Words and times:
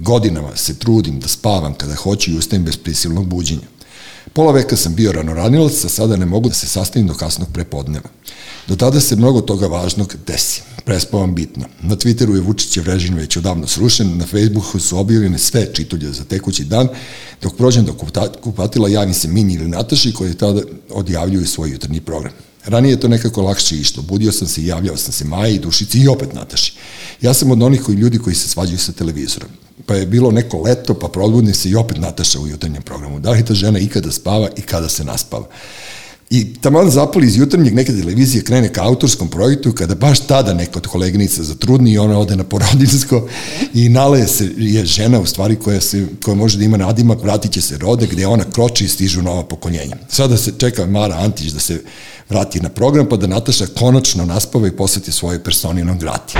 Godinama 0.00 0.56
se 0.56 0.78
trudim 0.78 1.20
da 1.20 1.28
spavam 1.28 1.74
kada 1.74 1.94
hoću 1.94 2.30
i 2.30 2.38
ustajem 2.38 2.64
bez 2.64 2.76
prisilnog 2.76 3.26
buđenja. 3.26 3.66
Pola 4.32 4.52
veka 4.52 4.76
sam 4.76 4.94
bio 4.94 5.12
ranoranilac, 5.12 5.84
a 5.84 5.88
sada 5.88 6.16
ne 6.16 6.26
mogu 6.26 6.48
da 6.48 6.54
se 6.54 6.66
sastavim 6.66 7.08
do 7.08 7.14
kasnog 7.14 7.48
prepodneva. 7.52 8.08
Do 8.68 8.76
tada 8.76 9.00
se 9.00 9.16
mnogo 9.16 9.40
toga 9.40 9.66
važnog 9.66 10.14
desi. 10.26 10.62
Prespavam 10.84 11.34
bitno. 11.34 11.64
Na 11.82 11.96
Twitteru 11.96 12.34
je 12.34 12.40
Vučićev 12.40 12.84
režim 12.84 13.14
već 13.14 13.36
odavno 13.36 13.66
srušen, 13.66 14.18
na 14.18 14.26
Facebooku 14.26 14.78
su 14.78 14.98
objavljene 14.98 15.38
sve 15.38 15.74
čitulje 15.74 16.12
za 16.12 16.24
tekući 16.24 16.64
dan, 16.64 16.88
dok 17.42 17.56
prođem 17.56 17.84
do 17.84 17.94
kupatila 18.42 18.88
javim 18.88 19.14
se 19.14 19.28
Mini 19.28 19.54
ili 19.54 19.68
Nataši 19.68 20.12
koji 20.12 20.34
tada 20.34 20.60
odjavljuju 20.90 21.46
svoj 21.46 21.70
jutarnji 21.70 22.00
program. 22.00 22.32
Ranije 22.64 22.92
je 22.92 23.00
to 23.00 23.08
nekako 23.08 23.42
lakše 23.42 23.76
išlo. 23.76 24.02
Budio 24.02 24.32
sam 24.32 24.48
se 24.48 24.62
i 24.62 24.66
javljao 24.66 24.96
sam 24.96 25.12
se 25.12 25.24
Maji, 25.24 25.58
Dušici 25.58 25.98
i 25.98 26.08
opet 26.08 26.32
Nataši. 26.32 26.72
Ja 27.20 27.34
sam 27.34 27.50
od 27.50 27.62
onih 27.62 27.82
koji 27.82 27.96
ljudi 27.96 28.18
koji 28.18 28.36
se 28.36 28.48
svađaju 28.48 28.78
sa 28.78 28.92
televizorom. 28.92 29.48
Pa 29.86 29.94
je 29.94 30.06
bilo 30.06 30.30
neko 30.30 30.62
leto, 30.62 30.94
pa 30.94 31.08
probudne 31.08 31.54
se 31.54 31.70
i 31.70 31.74
opet 31.74 31.98
Nataša 31.98 32.40
u 32.40 32.48
jutarnjem 32.48 32.82
programu. 32.82 33.20
Da 33.20 33.30
li 33.30 33.44
ta 33.44 33.54
žena 33.54 33.78
ikada 33.78 34.12
spava 34.12 34.48
i 34.56 34.62
kada 34.62 34.88
se 34.88 35.04
naspava? 35.04 35.46
I 36.30 36.54
tamo 36.54 36.90
zapali 36.90 37.26
iz 37.26 37.36
jutarnjeg 37.36 37.74
neke 37.74 37.92
televizije 37.92 38.44
krene 38.44 38.72
ka 38.72 38.84
autorskom 38.84 39.28
projektu 39.28 39.72
kada 39.72 39.94
baš 39.94 40.20
tada 40.20 40.54
neka 40.54 40.78
od 40.78 40.86
koleginica 40.86 41.42
zatrudni 41.42 41.92
i 41.92 41.98
ona 41.98 42.18
ode 42.18 42.36
na 42.36 42.44
porodinsko 42.44 43.28
i 43.74 43.88
nalaje 43.88 44.28
se 44.28 44.48
je 44.56 44.84
žena 44.84 45.20
u 45.20 45.26
stvari 45.26 45.56
koja, 45.56 45.80
se, 45.80 46.06
koja 46.24 46.34
može 46.34 46.58
da 46.58 46.64
ima 46.64 46.76
nadimak, 46.76 47.22
vratit 47.22 47.52
će 47.52 47.60
se 47.60 47.78
rode 47.78 48.06
gde 48.06 48.26
ona 48.26 48.44
kroči 48.44 48.84
i 48.84 48.88
stižu 48.88 49.22
nova 49.22 49.44
pokoljenja. 49.44 49.96
Sada 50.08 50.36
se 50.36 50.52
čeka 50.58 50.86
Mara 50.86 51.16
Antić 51.18 51.52
da 51.52 51.60
se 51.60 51.82
vrati 52.28 52.60
na 52.60 52.68
program 52.68 53.06
pa 53.08 53.16
da 53.16 53.26
Nataša 53.26 53.66
konačno 53.78 54.24
naspava 54.24 54.68
i 54.68 54.76
posveti 54.76 55.12
svoje 55.12 55.44
personinom 55.44 55.98
grati. 55.98 56.34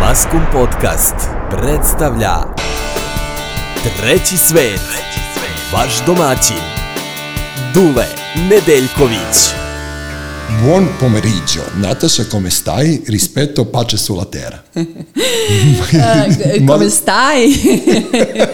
Maskum 0.00 0.42
Podcast 0.52 1.14
predstavlja 1.50 2.36
Treći 4.00 4.36
svet, 4.36 4.80
vaš 5.72 6.06
domaćin, 6.06 6.64
Dule 7.74 8.19
Nedeljković. 8.36 9.50
Buon 10.62 10.86
pomeriggio, 11.00 11.62
Nataša 11.82 12.24
come 12.30 12.50
stai? 12.50 13.00
Rispetto 13.08 13.64
pace 13.64 13.96
sulla 13.96 14.24
terra. 14.24 14.58
uh, 14.74 14.84
come 16.68 16.90
stai? 16.90 17.54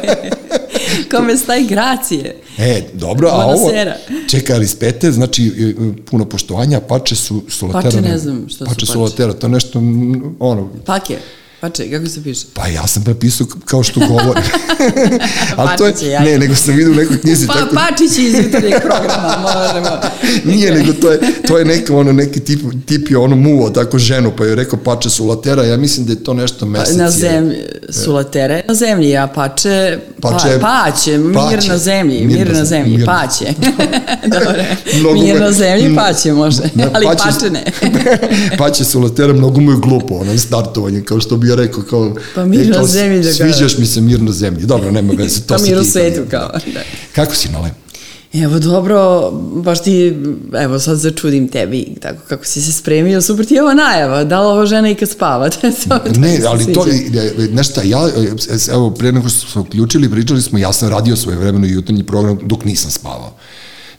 come 1.16 1.36
stai? 1.36 1.66
Grazie. 1.66 2.36
E, 2.58 2.82
dobro, 2.92 3.28
a 3.28 3.46
ovo, 3.46 3.70
čeka 4.30 4.58
rispete, 4.58 5.12
znači 5.12 5.46
e, 5.46 5.74
puno 6.10 6.24
poštovanja, 6.24 6.80
pače 6.80 7.16
su 7.16 7.42
sulatera. 7.48 7.82
Pače 7.82 8.00
ne 8.00 8.18
znam 8.18 8.46
što 8.48 8.64
pače 8.64 8.74
su 8.74 8.86
pače. 8.86 8.92
sulatera, 8.92 9.32
to 9.32 9.46
je 9.46 9.50
nešto, 9.50 9.78
ono... 10.38 10.70
Pake. 10.86 11.18
Pače, 11.66 11.90
kako 11.90 12.06
se 12.06 12.22
piše? 12.22 12.46
Pa 12.54 12.66
ja 12.66 12.86
sam 12.86 13.04
prepisao 13.04 13.46
kao 13.64 13.82
što 13.82 14.00
govori. 14.00 14.40
Ali 15.56 15.70
to 15.78 15.86
je, 15.86 16.20
ne, 16.20 16.38
nego 16.38 16.54
sam 16.54 16.74
vidio 16.74 16.92
u 16.92 16.94
nekoj 16.94 17.20
knjizi. 17.20 17.46
Pa 17.46 17.54
tako... 17.54 17.74
Pačić 17.74 18.18
iz 18.18 18.34
jutarnjeg 18.34 18.74
programa, 18.82 19.36
možemo. 19.46 20.00
Nije, 20.44 20.74
nego 20.74 20.92
to 20.92 21.10
je, 21.10 21.20
to 21.46 21.58
je 21.58 21.64
neka, 21.64 21.96
ono, 21.96 22.12
neki 22.12 22.40
tip, 22.40 22.60
tip 22.86 23.10
je 23.10 23.18
ono 23.18 23.36
muo 23.36 23.70
tako 23.70 23.98
ženu, 23.98 24.32
pa 24.38 24.44
je 24.44 24.54
rekao 24.54 24.78
pače 24.78 25.10
su 25.10 25.26
latera, 25.26 25.64
ja 25.64 25.76
mislim 25.76 26.06
da 26.06 26.12
je 26.12 26.24
to 26.24 26.34
nešto 26.34 26.66
mesec. 26.66 26.96
Pa, 26.96 27.02
na 27.02 27.10
zemlji, 27.10 27.56
su 27.90 28.14
latere, 28.14 28.62
na 28.68 28.74
zemlji, 28.74 29.16
a 29.16 29.26
pače, 29.26 29.98
pače, 30.20 30.58
pa, 30.60 30.84
paće, 30.84 31.18
mir 31.18 31.34
paće, 31.34 31.68
na 31.68 31.78
zemlji, 31.78 32.26
mir, 32.26 32.38
mir 32.38 32.54
na 32.54 32.64
zemlji, 32.64 32.96
mir. 32.96 33.06
paće. 33.06 33.44
Dobre, 34.38 34.76
mir 35.14 35.40
na 35.40 35.52
zemlji, 35.52 35.96
paće 35.96 36.32
može, 36.32 36.62
ali 36.94 37.06
pače, 37.06 37.22
pače 37.24 37.50
ne. 37.50 37.64
paće 38.58 38.84
su 38.84 39.00
latera, 39.00 39.32
mnogo 39.32 39.60
mu 39.60 39.70
je 39.70 39.76
glupo, 39.76 40.14
ono, 40.14 40.38
startovanje, 40.38 41.02
kao 41.02 41.20
što 41.20 41.36
bi 41.36 41.48
ja 41.48 41.55
rekao, 41.56 41.82
kao... 41.82 42.14
Pa 42.34 42.44
mir 42.44 42.68
na 42.68 42.84
zemlji 42.84 43.20
da 43.20 43.28
ga... 43.28 43.34
Sviđaš 43.34 43.78
mi 43.78 43.86
se 43.86 44.00
mir 44.00 44.22
na 44.22 44.32
zemlji. 44.32 44.66
Dobro, 44.66 44.90
nema 44.90 45.12
veze, 45.12 45.40
to 45.40 45.56
pa 45.56 45.80
u 45.80 45.84
svetu, 45.84 46.22
kao, 46.30 46.48
da. 46.74 46.80
Kako 47.12 47.34
si, 47.34 47.48
Nole? 47.48 47.70
Evo, 48.32 48.58
dobro, 48.58 49.30
baš 49.54 49.82
ti, 49.82 50.16
evo, 50.52 50.78
sad 50.78 50.98
začudim 50.98 51.48
tebi, 51.48 51.94
tako 52.00 52.18
kako 52.28 52.44
si 52.44 52.62
se 52.62 52.72
spremio, 52.72 53.22
super 53.22 53.46
ti 53.46 53.54
je 53.54 53.62
ova 53.62 53.74
najava, 53.74 54.24
da 54.24 54.40
li 54.40 54.46
ova 54.46 54.66
žena 54.66 54.90
i 54.90 54.94
kad 54.94 55.08
spava? 55.08 55.48
ne, 56.16 56.40
ali 56.46 56.72
to, 56.72 56.86
nešto, 57.50 57.80
ja, 57.84 58.08
evo, 58.72 58.90
pre 58.90 59.12
nego 59.12 59.28
što 59.28 59.48
smo 59.48 59.62
uključili, 59.62 60.10
pričali 60.10 60.42
smo, 60.42 60.58
ja 60.58 60.72
sam 60.72 60.88
radio 60.88 61.16
svoje 61.16 61.38
vremeno 61.38 61.66
jutarnji 61.66 62.04
program 62.06 62.38
dok 62.42 62.64
nisam 62.64 62.90
spavao. 62.90 63.35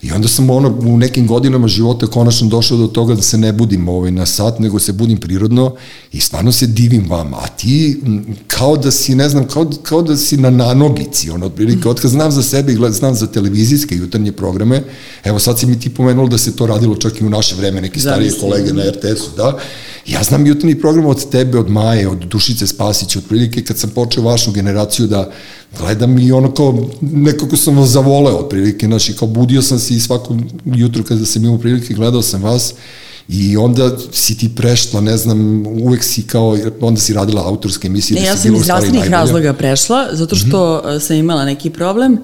I 0.01 0.11
onda 0.11 0.27
sam 0.27 0.49
ono, 0.49 0.79
u 0.79 0.97
nekim 0.97 1.27
godinama 1.27 1.67
života 1.67 2.07
konačno 2.07 2.47
došao 2.47 2.77
do 2.77 2.87
toga 2.87 3.15
da 3.15 3.21
se 3.21 3.37
ne 3.37 3.53
budim 3.53 3.89
ovaj, 3.89 4.11
na 4.11 4.25
sat, 4.25 4.59
nego 4.59 4.79
se 4.79 4.93
budim 4.93 5.17
prirodno 5.17 5.75
i 6.11 6.21
stvarno 6.21 6.51
se 6.51 6.67
divim 6.67 7.09
vama. 7.09 7.37
A 7.37 7.47
ti, 7.47 8.01
kao 8.47 8.77
da 8.77 8.91
si, 8.91 9.15
ne 9.15 9.29
znam, 9.29 9.47
kao, 9.47 9.71
kao 9.83 10.01
da 10.01 10.17
si 10.17 10.37
na 10.37 10.49
nanogici, 10.49 11.29
ono, 11.29 11.45
otprilike, 11.45 11.89
od 11.89 12.01
kad 12.01 12.11
znam 12.11 12.31
za 12.31 12.43
sebe 12.43 12.73
i 12.73 12.75
gled, 12.75 12.93
znam 12.93 13.15
za 13.15 13.27
televizijske 13.27 13.95
jutarnje 13.95 14.31
programe, 14.31 14.83
evo 15.23 15.39
sad 15.39 15.59
si 15.59 15.65
mi 15.65 15.79
ti 15.79 15.89
pomenulo 15.89 16.27
da 16.27 16.37
se 16.37 16.55
to 16.55 16.65
radilo 16.65 16.95
čak 16.95 17.21
i 17.21 17.25
u 17.25 17.29
naše 17.29 17.55
vreme, 17.55 17.81
neki 17.81 17.99
starije 17.99 18.31
kolege 18.39 18.73
na 18.73 18.83
RTS-u, 18.83 19.37
da, 19.37 19.57
Ja 20.07 20.23
znam 20.23 20.45
jutarnji 20.45 20.75
program 20.79 21.05
od 21.05 21.29
tebe, 21.29 21.59
od 21.59 21.69
Maje, 21.69 22.07
od 22.07 22.17
Dušice 22.17 22.67
Spasića, 22.67 23.19
otprilike 23.19 23.63
kad 23.63 23.77
sam 23.77 23.89
počeo 23.89 24.23
vašu 24.23 24.51
generaciju 24.51 25.07
da 25.07 25.31
gledam 25.79 26.19
i 26.19 26.31
ono 26.31 26.53
kao, 26.53 26.89
nekako 27.01 27.57
sam 27.57 27.77
vas 27.77 27.89
zavoleo 27.89 28.37
otprilike, 28.37 28.85
znači 28.85 29.13
kao 29.13 29.27
budio 29.27 29.61
sam 29.61 29.79
se 29.79 29.93
i 29.93 29.99
svako 29.99 30.37
jutro 30.65 31.03
kada 31.03 31.25
sam 31.25 31.43
imao 31.43 31.57
prilike 31.57 31.93
gledao 31.93 32.21
sam 32.21 32.43
vas 32.43 32.73
I 33.29 33.57
onda 33.57 33.97
si 34.11 34.37
ti 34.37 34.49
prešla, 34.55 35.01
ne 35.01 35.17
znam, 35.17 35.67
uvek 35.67 36.03
si 36.03 36.21
kao, 36.21 36.57
onda 36.81 36.99
si 36.99 37.13
radila 37.13 37.47
autorske 37.47 37.87
emisije. 37.87 38.15
Ne, 38.15 38.21
da 38.21 38.27
ja 38.27 38.37
sam 38.37 38.55
iz 38.55 38.63
zdravstvenih 38.63 39.09
razloga 39.09 39.53
prešla, 39.53 40.07
zato 40.11 40.35
što 40.35 40.81
mm 40.83 40.87
-hmm. 40.87 40.99
sam 40.99 41.15
imala 41.15 41.45
neki 41.45 41.69
problem. 41.69 42.13
Uh, 42.13 42.19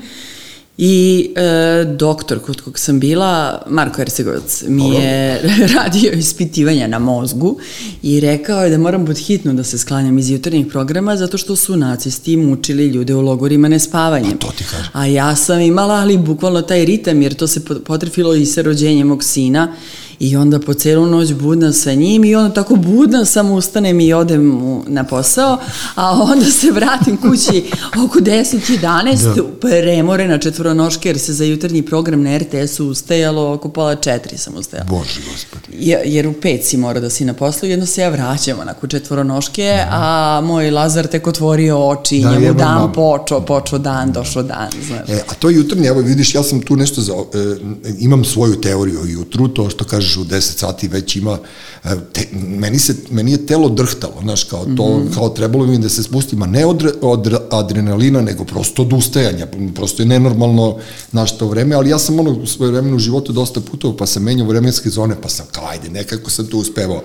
I 0.78 1.30
e, 1.36 1.86
doktor 1.86 2.40
kod 2.40 2.62
kog 2.62 2.80
sam 2.80 3.00
bila, 3.00 3.62
Marko 3.68 4.02
Ercegovac, 4.02 4.64
mi 4.68 4.82
Dobro. 4.82 5.00
je 5.00 5.42
radio 5.78 6.12
ispitivanja 6.12 6.88
na 6.88 7.00
mozgu 7.00 7.60
i 8.04 8.20
rekao 8.20 8.64
je 8.64 8.70
da 8.70 8.78
moram 8.78 9.06
pod 9.06 9.18
hitno 9.18 9.54
da 9.54 9.64
se 9.64 9.78
sklanjam 9.78 10.18
iz 10.18 10.30
jutarnjih 10.30 10.68
programa 10.68 11.18
zato 11.18 11.38
što 11.38 11.56
su 11.56 11.78
nacisti 11.78 12.38
mučili 12.38 12.88
ljude 12.88 13.16
u 13.16 13.22
logorima 13.22 13.68
nespavanjem. 13.68 14.38
Pa 14.38 14.48
to 14.48 14.54
ti 14.58 14.64
kažem. 14.64 14.90
A 14.94 15.06
ja 15.06 15.36
sam 15.36 15.62
imala, 15.62 15.94
ali 15.94 16.18
bukvalno 16.18 16.62
taj 16.62 16.86
ritam, 16.86 17.22
jer 17.22 17.34
to 17.34 17.48
se 17.48 17.66
potrefilo 17.66 18.36
i 18.36 18.46
sa 18.46 18.62
rođenjem 18.62 19.08
mog 19.08 19.24
sina 19.24 19.76
I 20.20 20.36
onda 20.36 20.60
po 20.60 20.74
celu 20.74 21.06
noć 21.06 21.34
budna 21.34 21.74
sa 21.74 21.94
njim 21.94 22.24
i 22.24 22.36
onda 22.36 22.54
tako 22.54 22.76
budna 22.76 23.26
sam 23.26 23.52
ustanem 23.52 24.00
i 24.00 24.14
odem 24.14 24.62
na 24.88 25.04
posao, 25.04 25.58
a 25.96 26.12
onda 26.22 26.46
se 26.46 26.72
vratim 26.72 27.18
kući 27.18 27.64
oko 28.06 28.20
10-11, 28.20 29.36
da. 29.36 29.44
premore 29.62 30.28
na 30.28 30.38
četvoronoške 30.38 31.10
jer 31.10 31.20
se 31.20 31.34
za 31.34 31.44
jutarnji 31.44 31.82
program 31.82 32.24
na 32.24 32.38
RTS-u 32.38 32.88
ustajalo 32.88 33.54
oko 33.54 33.70
pola 33.70 33.96
četiri 33.96 34.38
sam 34.38 34.56
ustajala. 34.58 34.90
Bože 34.90 35.20
gospodi. 35.32 35.90
Ja, 35.90 36.00
jer 36.06 36.28
u 36.28 36.34
pet 36.34 36.66
si 36.66 36.78
mora 36.78 37.00
da 37.00 37.10
si 37.10 37.26
na 37.26 37.34
poslu, 37.34 37.70
jedno 37.70 37.86
se 37.86 38.02
ja 38.02 38.10
vraćam 38.10 38.60
onako 38.60 38.88
četvoronoške, 38.88 39.64
da. 39.64 39.90
a 39.92 40.42
moj 40.44 40.72
Lazar 40.72 41.08
tek 41.08 41.28
otvorio 41.28 41.88
oči, 41.90 42.22
da, 42.22 42.32
njemu 42.32 42.54
dan 42.54 42.82
mam. 42.82 42.94
počeo, 42.94 43.42
počeo 43.42 43.80
dan, 43.80 44.12
došao 44.12 44.44
dan, 44.44 44.70
znaš. 44.88 45.10
E, 45.10 45.24
a 45.30 45.34
to 45.34 45.50
jutarnje, 45.50 45.88
evo 45.88 46.02
vidiš, 46.02 46.36
ja 46.36 46.44
sam 46.44 46.62
tu 46.62 46.76
nešto 46.76 47.02
za, 47.02 47.14
e, 47.14 47.56
imam 48.00 48.26
svoju 48.26 48.62
teoriju 48.62 49.00
o 49.02 49.06
jutru, 49.06 49.48
to 49.48 49.70
što 49.70 49.86
kaže 49.86 50.03
kažeš 50.04 50.18
u 50.18 50.26
10 50.26 50.40
sati 50.60 50.88
već 50.88 51.16
ima, 51.16 51.38
e, 51.84 51.90
te, 52.14 52.28
meni, 52.34 52.80
se, 52.80 52.96
meni 53.12 53.32
je 53.32 53.46
telo 53.46 53.70
drhtalo, 53.70 54.22
znaš, 54.22 54.44
kao 54.44 54.66
to, 54.66 54.98
mm 54.98 55.02
-hmm. 55.02 55.14
kao 55.14 55.30
trebalo 55.30 55.66
mi 55.66 55.78
da 55.78 55.90
se 55.90 56.04
spustim, 56.04 56.42
a 56.42 56.46
ne 56.46 56.66
od, 56.66 56.84
od 57.02 57.34
adrenalina, 57.52 58.22
nego 58.22 58.44
prosto 58.44 58.82
od 58.82 58.94
ustajanja, 58.94 59.48
prosto 59.76 60.02
je 60.02 60.08
nenormalno 60.08 60.78
naš 61.12 61.38
to 61.38 61.48
vreme, 61.48 61.76
ali 61.76 61.90
ja 61.90 62.00
sam 62.00 62.20
ono 62.20 62.32
u 62.32 62.46
svoje 62.46 62.72
vremenu 62.72 62.96
u 62.96 63.00
životu 63.00 63.34
dosta 63.34 63.62
putovao, 63.62 63.98
pa 63.98 64.06
sam 64.06 64.24
menjao 64.24 64.48
vremenske 64.48 64.90
zone, 64.90 65.16
pa 65.22 65.30
sam 65.30 65.46
kao, 65.52 65.68
ajde, 65.68 65.90
nekako 65.90 66.30
sam 66.30 66.48
to 66.48 66.58
uspevao. 66.58 67.02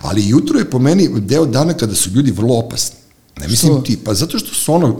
Ali 0.00 0.28
jutro 0.28 0.58
je 0.58 0.70
po 0.70 0.78
meni 0.78 1.08
deo 1.20 1.46
dana 1.46 1.74
kada 1.74 1.94
su 1.94 2.10
ljudi 2.10 2.30
vrlo 2.30 2.58
opasni. 2.58 2.97
Ne 3.40 3.48
mislim 3.48 3.72
Što? 3.72 3.82
ti, 3.82 3.98
pa 4.04 4.14
zato 4.14 4.38
što 4.38 4.54
su 4.54 4.72
ono, 4.72 4.96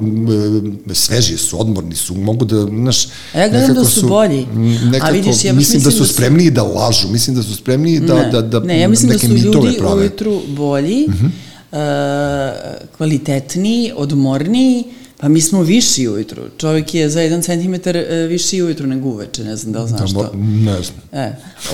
sveži 0.92 1.36
su, 1.36 1.60
odmorni 1.60 1.94
su, 1.94 2.14
mogu 2.14 2.44
da, 2.44 2.66
znaš... 2.66 3.06
A 3.32 3.38
ja 3.38 3.48
gledam 3.48 3.74
da 3.74 3.84
su, 3.84 4.00
su 4.00 4.08
bolji. 4.08 4.46
Nekako, 4.84 5.06
A 5.06 5.10
vidiš, 5.10 5.44
ja 5.44 5.52
mislim, 5.52 5.82
da 5.82 5.90
su 5.90 5.98
da 5.98 6.06
spremniji 6.06 6.50
da 6.50 6.62
lažu, 6.62 7.08
mislim 7.08 7.36
da 7.36 7.42
su 7.42 7.54
spremniji 7.54 8.00
da, 8.00 8.14
ne, 8.14 8.30
da, 8.30 8.42
da 8.42 8.60
ne, 8.60 8.80
ja 8.80 8.88
mislim 8.88 9.12
da 9.12 9.18
su 9.18 9.26
ljudi 9.26 9.76
prave. 9.78 10.00
ujutru 10.00 10.40
bolji, 10.48 11.06
uh 11.08 11.14
-huh. 11.14 11.30
uh, 11.72 12.88
kvalitetniji, 12.96 13.92
odmorniji, 13.96 14.84
Pa 15.20 15.28
mi 15.28 15.40
smo 15.40 15.62
viši 15.62 16.08
ujutru. 16.08 16.42
Čovjek 16.58 16.94
je 16.94 17.10
za 17.10 17.20
jedan 17.20 17.42
centimetar 17.42 17.96
e, 17.96 18.26
viši 18.28 18.62
ujutru 18.62 18.86
nego 18.86 19.08
uveče, 19.08 19.44
ne 19.44 19.56
znam 19.56 19.72
da 19.72 19.82
li 19.82 19.88
znaš 19.88 20.12
to. 20.12 20.30
Ne 20.34 20.82
znam. 20.82 21.00
E, 21.12 21.32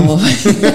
ovaj, 0.08 0.32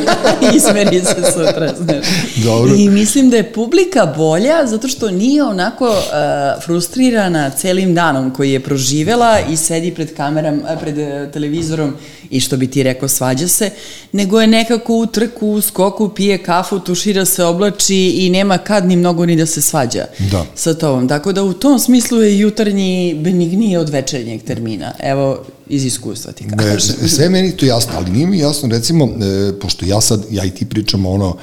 ismeri 0.58 1.00
se 1.00 1.32
sutra, 1.32 1.74
znaš. 1.80 2.06
Dobro. 2.44 2.76
I 2.76 2.90
mislim 2.90 3.30
da 3.30 3.38
je 3.38 3.54
publika 3.54 4.14
bolja 4.18 4.66
zato 4.66 4.88
što 4.88 5.12
nije 5.12 5.44
onako 5.44 5.88
uh, 5.88 6.64
frustrirana 6.66 7.50
celim 7.50 7.96
danom 7.96 8.34
koji 8.34 8.52
je 8.52 8.60
proživela 8.60 9.40
i 9.40 9.58
sedi 9.58 9.92
pred 9.92 10.16
kamerom, 10.16 10.62
pred 10.82 10.98
uh, 10.98 11.32
televizorom 11.34 11.94
i 12.30 12.40
što 12.40 12.58
bi 12.58 12.68
ti 12.68 12.84
rekao 12.84 13.10
svađa 13.10 13.48
se, 13.48 13.70
nego 14.12 14.42
je 14.42 14.48
nekako 14.48 14.96
u 14.96 15.06
trku, 15.06 15.48
u 15.48 15.62
skoku, 15.62 16.10
pije 16.10 16.38
kafu, 16.38 16.80
tušira 16.80 17.26
se, 17.26 17.44
oblači 17.44 18.16
i 18.18 18.30
nema 18.30 18.58
kad 18.58 18.86
ni 18.86 18.96
mnogo 18.96 19.26
ni 19.26 19.36
da 19.36 19.46
se 19.46 19.62
svađa 19.62 20.06
da. 20.32 20.46
sa 20.56 20.74
tobom. 20.74 21.08
Tako 21.08 21.32
da 21.32 21.44
u 21.44 21.54
tom 21.54 21.80
smislu 21.80 22.22
je 22.22 22.40
jutro 22.40 22.59
jutarnji 22.60 23.16
benigniji 23.16 23.78
od 23.78 23.90
večernjeg 23.90 24.44
termina. 24.44 24.94
Evo, 25.00 25.46
iz 25.68 25.86
iskustva 25.86 26.32
ti 26.32 26.46
kažem. 26.58 26.96
Ne, 27.02 27.08
sve 27.08 27.30
meni 27.30 27.58
to 27.58 27.66
jasno, 27.66 27.94
ali 27.96 28.12
nije 28.12 28.28
mi 28.28 28.40
jasno, 28.40 28.70
recimo, 28.70 29.06
e, 29.06 29.60
pošto 29.60 29.86
ja 29.86 30.02
sad, 30.02 30.26
ja 30.30 30.44
i 30.44 30.52
ti 30.52 30.66
pričamo 30.66 31.12
ono, 31.12 31.38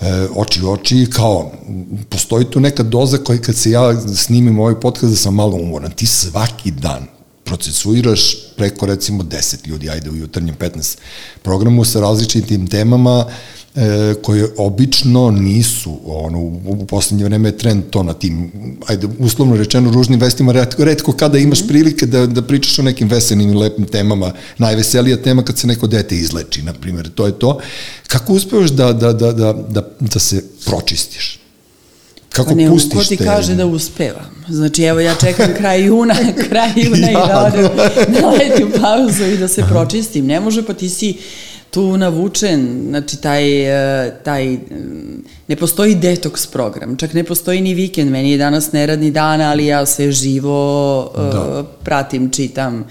e, 0.00 0.26
oči 0.36 0.64
u 0.64 0.70
oči, 0.70 1.06
kao, 1.12 1.52
postoji 2.08 2.44
tu 2.44 2.60
neka 2.60 2.82
doza 2.82 3.18
koja 3.18 3.38
kad 3.38 3.56
se 3.56 3.70
ja 3.70 4.00
snimim 4.14 4.58
ovaj 4.58 4.80
podcast 4.80 5.10
da 5.10 5.16
sam 5.16 5.34
malo 5.34 5.56
umoran, 5.56 5.90
ti 5.90 6.06
svaki 6.06 6.70
dan 6.70 7.06
procesuiraš 7.44 8.36
preko 8.56 8.86
recimo 8.86 9.22
10 9.22 9.68
ljudi, 9.68 9.90
ajde 9.90 10.10
u 10.10 10.16
jutarnjem 10.16 10.56
15 10.56 10.96
programu 11.42 11.84
sa 11.84 12.00
različitim 12.00 12.66
temama, 12.66 13.26
e, 13.74 14.14
koje 14.22 14.48
obično 14.56 15.30
nisu, 15.30 16.00
ono, 16.04 16.38
u, 16.38 16.60
u 16.64 16.86
poslednje 16.86 17.24
vreme 17.24 17.48
je 17.48 17.58
trend 17.58 17.84
to 17.90 18.02
na 18.02 18.12
tim, 18.12 18.50
ajde, 18.86 19.08
uslovno 19.18 19.56
rečeno, 19.56 19.92
ružnim 19.92 20.20
vestima, 20.20 20.52
redko, 20.52 20.84
redko 20.84 21.12
kada 21.12 21.38
imaš 21.38 21.58
-hmm. 21.58 21.68
prilike 21.68 22.06
da, 22.06 22.26
da 22.26 22.42
pričaš 22.42 22.78
o 22.78 22.82
nekim 22.82 23.08
veselnim 23.08 23.50
i 23.50 23.54
lepim 23.54 23.84
temama, 23.84 24.32
najveselija 24.58 25.22
tema 25.22 25.42
kad 25.42 25.58
se 25.58 25.66
neko 25.66 25.86
dete 25.86 26.16
izleči, 26.16 26.62
na 26.62 26.72
primjer, 26.72 27.10
to 27.10 27.26
je 27.26 27.38
to. 27.38 27.60
Kako 28.06 28.32
uspevaš 28.32 28.70
da, 28.70 28.92
da, 28.92 29.12
da, 29.12 29.32
da, 29.32 29.52
da, 29.52 29.88
da 30.00 30.18
se 30.18 30.44
pročistiš? 30.66 31.38
Kako 32.32 32.50
pa 32.50 32.54
ne, 32.54 32.68
pustiš 32.68 32.92
ko 32.92 33.04
ti 33.04 33.16
te... 33.16 33.24
kaže 33.24 33.54
da 33.54 33.66
uspeva? 33.66 34.24
Znači, 34.48 34.82
evo, 34.82 35.00
ja 35.00 35.14
čekam 35.14 35.50
kraj 35.58 35.84
juna, 35.86 36.14
kraj 36.48 36.72
juna 36.76 37.06
ja, 37.06 37.10
i 37.10 37.28
da 37.28 37.46
odem, 37.46 37.70
da 38.20 38.30
letim 38.30 38.72
pauzu 38.80 39.24
i 39.24 39.36
da 39.38 39.48
se 39.48 39.64
pročistim. 39.68 40.26
Ne 40.26 40.40
može, 40.40 40.62
pa 40.62 40.74
ti 40.74 40.88
si 40.88 41.16
tu 41.72 41.96
navučen, 41.96 42.86
znači 42.88 43.16
taj, 43.16 43.44
e, 44.06 44.14
taj, 44.24 44.58
ne 45.48 45.56
postoji 45.56 45.94
detoks 45.94 46.46
program, 46.46 46.96
čak 46.96 47.14
ne 47.14 47.24
postoji 47.24 47.60
ni 47.60 47.74
vikend, 47.74 48.10
meni 48.10 48.32
je 48.32 48.38
danas 48.38 48.72
neradni 48.72 49.10
dan, 49.10 49.40
ali 49.40 49.66
ja 49.66 49.86
se 49.86 50.12
živo 50.12 51.10
e, 51.16 51.20
da. 51.20 51.64
pratim, 51.84 52.30
čitam 52.30 52.84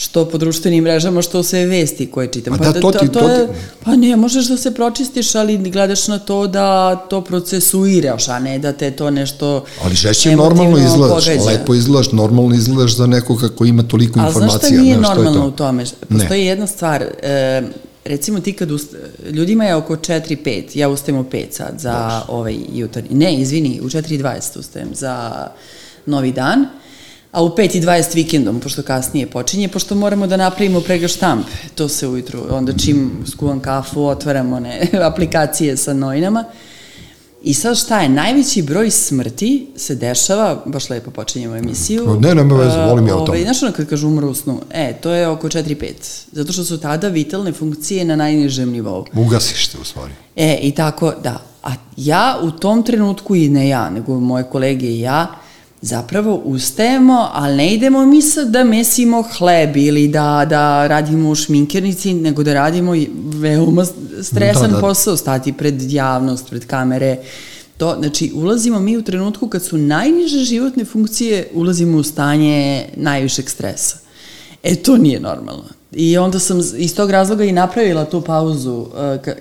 što 0.00 0.24
po 0.28 0.38
društvenim 0.38 0.84
mrežama, 0.84 1.22
što 1.22 1.42
sve 1.42 1.66
vesti 1.66 2.10
koje 2.10 2.32
čitam. 2.32 2.58
Pa, 2.58 2.64
pa 2.64 2.72
da, 2.72 2.80
to, 2.80 2.92
ti, 2.92 3.08
to, 3.08 3.20
to, 3.20 3.28
je, 3.28 3.48
pa 3.84 3.96
ne, 3.96 4.16
možeš 4.16 4.46
da 4.46 4.56
se 4.56 4.74
pročistiš, 4.74 5.34
ali 5.34 5.58
gledaš 5.58 6.08
na 6.08 6.18
to 6.18 6.46
da 6.46 6.96
to 6.96 7.20
procesuiraš, 7.20 8.28
a 8.28 8.38
ne 8.38 8.58
da 8.58 8.72
te 8.72 8.90
to 8.90 9.10
nešto 9.10 9.64
Ali 9.84 9.94
žešće 9.94 10.36
normalno 10.36 10.78
izgledaš, 10.78 11.24
pogađa. 11.24 11.50
lepo 11.50 11.74
izgledaš, 11.74 12.12
normalno 12.12 12.54
izgledaš 12.54 12.96
za 12.96 13.06
nekoga 13.06 13.48
ko 13.48 13.64
ima 13.64 13.82
toliko 13.82 14.18
informacija. 14.18 14.56
A 14.56 14.58
znaš 14.58 14.68
šta 14.68 14.82
nije 14.82 14.96
ne, 14.96 15.02
normalno 15.02 15.40
to? 15.40 15.48
u 15.48 15.50
tome? 15.50 15.84
Postoji 16.08 16.40
ne. 16.40 16.46
jedna 16.46 16.66
stvar, 16.66 17.02
e, 17.22 17.62
recimo 18.04 18.40
ti 18.40 18.52
kad 18.52 18.70
ust... 18.70 18.94
ljudima 19.30 19.64
je 19.64 19.74
oko 19.74 19.96
4-5, 19.96 20.62
ja 20.74 20.88
ustajem 20.88 21.20
u 21.20 21.24
5 21.24 21.46
sad 21.50 21.74
za 21.78 22.22
Bož. 22.26 22.36
ovaj 22.36 22.58
jutarnji, 22.72 23.10
ne, 23.10 23.34
izvini, 23.34 23.80
u 23.82 23.84
4.20 23.84 24.58
ustajem 24.58 24.88
za 24.94 25.46
novi 26.06 26.32
dan, 26.32 26.66
a 27.32 27.42
u 27.42 27.48
5.20 27.48 28.14
vikendom, 28.14 28.60
pošto 28.60 28.82
kasnije 28.82 29.26
počinje, 29.26 29.68
pošto 29.68 29.94
moramo 29.94 30.26
da 30.26 30.36
napravimo 30.36 30.80
prega 30.80 31.08
štamp, 31.08 31.46
to 31.74 31.88
se 31.88 32.08
ujutru, 32.08 32.40
onda 32.50 32.72
čim 32.72 33.24
skuvam 33.30 33.60
kafu, 33.60 34.04
otvaramo 34.04 34.60
ne, 34.60 34.88
aplikacije 35.12 35.76
sa 35.76 35.92
novinama, 35.92 36.44
I 37.42 37.54
sad 37.54 37.78
šta 37.78 38.00
je, 38.00 38.08
najveći 38.08 38.62
broj 38.62 38.90
smrti 38.90 39.66
se 39.76 39.94
dešava, 39.94 40.62
baš 40.66 40.90
lepo 40.90 41.10
počinjemo 41.10 41.56
emisiju. 41.56 42.16
Ne, 42.20 42.34
nema 42.34 42.56
veze, 42.56 42.78
volim 42.78 43.06
ja 43.06 43.16
o 43.16 43.18
tome. 43.18 43.28
Ovaj, 43.28 43.42
znaš 43.42 43.62
ono 43.62 43.72
kad 43.72 43.88
kažu 43.88 44.08
umru 44.08 44.28
u 44.28 44.34
snu? 44.34 44.60
E, 44.70 44.92
to 45.00 45.10
je 45.10 45.28
oko 45.28 45.48
4-5. 45.48 45.92
Zato 46.32 46.52
što 46.52 46.64
su 46.64 46.78
tada 46.78 47.08
vitalne 47.08 47.52
funkcije 47.52 48.04
na 48.04 48.16
najnižem 48.16 48.70
nivou. 48.70 49.04
Ugasiš 49.14 49.68
te 49.68 49.78
u 49.78 49.84
stvari. 49.84 50.12
E, 50.36 50.58
i 50.62 50.72
tako, 50.72 51.12
da. 51.22 51.42
A 51.62 51.70
ja 51.96 52.38
u 52.42 52.50
tom 52.50 52.82
trenutku, 52.82 53.36
i 53.36 53.48
ne 53.48 53.68
ja, 53.68 53.90
nego 53.90 54.20
moje 54.20 54.44
kolege 54.44 54.86
i 54.86 55.00
ja, 55.00 55.26
zapravo 55.80 56.34
ustajemo, 56.44 57.28
ali 57.32 57.56
ne 57.56 57.74
idemo 57.74 58.06
mi 58.06 58.22
sad 58.22 58.48
da 58.50 58.64
mesimo 58.64 59.24
hleb 59.38 59.76
ili 59.76 60.08
da, 60.08 60.46
da 60.48 60.86
radimo 60.86 61.30
u 61.30 61.34
šminkernici, 61.34 62.14
nego 62.14 62.42
da 62.42 62.54
radimo 62.54 62.92
veoma 63.34 63.84
stresan 64.22 64.70
da, 64.70 64.74
da. 64.74 64.80
posao, 64.80 65.16
stati 65.16 65.52
pred 65.52 65.92
javnost, 65.92 66.48
pred 66.48 66.66
kamere. 66.66 67.16
To, 67.76 67.96
znači, 67.98 68.32
ulazimo 68.34 68.80
mi 68.80 68.96
u 68.96 69.02
trenutku 69.02 69.48
kad 69.48 69.62
su 69.62 69.78
najniže 69.78 70.38
životne 70.38 70.84
funkcije, 70.84 71.48
ulazimo 71.54 71.98
u 71.98 72.02
stanje 72.02 72.86
najvišeg 72.96 73.50
stresa. 73.50 73.96
E, 74.62 74.74
to 74.74 74.96
nije 74.96 75.20
normalno. 75.20 75.64
I 75.92 76.18
onda 76.18 76.38
sam 76.38 76.60
iz 76.76 76.96
tog 76.96 77.10
razloga 77.10 77.44
i 77.44 77.52
napravila 77.52 78.04
tu 78.04 78.20
pauzu 78.20 78.74
uh, 78.74 78.88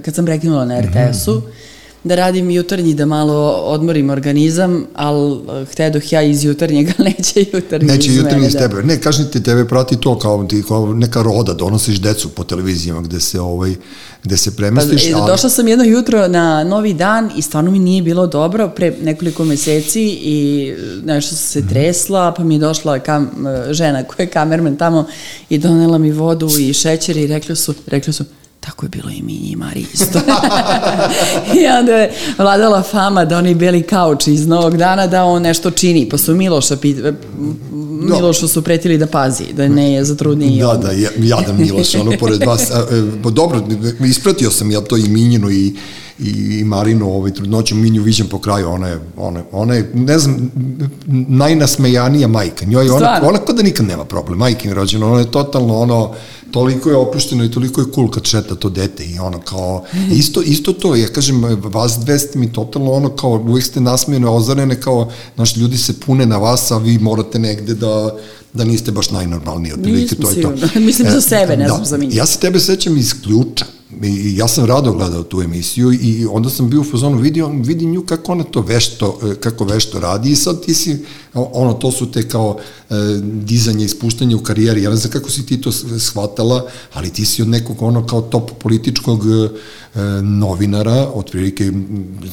kad 0.02 0.16
sam 0.16 0.26
prekinula 0.26 0.66
na 0.66 0.82
RTS-u. 0.82 1.32
Mm 1.32 1.42
-hmm 1.42 1.67
da 2.08 2.16
radim 2.16 2.50
jutarnji 2.50 2.94
da 2.94 3.06
malo 3.06 3.52
odmorim 3.52 4.10
organizam, 4.10 4.86
ali 4.96 5.40
htedoh 5.72 6.14
ja 6.14 6.22
iz 6.22 6.44
jutarnjega, 6.44 6.94
neće 7.04 7.46
jutarnji 7.54 7.88
Neće 7.88 8.10
iz 8.10 8.18
jutarnji 8.18 8.48
iz 8.48 8.54
da. 8.54 8.60
tebe. 8.60 8.84
Ne, 8.84 9.02
kažem 9.02 9.28
ti, 9.32 9.44
tebe 9.44 9.66
prati 9.68 9.98
to 9.98 10.20
kao, 10.20 10.44
ti, 10.44 10.64
kao 10.68 10.94
neka 10.94 11.22
roda, 11.22 11.54
donosiš 11.54 12.02
decu 12.02 12.30
po 12.30 12.44
televizijama 12.44 13.02
gde 13.02 13.20
se, 13.20 13.42
ovaj, 13.42 13.76
gde 14.24 14.38
se 14.38 14.56
premestiš. 14.56 15.12
Pa, 15.12 15.20
ali... 15.20 15.32
Došla 15.32 15.50
sam 15.50 15.68
jedno 15.68 15.86
jutro 15.86 16.28
na 16.28 16.64
novi 16.64 16.94
dan 16.94 17.32
i 17.38 17.42
stvarno 17.42 17.72
mi 17.72 17.80
nije 17.80 18.02
bilo 18.02 18.28
dobro 18.28 18.70
pre 18.70 18.96
nekoliko 19.02 19.46
meseci 19.46 20.04
i 20.22 20.74
nešto 21.06 21.36
sam 21.36 21.48
se 21.48 21.60
mhm. 21.60 21.70
tresla, 21.70 22.34
pa 22.38 22.44
mi 22.44 22.56
je 22.56 22.60
došla 22.60 23.00
kam, 23.00 23.24
eh, 23.24 23.74
žena 23.74 24.04
koja 24.04 24.24
je 24.24 24.30
kamerman 24.30 24.78
tamo 24.78 25.06
i 25.50 25.58
donela 25.58 25.98
mi 25.98 26.12
vodu 26.12 26.50
i 26.60 26.74
šećer 26.74 27.18
i 27.18 27.28
rekli 27.28 27.56
su, 27.56 27.74
rekli 27.88 28.14
su, 28.14 28.24
Tako 28.68 28.86
je 28.86 28.90
bilo 28.90 29.10
i 29.10 29.22
mi 29.22 29.34
i 29.34 29.56
Mari 29.56 29.86
isto. 29.94 30.20
I 31.62 31.68
onda 31.80 31.92
je 31.92 32.12
vladala 32.38 32.84
fama 32.84 33.26
da 33.26 33.38
oni 33.38 33.56
beli 33.56 33.84
kauč 33.84 34.28
iz 34.28 34.48
novog 34.48 34.78
dana 34.78 35.08
da 35.08 35.24
on 35.24 35.42
nešto 35.42 35.72
čini. 35.72 36.10
Pa 36.10 36.18
su 36.18 36.36
Miloša, 36.36 36.78
pit, 36.78 36.98
Milošu 38.02 38.48
su 38.48 38.62
pretili 38.62 38.98
da 38.98 39.08
pazi, 39.08 39.44
da 39.54 39.68
ne 39.68 39.94
je 39.94 40.04
zatrudniji. 40.04 40.60
Da, 40.60 40.74
da, 40.74 40.92
jadan 41.18 41.58
Miloš, 41.58 41.96
ono 41.96 42.12
pored 42.20 42.44
vas. 42.44 42.70
E, 42.70 42.74
pa 43.24 43.30
dobro, 43.30 43.64
ispratio 44.06 44.52
sam 44.52 44.72
ja 44.72 44.82
to 44.82 44.98
i 44.98 45.10
Minjinu 45.10 45.50
i 45.52 45.76
i 46.20 46.64
Marinu 46.64 47.14
ovaj, 47.14 47.32
trudnoću, 47.32 47.76
Minju 47.76 48.04
viđem 48.04 48.28
po 48.28 48.40
kraju, 48.40 48.70
ona 48.70 48.88
je, 48.88 49.00
ona, 49.18 49.44
ona 49.52 49.74
je, 49.74 49.92
ne 49.94 50.20
znam, 50.20 50.52
najnasmejanija 51.28 52.28
majka. 52.28 52.66
Njoj 52.66 52.90
ona, 52.90 53.20
ona 53.24 53.38
kod 53.38 53.56
da 53.56 53.64
nikad 53.64 53.86
nema 53.86 54.06
problem, 54.06 54.40
majke 54.40 54.68
mi 54.68 54.74
rođena, 54.74 55.08
ona 55.08 55.20
je 55.20 55.32
totalno 55.32 55.80
ono, 55.80 56.14
toliko 56.52 56.90
je 56.90 56.96
opušteno 56.96 57.44
i 57.44 57.52
toliko 57.52 57.82
je 57.82 57.88
cool 57.96 58.10
kad 58.10 58.26
šeta 58.26 58.56
to 58.56 58.70
dete 58.70 59.06
i 59.06 59.20
ono 59.20 59.40
kao, 59.40 59.84
isto, 60.12 60.42
isto 60.42 60.74
to, 60.74 60.96
ja 60.96 61.08
kažem, 61.08 61.44
vas 61.64 61.98
dve 62.00 62.20
ste 62.20 62.40
mi 62.40 62.54
totalno 62.54 62.92
ono 62.92 63.10
kao, 63.10 63.32
uvijek 63.32 63.66
ste 63.66 63.82
nasmijene, 63.82 64.28
ozarene, 64.28 64.82
kao, 64.82 65.12
znaš, 65.36 65.56
ljudi 65.56 65.78
se 65.78 66.00
pune 66.00 66.26
na 66.26 66.38
vas, 66.38 66.72
a 66.72 66.78
vi 66.78 66.98
morate 66.98 67.40
negde 67.40 67.74
da, 67.74 68.16
da 68.54 68.64
niste 68.64 68.92
baš 68.92 69.12
najnormalniji, 69.12 69.74
otprilike 69.74 70.16
to 70.16 70.30
je 70.30 70.42
to. 70.42 70.54
Mislim 70.80 71.12
za 71.12 71.22
sebe, 71.22 71.58
ne 71.58 71.66
e, 71.66 71.68
znam 71.68 71.80
da, 71.80 71.86
za 71.86 71.98
mi. 71.98 72.16
Ja 72.16 72.26
se 72.26 72.40
tebe 72.40 72.60
sećam 72.60 72.98
iz 72.98 73.22
ključa, 73.24 73.66
I 74.04 74.38
ja 74.38 74.48
sam 74.48 74.66
rado 74.66 74.94
gledao 74.94 75.24
tu 75.24 75.42
emisiju 75.42 75.94
i 75.94 76.26
onda 76.32 76.50
sam 76.50 76.70
bio 76.70 76.82
u 76.82 76.84
fazonu, 76.84 77.18
vidio, 77.18 77.48
vidi 77.48 77.86
nju 77.86 78.06
kako 78.06 78.32
ona 78.32 78.44
to 78.44 78.62
vešto, 78.62 79.20
e, 79.24 79.36
kako 79.36 79.66
vešto 79.66 80.00
radi. 80.00 80.32
I 80.32 80.36
sad 80.36 80.66
ti 80.66 80.74
si, 80.74 81.06
ono, 81.34 81.74
to 81.74 81.92
su 81.92 82.12
te 82.12 82.30
kao 82.30 82.58
e, 82.90 82.94
dizanje 83.22 83.86
i 83.86 83.90
spuštanje 83.90 84.36
u 84.36 84.44
karijeri, 84.44 84.84
ja 84.84 84.90
ne 84.90 84.96
znam 84.96 85.12
kako 85.12 85.30
si 85.30 85.46
ti 85.46 85.62
to 85.62 85.72
shvatala, 86.00 86.68
ali 86.94 87.10
ti 87.10 87.26
si 87.26 87.42
od 87.42 87.48
nekog 87.48 87.82
ono 87.82 88.06
kao 88.08 88.22
top 88.22 88.52
političkog 88.60 89.24
e, 89.26 89.50
novinara, 90.22 91.08
otprilike 91.14 91.72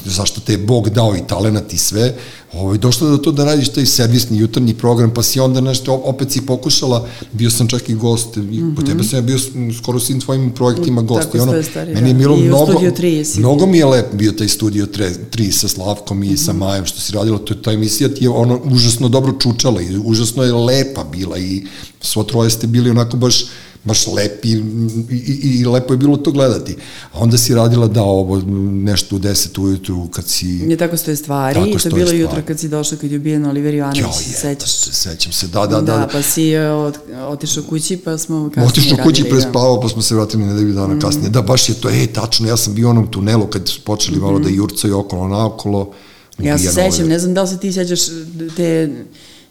zašto 0.04 0.40
te 0.40 0.52
je 0.52 0.58
Bog 0.58 0.88
dao 0.88 1.16
i 1.16 1.26
talenat 1.26 1.72
i 1.72 1.78
sve, 1.78 2.14
ovaj, 2.52 2.78
došla 2.78 3.10
do 3.10 3.16
to 3.16 3.32
da 3.32 3.44
radiš 3.44 3.68
taj 3.68 3.86
servisni 3.86 4.38
jutarnji 4.38 4.74
program, 4.74 5.14
pa 5.14 5.22
si 5.22 5.40
onda 5.40 5.60
nešto, 5.60 5.94
opet 6.04 6.32
si 6.32 6.46
pokušala, 6.46 7.08
bio 7.32 7.50
sam 7.50 7.68
čak 7.68 7.88
i 7.88 7.94
gost, 7.94 8.36
mm 8.36 8.40
-hmm. 8.40 8.76
po 8.76 8.82
tebe 8.82 8.94
mhm. 8.94 9.04
sam 9.04 9.18
ja 9.18 9.22
bio 9.22 9.38
skoro 9.78 10.00
svim 10.00 10.20
tvojim 10.20 10.50
projektima 10.50 11.02
gost, 11.02 11.26
Tako 11.26 11.36
i 11.36 11.40
ono, 11.40 11.62
stvari, 11.62 11.94
meni 11.94 12.08
je 12.08 12.12
da. 12.12 12.18
bilo 12.18 12.36
mnogo, 12.36 12.80
mnogo 13.36 13.66
mi 13.66 13.78
je 13.78 13.86
lep 13.86 14.06
bio 14.12 14.32
taj 14.32 14.48
studio 14.48 14.86
3 14.86 15.50
sa 15.50 15.68
Slavkom 15.68 16.22
i 16.22 16.26
mm 16.26 16.32
-hmm. 16.32 16.44
sa 16.44 16.52
mhm. 16.52 16.60
Majom, 16.60 16.86
što 16.86 17.00
si 17.00 17.12
radila, 17.12 17.38
to, 17.38 17.54
ta 17.54 17.72
emisija 17.72 18.08
ti 18.08 18.24
je 18.24 18.30
ono 18.30 18.60
užasno 18.64 19.08
dobro 19.08 19.32
čučala 19.40 19.82
i 19.82 19.98
užasno 20.04 20.42
je 20.42 20.52
lepa 20.52 21.04
bila 21.04 21.38
i 21.38 21.66
svo 22.00 22.22
troje 22.22 22.50
ste 22.50 22.66
bili 22.66 22.90
onako 22.90 23.16
baš 23.16 23.44
baš 23.84 24.06
lepi 24.06 24.48
i, 24.48 24.62
i, 25.10 25.60
i 25.60 25.64
lepo 25.64 25.92
je 25.92 25.96
bilo 25.96 26.16
to 26.16 26.30
gledati. 26.30 26.76
A 27.12 27.18
onda 27.18 27.38
si 27.38 27.54
radila 27.54 27.88
da 27.88 28.02
ovo 28.02 28.42
nešto 28.70 29.16
u 29.16 29.18
10 29.18 29.60
ujutru 29.60 30.08
kad 30.08 30.28
si... 30.28 30.46
Ne 30.46 30.76
tako 30.76 30.96
stoje 30.96 31.16
stvari, 31.16 31.54
tako 31.54 31.78
to 31.78 31.88
je 31.88 31.94
bilo 31.94 32.06
stvari. 32.06 32.18
jutro 32.18 32.42
kad 32.46 32.60
si 32.60 32.68
došla 32.68 32.96
kad 32.98 33.10
je 33.10 33.18
ubijen 33.18 33.46
Oliver 33.46 33.74
Ivanović, 33.74 34.00
jo, 34.00 34.12
se 34.12 34.32
sećaš? 34.32 34.70
Se, 34.70 34.92
sećam 34.92 35.32
se, 35.32 35.46
da, 35.46 35.66
da, 35.66 35.80
da. 35.80 35.98
Da, 35.98 36.08
pa 36.12 36.22
si 36.22 36.50
e, 36.50 36.70
od, 36.70 36.98
otišao 37.28 37.62
kući 37.62 37.96
pa 37.96 38.18
smo 38.18 38.50
kasnije 38.54 38.68
Otišao 38.68 38.98
kući, 39.04 39.22
da. 39.22 39.28
prespavao 39.28 39.80
pa 39.80 39.88
smo 39.88 40.02
se 40.02 40.14
vratili 40.14 40.44
nedelju 40.44 40.72
dana 40.72 40.94
mm. 40.94 41.00
kasnije. 41.00 41.30
Da, 41.30 41.42
baš 41.42 41.68
je 41.68 41.74
to, 41.74 41.90
ej, 41.90 42.06
tačno, 42.06 42.48
ja 42.48 42.56
sam 42.56 42.74
bio 42.74 42.86
u 42.86 42.90
onom 42.90 43.10
tunelu 43.10 43.46
kad 43.46 43.68
su 43.68 43.80
počeli 43.80 44.20
malo 44.20 44.38
mm. 44.38 44.42
da 44.42 44.48
jurcaju 44.48 44.98
okolo 44.98 45.28
naokolo. 45.28 45.92
Ja 46.38 46.58
se 46.58 46.68
sećam, 46.72 47.08
ne 47.08 47.18
znam 47.18 47.34
da 47.34 47.42
li 47.42 47.48
se 47.48 47.58
ti 47.58 47.72
sećaš 47.72 48.00
te 48.56 48.88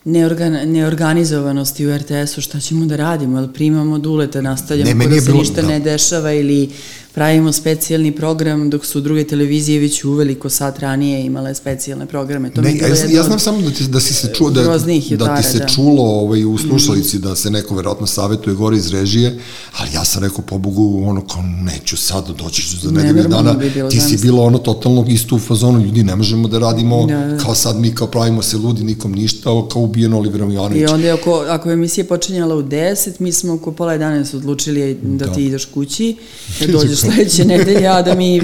neorgan, 0.05 0.53
neorganizovanosti 0.71 1.87
u 1.87 1.97
RTS-u, 1.97 2.41
šta 2.41 2.59
ćemo 2.59 2.85
da 2.85 2.95
radimo, 2.95 3.39
ili 3.39 3.53
primamo 3.53 3.99
dulete, 3.99 4.41
nastavljamo, 4.41 4.93
ne, 4.93 5.07
da 5.07 5.21
se 5.21 5.25
bilo, 5.25 5.39
ništa 5.39 5.61
da. 5.61 5.67
ne 5.67 5.79
dešava 5.79 6.33
ili 6.33 6.69
pravimo 7.13 7.51
specijalni 7.51 8.11
program 8.11 8.69
dok 8.69 8.85
su 8.85 9.01
druge 9.01 9.23
televizije 9.23 9.79
već 9.79 10.03
uveliko 10.03 10.49
sat 10.49 10.79
ranije 10.79 11.25
imale 11.25 11.55
specijalne 11.55 12.05
programe. 12.05 12.49
To 12.49 12.61
ne, 12.61 12.71
mi 12.71 12.77
je 12.77 12.81
ja, 12.81 13.17
ja, 13.17 13.23
znam 13.23 13.39
samo 13.39 13.61
da, 13.61 13.69
ti, 13.71 13.87
da 13.87 13.99
si 13.99 14.13
se 14.13 14.31
čuo, 14.33 14.49
da, 14.49 14.63
da 14.63 15.35
ti 15.35 15.43
se 15.43 15.57
da. 15.57 15.65
Mhm. 15.65 15.73
čulo 15.75 16.03
ovaj, 16.03 16.45
u 16.45 16.57
slušalici 16.57 17.19
da 17.19 17.35
se 17.35 17.51
neko 17.51 17.75
verovatno 17.75 18.07
savetuje 18.07 18.55
gore 18.55 18.77
iz 18.77 18.91
režije, 18.93 19.39
ali 19.77 19.89
ja 19.93 20.05
sam 20.05 20.23
rekao, 20.23 20.41
pobogu, 20.41 21.03
ono, 21.05 21.27
kao, 21.27 21.41
neću 21.41 21.97
sad, 21.97 22.27
doći 22.37 22.61
ću 22.61 22.77
za 22.77 22.91
nedelju 22.91 23.27
dana, 23.29 23.53
bi 23.53 23.69
bilo, 23.69 23.89
ti 23.89 23.99
si 23.99 24.17
bilo 24.17 24.43
ono 24.43 24.57
totalno 24.57 25.05
isto 25.07 25.35
u 25.35 25.39
fazonu, 25.39 25.79
ljudi, 25.85 26.03
ne 26.03 26.15
možemo 26.15 26.47
da 26.47 26.59
radimo, 26.59 27.05
Da, 27.05 27.17
da. 27.17 27.37
kao 27.37 27.55
sad 27.55 27.79
mi 27.79 27.95
kao 27.95 28.07
pravimo 28.07 28.41
se 28.41 28.57
ludi, 28.57 28.83
nikom 28.83 29.11
ništa, 29.11 29.43
kao 29.71 29.81
ubijeno 29.81 30.17
Oliverom 30.17 30.51
I 30.51 30.55
Jovanović. 30.55 30.89
onda 30.89 31.07
je 31.07 31.13
oko, 31.13 31.45
ako 31.49 31.69
je 31.69 31.73
emisija 31.73 32.05
počinjala 32.05 32.55
u 32.55 32.63
10, 32.63 33.09
mi 33.19 33.31
smo 33.31 33.53
oko 33.53 33.71
pola 33.71 33.93
11 33.93 34.35
odlučili 34.35 34.97
da, 35.01 35.25
Da. 35.25 35.33
ti 35.33 35.45
ideš 35.45 35.65
kući, 35.65 36.15
da 36.59 36.67
dođeš 36.79 37.02
sledeće 37.03 37.45
nedelje, 37.53 37.87
a 37.87 38.01
da 38.01 38.15
mi 38.15 38.41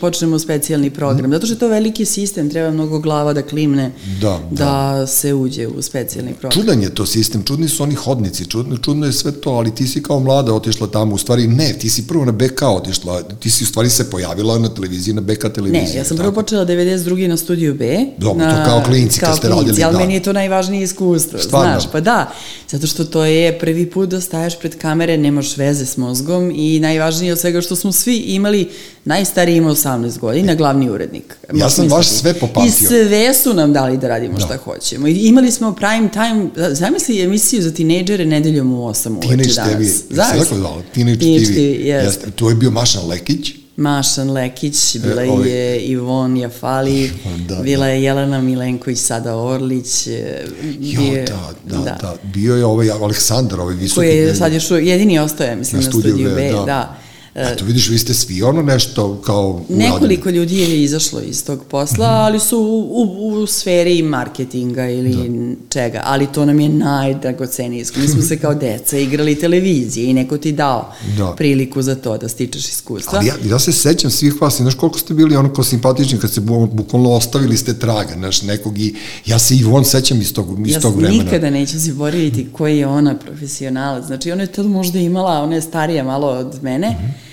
počnemo 0.00 0.38
specijalni 0.38 0.90
program. 0.90 1.30
Zato 1.30 1.46
što 1.46 1.54
je 1.54 1.58
to 1.58 1.68
veliki 1.68 2.04
sistem, 2.04 2.50
treba 2.50 2.70
mnogo 2.70 2.98
glava 2.98 3.32
da 3.32 3.42
klimne 3.42 3.92
Da, 4.20 4.40
da 4.50 5.06
se 5.06 5.34
uđe 5.34 5.66
u 5.66 5.82
specijalni 5.82 6.32
program. 6.32 6.62
Čudan 6.62 6.82
je 6.82 6.94
to 6.94 7.06
sistem, 7.06 7.42
čudni 7.42 7.68
su 7.68 7.82
oni 7.82 7.94
hodnici, 7.94 8.44
čudno, 8.46 8.76
čudno 8.76 9.06
je 9.06 9.12
sve 9.12 9.32
to, 9.32 9.50
ali 9.50 9.74
ti 9.74 9.86
si 9.86 10.02
kao 10.02 10.20
mlada 10.20 10.54
otišla 10.54 10.86
tamo, 10.86 11.14
u 11.14 11.18
stvari 11.18 11.46
ne, 11.46 11.72
ti 11.72 11.90
si 11.90 12.06
prvo 12.06 12.24
na 12.24 12.32
BK 12.32 12.62
otišla, 12.62 13.22
ti 13.22 13.50
si 13.50 13.64
u 13.64 13.66
stvari 13.66 13.90
se 13.90 14.10
pojavila 14.10 14.58
na 14.58 14.68
televiziji, 14.68 15.14
na 15.14 15.20
BK 15.20 15.52
televiziji. 15.54 15.94
Ne, 15.94 15.98
ja 15.98 16.04
sam 16.04 16.16
prvo 16.16 16.32
počela 16.32 16.66
92. 16.66 17.28
na 17.28 17.36
studiju 17.36 17.74
B. 17.74 18.06
Dobro, 18.18 18.46
na, 18.46 18.64
to 18.64 18.70
kao 18.70 18.82
klinci 18.86 19.20
kad 19.20 19.28
kao 19.28 19.36
ste 19.36 19.46
klinci, 19.46 19.66
radili, 19.66 19.84
ali 19.84 19.92
da. 19.92 19.98
meni 19.98 20.14
je 20.14 20.22
to 20.22 20.32
najvažnije 20.32 20.82
iskustvo, 20.82 21.38
Stvarno? 21.38 21.72
znaš, 21.72 21.92
pa 21.92 22.00
da, 22.00 22.32
zato 22.68 22.86
što 22.86 23.04
to 23.04 23.24
je 23.24 23.58
prvi 23.58 23.90
put 23.90 24.08
da 24.08 24.20
staješ 24.20 24.58
pred 24.58 24.78
kamere, 24.78 25.18
nemaš 25.18 25.56
veze 25.56 25.86
s 25.86 25.96
mozgom 25.96 26.52
i 26.54 26.80
najvažnije 26.80 27.32
od 27.32 27.38
svega 27.38 27.60
što 27.60 27.76
smo 27.76 27.92
svi 28.02 28.16
imali, 28.18 28.68
najstariji 29.04 29.56
ima 29.56 29.70
18 29.70 30.18
godina, 30.18 30.54
glavni 30.54 30.90
urednik. 30.90 31.36
Ja 31.54 31.70
sam 31.70 31.88
baš 31.88 32.08
sve 32.08 32.34
popamtio. 32.34 32.68
I 32.68 32.86
sve 32.88 33.34
su 33.34 33.54
nam 33.54 33.72
dali 33.72 33.98
da 33.98 34.08
radimo 34.08 34.34
Da. 34.34 34.40
šta 34.40 34.56
hoćemo. 34.58 35.08
I 35.08 35.18
imali 35.18 35.50
smo 35.50 35.72
prime 35.72 36.08
time, 36.10 36.46
zamisli 36.70 37.20
emisiju 37.20 37.62
za 37.62 37.70
tinejdžere 37.72 38.24
nedeljom 38.26 38.72
u 38.74 38.84
8 38.84 39.08
uveče 39.08 39.28
Teenage 39.28 39.52
danas. 39.52 39.72
TV, 39.72 39.82
jesi 39.82 40.04
Zamisli. 40.10 40.38
tako 40.40 40.54
zvala? 40.56 40.82
Teenage, 40.94 41.18
Teenage 41.18 41.44
TV. 41.44 41.52
TV, 41.52 41.58
jeste. 41.58 42.06
Jeste. 42.06 42.30
To 42.30 42.48
je 42.48 42.54
bio 42.54 42.70
Mašan 42.70 43.06
Lekić, 43.06 43.50
Mašan 43.76 44.30
Lekić, 44.30 44.76
bila 44.98 45.22
E, 45.22 45.28
ovi- 45.28 45.50
je 45.50 45.80
Ivon 45.80 46.36
Jafali, 46.36 47.10
Da, 47.48 47.56
bila 47.56 47.86
je 47.86 48.02
Jelena 48.02 48.40
Milenković, 48.40 48.98
sada 48.98 49.36
Orlić. 49.36 50.06
e, 50.06 50.44
jo, 50.80 51.00
bio 51.00 51.12
je- 51.12 51.24
da, 51.64 51.74
da, 51.74 51.84
da, 51.92 52.14
bio 52.24 52.56
je 52.56 52.64
ovaj 52.64 52.90
Aleksandar, 52.92 53.60
ovaj 53.60 53.74
visoki. 53.74 53.94
Koji 53.96 54.16
je 54.16 54.34
sad 54.34 54.52
još 54.52 54.70
jedini 54.72 55.18
ostaje, 55.18 55.56
mislim, 55.56 55.80
Na 55.80 55.86
na, 55.86 55.90
studiju 55.90 56.12
studiju 56.12 56.28
B, 56.28 56.34
B, 56.36 56.50
da. 56.50 56.64
da. 56.64 56.98
E, 57.34 57.42
Eto, 57.44 57.64
vidiš, 57.64 57.88
vi 57.88 57.98
ste 57.98 58.14
svi 58.14 58.42
ono 58.42 58.62
nešto 58.62 59.16
kao 59.16 59.50
uradili. 59.50 59.78
Nekoliko 59.80 60.30
ljudi 60.30 60.56
je 60.56 60.82
izašlo 60.82 61.20
iz 61.20 61.44
tog 61.44 61.64
posla, 61.64 62.06
Mhm. 62.06 62.16
ali 62.16 62.40
su 62.40 62.58
u, 62.58 62.92
u, 62.92 63.32
u 63.32 63.46
sferi 63.46 64.02
marketinga 64.02 64.88
ili 64.88 65.10
Da. 65.28 65.54
čega, 65.70 66.02
ali 66.04 66.26
to 66.26 66.44
nam 66.44 66.60
je 66.60 66.68
najdragocenije. 66.68 67.84
Mi 67.96 68.08
smo 68.08 68.22
se 68.22 68.38
kao 68.38 68.54
deca 68.54 68.98
igrali 68.98 69.34
televizije 69.34 70.06
i 70.06 70.14
neko 70.14 70.38
ti 70.38 70.52
dao 70.52 70.92
Da. 71.16 71.32
priliku 71.32 71.82
za 71.82 71.94
to 71.94 72.18
da 72.18 72.28
stičeš 72.28 72.68
iskustva. 72.68 73.12
Ali 73.14 73.26
ja, 73.26 73.34
ja 73.44 73.58
se 73.58 73.72
sećam 73.72 74.10
svih 74.10 74.42
vas, 74.42 74.56
znaš 74.56 74.74
koliko 74.74 74.98
ste 74.98 75.14
bili 75.14 75.36
ono 75.36 75.52
kao 75.52 75.64
simpatični 75.64 76.18
kad 76.18 76.30
ste 76.30 76.40
bu, 76.40 76.66
bukvalno 76.66 77.10
ostavili 77.12 77.56
ste 77.56 77.74
traga, 77.74 78.14
znaš, 78.14 78.42
nekog 78.42 78.78
i 78.78 78.94
ja 79.26 79.38
se 79.38 79.54
i 79.56 79.64
on 79.64 79.84
sećam 79.84 80.20
iz 80.20 80.34
tog, 80.34 80.66
iz 80.66 80.72
ja 80.72 80.80
tog 80.80 80.96
vremena. 80.96 81.22
nikada 81.24 81.50
neću 81.50 81.78
zaboraviti 81.78 82.46
koji 82.52 82.78
je 82.78 82.86
ona 82.86 83.14
profesionalac. 83.16 84.06
Znači, 84.06 84.32
ona 84.32 84.42
je 84.42 84.52
tad 84.52 84.66
možda 84.66 84.98
imala, 84.98 85.42
ona 85.42 85.54
je 85.54 85.62
starija 85.62 86.04
malo 86.04 86.28
od 86.28 86.62
mene, 86.62 86.88
Mhm. 86.90 87.31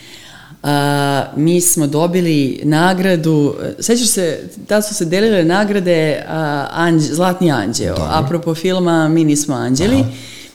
A, 0.63 1.25
mi 1.35 1.61
smo 1.61 1.87
dobili 1.87 2.61
nagradu, 2.63 3.55
sećaš 3.79 4.07
se, 4.07 4.39
da 4.69 4.81
su 4.81 4.93
se 4.93 5.05
delile 5.05 5.43
nagrade 5.43 6.23
a, 6.27 6.67
anđ, 6.71 7.01
Zlatni 7.01 7.51
anđeo, 7.51 7.95
Dobro. 7.95 8.11
apropo 8.11 8.55
filma 8.55 9.07
Mi 9.07 9.23
nismo 9.23 9.55
anđeli, 9.55 10.03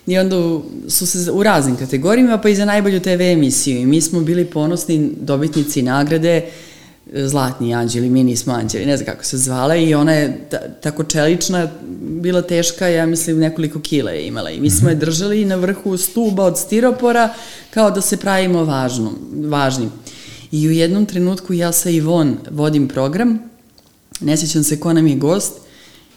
I 0.07 0.19
onda 0.19 0.37
su 0.89 1.07
se 1.07 1.31
u 1.33 1.43
raznim 1.43 1.77
kategorijama, 1.77 2.39
pa 2.39 2.49
i 2.49 2.55
za 2.55 2.65
najbolju 2.65 3.01
TV 3.01 3.21
emisiju. 3.21 3.79
I 3.79 3.87
mi 3.87 4.01
smo 4.01 4.21
bili 4.21 4.45
ponosni 4.45 5.11
dobitnici 5.21 5.83
nagrade 5.83 6.45
Zlatni 7.13 7.75
anđeli, 7.75 8.11
mi 8.11 8.25
nismo 8.25 8.53
anđeli, 8.53 8.87
ne 8.87 8.97
znam 8.97 9.07
kako 9.07 9.25
se 9.25 9.39
zvala 9.39 9.77
i 9.77 9.95
ona 9.95 10.13
je 10.13 10.47
ta, 10.51 10.59
tako 10.81 11.05
čelična, 11.05 11.69
bila 12.01 12.43
teška, 12.43 12.89
ja 12.89 13.07
mislim 13.07 13.39
nekoliko 13.39 13.81
kila 13.81 14.11
je 14.11 14.27
imala 14.27 14.51
i 14.51 14.61
mi 14.61 14.71
smo 14.71 14.89
je 14.89 14.95
držali 14.95 15.45
na 15.45 15.57
vrhu 15.57 15.97
stuba 15.97 16.45
od 16.45 16.59
stiropora 16.59 17.35
kao 17.71 17.91
da 17.91 18.01
se 18.01 18.17
pravimo 18.17 18.65
važnom, 18.65 19.19
važnim. 19.49 19.93
I 20.53 20.69
u 20.69 20.71
jednom 20.71 21.07
trenutku 21.07 21.53
ja 21.53 21.73
sa 21.73 21.91
Ivon 21.91 22.37
vodim 22.51 22.89
program, 22.89 23.39
ne 24.21 24.37
sjećam 24.37 24.65
se 24.65 24.81
ko 24.81 24.93
nam 24.93 25.07
je 25.07 25.17
gost, 25.17 25.53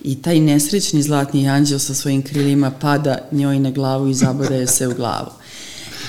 i 0.01 0.21
taj 0.21 0.39
nesrećni 0.39 1.01
zlatni 1.03 1.49
anđel 1.49 1.79
sa 1.79 1.93
svojim 1.93 2.21
krilima 2.21 2.71
pada 2.71 3.17
njoj 3.31 3.59
na 3.59 3.71
glavu 3.71 4.07
i 4.07 4.13
zabode 4.13 4.67
se 4.67 4.87
u 4.87 4.93
glavu. 4.93 5.29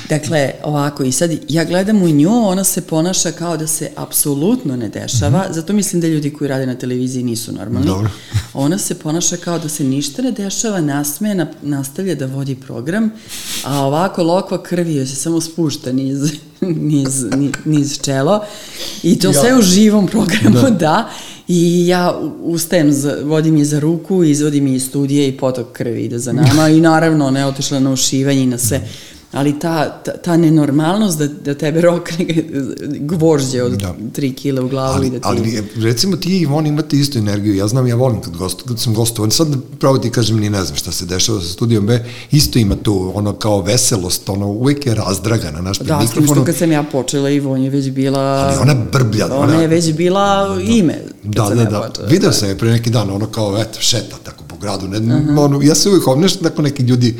Dakle, 0.08 0.50
ovako, 0.64 1.04
i 1.04 1.12
sad 1.12 1.30
ja 1.48 1.64
gledam 1.64 2.02
u 2.02 2.08
nju, 2.08 2.30
ona 2.48 2.64
se 2.64 2.80
ponaša 2.80 3.32
kao 3.32 3.56
da 3.56 3.66
se 3.66 3.90
apsolutno 3.96 4.76
ne 4.76 4.88
dešava, 4.88 5.44
zato 5.50 5.72
mislim 5.72 6.00
da 6.00 6.08
ljudi 6.08 6.30
koji 6.30 6.48
rade 6.48 6.66
na 6.66 6.74
televiziji 6.74 7.22
nisu 7.22 7.52
normalni. 7.52 7.86
Dobro. 7.86 8.10
Ona 8.54 8.78
se 8.78 8.94
ponaša 8.94 9.36
kao 9.36 9.58
da 9.58 9.68
se 9.68 9.84
ništa 9.84 10.22
ne 10.22 10.32
dešava, 10.32 10.80
nasmeje, 10.80 11.34
na, 11.34 11.46
nastavlja 11.62 12.14
da 12.14 12.26
vodi 12.26 12.54
program, 12.54 13.10
a 13.64 13.80
ovako 13.84 14.22
lokva 14.22 14.62
krvi 14.62 14.94
joj 14.94 15.06
se 15.06 15.16
samo 15.16 15.40
spušta 15.40 15.92
niz, 15.92 16.32
niz, 16.60 17.24
niz, 17.36 17.52
niz 17.64 18.00
čelo 18.02 18.44
i 19.02 19.18
to 19.18 19.28
Ja. 19.28 19.32
sve 19.40 19.56
u 19.58 19.62
živom 19.62 20.06
programu, 20.06 20.60
Da. 20.62 20.70
da. 20.70 21.10
I 21.48 21.86
ja 21.86 22.20
ustajem, 22.42 22.92
za, 22.92 23.16
vodim 23.24 23.56
je 23.56 23.64
za 23.64 23.78
ruku, 23.80 24.24
izvodim 24.24 24.66
je 24.66 24.74
iz 24.74 24.84
studije 24.84 25.28
i 25.28 25.36
potok 25.36 25.72
krvi 25.72 26.04
ide 26.04 26.18
za 26.18 26.32
nama 26.32 26.68
i 26.76 26.80
naravno 26.80 27.26
ona 27.26 27.38
je 27.40 27.46
otišla 27.46 27.80
na 27.80 27.90
ušivanje 27.92 28.42
i 28.42 28.46
na 28.46 28.58
sve. 28.58 28.88
Ali 29.32 29.58
ta, 29.58 29.90
ta, 29.94 30.12
ta 30.14 30.36
nenormalnost 30.36 31.18
da, 31.18 31.26
da 31.26 31.54
tebe 31.54 31.80
rokne 31.80 32.26
gvožđe 33.10 33.62
od 33.62 33.72
Da. 33.72 33.94
3 34.12 34.34
kile 34.34 34.60
u 34.60 34.68
glavu 34.68 34.92
i 34.94 34.96
Ali, 34.96 35.10
da 35.10 35.16
ti... 35.16 35.22
ali 35.24 35.62
recimo 35.76 36.16
ti 36.16 36.30
i 36.30 36.40
Ivon 36.40 36.66
imate 36.66 36.96
istu 36.96 37.18
energiju, 37.18 37.54
ja 37.54 37.68
znam, 37.68 37.86
ja 37.86 37.94
volim 37.94 38.20
kad, 38.20 38.36
gost, 38.36 38.62
kad 38.62 38.80
sam 38.80 38.94
gostovan, 38.94 39.30
sad 39.30 39.48
pravo 39.78 39.98
ti 39.98 40.10
kažem, 40.10 40.36
ni 40.38 40.50
ne 40.50 40.64
znam 40.64 40.76
šta 40.76 40.92
se 40.92 41.06
dešava 41.06 41.40
sa 41.40 41.48
studijom 41.48 41.86
B, 41.86 42.00
isto 42.30 42.58
ima 42.58 42.76
tu 42.76 43.12
ono 43.14 43.32
kao 43.32 43.60
veselost, 43.60 44.28
ono 44.28 44.46
uvek 44.46 44.86
je 44.86 44.94
razdragana, 44.94 45.60
naš 45.60 45.78
pred 45.78 45.88
Da, 45.88 45.96
s 45.96 46.00
tim 46.00 46.06
što 46.06 46.20
mikrofonom. 46.20 46.44
kad 46.46 46.56
sam 46.56 46.72
ja 46.72 46.82
počela, 46.82 47.30
Ivon 47.30 47.62
je 47.62 47.70
već 47.70 47.90
bila... 47.90 48.20
Ali 48.20 48.56
ona 48.62 48.74
brblja, 48.92 49.26
Ona, 49.26 49.36
ona- 49.36 49.54
je 49.54 49.68
već 49.68 49.92
bila 49.92 50.58
ime. 50.62 50.98
Da, 51.24 51.46
sam 51.46 51.56
da, 51.56 51.62
ja 51.62 51.70
da. 51.70 51.80
počela. 51.80 52.08
Video 52.08 52.32
sam 52.32 52.48
je 52.48 52.58
pre 52.58 52.70
neki 52.70 52.90
dan, 52.90 53.10
ono 53.10 53.26
kao, 53.26 53.58
eto, 53.58 53.80
šeta 53.80 54.16
tako 54.22 54.44
po 54.44 54.56
gradu. 54.56 54.88
Ne, 54.88 54.98
ono, 55.36 55.60
ja 55.62 55.74
se 55.74 55.88
uvek, 55.88 56.02
nešto 56.16 56.42
tako 56.42 56.62
neki 56.62 56.82
ljudi, 56.82 57.16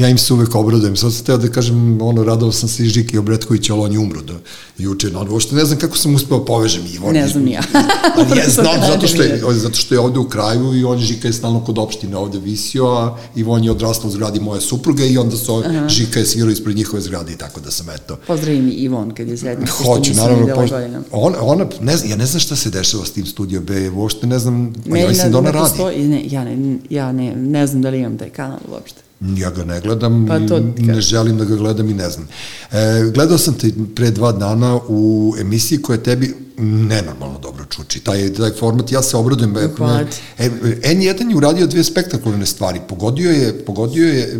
ja 0.00 0.08
im 0.08 0.18
se 0.18 0.34
uvek 0.34 0.54
obradujem. 0.54 0.96
Sad 0.96 1.12
sam 1.12 1.24
teo 1.24 1.36
da 1.36 1.48
kažem, 1.48 2.02
ono, 2.02 2.24
radao 2.24 2.52
sam 2.52 2.68
se 2.68 2.84
i 2.84 2.88
Žiki 2.88 3.18
Obretković, 3.18 3.70
ali 3.70 3.80
on 3.80 3.92
je 3.92 3.98
umro 3.98 4.22
do 4.22 4.34
juče. 4.78 5.10
No, 5.10 5.26
uopšte 5.30 5.54
ne 5.54 5.64
znam 5.64 5.78
kako 5.78 5.96
sam 5.96 6.14
uspeo 6.14 6.44
povežem 6.44 6.82
i 6.94 6.98
on. 7.04 7.14
Ne 7.14 7.28
znam 7.28 7.48
ja. 7.48 7.62
ali 8.16 8.38
ja 8.38 8.48
znam 8.58 8.80
zato 8.86 9.06
što, 9.06 9.22
je, 9.22 9.38
gledam 9.40 9.60
zato 9.60 9.74
što 9.76 9.94
je 9.94 10.00
ovde 10.00 10.18
u 10.18 10.28
kraju 10.28 10.74
i 10.74 10.84
on 10.84 10.98
Žika 10.98 11.28
je 11.28 11.32
stalno 11.32 11.64
kod 11.64 11.78
opštine 11.78 12.16
ovde 12.16 12.38
visio, 12.38 12.86
a 12.86 13.18
Ivon 13.36 13.64
je 13.64 13.70
odrastao 13.70 14.08
u 14.08 14.12
zgradi 14.12 14.40
moje 14.40 14.60
supruge 14.60 15.08
i 15.08 15.18
onda 15.18 15.36
su, 15.36 15.62
Žika 15.88 16.20
je 16.20 16.26
svirao 16.26 16.50
ispred 16.50 16.76
njihove 16.76 17.02
zgrade 17.02 17.32
i 17.32 17.36
tako 17.36 17.60
da 17.60 17.70
sam, 17.70 17.90
eto, 17.90 18.16
Pozdravim 18.26 18.68
i 18.68 18.72
Ivon 18.72 19.10
kad 19.10 19.28
je 19.28 19.36
pošto 19.36 19.84
Hoću, 19.84 20.14
naravno, 20.14 20.46
godinama. 20.56 21.04
ona, 21.12 21.36
ona, 21.40 21.66
ne 21.80 21.96
znam, 21.96 22.10
ja 22.10 22.16
ne 22.16 22.26
znam 22.26 22.40
šta 22.40 22.56
se 22.56 22.70
dešava 22.70 23.04
s 23.04 23.10
tim 23.10 23.26
Studio 23.26 23.60
B, 23.60 23.90
uopšte 23.90 24.26
ne 24.26 24.38
znam, 24.38 24.72
pa 24.74 24.88
ja 24.88 24.92
Meni 24.92 25.08
mislim 25.08 25.32
da 25.32 25.38
ona 25.38 25.48
ne 25.48 25.52
radi. 25.52 25.68
postoji, 25.68 26.08
ne, 26.08 26.22
ja, 26.26 26.44
ne, 26.44 26.78
ja 26.90 27.12
ne, 27.12 27.36
ne 27.36 27.66
znam 27.66 27.82
da 27.82 27.90
li 27.90 27.98
imam 27.98 28.18
taj 28.18 28.30
kanal 28.30 28.58
uopšte. 28.72 28.99
Ja 29.20 29.50
ga 29.50 29.64
ne 29.64 29.80
gledam, 29.80 30.26
Pa 30.28 30.38
to 30.48 30.60
ne 30.78 31.00
želim 31.00 31.38
da 31.38 31.44
ga 31.44 31.56
gledam 31.56 31.88
i 31.88 31.94
ne 31.94 32.10
znam. 32.10 32.28
E, 32.72 33.10
gledao 33.14 33.38
sam 33.38 33.54
te 33.54 33.70
pre 33.94 34.10
dva 34.10 34.32
dana 34.32 34.78
u 34.88 35.34
emisiji 35.40 35.82
koja 35.82 35.98
tebi 35.98 36.34
nenormalno 36.58 37.38
dobro 37.38 37.64
čuči. 37.64 38.00
Taj, 38.00 38.32
taj 38.32 38.50
format, 38.52 38.92
ja 38.92 39.02
se 39.02 39.16
obradujem. 39.16 39.56
e, 39.56 39.68
Hvala. 39.76 40.00
E, 40.38 40.50
N1 40.84 41.30
je 41.30 41.36
uradio 41.36 41.66
dve 41.66 41.84
spektakularne 41.84 42.46
stvari. 42.46 42.80
Pogodio 42.88 43.30
je, 43.30 43.64
pogodio 43.64 44.08
je 44.08 44.22
e, 44.22 44.34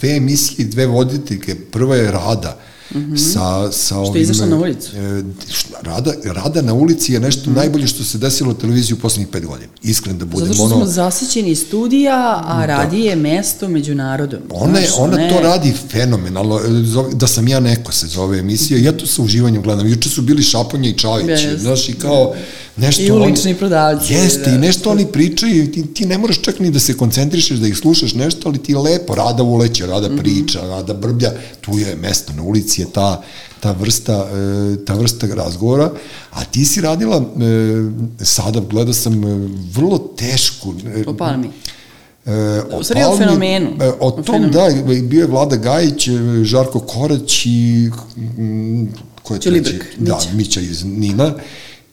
dve 0.00 0.16
emisije, 0.16 0.68
dve 0.68 0.86
voditeljke. 0.86 1.54
Prva 1.54 1.96
je 1.96 2.10
Rada, 2.10 2.58
sa, 3.24 3.72
sa 3.72 3.98
ovim... 3.98 4.16
je 4.16 4.22
izašla 4.22 4.46
na 4.46 4.56
ulicu. 4.56 4.90
E, 4.92 5.22
rada, 5.82 6.12
rada 6.24 6.62
na 6.62 6.74
ulici 6.74 7.12
je 7.12 7.20
nešto 7.20 7.50
najbolje 7.50 7.86
što 7.86 8.04
se 8.04 8.18
desilo 8.18 8.50
u 8.50 8.56
televiziji 8.56 8.94
u 8.94 8.98
poslednjih 8.98 9.28
pet 9.28 9.46
godina. 9.46 9.68
Iskren 9.82 10.18
da 10.18 10.24
budem. 10.24 10.46
Zato 10.46 10.54
što 10.54 10.64
ono, 10.64 10.76
smo 10.76 10.86
zasićeni 10.86 11.54
studija, 11.56 12.16
a 12.46 12.66
radi 12.66 13.00
je 13.00 13.16
mesto 13.16 13.68
među 13.68 13.94
narodom. 13.94 14.40
Ona, 14.50 14.78
je, 14.78 14.86
Znaš, 14.86 14.98
ona 14.98 15.16
ne- 15.16 15.30
to 15.30 15.40
radi 15.40 15.72
fenomenalno, 15.90 16.56
E, 16.56 16.62
da 17.12 17.26
sam 17.26 17.48
ja 17.48 17.60
neko 17.60 17.92
se 17.92 18.06
zove 18.06 18.38
emisija, 18.38 18.78
ja 18.80 18.92
to 18.92 19.06
sa 19.06 19.22
uživanjem 19.22 19.62
gledam, 19.62 19.86
juče 19.88 20.08
su 20.08 20.22
bili 20.22 20.42
Šaponja 20.42 20.90
i 20.90 20.94
Čavić, 20.94 21.28
Jeste. 21.28 21.58
znaš, 21.58 21.88
i 21.88 21.94
kao 21.94 22.34
nešto... 22.76 23.02
I 23.02 23.10
ulični 23.12 23.54
prodavci, 23.54 24.12
Jeste, 24.14 24.40
da. 24.42 24.50
i 24.50 24.58
nešto 24.58 24.90
oni 24.90 25.06
pričaju, 25.06 25.62
i 25.64 25.72
ti, 25.72 25.86
ti 25.86 26.06
ne 26.06 26.18
moraš 26.18 26.40
čak 26.40 26.58
ni 26.60 26.70
da 26.70 26.80
se 26.80 26.94
koncentrišeš, 26.94 27.58
da 27.58 27.66
ih 27.66 27.76
slušaš 27.76 28.14
nešto, 28.14 28.40
ali 28.44 28.58
ti 28.58 28.74
lepo, 28.74 29.14
Rada 29.14 29.42
uleće, 29.42 29.86
Rada 29.86 30.08
Mhm. 30.08 30.18
priča, 30.18 30.60
Rada 30.60 30.94
brblja, 30.94 31.30
tu 31.60 31.78
je 31.78 31.96
mesto 31.96 32.32
na 32.32 32.42
ulici, 32.42 32.85
je 32.86 32.92
ta, 32.92 33.22
ta, 33.60 33.72
vrsta, 33.72 34.12
e, 34.12 34.84
ta 34.84 34.94
vrsta 34.94 35.26
razgovora, 35.26 35.90
a 36.30 36.44
ti 36.44 36.64
si 36.64 36.80
radila, 36.80 37.16
e, 37.16 38.24
sada 38.24 38.60
gledao 38.60 38.94
sam 38.94 39.24
e, 39.24 39.48
vrlo 39.72 39.98
tešku... 39.98 40.74
O 41.06 41.14
Palmi. 41.14 41.50
E, 42.26 42.62
U 42.78 42.82
stvari 42.84 43.04
o 43.04 43.16
fenomenu. 43.16 43.70
O 44.00 44.06
O 44.06 44.10
tom, 44.10 44.24
fenomenu. 44.24 44.52
da, 44.52 44.92
bio 45.02 45.20
je 45.20 45.26
Vlada 45.26 45.56
Gajić, 45.56 46.08
Žarko 46.42 46.80
Korać 46.80 47.46
i 47.46 47.90
mm, 48.16 48.86
ko 49.22 49.34
je 49.34 49.40
treći? 49.40 49.80
Da, 49.98 50.18
Mića. 50.34 50.60
Iz 50.60 50.84
Nina. 50.84 51.34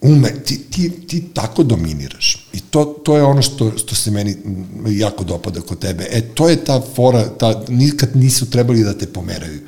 Ume, 0.01 0.33
ti, 0.45 0.59
ti, 0.71 0.89
ti 1.07 1.23
tako 1.33 1.63
dominiraš. 1.63 2.49
I 2.53 2.59
to, 2.59 2.85
to 2.85 3.17
je 3.17 3.23
ono 3.23 3.41
što, 3.41 3.77
što 3.77 3.95
se 3.95 4.11
meni 4.11 4.31
mm, 4.31 4.65
jako 4.87 5.23
dopada 5.23 5.61
kod 5.61 5.79
tebe. 5.79 6.07
E, 6.11 6.21
to 6.21 6.49
je 6.49 6.55
ta 6.55 6.81
fora, 6.95 7.29
ta, 7.29 7.63
nikad 7.67 8.09
nisu 8.15 8.49
trebali 8.49 8.83
da 8.83 8.97
te 8.97 9.05
pomeraju 9.05 9.59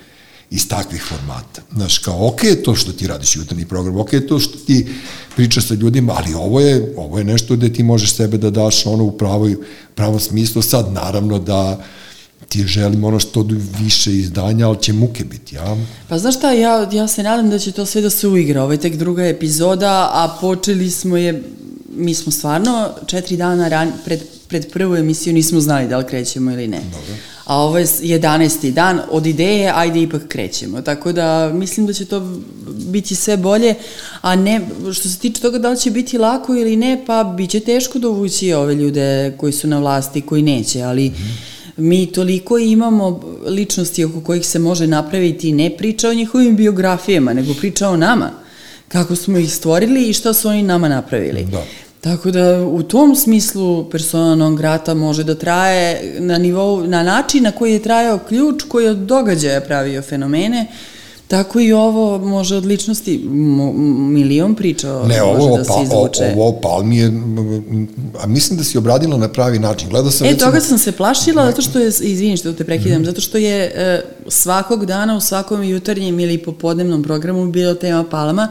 iz 0.56 0.68
takvih 0.68 1.04
formata. 1.04 1.62
Znaš, 1.76 1.98
kao, 1.98 2.28
ok 2.28 2.44
je 2.44 2.64
to 2.64 2.76
što 2.76 2.92
ti 2.92 3.08
radiš 3.08 3.36
jutarnji 3.36 3.66
program, 3.66 3.98
ok 3.98 4.14
je 4.14 4.28
to 4.28 4.40
što 4.40 4.58
ti 4.58 4.88
pričaš 5.36 5.68
sa 5.68 5.74
ljudima, 5.74 6.14
ali 6.18 6.34
ovo 6.34 6.60
je, 6.60 6.94
ovo 6.98 7.18
je 7.18 7.24
nešto 7.24 7.56
gde 7.56 7.74
ti 7.74 7.84
možeš 7.84 8.16
sebe 8.16 8.38
da 8.38 8.50
daš 8.50 8.86
ono 8.86 9.04
u 9.04 9.12
pravoj, 9.12 9.58
pravom 9.96 10.20
smislu. 10.20 10.62
Sad, 10.62 10.94
naravno 10.94 11.40
da 11.40 11.84
ti 12.50 12.64
želim 12.68 13.04
ono 13.04 13.20
što 13.20 13.48
više 13.80 14.18
izdanja, 14.18 14.68
ali 14.68 14.82
će 14.82 14.94
muke 14.94 15.24
biti, 15.24 15.56
ja? 15.56 15.78
Pa 16.10 16.18
znaš 16.18 16.36
šta, 16.36 16.52
ja, 16.52 16.90
ja 16.92 17.08
se 17.08 17.24
nadam 17.24 17.50
da 17.50 17.60
će 17.60 17.72
to 17.72 17.86
sve 17.86 18.02
da 18.02 18.10
se 18.10 18.28
uigra. 18.28 18.64
Ovo 18.64 18.72
je 18.72 18.80
tek 18.80 18.96
druga 18.96 19.26
epizoda, 19.26 20.10
a 20.14 20.38
počeli 20.42 20.92
smo 20.92 21.18
je, 21.18 21.44
mi 21.96 22.14
smo 22.14 22.32
stvarno 22.32 22.90
četiri 23.08 23.38
dana 23.38 23.68
ran, 23.68 23.92
pred, 24.06 24.22
pred 24.48 24.72
prvu 24.72 24.96
emisiju 24.96 25.34
nismo 25.34 25.60
znali 25.60 25.88
da 25.88 25.98
li 25.98 26.08
krećemo 26.08 26.52
ili 26.52 26.68
ne. 26.68 26.82
Dobro. 26.92 27.35
A 27.46 27.58
ovo 27.58 27.78
je 27.78 27.86
11. 27.86 28.72
dan 28.72 29.02
od 29.12 29.26
ideje, 29.26 29.72
ajde 29.76 30.02
ipak 30.02 30.28
krećemo. 30.28 30.82
Tako 30.82 31.12
da 31.12 31.52
mislim 31.54 31.86
da 31.86 31.94
će 31.94 32.06
to 32.06 32.40
biti 32.68 33.16
sve 33.16 33.38
bolje, 33.38 33.76
a 34.22 34.36
ne, 34.36 34.62
što 34.94 35.10
se 35.10 35.20
tiče 35.20 35.42
toga 35.42 35.58
da 35.58 35.70
li 35.70 35.80
će 35.80 35.92
biti 35.92 36.18
lako 36.18 36.56
ili 36.56 36.76
ne, 36.76 37.04
pa 37.08 37.24
bit 37.24 37.50
će 37.50 37.60
teško 37.60 38.00
dovući 38.00 38.54
ove 38.54 38.76
ljude 38.76 39.34
koji 39.38 39.54
su 39.54 39.68
na 39.68 39.80
vlasti, 39.80 40.22
koji 40.22 40.42
neće, 40.42 40.82
ali 40.82 41.12
mi 41.78 42.06
toliko 42.06 42.58
imamo 42.58 43.22
ličnosti 43.46 44.04
oko 44.04 44.22
kojih 44.22 44.46
se 44.46 44.60
može 44.60 44.88
napraviti 44.88 45.52
ne 45.52 45.78
priča 45.78 46.10
o 46.10 46.14
njihovim 46.14 46.56
biografijama, 46.56 47.34
nego 47.34 47.54
priča 47.54 47.90
o 47.90 47.98
nama. 47.98 48.32
Kako 48.88 49.16
smo 49.16 49.38
ih 49.38 49.54
stvorili 49.54 50.10
i 50.10 50.14
šta 50.14 50.34
su 50.34 50.50
oni 50.50 50.64
nama 50.64 50.90
napravili. 50.90 51.44
Da. 51.52 51.64
Tako 52.06 52.32
da 52.32 52.42
u 52.62 52.84
tom 52.84 53.16
smislu 53.16 53.86
persona 53.86 54.36
non 54.36 54.56
grata 54.56 54.94
može 54.94 55.24
da 55.24 55.36
traje 55.36 55.86
na 56.20 56.38
nivou, 56.38 56.84
na 56.84 57.04
način 57.04 57.44
na 57.44 57.52
koji 57.52 57.74
je 57.74 57.82
trajao 57.82 58.20
ključ 58.20 58.64
koji 58.64 58.88
od 58.88 58.98
događaja 58.98 59.62
pravio 59.62 60.02
fenomene, 60.02 60.68
tako 61.28 61.60
i 61.60 61.74
ovo 61.74 62.18
može 62.20 62.56
od 62.56 62.66
ličnosti 62.66 63.18
milion 64.10 64.56
priča 64.56 64.88
Ne, 65.00 65.22
može 65.24 65.42
ovo, 65.42 65.58
da 65.58 65.64
se 65.64 65.72
izvuče. 65.84 66.34
ovo 66.36 66.48
o 66.50 66.62
Palmi 66.62 66.98
je, 66.98 67.12
a 68.20 68.28
mislim 68.28 68.58
da 68.58 68.64
si 68.64 68.78
obradila 68.78 69.18
na 69.18 69.28
pravi 69.28 69.60
način. 69.60 69.90
Gledao 69.90 70.12
sam 70.12 70.28
E, 70.28 70.30
recimo- 70.30 70.46
toga 70.46 70.62
sam 70.62 70.78
se 70.78 70.92
plašila 70.92 71.46
zato 71.46 71.62
što 71.62 71.80
je, 71.80 71.88
izvini 71.88 72.38
što 72.38 72.54
te 72.54 72.64
prekidam, 72.64 73.06
zato 73.06 73.22
što 73.22 73.38
je 73.38 73.64
e, 73.66 74.02
svakog 74.28 74.86
dana 74.86 75.18
u 75.18 75.22
svakom 75.22 75.64
jutarnjem 75.64 76.20
ili 76.20 76.38
popodnevnom 76.38 77.04
programu 77.04 77.46
bilo 77.48 77.74
tema 77.74 78.04
Palma 78.04 78.48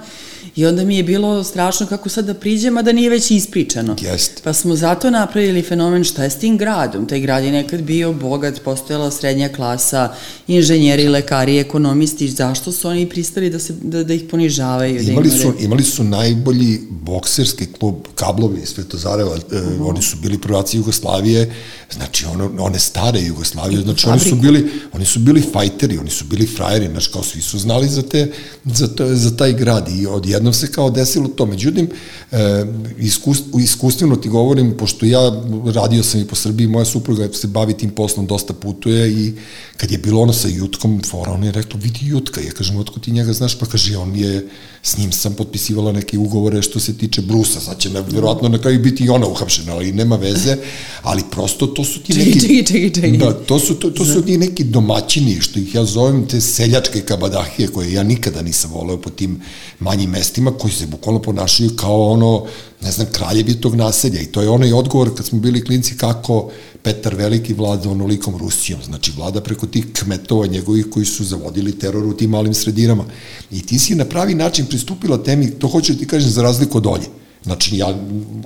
i 0.57 0.67
onda 0.67 0.85
mi 0.85 0.97
je 0.97 1.03
bilo 1.03 1.45
strašno 1.45 1.87
kako 1.87 2.09
sad 2.09 2.25
da 2.25 2.35
priđem, 2.35 2.79
a 2.79 2.83
da 2.83 2.93
nije 2.93 3.11
već 3.11 3.31
ispričano. 3.31 3.97
Jeste. 4.01 4.43
Pa 4.45 4.53
smo 4.53 4.77
zato 4.77 5.11
napravili 5.11 5.63
fenomen 5.63 6.05
šta 6.05 6.25
je 6.25 6.31
s 6.31 6.39
tim 6.39 6.59
gradom. 6.59 7.07
Taj 7.07 7.21
grad 7.21 7.45
je 7.45 7.53
nekad 7.53 7.83
bio 7.83 8.13
bogat, 8.13 8.61
postojala 8.65 9.11
srednja 9.11 9.49
klasa, 9.49 10.15
inženjeri, 10.49 11.09
lekari, 11.09 11.59
ekonomisti, 11.59 12.29
zašto 12.29 12.73
su 12.73 12.89
oni 12.89 13.09
pristali 13.09 13.51
da, 13.51 13.59
se, 13.59 13.75
da, 13.83 14.05
da 14.05 14.15
ih 14.15 14.25
ponižavaju? 14.31 15.03
da 15.03 15.13
Imali 15.13 15.29
im 15.29 15.35
su, 15.39 15.55
imali 15.61 15.83
su 15.83 16.05
najbolji 16.05 16.81
bokserski 16.91 17.67
klub 17.67 17.95
Kablovi 18.15 18.61
iz 18.63 18.69
Svetozareva, 18.69 19.37
e, 19.37 19.41
oni 19.81 20.03
su 20.03 20.17
bili 20.17 20.39
prvaci 20.39 20.77
Jugoslavije, 20.77 21.55
znači 21.93 22.27
ono, 22.27 22.51
one 22.59 22.79
stare 22.79 23.21
Jugoslavije, 23.21 23.83
znači 23.83 24.09
oni 24.09 24.21
su 24.21 24.29
fabriku. 24.29 24.43
bili, 24.43 24.71
oni 24.93 25.05
su 25.05 25.19
bili 25.19 25.43
fajteri, 25.53 25.99
oni 25.99 26.11
su 26.11 26.25
bili 26.25 26.47
frajeri, 26.47 26.89
znači 26.89 27.11
kao 27.13 27.23
svi 27.23 27.43
su 27.43 27.59
znali 27.59 27.89
za, 27.89 28.03
te, 28.03 28.33
za, 28.65 28.89
to, 28.89 29.15
za 29.15 29.37
taj 29.37 29.53
grad 29.53 29.89
i 29.89 30.07
odjednom 30.37 30.55
se 30.55 30.73
kao 30.73 30.91
desilo 30.91 31.29
to. 31.29 31.47
Međutim, 31.47 31.89
e, 32.33 32.65
iskust, 32.99 33.45
iskustveno 33.61 34.17
ti 34.17 34.29
govorim, 34.29 34.77
pošto 34.77 35.07
ja 35.07 35.43
radio 35.75 36.03
sam 36.03 36.21
i 36.21 36.27
po 36.27 36.35
Srbiji, 36.35 36.67
moja 36.67 36.85
supruga 36.85 37.29
se 37.33 37.47
bavi 37.47 37.75
tim 37.75 37.91
poslom, 37.91 38.27
dosta 38.27 38.53
putuje 38.53 39.11
i 39.13 39.33
kad 39.77 39.91
je 39.91 39.99
bilo 39.99 40.21
ono 40.21 40.33
sa 40.33 40.49
Jutkom, 40.49 41.03
fora, 41.11 41.33
on 41.33 41.45
je 41.45 41.53
rekla, 41.53 41.81
vidi 41.81 42.01
Jutka, 42.03 42.41
ja 42.41 42.53
kažem, 42.53 42.77
otko 42.77 43.01
ti 43.01 43.13
njega 43.13 43.33
znaš, 43.33 43.59
pa 43.59 43.67
kaže, 43.67 43.97
on 43.97 44.17
je, 44.17 44.49
s 44.87 44.97
njim 44.97 45.13
sam 45.13 45.35
potpisivala 45.35 45.93
neke 45.93 46.19
ugovore 46.19 46.63
što 46.63 46.81
se 46.81 46.99
tiče 46.99 47.23
Brusa, 47.23 47.61
sad 47.61 47.79
će 47.79 47.91
na, 47.91 48.01
verovatno 48.01 48.49
na 48.49 48.59
kraju 48.59 48.79
biti 48.79 49.05
i 49.05 49.09
ona 49.09 49.27
uhapšena, 49.27 49.73
ali 49.73 49.93
nema 49.93 50.17
veze, 50.17 50.57
ali 51.03 51.23
prosto 51.31 51.67
to 51.67 51.85
su 51.85 52.03
ti 52.03 52.13
Čekaj, 52.13 52.27
neki... 52.27 52.41
čekaj, 52.41 52.65
čekaj, 52.65 52.93
čekaj. 52.93 53.11
Da, 53.11 53.33
to 53.33 53.59
su, 53.59 53.75
to, 53.75 53.91
to 53.91 54.05
su 54.05 54.23
ti 54.23 54.39
neki 54.39 54.65
domaćini, 54.65 55.41
što 55.41 55.59
ih 55.59 55.75
ja 55.75 55.85
zovem 55.85 56.27
te 56.29 56.41
seljačke 56.41 57.01
kabadahije, 57.01 57.69
koje 57.69 57.93
ja 57.93 58.03
nikada 58.03 58.43
nisam 58.43 58.71
voleo 58.71 59.01
po 59.01 59.11
tim 59.11 59.41
manjim 59.81 60.11
mestima, 60.11 60.51
koji 60.51 60.73
se 60.73 60.87
bukvalno 60.87 61.23
ponašaju 61.23 61.71
kao 61.77 62.11
ono, 62.11 62.47
ne 62.83 62.93
znam, 62.93 63.07
kraljevi 63.13 63.55
tog 63.55 63.75
naselja. 63.75 64.21
I 64.21 64.27
to 64.27 64.43
je 64.43 64.49
onaj 64.49 64.73
odgovor 64.73 65.17
kad 65.17 65.27
smo 65.27 65.39
bili 65.39 65.65
klinci 65.65 65.97
kako 65.97 66.51
Petar 66.85 67.15
Veliki 67.15 67.55
vlada 67.55 67.91
onolikom 67.91 68.37
Rusijom. 68.37 68.81
Znači, 68.85 69.13
vlada 69.17 69.41
preko 69.41 69.67
tih 69.67 69.87
kmetova 69.93 70.47
njegovih 70.47 70.87
koji 70.91 71.07
su 71.07 71.25
zavodili 71.25 71.79
teror 71.79 72.07
u 72.07 72.17
tim 72.17 72.31
malim 72.31 72.55
sredinama. 72.55 73.05
I 73.51 73.63
ti 73.63 73.79
si 73.79 73.95
na 73.95 74.05
pravi 74.05 74.35
način 74.35 74.67
pristupila 74.67 75.23
temi, 75.23 75.51
to 75.51 75.69
hoću 75.69 75.93
da 75.93 75.99
ti 75.99 76.07
kažem, 76.07 76.31
za 76.31 76.43
razliku 76.43 76.79
od 76.79 76.87
Olje. 76.87 77.09
Znači, 77.45 77.77
ja 77.77 77.95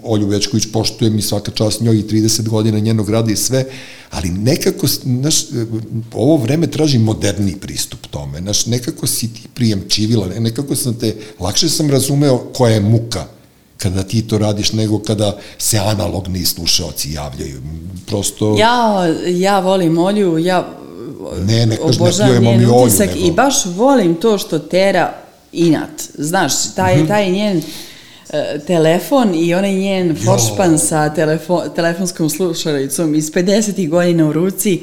Olju 0.02 0.26
Večković 0.26 0.66
poštujem 0.72 1.18
i 1.18 1.22
svaka 1.22 1.50
čast 1.50 1.80
njoj 1.80 1.98
i 1.98 2.02
30 2.02 2.48
godina 2.48 2.78
njenog 2.78 3.10
rada 3.10 3.32
i 3.32 3.36
sve, 3.36 3.64
ali 4.10 4.30
nekako, 4.30 4.86
znaš, 4.86 5.34
ovo 6.12 6.36
vreme 6.36 6.66
traži 6.66 6.98
moderni 6.98 7.56
pristup 7.56 8.06
tome. 8.10 8.38
Znaš, 8.40 8.66
nekako 8.66 9.06
si 9.06 9.32
ti 9.32 9.42
prijemčivila, 9.54 10.26
nekako 10.38 10.76
sam 10.76 10.94
te, 10.94 11.16
lakše 11.40 11.68
sam 11.68 11.90
razumeo 11.90 12.38
koja 12.38 12.74
je 12.74 12.80
muka 12.80 13.26
kada 13.78 14.02
ti 14.02 14.22
to 14.22 14.38
radiš 14.38 14.72
nego 14.72 14.98
kada 14.98 15.36
se 15.58 15.78
analogni 15.78 16.44
slušaoci 16.44 17.12
javljaju. 17.12 17.62
Prosto... 18.06 18.56
Ja, 18.58 19.06
ja 19.28 19.60
volim 19.60 19.98
Olju, 19.98 20.38
ja 20.38 20.68
Ne, 21.38 21.66
ne 21.66 21.76
kaž- 21.78 22.00
ne 22.20 22.26
pljujemo 22.26 22.50
mi 22.52 22.66
Olju, 22.66 22.74
utisak 22.76 23.06
nego- 23.08 23.18
i 23.20 23.32
baš 23.32 23.54
volim 23.66 24.14
to 24.14 24.38
što 24.38 24.58
tera 24.60 25.12
inat. 25.52 25.88
Znaš, 26.14 26.52
taj, 26.74 26.96
Mhm. 26.96 27.06
taj 27.06 27.30
njen 27.30 27.62
e, 28.30 28.58
telefon 28.60 29.34
i 29.34 29.54
onaj 29.54 29.74
njen 29.74 30.16
foršpan 30.16 30.78
sa 30.78 31.08
telefo, 31.10 31.62
telefonskom 31.68 32.30
slušalicom 32.30 33.14
iz 33.14 33.30
50. 33.30 33.86
godina 33.86 34.26
u 34.26 34.32
ruci, 34.32 34.80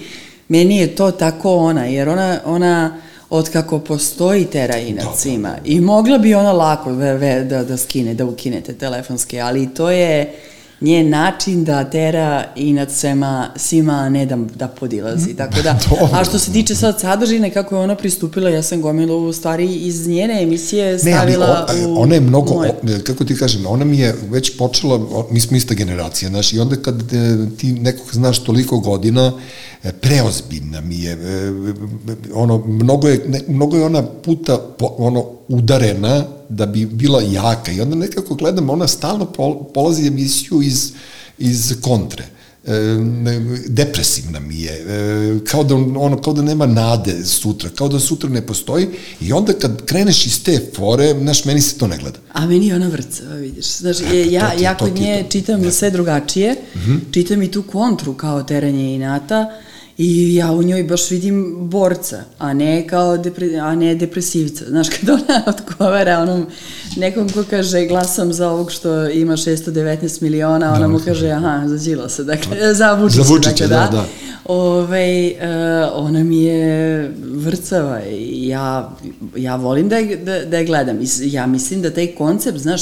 meni 0.47 0.77
je 0.77 0.95
to 0.95 1.11
tako 1.11 1.55
ona, 1.55 1.85
jer 1.85 2.09
ona, 2.09 2.39
ona 2.45 2.97
od 3.29 3.49
kako 3.49 3.79
postoji 3.79 4.45
tera 4.45 4.77
inat 4.77 5.17
svima. 5.17 5.55
I 5.65 5.81
mogla 5.81 6.17
bi 6.17 6.35
ona 6.35 6.51
lako 6.51 6.91
ve, 6.91 7.43
da, 7.43 7.63
da 7.63 7.77
skine, 7.77 8.13
da 8.13 8.25
ukine 8.25 8.61
te 8.61 8.73
telefonske, 8.73 9.39
ali 9.39 9.73
to 9.73 9.89
je 9.89 10.35
njen 10.81 11.09
način 11.09 11.63
da 11.63 11.83
tera 11.85 12.25
i 12.55 12.73
nad 12.73 12.91
svema, 12.91 13.49
svima, 13.55 13.93
a 13.93 14.09
ne 14.09 14.25
da, 14.25 14.37
da 14.55 14.67
podilazi. 14.69 15.33
Tako 15.33 15.61
da, 15.61 15.79
a 16.13 16.23
što 16.23 16.39
se 16.39 16.51
tiče 16.51 16.75
sad 16.75 16.99
sadržine, 16.99 17.49
kako 17.49 17.75
je 17.75 17.81
ona 17.81 17.95
pristupila, 17.95 18.49
ja 18.49 18.63
sam 18.63 18.81
gomilu 18.81 19.17
u 19.19 19.33
stvari 19.33 19.75
iz 19.75 20.07
njene 20.07 20.43
emisije 20.43 20.85
Ne, 20.85 20.91
ali 20.91 20.99
stavila 21.31 21.67
o- 21.85 21.89
u 21.89 22.01
ona 22.01 22.15
je 22.15 22.21
mnogo, 22.21 22.53
moje. 22.53 22.69
o- 22.71 23.03
kako 23.03 23.23
ti 23.23 23.35
kažem, 23.35 23.65
ona 23.65 23.85
mi 23.85 23.99
je 23.99 24.15
već 24.23 24.57
počela, 24.57 24.99
mi 25.31 25.39
smo 25.39 25.57
ista 25.57 25.73
generacija, 25.73 26.29
znaš, 26.29 26.53
i 26.53 26.59
onda 26.59 26.75
kad 26.75 27.01
e, 27.03 27.37
ti 27.57 27.73
nekog 27.73 28.07
znaš 28.11 28.39
toliko 28.39 28.79
godina, 28.79 29.31
e, 29.83 29.91
preozbiljna 29.91 30.81
mi 30.81 30.99
je, 30.99 31.11
e, 31.13 31.17
ono, 32.33 32.57
mnogo 32.59 33.07
je, 33.07 33.21
ne, 33.27 33.41
mnogo 33.47 33.77
je 33.77 33.85
ona 33.85 34.03
puta, 34.03 34.59
ono, 34.79 35.25
udarena 35.47 36.25
da 36.49 36.65
bi 36.65 36.85
bila 36.85 37.21
jaka 37.21 37.71
i 37.71 37.81
onda 37.81 37.95
nekako 37.95 38.35
gledam, 38.35 38.69
ona 38.69 38.87
stalno 38.87 39.25
pol, 39.25 39.63
polazi 39.73 40.07
emisiju 40.07 40.61
iz, 40.61 40.91
iz 41.37 41.73
kontre 41.81 42.25
e, 42.65 42.73
ne, 42.99 43.39
depresivna 43.67 44.39
mi 44.39 44.61
je, 44.61 44.71
e, 44.71 45.39
kao 45.45 45.63
da, 45.63 45.75
ono, 45.75 46.21
kao 46.21 46.33
da 46.33 46.41
nema 46.41 46.65
nade 46.65 47.25
sutra, 47.25 47.69
kao 47.69 47.87
da 47.87 47.99
sutra 47.99 48.29
ne 48.29 48.47
postoji 48.47 48.87
i 49.21 49.33
onda 49.33 49.53
kad 49.53 49.85
kreneš 49.85 50.25
iz 50.25 50.43
te 50.43 50.59
fore, 50.75 51.15
znaš, 51.19 51.45
meni 51.45 51.61
se 51.61 51.77
to 51.77 51.87
ne 51.87 51.97
gleda. 51.97 52.19
A 52.33 52.45
meni 52.45 52.67
je 52.67 52.75
ona 52.75 52.87
vrcava, 52.87 53.35
vidiš. 53.35 53.77
Znaš, 53.77 53.97
je, 54.13 54.31
ja, 54.31 54.51
to 54.51 54.63
ja 54.63 54.77
to 54.77 54.85
kod 54.85 54.95
ti 54.95 55.01
nje 55.01 55.23
to. 55.23 55.29
čitam 55.29 55.61
Da. 55.61 55.71
sve 55.71 55.91
drugačije, 55.91 56.55
čitam 57.11 57.41
i 57.41 57.51
tu 57.51 57.63
kontru 57.63 58.13
kao 58.13 58.43
teranje 58.43 58.95
inata 58.95 59.45
i 59.97 60.35
ja 60.35 60.51
u 60.51 60.63
njoj 60.63 60.83
baš 60.83 61.11
vidim 61.11 61.55
borca, 61.59 62.23
a 62.37 62.53
ne 62.53 62.87
kao 62.87 63.17
depre, 63.17 63.55
a 63.55 63.75
ne 63.75 63.95
depresivca. 63.95 64.65
Znaš, 64.65 64.89
kad 64.89 65.09
ona 65.09 65.43
odgovara 65.57 66.19
onom 66.19 66.45
nekom 66.97 67.29
ko 67.29 67.43
kaže 67.49 67.85
glasam 67.85 68.33
za 68.33 68.49
ovog 68.49 68.71
što 68.71 69.09
ima 69.09 69.33
619 69.33 70.21
miliona, 70.21 70.73
ona 70.73 70.87
mu 70.87 70.99
kaže 71.05 71.29
aha, 71.29 71.63
za 71.65 71.77
Đilasa, 71.77 72.23
dakle, 72.23 72.73
za 72.73 72.93
Vučića, 72.93 73.23
Za 73.23 73.33
Vučića, 73.33 73.67
dakle, 73.67 73.67
da, 73.67 73.87
da. 73.91 74.05
Ove, 74.45 75.31
uh, 75.31 76.05
ona 76.05 76.23
mi 76.23 76.43
je 76.43 77.11
vrcava 77.21 78.01
i 78.05 78.47
ja, 78.47 78.95
ja 79.35 79.55
volim 79.55 79.89
da 79.89 79.95
je, 79.95 80.15
da, 80.15 80.45
da 80.45 80.57
je 80.57 80.65
gledam. 80.65 80.99
Ja 81.21 81.47
mislim 81.47 81.81
da 81.81 81.93
taj 81.93 82.07
koncept, 82.07 82.57
znaš, 82.57 82.81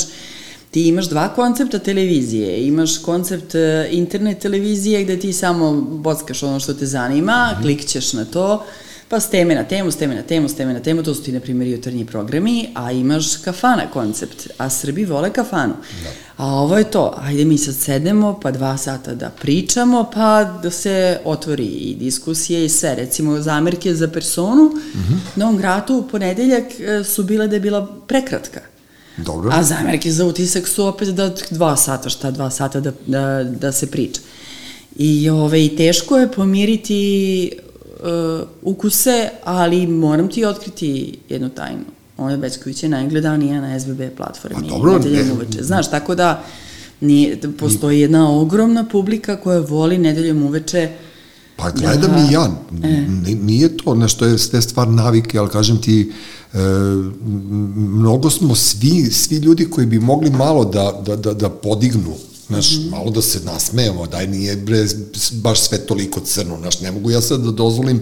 ti 0.74 0.88
imaš 0.88 1.06
dva 1.06 1.30
koncepta 1.30 1.80
televizije. 1.80 2.68
Imaš 2.68 2.98
koncept 2.98 3.56
e, 3.56 3.88
internet 3.92 4.40
televizije 4.40 5.04
gde 5.04 5.20
ti 5.20 5.34
samo 5.34 5.82
bockaš 5.82 6.44
ono 6.44 6.60
što 6.60 6.74
te 6.74 6.86
zanima, 6.86 7.50
mm 7.52 7.56
-hmm. 7.56 7.62
klikćeš 7.62 8.14
na 8.14 8.26
to, 8.26 8.66
pa 9.10 9.20
s 9.20 9.30
teme 9.30 9.56
na 9.56 9.64
temu, 9.64 9.92
s 9.92 9.96
teme 9.96 10.16
na 10.16 10.22
temu, 10.22 10.50
s 10.50 10.56
teme 10.56 10.74
na 10.74 10.80
temu, 10.80 11.04
to 11.04 11.14
su 11.16 11.24
ti, 11.24 11.32
na 11.32 11.40
primjer, 11.40 11.68
jutarnji 11.68 12.06
programi, 12.06 12.70
a 12.74 12.92
imaš 12.92 13.38
kafana 13.38 13.92
koncept, 13.94 14.48
a 14.58 14.70
Srbi 14.70 15.06
vole 15.06 15.34
kafanu. 15.34 15.74
Da. 16.04 16.10
A 16.44 16.48
ovo 16.48 16.78
je 16.78 16.92
to, 16.92 17.16
ajde 17.22 17.46
mi 17.46 17.58
sad 17.58 17.76
sedemo, 17.76 18.40
pa 18.42 18.52
dva 18.52 18.78
sata 18.78 19.14
da 19.14 19.30
pričamo, 19.30 20.10
pa 20.14 20.60
da 20.64 20.72
se 20.72 21.20
otvori 21.26 21.66
i 21.66 21.96
diskusije 21.96 22.66
i 22.66 22.70
sve. 22.70 22.96
Recimo, 22.96 23.42
zamerke 23.42 23.96
za 23.96 24.08
personu 24.08 24.64
mm 24.64 25.00
-hmm. 25.00 25.18
na 25.36 25.46
ovom 25.46 25.58
gratu 25.58 25.98
u 25.98 26.08
ponedeljak 26.08 26.64
e, 26.80 27.04
su 27.04 27.24
bile 27.24 27.48
da 27.48 27.56
je 27.56 27.60
bila 27.60 27.88
prekratka. 28.08 28.73
Dobro. 29.18 29.52
A 29.54 29.64
zamerke 29.64 30.12
za 30.12 30.26
utisak 30.26 30.68
su 30.68 30.86
opet 30.86 31.10
da 31.10 31.36
dva 31.50 31.78
sata, 31.78 32.10
šta 32.10 32.32
dva 32.32 32.50
sata 32.50 32.80
da, 32.80 32.92
da, 33.08 33.44
da 33.44 33.72
se 33.72 33.92
priča. 33.92 34.22
I 34.96 35.30
ove, 35.30 35.76
teško 35.78 36.18
je 36.18 36.32
pomiriti 36.32 37.52
uh, 37.52 38.48
ukuse, 38.62 39.30
ali 39.44 39.88
moram 39.88 40.30
ti 40.30 40.46
otkriti 40.46 41.20
jednu 41.30 41.50
tajnu. 41.50 41.84
Ona 42.18 42.38
Bećković 42.38 42.84
je 42.84 42.90
najgledanija 42.90 43.62
na 43.62 43.80
SBB 43.80 44.02
platformi. 44.18 44.58
Pa 44.62 44.76
dobro, 44.76 45.00
ne, 45.00 45.34
uveče. 45.34 45.64
Znaš, 45.64 45.90
tako 45.90 46.16
da 46.16 46.44
nije, 47.02 47.40
postoji 47.60 48.00
jedna 48.00 48.40
ogromna 48.40 48.86
publika 48.92 49.36
koja 49.36 49.60
voli 49.60 49.98
nedeljom 49.98 50.44
uveče 50.44 50.90
Pa 51.56 51.72
gledam 51.72 52.12
da, 52.12 52.28
i 52.30 52.34
ja, 52.34 52.52
e. 52.84 53.06
nije 53.36 53.78
to 53.78 53.96
nešto 53.96 54.26
je 54.26 54.38
ste 54.38 54.62
stvar 54.62 54.88
navike, 54.88 55.38
ali 55.38 55.50
kažem 55.50 55.82
ti, 55.82 56.12
e, 56.54 56.58
mnogo 57.76 58.30
smo 58.30 58.56
svi, 58.56 59.12
svi 59.12 59.36
ljudi 59.38 59.70
koji 59.70 59.88
bi 59.88 60.00
mogli 60.00 60.30
malo 60.30 60.66
da, 60.66 61.02
da, 61.06 61.16
da, 61.16 61.34
da 61.34 61.50
podignu 61.50 62.14
Znaš, 62.54 62.78
mm 62.78 62.82
-hmm. 62.82 62.92
malo 62.92 63.12
da 63.12 63.22
se 63.22 63.40
nasmejemo, 63.46 64.08
daj 64.08 64.28
nije 64.28 64.56
bre, 64.56 64.86
baš 65.32 65.62
sve 65.62 65.78
toliko 65.78 66.20
crno, 66.20 66.58
znaš, 66.60 66.82
ne 66.82 66.92
mogu 66.92 67.12
ja 67.12 67.22
sad 67.22 67.42
da 67.42 67.52
dozvolim 67.52 68.02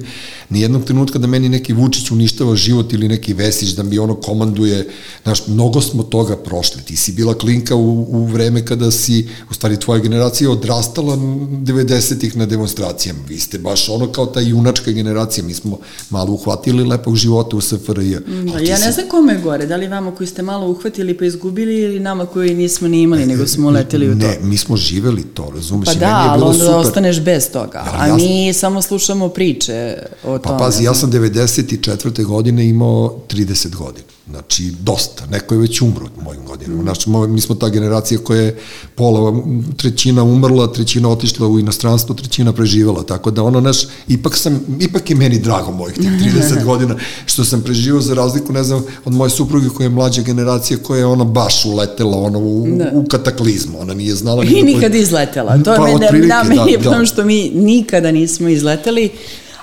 ni 0.49 0.61
jednog 0.61 0.83
trenutka 0.83 1.19
da 1.19 1.27
meni 1.27 1.49
neki 1.49 1.73
Vučić 1.73 2.11
uništava 2.11 2.55
život 2.55 2.93
ili 2.93 3.07
neki 3.07 3.33
Vesić 3.33 3.69
da 3.69 3.83
mi 3.83 3.99
ono 3.99 4.15
komanduje, 4.15 4.89
znaš, 5.23 5.47
mnogo 5.47 5.81
smo 5.81 6.03
toga 6.03 6.37
prošli, 6.37 6.81
ti 6.81 6.95
si 6.95 7.11
bila 7.11 7.33
klinka 7.33 7.75
u, 7.75 8.07
u 8.09 8.25
vreme 8.25 8.65
kada 8.65 8.91
si, 8.91 9.27
u 9.51 9.53
stvari 9.53 9.79
tvoja 9.79 9.99
generacija 9.99 10.51
odrastala 10.51 11.15
90-ih 11.15 12.37
na 12.37 12.45
demonstracijama, 12.45 13.19
vi 13.27 13.39
ste 13.39 13.59
baš 13.59 13.89
ono 13.89 14.11
kao 14.11 14.25
ta 14.25 14.39
junačka 14.39 14.91
generacija, 14.91 15.43
mi 15.43 15.53
smo 15.53 15.79
malo 16.09 16.31
uhvatili 16.31 16.83
lepog 16.83 17.15
života 17.15 17.57
u 17.57 17.61
SFRJ. 17.61 18.15
Da, 18.53 18.59
ja 18.59 18.79
ne 18.79 18.91
znam 18.91 19.09
kome 19.09 19.33
je 19.33 19.39
gore, 19.39 19.65
da 19.65 19.75
li 19.75 19.87
vama 19.87 20.15
koji 20.15 20.27
ste 20.27 20.41
malo 20.41 20.69
uhvatili 20.69 21.17
pa 21.17 21.25
izgubili 21.25 21.77
ili 21.77 21.99
nama 21.99 22.25
koji 22.25 22.55
nismo 22.55 22.87
ni 22.87 23.01
imali, 23.01 23.25
nego 23.25 23.47
smo 23.47 23.69
leteli 23.69 24.09
u 24.09 24.19
to. 24.19 24.27
Ne, 24.27 24.39
mi 24.41 24.57
smo 24.57 24.77
živeli 24.77 25.23
to, 25.23 25.51
razumeš? 25.55 25.85
Pa 25.85 25.93
da, 25.93 26.27
ali 26.29 26.43
onda 26.43 26.65
super. 26.65 26.75
ostaneš 26.75 27.21
bez 27.21 27.51
toga, 27.51 27.77
ja, 27.77 27.95
a 27.97 28.07
ja 28.07 28.15
mi 28.15 28.53
samo 28.53 28.81
slušamo 28.81 29.29
priče 29.29 29.95
o 30.23 30.31
pa, 30.31 30.37
tome. 30.37 30.59
Pa 30.59 30.65
pazi, 30.65 30.83
ja 30.83 30.93
sam 30.93 31.11
94. 31.11 32.25
godine 32.25 32.67
imao 32.67 33.15
30 33.29 33.75
godina. 33.75 34.11
Znači, 34.31 34.71
dosta. 34.79 35.25
Neko 35.25 35.53
je 35.53 35.59
već 35.59 35.81
umro 35.81 36.05
u 36.19 36.23
mojim 36.23 36.45
godinama. 36.45 36.83
Znači, 36.83 37.09
mi 37.09 37.41
smo 37.41 37.55
ta 37.55 37.69
generacija 37.69 38.19
koja 38.19 38.41
je 38.41 38.57
pola, 38.95 39.43
trećina 39.77 40.23
umrla, 40.23 40.73
trećina 40.73 41.09
otišla 41.09 41.47
u 41.47 41.59
inostranstvo, 41.59 42.15
trećina 42.15 42.53
preživela. 42.53 43.03
Tako 43.03 43.31
da, 43.31 43.43
ono, 43.43 43.61
naš, 43.61 43.77
ipak 44.07 44.37
sam, 44.37 44.59
ipak 44.79 45.09
je 45.09 45.15
meni 45.15 45.39
drago 45.39 45.71
mojih 45.71 45.95
tih 45.95 46.09
30 46.09 46.63
godina 46.69 46.95
što 47.25 47.45
sam 47.45 47.61
preživao 47.61 48.01
za 48.01 48.13
razliku, 48.13 48.53
ne 48.53 48.63
znam, 48.63 48.83
od 49.05 49.13
moje 49.13 49.29
supruge 49.29 49.69
koja 49.69 49.85
je 49.85 49.89
mlađa 49.89 50.21
generacija 50.21 50.79
koja 50.83 50.99
je 50.99 51.05
ona 51.05 51.23
baš 51.23 51.65
uletela 51.65 52.17
ono, 52.17 52.39
u, 52.39 52.67
da. 52.77 52.91
u 52.93 53.05
kataklizmu. 53.07 53.81
Ona 53.81 53.93
nije 53.93 54.15
znala... 54.15 54.30
I 54.43 54.63
nikad 54.63 54.95
izletela. 54.95 55.57
To 55.63 55.75
pa, 55.77 55.87
je 55.87 56.11
meni, 56.11 56.27
da, 56.27 56.43
meni 56.43 56.77
da, 56.83 56.89
da. 56.89 57.05
što 57.05 57.25
mi 57.25 57.51
nikada 57.53 58.11
nismo 58.11 58.49
izleteli 58.49 59.09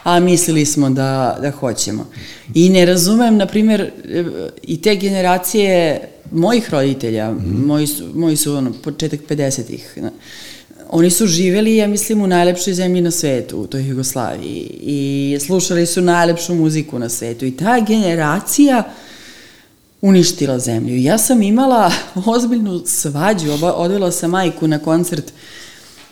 a 0.08 0.20
mislili 0.20 0.66
smo 0.66 0.90
da, 0.90 1.38
da 1.42 1.50
hoćemo. 1.50 2.06
I 2.54 2.68
ne 2.68 2.84
razumem, 2.84 3.36
na 3.36 3.46
primjer, 3.46 3.90
i 4.62 4.80
te 4.82 4.96
generacije 4.96 6.00
mojih 6.32 6.70
roditelja, 6.70 7.30
mm 7.30 7.66
moji 7.66 7.86
su, 7.86 8.04
moji 8.14 8.36
su 8.36 8.54
ono, 8.54 8.72
početak 8.72 9.20
50-ih, 9.28 9.98
oni 10.90 11.10
su 11.10 11.26
živeli, 11.26 11.76
ja 11.76 11.86
mislim, 11.86 12.20
u 12.20 12.26
najlepšoj 12.26 12.74
zemlji 12.74 13.00
na 13.00 13.10
svetu, 13.10 13.58
u 13.58 13.66
toj 13.66 13.88
Jugoslaviji, 13.88 14.70
i 14.80 15.38
slušali 15.40 15.86
su 15.86 16.00
najlepšu 16.00 16.54
muziku 16.54 16.98
na 16.98 17.08
svetu. 17.08 17.44
I 17.44 17.56
ta 17.56 17.80
generacija 17.80 18.82
uništila 20.00 20.58
zemlju. 20.58 20.96
Ja 20.96 21.18
sam 21.18 21.42
imala 21.42 21.92
ozbiljnu 22.36 22.82
svađu, 22.86 23.50
odvela 23.62 24.12
sam 24.12 24.30
majku 24.30 24.68
na 24.68 24.78
koncert 24.78 25.32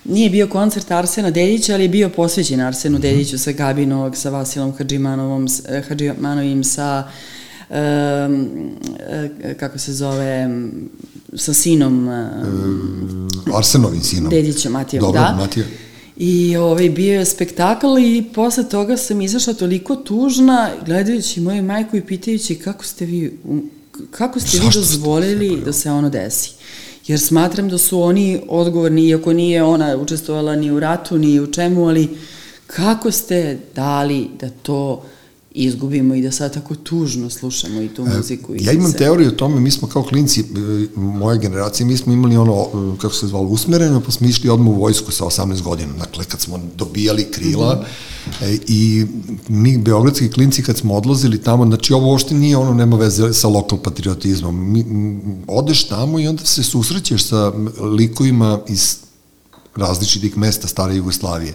nije 0.09 0.31
bio 0.31 0.47
koncert 0.47 0.91
Arsena 0.91 1.31
Dedića, 1.31 1.75
ali 1.75 1.85
je 1.85 1.89
bio 1.89 2.09
posvećen 2.09 2.61
Arsenu 2.61 2.99
mm 2.99 3.03
-hmm. 3.03 3.03
Dediću 3.03 3.39
sa 3.39 3.53
Gabinog, 3.53 4.17
sa 4.17 4.31
Vasilom 4.31 4.73
Hadžimanovom, 4.79 5.47
eh, 5.69 5.83
Hadžimanovim, 5.89 6.65
sa 6.65 7.05
um, 7.71 8.49
kako 9.61 9.79
se 9.79 9.93
zove, 9.93 10.49
sa 11.35 11.55
sinom 11.55 12.09
um, 12.09 13.29
Arsenovim 13.55 14.01
sinom. 14.01 14.31
Dedićem, 14.31 14.73
Matijom, 14.73 15.01
Dobro, 15.01 15.21
da. 15.21 15.37
Matija. 15.41 15.65
I 16.17 16.57
ovaj, 16.57 16.91
bio 16.91 17.19
je 17.19 17.25
spektakl 17.25 17.99
i 17.99 18.25
posle 18.35 18.69
toga 18.69 18.97
sam 18.97 19.21
izašla 19.21 19.55
toliko 19.55 19.97
tužna 19.97 20.71
gledajući 20.87 21.41
moju 21.41 21.63
majku 21.63 21.97
i 21.97 22.01
pitajući 22.01 22.55
kako 22.55 22.85
ste 22.85 23.05
vi, 23.05 23.39
kako 24.11 24.41
ste 24.41 24.59
vi 24.59 24.67
dozvolili 24.75 25.63
da 25.65 25.73
se 25.73 25.91
ono 25.91 26.11
desi? 26.11 26.51
Jer 27.07 27.21
smatram 27.21 27.69
da 27.69 27.79
su 27.79 28.03
oni 28.03 28.41
odgovorni, 28.49 29.09
iako 29.09 29.33
nije 29.33 29.63
ona 29.63 29.97
učestvovala 29.97 30.57
ni 30.57 30.71
u 30.71 30.81
ratu, 30.81 31.19
ni 31.19 31.41
u 31.41 31.53
čemu, 31.53 31.89
ali 31.89 32.17
kako 32.67 33.11
ste 33.11 33.59
dali 33.75 34.29
da 34.41 34.51
to 34.51 35.03
izgubimo 35.57 36.15
i 36.15 36.23
da 36.23 36.33
sad 36.33 36.55
tako 36.55 36.75
tužno 36.75 37.31
slušamo 37.31 37.81
i 37.81 37.89
tu 37.89 38.07
e, 38.07 38.17
muziku. 38.17 38.55
I 38.55 38.65
ja 38.65 38.73
imam 38.73 38.93
se... 38.93 38.99
teoriju 38.99 39.29
o 39.29 39.31
tome, 39.31 39.61
mi 39.61 39.71
smo 39.71 39.89
kao 39.89 40.03
klinci, 40.03 40.41
e, 40.41 40.45
moje 40.97 41.39
generacije, 41.39 41.87
mi 41.87 41.97
smo 41.97 42.13
imali 42.13 42.37
ono, 42.37 42.67
e, 42.95 42.99
kako 43.01 43.15
se 43.15 43.27
zvalo, 43.27 43.49
usmereno, 43.49 44.01
pa 44.01 44.11
smo 44.11 44.29
išli 44.29 44.51
odmah 44.51 44.69
u 44.69 44.81
vojsku 44.81 45.13
sa 45.13 45.25
18 45.25 45.63
godina, 45.63 45.93
dakle, 45.99 46.25
kad 46.25 46.41
smo 46.41 46.61
dobijali 46.77 47.25
krila 47.25 47.75
mm 47.75 47.85
-hmm. 48.41 48.59
i 48.69 49.07
mi, 49.49 49.79
beogradski 49.79 50.31
klinci, 50.31 50.63
kad 50.63 50.79
smo 50.79 50.95
odlazili 50.95 51.43
tamo, 51.43 51.67
znači 51.67 51.93
ovo 51.93 52.11
uopšte 52.11 52.35
nije 52.35 52.57
ono, 52.57 52.75
nema 52.75 52.97
veze 52.97 53.33
sa 53.33 53.49
lokal 53.49 53.79
patriotizmom. 53.79 54.73
Mi, 54.73 54.85
odeš 55.47 55.89
tamo 55.89 56.21
i 56.21 56.29
onda 56.29 56.45
se 56.45 56.63
susrećeš 56.63 57.25
sa 57.25 57.53
likovima 57.97 58.61
iz 58.69 58.97
različitih 59.77 60.39
mesta 60.39 60.69
stare 60.69 60.97
Jugoslavije. 60.97 61.55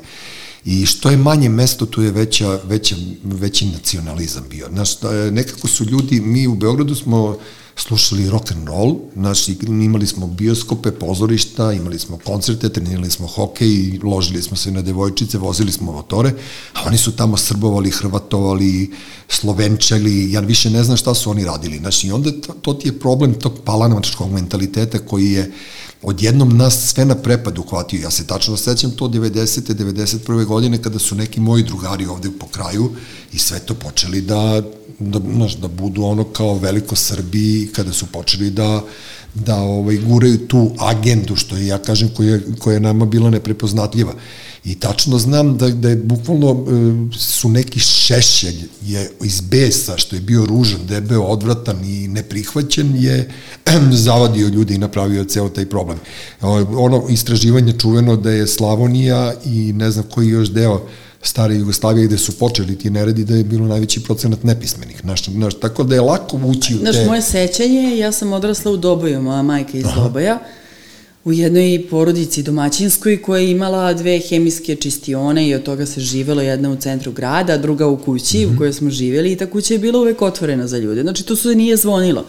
I 0.65 0.85
što 0.85 1.09
je 1.09 1.17
manje 1.17 1.49
mesto, 1.49 1.85
tu 1.85 2.01
je 2.01 2.11
veća, 2.11 2.59
veća, 2.63 2.95
veći 3.23 3.65
nacionalizam 3.65 4.43
bio. 4.49 4.67
Znaš, 4.73 4.89
nekako 5.31 5.67
su 5.67 5.85
ljudi, 5.85 6.21
mi 6.21 6.47
u 6.47 6.55
Beogradu 6.55 6.95
smo 6.95 7.37
slušali 7.75 8.29
rock 8.29 8.51
and 8.51 8.67
roll, 8.67 8.95
znači 9.15 9.57
imali 9.67 10.07
smo 10.07 10.27
bioskope, 10.27 10.91
pozorišta, 10.91 11.73
imali 11.73 11.99
smo 11.99 12.17
koncerte, 12.17 12.69
trenirali 12.69 13.09
smo 13.11 13.27
hokej, 13.27 13.99
ložili 14.03 14.41
smo 14.41 14.57
se 14.57 14.71
na 14.71 14.81
devojčice, 14.81 15.37
vozili 15.37 15.71
smo 15.71 15.91
motore, 15.91 16.33
a 16.73 16.87
oni 16.87 16.97
su 16.97 17.15
tamo 17.15 17.37
srbovali, 17.37 17.91
hrvatovali, 17.91 18.91
slovenčali, 19.29 20.31
ja 20.31 20.39
više 20.39 20.69
ne 20.69 20.83
znam 20.83 20.97
šta 20.97 21.13
su 21.13 21.29
oni 21.29 21.45
radili. 21.45 21.77
Znači, 21.77 22.07
i 22.07 22.11
onda 22.11 22.31
to, 22.31 22.53
to 22.53 22.73
ti 22.73 22.87
je 22.87 22.99
problem 22.99 23.33
tog 23.33 23.59
palanovačkog 23.65 24.31
mentaliteta 24.31 24.99
koji 24.99 25.31
je 25.31 25.51
odjednom 26.03 26.57
nas 26.57 26.91
sve 26.93 27.05
na 27.05 27.15
prepad 27.15 27.57
uhvatio. 27.57 28.01
Ja 28.01 28.11
se 28.11 28.27
tačno 28.27 28.57
sećam 28.57 28.91
to 28.91 29.07
90. 29.07 29.73
91. 29.73 30.45
godine 30.45 30.81
kada 30.81 30.99
su 30.99 31.15
neki 31.15 31.39
moji 31.39 31.63
drugari 31.63 32.05
ovde 32.05 32.29
po 32.39 32.47
kraju 32.47 32.91
i 33.33 33.39
sve 33.39 33.59
to 33.59 33.73
počeli 33.73 34.21
da, 34.21 34.61
da, 34.99 35.19
da 35.61 35.67
budu 35.67 36.03
ono 36.03 36.23
kao 36.23 36.57
veliko 36.57 36.95
Srbiji 36.95 37.69
kada 37.75 37.93
su 37.93 38.05
počeli 38.05 38.49
da 38.49 38.81
da 39.33 39.55
ovaj, 39.55 39.97
guraju 39.97 40.47
tu 40.47 40.71
agendu, 40.79 41.35
što 41.35 41.57
ja 41.57 41.77
kažem, 41.77 42.09
koja, 42.09 42.39
koja 42.59 42.73
je 42.73 42.79
nama 42.79 43.05
bila 43.05 43.29
neprepoznatljiva. 43.29 44.13
I 44.65 44.75
tačno 44.75 45.17
znam 45.17 45.57
da, 45.57 45.69
da 45.69 45.89
je 45.89 45.95
bukvalno 45.95 46.49
e, 46.49 47.17
su 47.17 47.49
neki 47.49 47.79
šešelj 47.79 48.59
je 48.85 49.11
iz 49.23 49.41
besa, 49.41 49.97
što 49.97 50.15
je 50.15 50.21
bio 50.21 50.45
ružan, 50.45 50.79
debeo, 50.87 51.21
odvratan 51.21 51.83
i 51.85 52.07
neprihvaćen, 52.07 52.95
je 52.95 53.31
zavadio 54.05 54.47
ljude 54.47 54.75
i 54.75 54.77
napravio 54.77 55.25
ceo 55.25 55.49
taj 55.49 55.65
problem. 55.65 55.97
Ono 56.77 57.05
istraživanje 57.09 57.73
čuveno 57.79 58.15
da 58.15 58.31
je 58.31 58.47
Slavonija 58.47 59.33
i 59.45 59.73
ne 59.73 59.91
znam 59.91 60.05
koji 60.09 60.27
još 60.27 60.49
deo 60.49 60.81
stare 61.21 61.55
Jugoslavije 61.55 62.07
gde 62.07 62.17
su 62.17 62.31
počeli 62.31 62.77
ti 62.77 62.89
neredi 62.89 63.25
da 63.25 63.35
je 63.35 63.43
bilo 63.43 63.67
najveći 63.67 64.03
procenat 64.03 64.43
nepismenih. 64.43 65.05
Naš, 65.05 65.27
naš, 65.27 65.53
tako 65.53 65.83
da 65.83 65.95
je 65.95 66.01
lako 66.01 66.39
ući 66.45 66.75
u 66.75 66.77
te... 66.77 66.91
Znaš, 66.91 67.05
moje 67.07 67.21
sećanje, 67.21 67.97
ja 67.97 68.11
sam 68.11 68.33
odrasla 68.33 68.71
u 68.71 68.77
Doboju, 68.77 69.21
moja 69.21 69.41
majka 69.41 69.77
iz 69.77 69.85
Aha. 69.85 70.01
Doboja, 70.01 70.39
u 71.23 71.33
jednoj 71.33 71.87
porodici 71.89 72.43
domaćinskoj 72.43 73.21
koja 73.21 73.41
je 73.41 73.51
imala 73.51 73.93
dve 73.93 74.19
hemijske 74.19 74.75
čistione 74.75 75.47
i 75.47 75.55
od 75.55 75.63
toga 75.63 75.85
se 75.85 76.01
živelo 76.01 76.41
jedna 76.41 76.69
u 76.71 76.75
centru 76.75 77.11
grada, 77.11 77.57
druga 77.57 77.87
u 77.87 77.97
kući 77.97 78.37
mm 78.37 78.49
-hmm. 78.49 78.55
u 78.55 78.57
kojoj 78.57 78.73
smo 78.73 78.89
živjeli 78.89 79.31
i 79.31 79.35
ta 79.35 79.45
kuća 79.45 79.73
je 79.73 79.79
bila 79.79 79.99
uvek 79.99 80.21
otvorena 80.21 80.67
za 80.67 80.77
ljude. 80.77 81.01
Znači, 81.01 81.23
to 81.23 81.35
se 81.35 81.55
nije 81.55 81.77
zvonilo. 81.77 82.25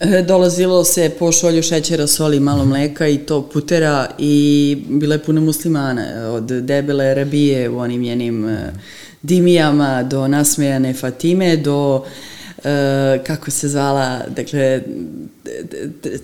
E, 0.00 0.22
dolazilo 0.22 0.84
se 0.84 1.10
po 1.18 1.32
šolju 1.32 1.62
šećera, 1.62 2.06
soli, 2.06 2.40
malo 2.40 2.64
mleka 2.64 3.08
i 3.08 3.18
to 3.18 3.42
putera 3.42 4.10
i 4.18 4.76
bila 4.88 5.14
je 5.14 5.22
puno 5.22 5.40
muslimana, 5.40 6.30
od 6.32 6.44
debele 6.44 7.14
rabije 7.14 7.68
u 7.68 7.78
onim 7.78 8.02
njenim 8.02 8.48
e, 8.48 8.72
dimijama 9.22 10.02
do 10.02 10.28
nasmejane 10.28 10.94
Fatime, 10.94 11.56
do 11.56 12.04
e, 12.64 13.20
kako 13.26 13.50
se 13.50 13.68
zvala, 13.68 14.20
dakle, 14.36 14.82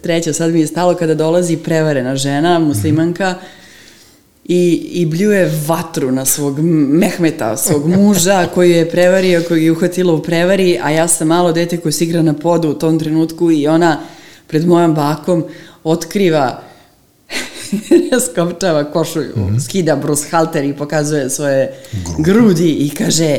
treća, 0.02 0.32
sad 0.32 0.52
mi 0.52 0.60
je 0.60 0.66
stalo 0.66 0.94
kada 0.94 1.14
dolazi 1.14 1.56
prevarena 1.56 2.16
žena, 2.16 2.58
muslimanka, 2.58 3.34
i, 4.44 4.90
i 4.92 5.06
bljuje 5.06 5.52
vatru 5.66 6.12
na 6.12 6.24
svog 6.24 6.58
Mehmeta, 6.88 7.56
svog 7.56 7.88
muža 7.88 8.46
koji 8.54 8.70
je 8.70 8.90
prevario, 8.90 9.42
koji 9.48 9.64
je 9.64 9.72
uhvatila 9.72 10.14
u 10.14 10.22
prevari, 10.22 10.78
a 10.82 10.90
ja 10.90 11.08
sam 11.08 11.28
malo 11.28 11.52
dete 11.52 11.76
koje 11.76 11.92
se 11.92 12.04
igra 12.04 12.22
na 12.22 12.34
podu 12.34 12.68
u 12.68 12.74
tom 12.74 12.98
trenutku 12.98 13.50
i 13.50 13.66
ona 13.66 14.00
pred 14.46 14.66
mojom 14.66 14.94
bakom 14.94 15.44
otkriva 15.84 16.62
skopčava 18.32 18.84
košulju, 18.84 19.32
mm 19.36 19.40
-hmm. 19.40 19.64
skida 19.64 19.96
Bruce 19.96 20.26
Halter 20.30 20.64
i 20.64 20.76
pokazuje 20.76 21.30
svoje 21.30 21.72
Grupa. 21.92 22.22
grudi 22.22 22.70
i 22.70 22.90
kaže 22.90 23.38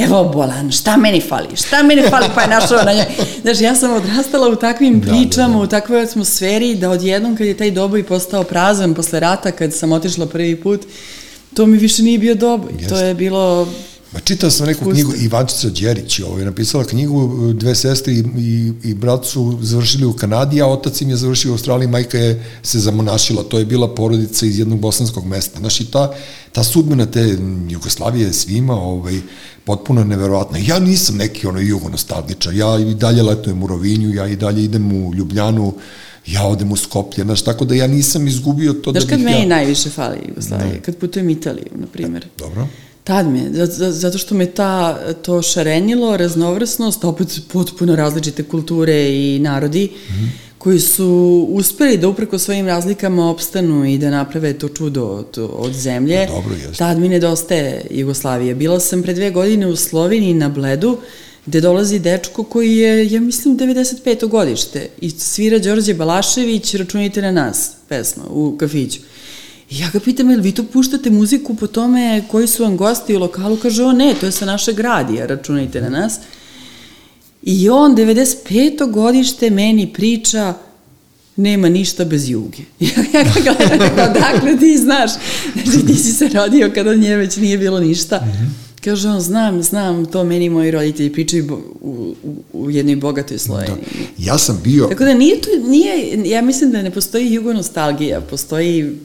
evo 0.00 0.24
bolan, 0.24 0.70
šta 0.72 0.96
meni 0.96 1.20
fali, 1.20 1.56
šta 1.56 1.82
meni 1.82 2.02
fali, 2.10 2.26
pa 2.34 2.42
je 2.42 2.48
našao 2.48 2.82
na 2.82 2.92
njoj. 2.92 3.06
Znaš, 3.42 3.60
ja 3.60 3.74
sam 3.74 3.92
odrastala 3.92 4.48
u 4.48 4.56
takvim 4.56 5.00
da, 5.00 5.12
pričama, 5.12 5.48
da, 5.48 5.58
da. 5.58 5.64
u 5.64 5.66
takvoj 5.66 6.02
atmosferi, 6.02 6.74
da 6.74 6.90
odjednom 6.90 7.36
kad 7.36 7.46
je 7.46 7.56
taj 7.56 7.70
doboj 7.70 8.02
postao 8.02 8.44
prazan 8.44 8.94
posle 8.94 9.20
rata, 9.20 9.50
kad 9.50 9.74
sam 9.74 9.92
otišla 9.92 10.26
prvi 10.26 10.56
put, 10.56 10.80
to 11.54 11.66
mi 11.66 11.78
više 11.78 12.02
nije 12.02 12.18
bio 12.18 12.34
doboj. 12.34 12.72
Jeste. 12.72 12.88
To 12.88 13.00
je 13.00 13.14
bilo 13.14 13.68
Ma 14.12 14.20
čitao 14.20 14.50
sam 14.50 14.66
neku 14.66 14.90
knjigu, 14.90 15.12
Ivančica 15.16 15.68
Đerić 15.68 16.20
ovo 16.20 16.38
je 16.38 16.44
napisala 16.44 16.84
knjigu, 16.84 17.52
dve 17.52 17.74
sestre 17.74 18.12
i, 18.12 18.24
i, 18.38 18.72
i 18.84 18.94
brat 18.94 19.24
su 19.24 19.58
završili 19.62 20.06
u 20.06 20.12
Kanadi, 20.12 20.62
a 20.62 20.66
otac 20.66 21.00
im 21.00 21.10
je 21.10 21.16
završio 21.16 21.50
u 21.50 21.54
Australiji, 21.54 21.88
majka 21.88 22.18
je 22.18 22.44
se 22.62 22.78
zamonašila, 22.78 23.42
to 23.42 23.58
je 23.58 23.64
bila 23.64 23.94
porodica 23.94 24.46
iz 24.46 24.58
jednog 24.58 24.78
bosanskog 24.80 25.26
mesta. 25.26 25.58
Znaš, 25.58 25.80
i 25.80 25.90
ta, 25.90 26.12
ta 26.52 26.64
sudbina 26.64 27.06
te 27.06 27.36
Jugoslavije 27.68 28.32
svima, 28.32 28.74
ovaj, 28.74 29.20
potpuno 29.64 30.04
neverovatna. 30.04 30.58
Ja 30.58 30.78
nisam 30.78 31.16
neki 31.16 31.46
ono 31.46 31.60
jugonostalgičar, 31.60 32.54
ja 32.54 32.78
i 32.78 32.94
dalje 32.94 33.22
letujem 33.22 33.62
u 33.62 33.66
Rovinju, 33.66 34.14
ja 34.14 34.26
i 34.26 34.36
dalje 34.36 34.64
idem 34.64 34.92
u 34.92 35.14
Ljubljanu, 35.14 35.74
ja 36.26 36.46
odem 36.46 36.72
u 36.72 36.76
Skoplje, 36.76 37.24
znaš, 37.24 37.42
tako 37.42 37.64
da 37.64 37.74
ja 37.74 37.86
nisam 37.86 38.26
izgubio 38.28 38.72
to 38.72 38.92
Daš 38.92 39.02
da 39.02 39.06
bih 39.06 39.12
ja... 39.12 39.18
Znaš 39.18 39.32
kad 39.32 39.38
meni 39.38 39.48
najviše 39.48 39.90
fali 39.90 40.18
Jugoslavije, 40.28 40.80
kad 40.80 40.96
putujem 40.96 41.30
Italiju, 41.30 41.66
na 41.74 41.86
primjer. 41.86 42.24
E, 42.24 42.28
dobro. 42.38 42.66
Tad 43.10 43.26
me, 43.26 43.66
zato 43.90 44.18
što 44.18 44.34
me 44.34 44.46
ta, 44.46 44.98
to 45.22 45.42
šarenilo, 45.42 46.16
raznovrsnost, 46.16 47.04
opet 47.04 47.40
potpuno 47.52 47.96
različite 47.96 48.42
kulture 48.42 49.10
i 49.10 49.38
narodi, 49.38 49.84
mm 49.84 50.12
-hmm. 50.12 50.28
koji 50.58 50.80
su 50.80 51.46
uspeli 51.50 51.98
da 51.98 52.08
upreko 52.08 52.38
svojim 52.38 52.66
razlikama 52.66 53.30
opstanu 53.30 53.84
i 53.84 53.98
da 53.98 54.10
naprave 54.10 54.52
to 54.52 54.68
čudo 54.68 55.04
od, 55.04 55.38
od 55.52 55.72
zemlje. 55.72 56.26
Pa 56.28 56.34
dobro, 56.34 56.54
jeste. 56.54 56.76
Tad 56.76 56.98
mi 56.98 57.08
nedostaje 57.08 57.86
Jugoslavije. 57.90 58.54
Bila 58.54 58.80
sam 58.80 59.02
pre 59.02 59.14
dve 59.14 59.30
godine 59.30 59.66
u 59.66 59.76
Sloveniji 59.76 60.34
na 60.34 60.48
Bledu, 60.48 60.98
gde 61.46 61.60
dolazi 61.60 61.98
dečko 61.98 62.44
koji 62.44 62.76
je, 62.76 63.12
ja 63.12 63.20
mislim, 63.20 63.58
95. 63.58 64.28
godište 64.28 64.88
i 65.00 65.10
svira 65.10 65.58
Đorđe 65.58 65.94
Balašević, 65.94 66.74
računite 66.74 67.22
na 67.22 67.30
nas, 67.32 67.70
pesma, 67.88 68.22
u 68.30 68.56
kafiću. 68.58 69.00
I 69.70 69.78
ja 69.78 69.90
ga 69.92 70.00
pitam, 70.00 70.30
jel 70.30 70.40
vi 70.40 70.52
tu 70.52 70.64
puštate 70.64 71.10
muziku 71.10 71.54
po 71.54 71.66
tome 71.66 72.22
koji 72.28 72.46
su 72.46 72.62
vam 72.62 72.76
gosti 72.76 73.16
u 73.16 73.18
lokalu? 73.18 73.56
Kaže, 73.56 73.84
o 73.84 73.92
ne, 73.92 74.14
to 74.20 74.26
je 74.26 74.32
sa 74.32 74.46
našeg 74.46 74.80
radija, 74.80 75.26
računajte 75.26 75.80
na 75.80 75.88
nas. 75.88 76.18
I 77.42 77.68
on, 77.68 77.96
95. 77.96 78.90
godište, 78.90 79.50
meni 79.50 79.92
priča, 79.92 80.54
nema 81.36 81.68
ništa 81.68 82.04
bez 82.04 82.30
juge. 82.30 82.58
ja 83.14 83.22
ga 83.44 83.54
gledam 83.58 83.96
kao, 83.96 84.08
dakle 84.08 84.58
ti 84.58 84.78
znaš, 84.78 85.10
znači 85.64 85.86
ti 85.86 85.94
si 85.94 86.12
se 86.12 86.28
rodio 86.28 86.70
kada 86.74 86.94
nje 86.94 87.16
već 87.16 87.36
nije 87.36 87.58
bilo 87.58 87.80
ništa. 87.80 88.16
Mm 88.16 88.28
-hmm. 88.28 88.70
Kaže 88.84 89.08
on, 89.08 89.20
znam, 89.20 89.62
znam, 89.62 90.06
to 90.06 90.24
meni 90.24 90.50
moji 90.50 90.70
roditelji 90.70 91.12
pričaju 91.12 91.62
u, 91.80 92.14
u, 92.22 92.42
u 92.52 92.70
jednoj 92.70 92.96
bogatoj 92.96 93.38
Sloveniji. 93.38 93.76
Da. 94.18 94.24
Ja 94.24 94.38
sam 94.38 94.60
bio... 94.64 94.86
Tako 94.86 95.04
da 95.04 95.14
nije 95.14 95.40
to, 95.40 95.50
nije, 95.68 96.22
ja 96.30 96.42
mislim 96.42 96.70
da 96.70 96.82
ne 96.82 96.90
postoji 96.90 97.32
jugonostalgija, 97.32 98.20
postoji 98.20 98.96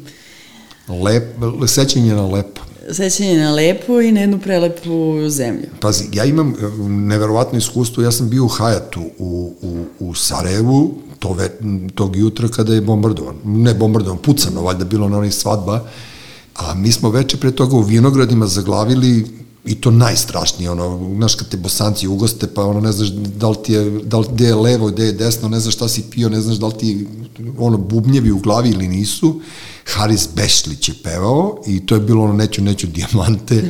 Lep, 0.88 1.24
sećanje 1.68 2.16
na 2.16 2.26
lepo. 2.26 2.62
Sećanje 2.92 3.38
na 3.38 3.52
lepo 3.52 4.02
i 4.02 4.12
na 4.12 4.22
jednu 4.22 4.40
prelepu 4.40 5.30
zemlju. 5.30 5.68
Pazi, 5.80 6.04
ja 6.14 6.26
imam 6.26 6.50
e, 6.50 6.54
neverovatno 6.88 7.58
iskustvo, 7.58 8.04
ja 8.04 8.12
sam 8.12 8.30
bio 8.30 8.46
u 8.46 8.48
Hajatu 8.48 9.02
u, 9.18 9.54
u, 9.62 9.86
u 10.00 10.16
Sarajevu, 10.16 10.94
to 11.20 11.34
ve, 11.34 11.50
tog 11.96 12.16
jutra 12.16 12.48
kada 12.48 12.74
je 12.74 12.82
bombardovan, 12.82 13.36
ne 13.46 13.74
bombardovan, 13.74 14.18
pucano, 14.18 14.62
valjda 14.62 14.86
bilo 14.86 15.10
na 15.10 15.18
onih 15.18 15.34
svadba, 15.34 15.86
a 16.56 16.74
mi 16.74 16.92
smo 16.92 17.10
veče 17.10 17.38
pre 17.38 17.52
toga 17.52 17.76
u 17.76 17.82
Vinogradima 17.82 18.48
zaglavili 18.48 19.26
i 19.66 19.76
to 19.76 19.92
najstrašnije, 19.92 20.72
ono, 20.72 21.16
znaš 21.16 21.36
kad 21.36 21.48
te 21.50 21.58
bosanci 21.58 22.08
ugoste, 22.08 22.48
pa 22.48 22.66
ono, 22.66 22.82
ne 22.82 22.92
znaš 22.92 23.10
da 23.12 23.50
li 23.50 23.56
ti 23.64 23.74
je, 23.74 24.00
da 24.04 24.18
li, 24.18 24.28
gde 24.34 24.46
je 24.46 24.56
levo, 24.56 24.88
gde 24.88 25.06
je 25.06 25.12
desno, 25.12 25.50
ne 25.50 25.60
znaš 25.60 25.76
šta 25.76 25.88
si 25.88 26.04
pio, 26.12 26.30
ne 26.30 26.42
znaš 26.42 26.58
da 26.58 26.68
li 26.68 26.74
ti, 26.74 27.08
ono, 27.58 27.78
bubnjevi 27.78 28.32
u 28.32 28.40
glavi 28.40 28.70
ili 28.70 28.88
nisu, 28.88 29.42
Haris 29.86 30.30
Bešlić 30.36 30.90
je 30.90 30.96
pevao 31.04 31.62
i 31.68 31.86
to 31.86 31.96
je 31.96 32.02
bilo 32.02 32.24
ono 32.24 32.34
neću, 32.34 32.62
neću 32.62 32.88
dijamante 32.88 33.64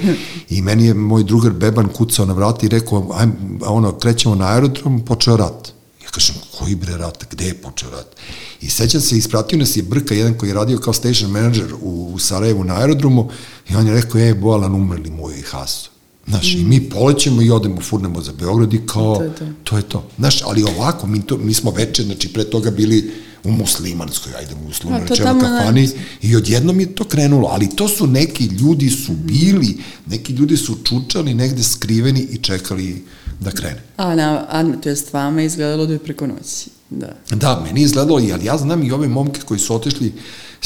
i 0.50 0.62
meni 0.62 0.86
je 0.86 0.94
moj 0.94 1.24
drugar 1.24 1.52
Beban 1.52 1.88
kucao 1.88 2.26
na 2.26 2.34
vrata 2.34 2.66
i 2.66 2.70
rekao, 2.70 3.10
aj, 3.14 3.28
ono, 3.62 3.92
krećemo 3.92 4.36
na 4.36 4.48
aerodrom, 4.54 5.06
počeo 5.06 5.38
rat. 5.38 5.74
Ja 6.04 6.10
kažem, 6.10 6.36
koji 6.58 6.76
bre 6.76 6.98
rat, 6.98 7.26
gde 7.32 7.46
je 7.46 7.54
počeo 7.54 7.90
rat? 7.90 8.16
I 8.62 8.70
sećam 8.70 9.02
se, 9.02 9.18
ispratio 9.18 9.60
nas 9.60 9.78
je 9.78 9.84
Brka, 9.84 10.14
jedan 10.14 10.34
koji 10.34 10.50
je 10.50 10.54
radio 10.54 10.80
kao 10.80 10.94
station 10.94 11.32
manager 11.32 11.74
u, 11.82 12.12
u 12.14 12.20
Sarajevu 12.20 12.64
na 12.64 12.76
aerodromu 12.76 13.30
i 13.70 13.76
on 13.76 13.88
je 13.88 13.94
rekao, 13.94 14.22
je, 14.22 14.36
Boalan, 14.36 14.76
umrli 14.76 15.10
moj 15.10 15.42
Haso. 15.42 15.95
Znaš, 16.28 16.56
mm. 16.56 16.60
i 16.60 16.64
mi 16.64 16.90
polećemo 16.90 17.42
i 17.42 17.52
odemo, 17.52 17.82
furnemo 17.82 18.22
za 18.22 18.32
Beograd 18.40 18.74
i 18.74 18.82
kao, 18.88 19.16
to 19.16 19.24
je 19.24 19.36
to. 19.36 19.46
to, 19.64 19.78
je 19.78 19.84
to. 19.84 20.10
Znaš, 20.18 20.42
ali 20.46 20.64
ovako, 20.64 21.08
mi, 21.08 21.22
to, 21.22 21.38
mi 21.38 21.54
smo 21.54 21.72
veče, 21.72 22.04
znači, 22.04 22.34
pre 22.34 22.44
toga 22.44 22.72
bili 22.72 23.12
u 23.44 23.52
muslimanskoj, 23.52 24.34
ajde 24.38 24.54
u 24.66 24.70
uslovno 24.70 25.00
rečeno 25.00 25.40
kafani 25.40 25.82
ne. 25.82 25.90
i 26.22 26.36
odjednom 26.36 26.80
je 26.80 26.96
to 26.96 27.04
krenulo, 27.04 27.48
ali 27.52 27.70
to 27.76 27.88
su 27.88 28.08
neki 28.08 28.46
ljudi 28.46 28.90
su 28.90 29.14
bili, 29.14 29.78
neki 30.06 30.34
ljudi 30.34 30.58
su 30.58 30.78
čučali 30.84 31.34
negde 31.34 31.64
skriveni 31.64 32.28
i 32.32 32.38
čekali 32.38 33.04
da 33.40 33.52
krene. 33.52 33.82
A, 33.98 34.16
na, 34.16 34.46
a 34.50 34.64
to 34.82 34.90
je 34.90 34.96
vama 35.14 35.42
izgledalo 35.42 35.86
da 35.86 35.94
je 35.94 36.00
preko 36.00 36.28
noći. 36.28 36.70
Da. 36.90 37.16
da, 37.30 37.64
meni 37.66 37.82
je 37.82 37.86
izgledalo, 37.86 38.18
ali 38.34 38.46
ja 38.46 38.58
znam 38.58 38.84
i 38.84 38.92
ove 38.92 39.08
momke 39.08 39.42
koji 39.46 39.60
su 39.60 39.76
otišli 39.76 40.14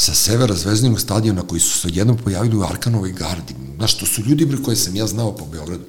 sa 0.00 0.14
severa 0.14 0.54
Zvezdinog 0.54 1.00
stadiona, 1.00 1.42
koji 1.42 1.60
su 1.60 1.78
se 1.78 1.88
odjednom 1.88 2.16
pojavili 2.16 2.56
u 2.56 2.62
Arkanovoj 2.62 3.12
gardi. 3.12 3.54
Znaš, 3.76 3.98
to 3.98 4.06
su 4.06 4.22
ljudi 4.22 4.62
koje 4.64 4.76
sam 4.76 4.96
ja 4.96 5.06
znao 5.06 5.36
po 5.36 5.46
Beogradu. 5.46 5.84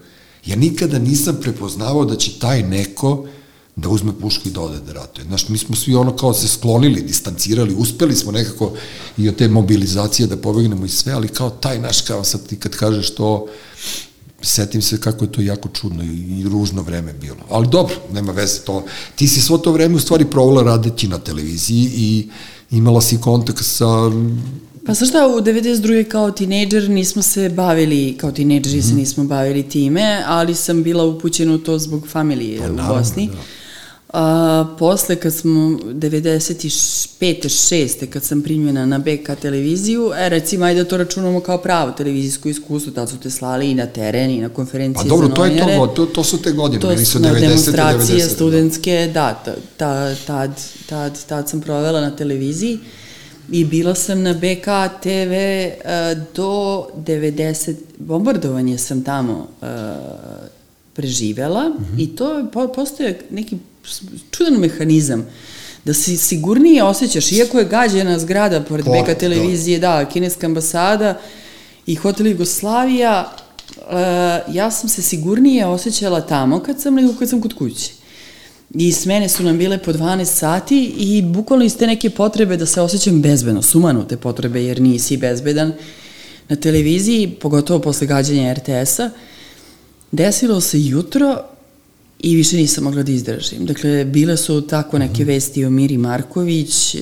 Ja 0.46 0.56
nikada 0.56 1.00
nisam 1.00 1.38
prepoznavao 1.42 2.06
da 2.06 2.16
će 2.16 2.40
taj 2.40 2.64
neko 2.64 3.26
da 3.76 3.90
uzme 3.90 4.12
pušku 4.20 4.50
i 4.50 4.52
da 4.52 4.62
ode 4.62 4.80
da 4.80 4.94
ratuje. 4.94 5.26
Znaš, 5.26 5.50
mi 5.50 5.58
smo 5.58 5.76
svi 5.76 5.96
ono 5.96 6.16
kao 6.16 6.34
se 6.34 6.48
sklonili, 6.48 7.02
distancirali, 7.02 7.76
uspeli 7.76 8.16
smo 8.16 8.32
nekako 8.32 8.74
i 9.18 9.30
od 9.30 9.36
te 9.36 9.48
mobilizacije 9.48 10.28
da 10.28 10.38
pobegnemo 10.38 10.86
i 10.86 10.90
sve, 10.90 11.14
ali 11.14 11.28
kao 11.28 11.50
taj 11.50 11.80
naš, 11.80 12.02
kao 12.02 12.24
sad 12.24 12.48
ti 12.48 12.60
kad 12.60 12.76
kažeš 12.76 13.16
to, 13.16 13.48
setim 14.42 14.82
se 14.82 15.02
kako 15.02 15.26
je 15.26 15.32
to 15.32 15.42
jako 15.42 15.70
čudno 15.70 16.04
i, 16.04 16.44
ružno 16.44 16.82
vreme 16.82 17.14
bilo. 17.14 17.46
Ali 17.50 17.68
dobro, 17.68 17.96
nema 18.12 18.32
veze 18.32 18.60
to. 18.60 18.84
Ti 19.16 19.28
si 19.28 19.42
svo 19.42 19.58
to 19.58 19.72
vreme 19.72 19.96
u 19.96 20.00
stvari 20.00 20.26
provala 20.26 20.64
radeći 20.64 21.08
na 21.08 21.18
televiziji 21.18 21.92
i 21.96 22.30
imala 22.72 23.02
si 23.02 23.22
kontakt 23.22 23.64
sa 23.64 24.12
Pa 24.86 24.96
sa 24.96 25.06
šta, 25.06 25.28
u 25.28 25.42
92. 25.42 26.04
kao 26.04 26.32
tinejdžer 26.32 26.90
nismo 26.90 27.22
se 27.22 27.50
bavili, 27.50 28.18
kao 28.18 28.32
tinejdžeri 28.32 28.78
mm 28.78 28.82
-hmm. 28.82 28.86
se 28.86 28.92
mhm. 28.94 29.00
nismo 29.00 29.24
bavili 29.24 29.64
time, 29.64 30.24
ali 30.28 30.56
sam 30.56 30.84
bila 30.84 31.06
upućena 31.06 31.54
u 31.54 31.58
to 31.58 31.80
zbog 31.80 32.08
familije 32.08 32.60
pa, 32.60 32.72
u 32.72 32.96
Bosni. 32.96 33.28
Da. 33.28 33.34
A, 34.14 34.76
posle 34.80 35.16
kad 35.16 35.34
smo 35.34 35.60
95. 35.60 37.10
6. 37.22 38.10
kad 38.10 38.24
sam 38.24 38.42
primljena 38.42 38.86
na 38.86 39.00
BK 39.00 39.40
televiziju, 39.42 40.12
e, 40.18 40.30
recimo, 40.30 40.66
ajde 40.66 40.84
da 40.84 40.90
to 40.90 40.98
računamo 40.98 41.40
kao 41.40 41.58
pravo 41.58 41.92
televizijsko 41.92 42.50
iskustvo, 42.50 42.92
tad 42.92 43.10
su 43.10 43.18
te 43.18 43.30
slali 43.30 43.72
i 43.72 43.76
na 43.76 43.86
teren 43.86 44.30
i 44.30 44.42
na 44.42 44.50
konferencije 44.50 45.04
pa, 45.04 45.10
dobro, 45.10 45.28
za 45.28 45.34
novinare. 45.34 45.78
to 45.78 45.84
je 45.84 45.88
to, 45.88 46.06
to, 46.06 46.06
to 46.06 46.24
su 46.24 46.42
te 46.42 46.52
godine, 46.52 46.82
to 46.82 47.06
su 47.06 47.20
90. 47.20 47.40
demonstracije 47.40 48.18
90, 48.18 48.24
da. 48.24 48.30
studentske, 48.30 49.12
da, 49.14 49.44
ta, 49.46 49.56
ta, 49.78 50.16
tad, 50.28 50.52
tad, 50.90 51.26
tad 51.26 51.50
sam 51.50 51.62
provela 51.62 52.02
na 52.02 52.16
televiziji 52.16 52.80
i 53.52 53.66
bila 53.66 53.96
sam 53.96 54.22
na 54.22 54.34
BK 54.34 54.68
TV 55.04 55.34
uh, 55.34 56.24
do 56.36 56.88
90, 57.06 57.76
bombardovanje 57.98 58.78
sam 58.78 59.04
tamo 59.04 59.48
uh, 59.62 59.68
preživela 60.94 61.70
mm 61.70 61.74
-hmm. 61.74 62.04
i 62.04 62.16
to 62.16 62.48
po, 62.54 62.68
postoje 62.68 63.20
neki 63.30 63.58
čudan 64.32 64.54
mehanizam 64.54 65.28
da 65.86 65.94
se 65.94 66.18
sigurnije 66.18 66.84
osjećaš, 66.84 67.32
iako 67.32 67.60
je 67.60 67.66
gađena 67.66 68.20
zgrada 68.20 68.62
pored 68.62 68.86
Pored, 68.86 69.02
Beka 69.02 69.20
televizije, 69.20 69.80
da, 69.80 70.06
kineska 70.06 70.46
ambasada 70.46 71.20
i 71.86 71.96
hotel 71.96 72.28
Jugoslavija, 72.28 73.32
uh, 73.78 74.56
ja 74.56 74.72
sam 74.72 74.90
se 74.90 75.02
sigurnije 75.02 75.66
osjećala 75.66 76.22
tamo 76.22 76.60
kad 76.60 76.82
sam 76.82 76.96
nego 76.96 77.14
kad 77.20 77.30
sam 77.30 77.42
kod 77.42 77.54
kuće. 77.54 77.92
I 78.74 78.92
smene 78.92 79.30
su 79.30 79.44
nam 79.44 79.58
bile 79.58 79.78
po 79.78 79.94
12 79.94 80.26
sati 80.26 80.94
i 80.98 81.22
bukvalno 81.22 81.66
iz 81.66 81.78
te 81.78 81.88
neke 81.88 82.10
potrebe 82.10 82.58
da 82.58 82.66
se 82.66 82.82
osjećam 82.82 83.22
bezbedno, 83.22 83.62
sumanute 83.62 84.18
potrebe 84.18 84.64
jer 84.64 84.82
nisi 84.82 85.18
bezbedan 85.18 85.74
na 86.50 86.56
televiziji, 86.56 87.36
pogotovo 87.42 87.80
posle 87.80 88.08
gađanja 88.08 88.54
RTS-a, 88.54 89.10
desilo 90.12 90.62
se 90.62 90.84
jutro 90.84 91.44
i 92.24 92.36
više 92.36 92.58
nisam 92.58 92.84
mogla 92.84 93.04
da 93.04 93.12
izdržim. 93.12 93.66
Dakle, 93.66 94.06
bile 94.06 94.38
su 94.38 94.62
tako 94.62 95.00
neke 95.00 95.24
vesti 95.24 95.66
o 95.66 95.70
Miri 95.70 95.98
Marković, 95.98 96.96
e, 96.96 97.02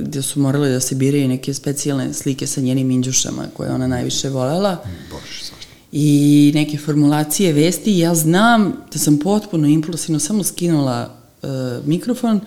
gde 0.00 0.22
su 0.22 0.40
morale 0.40 0.68
da 0.68 0.80
se 0.80 0.94
biraju 0.94 1.28
neke 1.28 1.54
specijalne 1.54 2.14
slike 2.14 2.46
sa 2.46 2.60
njenim 2.60 2.90
inđušama 2.90 3.46
koje 3.56 3.70
ona 3.70 3.86
najviše 3.86 4.28
volela. 4.28 4.76
Bože, 5.10 5.44
svašta. 5.44 5.66
I 5.92 6.52
neke 6.54 6.78
formulacije 6.78 7.52
vesti. 7.52 7.98
Ja 7.98 8.14
znam 8.14 8.72
da 8.92 8.98
sam 8.98 9.18
potpuno 9.18 9.66
impulsivno 9.66 10.18
samo 10.18 10.44
skinula 10.44 11.14
e, 11.42 11.46
mikrofon 11.84 12.40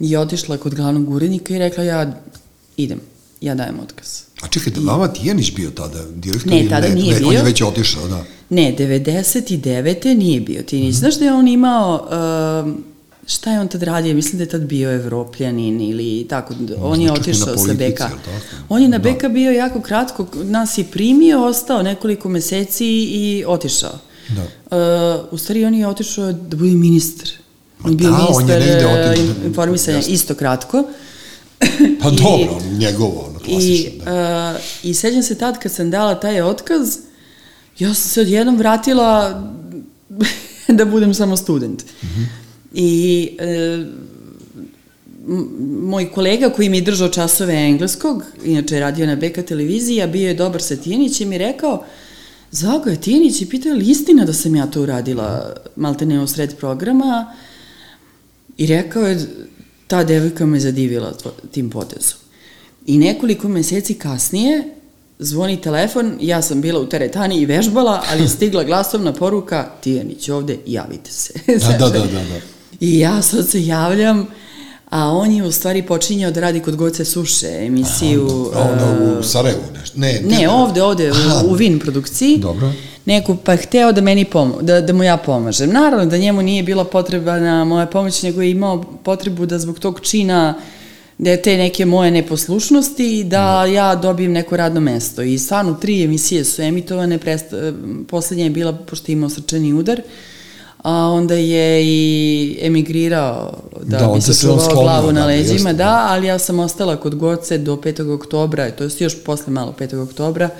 i 0.00 0.16
otišla 0.16 0.56
kod 0.56 0.74
glavnog 0.74 1.10
urednika 1.10 1.54
i 1.54 1.58
rekla 1.58 1.84
ja 1.84 2.22
idem, 2.76 3.00
ja 3.40 3.54
dajem 3.54 3.80
otkaz. 3.80 4.27
A 4.42 4.48
čekaj, 4.48 4.72
da 4.72 4.80
vama 4.80 5.08
Tijanić 5.08 5.52
bio 5.54 5.70
tada 5.70 6.04
direktor? 6.14 6.52
Ne, 6.52 6.68
tada 6.68 6.88
nije 6.88 7.12
ne, 7.14 7.18
bio. 7.18 7.28
On 7.28 7.34
je 7.34 7.42
već 7.42 7.62
otišao, 7.62 8.08
da. 8.08 8.24
Ne, 8.50 8.74
99. 8.78 10.14
nije 10.14 10.40
bio 10.40 10.62
Tinić. 10.62 10.94
Znaš 10.94 11.18
da 11.18 11.24
je 11.24 11.32
on 11.32 11.48
imao, 11.48 12.08
um, 12.64 12.84
šta 13.26 13.52
je 13.52 13.60
on 13.60 13.68
tad 13.68 13.82
radio? 13.82 14.14
Mislim 14.14 14.38
da 14.38 14.42
je 14.44 14.48
tad 14.48 14.60
bio 14.62 14.92
evropljanin 14.94 15.80
ili 15.80 16.26
tako. 16.28 16.54
On 16.80 17.00
je 17.00 17.12
otišao 17.12 17.56
sa 17.58 17.74
tako? 17.96 18.16
On 18.68 18.82
je 18.82 18.88
na 18.88 18.98
Da. 18.98 19.02
Beka 19.02 19.28
bio 19.28 19.52
jako 19.52 19.80
kratko, 19.80 20.26
nas 20.34 20.78
je 20.78 20.84
primio, 20.84 21.44
ostao 21.44 21.82
nekoliko 21.82 22.28
meseci 22.28 22.86
i 23.04 23.44
otišao. 23.46 23.98
Da. 24.28 24.42
Uh, 25.22 25.32
u 25.32 25.38
stvari 25.38 25.64
on 25.64 25.74
je 25.74 25.86
otišao 25.88 26.32
da 26.32 26.56
bude 26.56 26.70
ministar. 26.70 27.28
On 27.84 27.90
je 27.90 27.96
bio 27.96 28.10
da, 28.10 28.16
on 28.16 28.48
je 28.48 28.56
ministar 28.58 28.60
negde 28.60 28.86
uh, 28.86 28.92
otišao, 28.92 29.24
in- 29.24 29.46
informisanja 29.46 29.98
isto 30.08 30.34
kratko. 30.34 30.84
Pa 32.02 32.08
I- 32.12 32.16
dobro, 32.16 32.58
njegovo, 32.78 33.26
ono, 33.30 33.37
I, 33.48 33.90
da. 34.04 34.54
uh, 34.54 34.90
I 34.90 34.94
sećam 34.94 35.22
se 35.22 35.38
tad 35.38 35.58
kad 35.58 35.72
sam 35.72 35.90
dala 35.90 36.20
taj 36.20 36.42
otkaz, 36.42 36.96
ja 37.78 37.94
sam 37.94 38.08
se 38.08 38.20
odjednom 38.20 38.56
vratila 38.56 39.42
da 40.78 40.84
budem 40.84 41.14
samo 41.14 41.36
student. 41.36 41.84
Mm 42.02 42.06
-hmm. 42.06 42.26
I 42.74 43.30
e, 43.38 43.84
moj 45.82 46.10
kolega 46.12 46.50
koji 46.50 46.68
mi 46.68 46.76
je 46.76 46.82
držao 46.82 47.08
časove 47.08 47.54
engleskog, 47.54 48.24
inače 48.44 48.74
je 48.74 48.80
radio 48.80 49.06
na 49.06 49.16
BK 49.16 49.44
televiziji, 49.46 50.02
a 50.02 50.06
bio 50.06 50.28
je 50.28 50.34
dobar 50.34 50.62
sa 50.62 50.76
Tijanićem 50.76 51.32
i 51.32 51.38
rekao, 51.38 51.84
zvao 52.50 52.78
ga 52.78 52.90
je 52.90 53.00
Tijanić 53.00 53.42
i 53.42 53.48
pitao 53.48 53.70
je 53.70 53.76
li 53.76 53.90
istina 53.90 54.24
da 54.24 54.32
sam 54.32 54.56
ja 54.56 54.66
to 54.66 54.82
uradila 54.82 55.56
maltene 55.76 56.20
u 56.20 56.26
sred 56.26 56.56
programa 56.56 57.34
i 58.56 58.66
rekao 58.66 59.02
je, 59.02 59.26
ta 59.86 60.04
devojka 60.04 60.46
me 60.46 60.60
zadivila 60.60 61.14
tim 61.50 61.70
potezom. 61.70 62.18
I 62.88 62.98
nekoliko 62.98 63.48
meseci 63.48 63.94
kasnije 63.94 64.64
zvoni 65.18 65.60
telefon, 65.60 66.16
ja 66.20 66.42
sam 66.42 66.60
bila 66.60 66.80
u 66.80 66.86
teretani 66.86 67.40
i 67.40 67.46
vežbala, 67.46 68.02
ali 68.10 68.22
je 68.22 68.28
stigla 68.28 68.64
glasovna 68.64 69.12
poruka, 69.12 69.70
Tijanić 69.80 70.28
ovde, 70.28 70.58
javite 70.66 71.12
se. 71.12 71.32
Da, 71.46 71.78
da, 71.78 71.88
da, 71.88 71.98
da, 71.98 72.06
da. 72.06 72.40
I 72.80 72.98
ja 72.98 73.22
sad 73.22 73.48
se 73.48 73.66
javljam, 73.66 74.26
a 74.90 75.12
on 75.12 75.32
je 75.32 75.44
u 75.44 75.52
stvari 75.52 75.82
počinjao 75.82 76.30
da 76.30 76.40
radi 76.40 76.60
kod 76.60 76.76
Goce 76.76 77.04
Suše, 77.04 77.46
emisiju... 77.60 78.50
A 78.54 78.60
onda 78.60 78.84
e, 78.84 79.18
u 79.18 79.22
Sarajevu 79.22 79.62
nešto. 79.80 80.00
Ne, 80.00 80.20
Ne, 80.24 80.48
ovde, 80.48 80.82
ovde, 80.82 81.08
Aha. 81.08 81.42
u, 81.44 81.50
u 81.50 81.54
Vin 81.54 81.78
produkciji. 81.78 82.38
Dobro. 82.38 82.72
Neku, 83.04 83.36
pa 83.44 83.52
je 83.52 83.58
hteo 83.58 83.92
da 83.92 84.00
meni 84.00 84.24
pomo 84.24 84.62
da, 84.62 84.80
da 84.80 84.92
mu 84.92 85.02
ja 85.02 85.16
pomažem. 85.16 85.70
Naravno 85.70 86.06
da 86.06 86.18
njemu 86.18 86.42
nije 86.42 86.62
bila 86.62 86.84
potreba 86.84 87.38
na 87.38 87.64
moja 87.64 87.86
pomoć, 87.86 88.22
nego 88.22 88.42
je 88.42 88.50
imao 88.50 88.84
potrebu 89.04 89.46
da 89.46 89.58
zbog 89.58 89.78
tog 89.78 90.00
čina 90.00 90.54
da 91.18 91.36
te 91.36 91.56
neke 91.56 91.84
moje 91.84 92.10
neposlušnosti, 92.10 93.24
da 93.24 93.64
ja 93.64 93.94
dobijem 93.94 94.32
neko 94.32 94.56
radno 94.56 94.80
mesto. 94.80 95.22
I 95.22 95.38
stvarno 95.38 95.74
tri 95.74 96.04
emisije 96.04 96.44
su 96.44 96.62
emitovane, 96.62 97.18
presta, 97.18 97.72
poslednja 98.08 98.44
je 98.44 98.50
bila, 98.50 98.72
pošto 98.72 99.12
je 99.12 99.14
imao 99.14 99.30
srčani 99.30 99.72
udar, 99.72 100.00
a 100.82 100.92
onda 100.92 101.34
je 101.34 101.84
i 101.84 102.58
emigrirao 102.62 103.58
da, 103.82 103.98
Da, 103.98 104.12
bi 104.14 104.20
se 104.20 104.34
sklonio 104.34 104.82
glavu 104.82 105.12
na 105.12 105.24
odatle, 105.24 105.36
leđima, 105.36 105.52
jeste, 105.52 105.72
da, 105.72 105.84
da. 105.84 106.06
ali 106.08 106.26
ja 106.26 106.38
sam 106.38 106.58
ostala 106.58 106.96
kod 106.96 107.14
Goce 107.14 107.58
do 107.58 107.76
5. 107.76 108.14
oktobra, 108.14 108.70
to 108.70 108.84
je 108.84 108.90
još 108.98 109.24
posle 109.24 109.52
malo 109.52 109.74
5. 109.78 110.02
oktobra, 110.02 110.50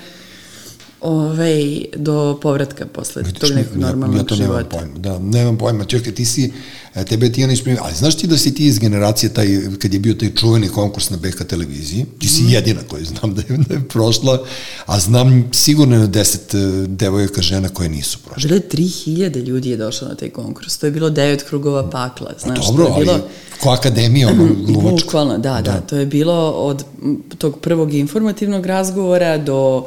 Ove, 1.01 1.59
do 1.95 2.39
povratka 2.41 2.85
posle 2.87 3.21
Vidiš, 3.21 3.39
tog 3.39 3.51
nekog 3.51 3.73
ja- 3.73 3.81
normalnog 3.81 4.17
ja 4.17 4.23
to 4.23 4.35
nemam 4.35 4.47
života. 4.49 4.69
pojma, 4.69 4.93
da, 4.95 5.19
nemam 5.19 5.57
pojma, 5.57 5.83
čekaj, 5.85 6.13
ti 6.13 6.25
si, 6.25 6.51
e, 6.95 7.05
tebe 7.05 7.25
je 7.25 7.33
Tijanić 7.33 7.61
primio, 7.61 7.81
ali 7.83 7.95
znaš 7.95 8.15
ti 8.15 8.27
da 8.27 8.37
si 8.37 8.53
ti 8.53 8.65
iz 8.65 8.79
generacije, 8.79 9.29
taj, 9.31 9.47
kad 9.77 9.93
je 9.93 9.99
bio 9.99 10.13
taj 10.13 10.29
čuveni 10.31 10.67
konkurs 10.69 11.09
na 11.09 11.17
BK 11.17 11.43
televiziji, 11.43 12.05
ti 12.19 12.27
si 12.27 12.41
Mhm. 12.43 12.51
jedina 12.51 12.81
koju 12.83 13.05
znam 13.05 13.35
da 13.35 13.41
je, 13.43 13.57
da 13.59 13.73
je 13.73 13.81
prošla, 13.81 14.43
a 14.85 14.99
znam 14.99 15.49
sigurno 15.53 15.97
na 15.97 16.07
deset 16.07 16.53
e, 16.53 16.57
devojaka 16.87 17.41
žena 17.41 17.69
koje 17.69 17.89
nisu 17.89 18.19
prošle. 18.19 18.41
Žele 18.41 18.59
3000 18.61 19.07
ljudi 19.37 19.69
je 19.69 19.77
došlo 19.77 20.07
na 20.07 20.15
taj 20.15 20.29
konkurs. 20.31 20.77
To 20.77 20.85
je 20.85 20.91
bilo 20.91 21.09
devet 21.09 21.43
krugova 21.43 21.89
pakla. 21.89 22.31
Znaš, 22.39 22.65
Dobro, 22.67 22.85
to 22.85 22.91
je 22.91 22.99
bilo, 22.99 23.13
ali 23.13 23.21
ko 23.59 23.69
akademija, 23.69 24.27
ono, 24.29 24.47
glumačka. 24.65 25.05
Bukvalno, 25.05 25.37
da, 25.37 25.53
da, 25.53 25.61
da. 25.63 25.81
To 25.81 25.95
je 25.95 26.05
bilo 26.07 26.49
od 26.51 26.83
tog 27.37 27.59
prvog 27.59 27.93
informativnog 27.93 28.65
razgovora 28.65 29.37
do 29.37 29.85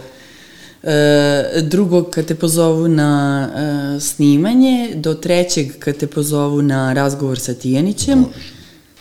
drugog 1.62 2.10
kad 2.10 2.24
te 2.24 2.34
pozovu 2.34 2.88
na 2.88 3.48
e, 3.96 4.00
snimanje, 4.00 4.92
do 4.94 5.14
trećeg 5.14 5.78
kad 5.78 5.96
te 5.96 6.06
pozovu 6.06 6.62
na 6.62 6.92
razgovor 6.92 7.38
sa 7.38 7.54
Tijanićem. 7.54 8.24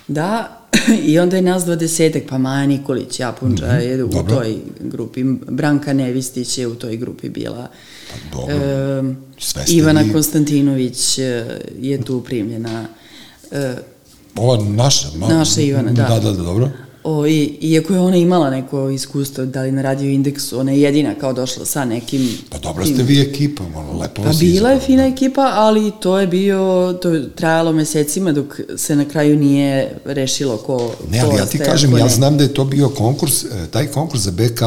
Da, 0.07 0.57
i 1.05 1.19
onda 1.19 1.35
je 1.35 1.41
nas 1.41 1.65
dvadesetak, 1.65 2.23
pa 2.29 2.37
Maja 2.37 2.65
Nikolić, 2.65 3.19
Japunđa 3.19 3.65
mm 3.65 3.69
-hmm, 3.69 3.79
je 3.79 4.03
u 4.03 4.07
dobro. 4.07 4.35
toj 4.35 4.55
grupi, 4.79 5.23
Branka 5.49 5.93
Nevistić 5.93 6.57
je 6.57 6.67
u 6.67 6.75
toj 6.75 6.97
grupi 6.97 7.29
bila. 7.29 7.67
Pa 8.11 8.37
dobro, 8.37 8.55
E, 8.55 9.03
Ivana 9.67 10.01
vi- 10.01 10.11
Konstantinović 10.11 11.17
e, 11.19 11.45
je 11.79 12.01
tu 12.01 12.21
primljena. 12.21 12.85
E, 13.51 13.73
Ova 14.35 14.63
naša, 14.65 15.07
ma, 15.17 15.27
Naša 15.27 15.61
Ivana, 15.61 15.91
da. 15.91 16.03
Da, 16.03 16.19
da, 16.19 16.31
da, 16.31 16.43
dobro. 16.43 16.69
O, 17.03 17.27
i, 17.27 17.57
iako 17.61 17.93
je 17.93 17.99
ona 17.99 18.17
imala 18.17 18.49
neko 18.49 18.89
iskustvo, 18.89 19.45
da 19.45 19.61
li 19.61 19.71
na 19.71 19.81
radio 19.81 20.09
indeksu, 20.09 20.59
ona 20.59 20.71
je 20.71 20.81
jedina 20.81 21.15
kao 21.15 21.33
došla 21.33 21.65
sa 21.65 21.85
nekim... 21.85 22.37
Pa 22.49 22.57
dobro 22.57 22.85
ste 22.85 23.03
vi 23.03 23.21
ekipa, 23.21 23.63
ono, 23.75 23.99
lepo 23.99 24.21
Pa 24.21 24.27
vas 24.27 24.39
bila 24.39 24.69
je 24.69 24.79
fina 24.79 25.05
ekipa, 25.05 25.51
ali 25.55 25.91
to 25.99 26.19
je 26.19 26.27
bio, 26.27 26.93
to 27.01 27.09
je 27.09 27.29
trajalo 27.29 27.71
mesecima 27.71 28.31
dok 28.31 28.59
se 28.77 28.95
na 28.95 29.05
kraju 29.05 29.37
nije 29.37 29.95
rešilo 30.05 30.57
ko 30.57 30.93
Ne, 31.09 31.21
ko 31.21 31.27
ali 31.27 31.37
ja 31.37 31.45
ti 31.45 31.57
kažem, 31.57 31.97
ja 31.97 32.07
znam 32.07 32.37
da 32.37 32.43
je 32.43 32.53
to 32.53 32.65
bio 32.65 32.89
konkurs, 32.89 33.43
e, 33.43 33.47
taj 33.71 33.87
konkurs 33.87 34.23
za 34.23 34.31
BK, 34.31 34.61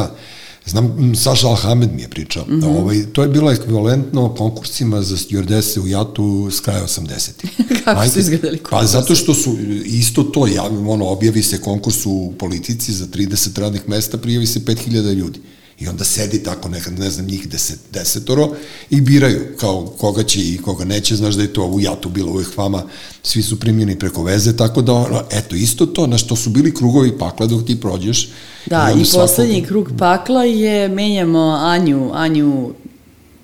znam, 0.69 1.15
Saša 1.15 1.47
Alhamed 1.47 1.89
mi 1.93 2.01
je 2.01 2.09
pričao, 2.09 2.45
mm. 2.45 2.51
-hmm. 2.51 2.79
ovaj, 2.79 3.05
to 3.13 3.21
je 3.21 3.29
bilo 3.29 3.51
ekvivalentno 3.51 4.35
konkursima 4.35 5.01
za 5.01 5.17
stjordese 5.17 5.79
u 5.79 5.87
Jatu 5.87 6.49
s 6.51 6.59
kraja 6.59 6.83
80. 6.83 7.29
Kako 7.83 8.09
su 8.09 8.19
izgledali 8.19 8.57
Pa 8.57 8.69
konkursi? 8.69 8.93
zato 8.93 9.15
što 9.15 9.33
su 9.33 9.57
isto 9.85 10.23
to, 10.23 10.47
ja, 10.47 10.63
ono, 10.63 11.05
objavi 11.05 11.43
se 11.43 11.61
konkurs 11.61 12.05
u 12.05 12.33
politici 12.39 12.93
za 12.93 13.05
30 13.05 13.59
radnih 13.59 13.89
mesta, 13.89 14.17
prijavi 14.17 14.47
se 14.47 14.59
5000 14.59 15.13
ljudi. 15.13 15.39
I 15.79 15.87
onda 15.87 16.03
sedi 16.03 16.43
tako 16.43 16.69
nekad, 16.69 16.99
ne 16.99 17.09
znam, 17.09 17.25
njih 17.25 17.47
deset, 17.49 17.79
desetoro 17.93 18.49
i 18.89 19.01
biraju 19.01 19.41
kao 19.59 19.85
koga 19.97 20.23
će 20.23 20.39
i 20.39 20.57
koga 20.57 20.85
neće, 20.85 21.15
znaš 21.15 21.35
da 21.35 21.41
je 21.41 21.53
to 21.53 21.65
u 21.65 21.79
jatu 21.79 22.09
bilo 22.09 22.31
uvijek 22.31 22.57
vama, 22.57 22.83
svi 23.23 23.41
su 23.41 23.59
primljeni 23.59 23.99
preko 23.99 24.23
veze, 24.23 24.57
tako 24.57 24.81
da, 24.81 24.93
ono, 24.93 25.23
eto, 25.31 25.55
isto 25.55 25.85
to, 25.85 26.07
na 26.07 26.17
što 26.17 26.35
su 26.35 26.49
bili 26.49 26.73
krugovi 26.73 27.17
pakla 27.17 27.45
dok 27.47 27.65
ti 27.65 27.81
prođeš. 27.81 28.29
Da, 28.65 28.81
onda 28.83 29.01
i 29.01 29.05
svako- 29.05 29.27
poslednji 29.27 29.65
krug 29.65 29.91
pakla 29.99 30.43
je, 30.43 30.89
menjamo 30.89 31.57
Anju, 31.61 32.11
Anju 32.13 32.73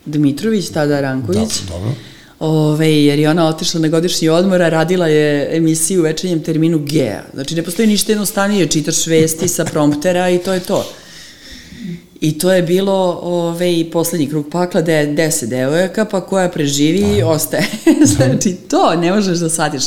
Dmitrović, 0.05 0.69
tada 0.69 1.01
Ranković. 1.01 1.61
Da, 1.61 1.73
dobro. 1.73 1.91
Ove, 2.39 3.03
jer 3.03 3.19
je 3.19 3.29
ona 3.29 3.47
otišla 3.47 3.79
na 3.79 3.87
godišnji 3.87 4.29
odmor, 4.29 4.61
a 4.61 4.69
radila 4.69 5.07
je 5.07 5.57
emisiju 5.57 5.99
u 5.99 6.03
večernjem 6.03 6.43
terminu 6.43 6.79
Gea. 6.79 7.21
Znači, 7.33 7.55
ne 7.55 7.63
postoji 7.63 7.87
ništa 7.87 8.11
jednostavnije, 8.11 8.67
čitaš 8.67 9.07
vesti 9.07 9.47
sa 9.47 9.65
promptera 9.65 10.29
i 10.29 10.37
to 10.37 10.53
je 10.53 10.59
to. 10.59 10.85
I 12.21 12.37
to 12.37 12.51
je 12.51 12.61
bilo 12.61 13.19
ove, 13.21 13.79
i 13.79 13.91
poslednji 13.91 14.29
krug 14.29 14.49
pakla, 14.51 14.81
de, 14.81 15.05
deset 15.05 15.49
devojaka, 15.49 16.05
pa 16.05 16.21
koja 16.21 16.49
preživi, 16.49 17.19
da. 17.19 17.27
ostaje. 17.27 17.67
znači, 18.15 18.53
to 18.53 18.95
ne 18.95 19.11
možeš 19.11 19.37
da 19.37 19.49
shvatiš. 19.49 19.83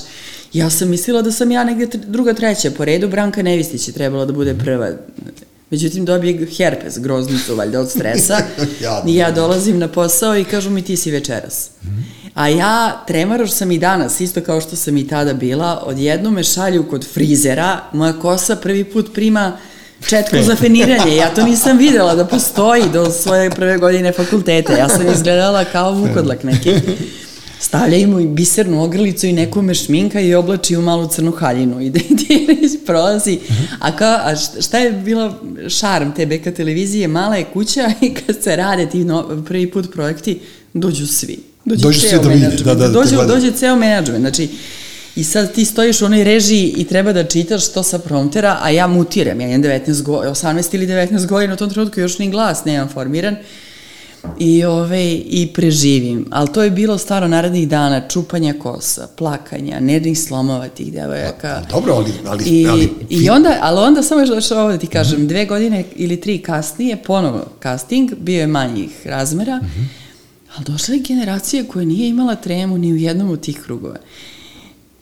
Ja 0.52 0.70
sam 0.70 0.88
mislila 0.88 1.22
da 1.22 1.32
sam 1.32 1.50
ja 1.50 1.64
negde 1.64 1.86
druga, 2.06 2.34
treća 2.34 2.70
po 2.70 2.84
redu, 2.84 3.08
Branka 3.08 3.42
Nevistić 3.42 3.88
je 3.88 3.94
trebala 3.94 4.24
da 4.24 4.32
bude 4.32 4.54
prva. 4.64 4.90
Međutim, 5.70 6.04
dobije 6.04 6.46
herpes, 6.56 6.98
groznicu, 6.98 7.56
valjda 7.56 7.80
od 7.80 7.90
stresa. 7.90 8.38
I 9.08 9.14
ja 9.14 9.30
dolazim 9.30 9.78
na 9.78 9.88
posao 9.88 10.36
i 10.36 10.44
kažu 10.44 10.70
mi 10.70 10.82
ti 10.82 10.96
si 10.96 11.10
večeras. 11.10 11.70
A 12.34 12.48
ja, 12.48 13.04
tremaroš 13.06 13.50
sam 13.50 13.70
i 13.70 13.78
danas, 13.78 14.20
isto 14.20 14.40
kao 14.40 14.60
što 14.60 14.76
sam 14.76 14.96
i 14.96 15.08
tada 15.08 15.32
bila, 15.32 15.82
odjedno 15.86 16.30
me 16.30 16.44
šalju 16.44 16.84
kod 16.90 17.06
frizera, 17.12 17.80
moja 17.92 18.12
kosa 18.12 18.56
prvi 18.56 18.84
put 18.84 19.14
prima 19.14 19.56
četku 20.08 20.36
za 20.42 20.56
feniranje. 20.56 21.16
Ja 21.16 21.34
to 21.34 21.44
nisam 21.44 21.78
videla 21.78 22.14
da 22.14 22.26
postoji 22.26 22.82
do 22.92 23.10
svoje 23.10 23.50
prve 23.50 23.78
godine 23.78 24.12
fakulteta. 24.12 24.72
Ja 24.72 24.88
sam 24.88 25.12
izgledala 25.12 25.64
kao 25.64 25.92
vukodlak 25.92 26.42
neki. 26.44 26.70
Stavljaju 27.60 28.08
mu 28.08 28.20
i 28.20 28.26
bisernu 28.26 28.82
ogrlicu 28.84 29.26
i 29.26 29.32
neku 29.32 29.62
me 29.62 29.74
šminka 29.74 30.20
i 30.20 30.34
oblači 30.34 30.76
u 30.76 30.82
malu 30.82 31.08
crnu 31.08 31.32
haljinu 31.32 31.80
i 31.80 31.90
Denić 31.90 32.72
prolazi. 32.86 33.38
A, 33.80 33.96
ka, 33.96 34.20
a 34.24 34.34
šta 34.62 34.78
je 34.78 34.92
bilo 34.92 35.34
šarm 35.68 36.12
te 36.16 36.26
beka 36.26 36.52
televizije? 36.52 37.08
Mala 37.08 37.36
je 37.36 37.44
kuća 37.44 37.90
i 38.00 38.14
kad 38.14 38.42
se 38.42 38.56
rade 38.56 38.90
ti 38.90 39.04
no, 39.04 39.42
prvi 39.46 39.70
put 39.70 39.92
projekti, 39.92 40.40
dođu 40.74 41.06
svi. 41.06 41.38
Dođe 41.64 41.82
Dođu 41.82 42.00
svi 42.00 42.18
da 42.22 42.28
menadžment. 42.28 42.60
da, 42.62 42.74
da, 42.74 42.80
da 42.80 42.86
te 42.86 42.92
dođe, 42.92 43.16
gledaju. 43.16 43.40
dođe 43.40 43.52
ceo 43.56 43.76
menadžment. 43.76 44.20
Znači, 44.20 44.48
I 45.16 45.24
sad 45.24 45.54
ti 45.54 45.64
stojiš 45.64 46.02
u 46.02 46.04
onoj 46.04 46.24
režiji 46.24 46.74
i 46.76 46.84
treba 46.84 47.12
da 47.12 47.24
čitaš 47.24 47.72
to 47.72 47.82
sa 47.82 47.98
promptera, 47.98 48.58
a 48.62 48.70
ja 48.70 48.86
mutiram, 48.86 49.40
ja 49.40 49.48
imam 49.48 49.62
19 49.62 50.02
go, 50.02 50.12
18 50.12 50.74
ili 50.74 50.86
19 50.86 51.26
godina, 51.26 51.54
u 51.54 51.56
tom 51.56 51.70
trenutku 51.70 52.00
još 52.00 52.18
ni 52.18 52.30
glas 52.30 52.64
nemam 52.64 52.88
formiran. 52.88 53.36
I, 54.38 54.64
ove, 54.64 55.12
I 55.14 55.48
preživim. 55.54 56.26
Ali 56.30 56.52
to 56.52 56.62
je 56.62 56.70
bilo 56.70 56.98
staro 56.98 57.28
narednih 57.28 57.68
dana, 57.68 58.08
čupanja 58.08 58.54
kosa, 58.58 59.08
plakanja, 59.16 59.80
nervnih 59.80 60.18
slomova 60.18 60.68
tih 60.68 60.92
devojaka. 60.92 61.62
Dobro, 61.70 61.94
ali... 61.94 62.12
ali, 62.26 62.44
I, 62.44 62.66
ali 62.68 62.90
I 63.10 63.30
onda, 63.30 63.58
ali 63.60 63.80
onda 63.80 64.02
samo 64.02 64.20
još 64.20 64.50
ovo 64.50 64.72
da 64.72 64.78
ti 64.78 64.86
kažem, 64.86 65.28
dve 65.28 65.46
godine 65.46 65.84
ili 65.96 66.20
tri 66.20 66.38
kasnije, 66.38 66.96
ponovo 66.96 67.46
casting, 67.62 68.10
bio 68.18 68.40
je 68.40 68.46
manjih 68.46 68.90
razmera, 69.04 69.60
ali 70.56 70.64
došla 70.64 70.94
je 70.94 71.00
generacija 71.00 71.64
koja 71.64 71.84
nije 71.84 72.08
imala 72.08 72.34
tremu 72.34 72.78
ni 72.78 72.92
u 72.92 72.96
jednom 72.96 73.30
od 73.30 73.40
tih 73.40 73.60
krugova. 73.62 73.96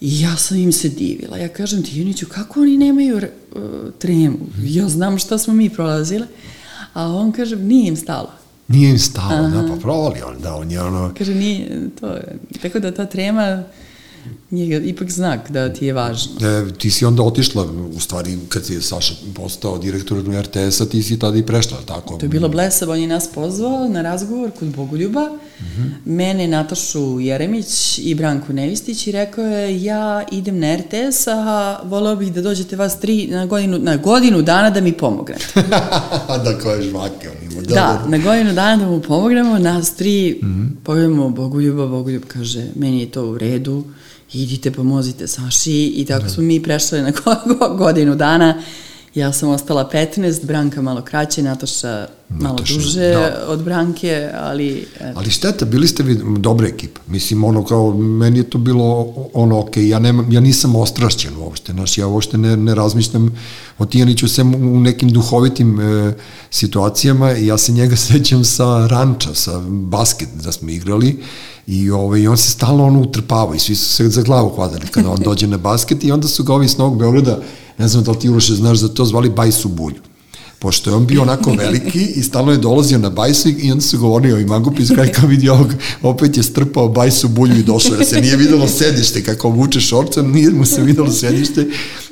I 0.03 0.21
ja 0.21 0.37
sam 0.37 0.57
im 0.57 0.73
se 0.73 0.89
divila. 0.89 1.37
Ja 1.37 1.49
kažem 1.49 1.83
ti, 1.83 1.99
Juniću, 1.99 2.27
kako 2.27 2.61
oni 2.61 2.77
nemaju 2.77 3.17
uh, 3.17 3.63
tremu? 3.99 4.39
Ja 4.63 4.89
znam 4.89 5.19
šta 5.19 5.39
smo 5.39 5.55
mi 5.55 5.71
prolazile. 5.71 6.27
A 6.93 7.07
on 7.07 7.33
kaže, 7.33 7.57
nije 7.57 7.89
im 7.89 7.97
stalo. 7.97 8.31
Nije 8.69 8.91
im 8.91 8.99
stalo, 8.99 9.49
da, 9.49 9.69
pa 9.69 9.81
provali 9.81 10.23
on, 10.27 10.41
da, 10.43 10.55
on 10.55 10.71
je 10.71 10.83
ono... 10.83 11.15
Kaže, 11.19 11.35
nije, 11.35 11.89
to 12.01 12.07
je. 12.07 12.39
Tako 12.63 12.79
da 12.79 12.95
ta 12.95 13.07
trema 13.07 13.63
je 14.59 14.89
ipak 14.89 15.11
znak 15.11 15.51
da 15.51 15.73
ti 15.73 15.87
je 15.87 15.93
važno. 15.93 16.33
E, 16.41 16.73
ti 16.79 16.91
si 16.91 17.05
onda 17.05 17.23
otišla, 17.23 17.67
u 17.97 18.01
stvari, 18.01 18.39
kad 18.49 18.65
si 18.65 18.83
Saša 18.83 19.15
postao 19.35 19.79
direktor 19.79 20.19
RTS-a, 20.41 20.87
ti 20.87 21.03
si 21.03 21.19
tada 21.19 21.39
i 21.39 21.47
prešla, 21.47 21.79
tako? 21.87 22.17
To 22.17 22.25
je 22.25 22.29
bilo 22.29 22.49
blesav, 22.49 22.91
on 22.91 22.99
je 22.99 23.07
nas 23.07 23.29
pozvao 23.35 23.89
na 23.89 24.03
razgovor 24.03 24.51
kod 24.59 24.69
Bogoljuba, 24.69 25.21
mm 25.21 25.65
-hmm. 25.65 25.91
mene, 26.05 26.49
Natašu 26.49 27.21
Jeremić 27.21 27.99
i 27.99 28.15
Branku 28.15 28.53
Nevistić 28.53 29.07
i 29.07 29.13
rekao 29.13 29.45
je 29.45 29.83
ja 29.83 30.25
idem 30.33 30.59
na 30.59 30.77
RTS, 30.77 31.27
a 31.27 31.81
voleo 31.85 32.17
bih 32.17 32.33
da 32.33 32.43
dođete 32.43 32.77
vas 32.77 33.01
tri 33.01 33.27
na 33.27 33.47
godinu, 33.47 33.79
na 33.79 33.97
godinu 33.97 34.43
dana 34.43 34.71
da 34.71 34.81
mi 34.81 34.93
pomognete. 34.93 35.45
da, 36.45 36.59
koje 36.63 36.83
žvake 36.83 37.29
on 37.31 37.53
ima. 37.53 37.63
Da, 37.63 37.75
da, 37.75 38.07
na 38.09 38.19
godinu 38.19 38.53
dana 38.53 38.77
da 38.77 38.91
mu 38.91 39.01
pomognemo, 39.01 39.59
nas 39.59 39.95
tri, 39.95 40.41
mm 40.43 40.47
-hmm. 40.47 40.85
pogledamo 40.85 41.29
Bogoljuba, 41.29 41.87
Bogoljub 41.87 42.23
kaže, 42.29 42.67
meni 42.77 43.01
je 43.01 43.11
to 43.11 43.27
u 43.31 43.39
redu, 43.39 43.85
idite 44.33 44.71
pomozite 44.71 45.27
Saši 45.27 45.93
i 45.97 46.05
tako 46.07 46.23
da. 46.23 46.29
smo 46.29 46.43
mi 46.43 46.63
prešli 46.63 47.03
na 47.03 47.13
godinu 47.79 48.15
dana. 48.15 48.63
Ja 49.15 49.33
sam 49.33 49.49
ostala 49.49 49.91
15, 49.93 50.47
Branka 50.47 50.83
malo 50.83 51.03
kraće, 51.03 51.43
Nataša 51.43 52.07
malo 52.41 52.55
Nataša, 52.55 52.75
duže 52.75 53.11
da. 53.11 53.45
od 53.49 53.63
Branke, 53.63 54.31
ali... 54.35 54.87
Eto. 55.01 55.19
Ali 55.19 55.31
šteta, 55.31 55.65
bili 55.65 55.89
ste 55.89 56.03
vi 56.03 56.19
dobra 56.39 56.69
ekipa. 56.69 57.01
Mislim, 57.07 57.45
ono 57.45 57.65
kao, 57.65 57.95
meni 57.97 58.39
je 58.39 58.51
to 58.51 58.59
bilo 58.59 59.15
ono, 59.35 59.61
ok, 59.61 59.77
ja, 59.77 59.99
nemam, 59.99 60.33
ja 60.33 60.41
nisam 60.41 60.77
ostrašćen 60.77 61.37
uopšte, 61.37 61.73
znaš, 61.73 61.99
ja 61.99 62.07
uopšte 62.07 62.39
ne, 62.39 62.57
ne 62.57 62.75
razmišljam 62.75 63.37
o 63.79 63.87
Tijaniću 63.87 64.29
sem 64.29 64.55
u 64.55 64.81
nekim 64.81 65.09
duhovitim 65.09 65.81
e, 65.81 66.15
situacijama, 66.51 67.31
ja 67.31 67.59
se 67.59 67.73
njega 67.73 67.97
sećam 68.07 68.45
sa 68.45 68.87
ranča, 68.87 69.35
sa 69.35 69.61
basket 69.69 70.29
da 70.45 70.53
smo 70.53 70.71
igrali, 70.71 71.23
i, 71.67 71.91
ovaj, 71.91 72.21
i 72.21 72.29
on 72.29 72.37
se 72.37 72.51
stalno 72.51 72.85
ono 72.85 73.01
utrpava 73.01 73.57
i 73.57 73.59
svi 73.59 73.77
su 73.77 73.89
se 73.89 74.09
za 74.09 74.23
glavu 74.23 74.49
hvatali 74.49 74.87
kada 74.87 75.11
on 75.11 75.21
dođe 75.25 75.47
na 75.47 75.57
basket 75.57 76.05
i 76.05 76.13
onda 76.13 76.29
su 76.29 76.45
ga 76.45 76.55
ovi 76.55 76.69
s 76.69 76.77
Novog 76.79 76.99
Beograda, 76.99 77.39
ne 77.79 77.89
znam 77.89 78.05
da 78.05 78.11
li 78.11 78.19
ti 78.19 78.29
Uroše 78.29 78.55
znaš 78.55 78.79
za 78.79 78.89
to, 78.89 79.05
zvali 79.05 79.31
Bajsu 79.31 79.69
Bulju 79.69 80.12
pošto 80.63 80.91
je 80.91 80.97
on 80.97 81.07
bio 81.07 81.23
onako 81.23 81.53
veliki 81.53 82.07
i 82.15 82.23
stalno 82.23 82.53
je 82.53 82.59
dolazio 82.59 82.99
na 82.99 83.11
bajsu 83.11 83.49
i 83.49 83.73
onda 83.73 83.83
su 83.83 83.99
govorili 83.99 84.33
o 84.35 84.39
Imagupi, 84.39 84.87
kraj 84.95 85.13
kao 85.13 85.29
vidi 85.29 85.49
ovog, 85.49 85.75
opet 86.03 86.37
je 86.37 86.43
strpao 86.43 86.89
bajsu 86.89 87.29
bulju 87.29 87.57
i 87.59 87.63
došao, 87.63 87.95
jer 87.95 88.07
se 88.07 88.21
nije 88.21 88.37
videlo 88.37 88.69
sedište 88.69 89.25
kako 89.25 89.49
vuče 89.49 89.81
šorca, 89.81 90.23
nije 90.23 90.51
mu 90.51 90.65
se 90.67 90.83
videlo 90.83 91.11
sedište 91.11 91.67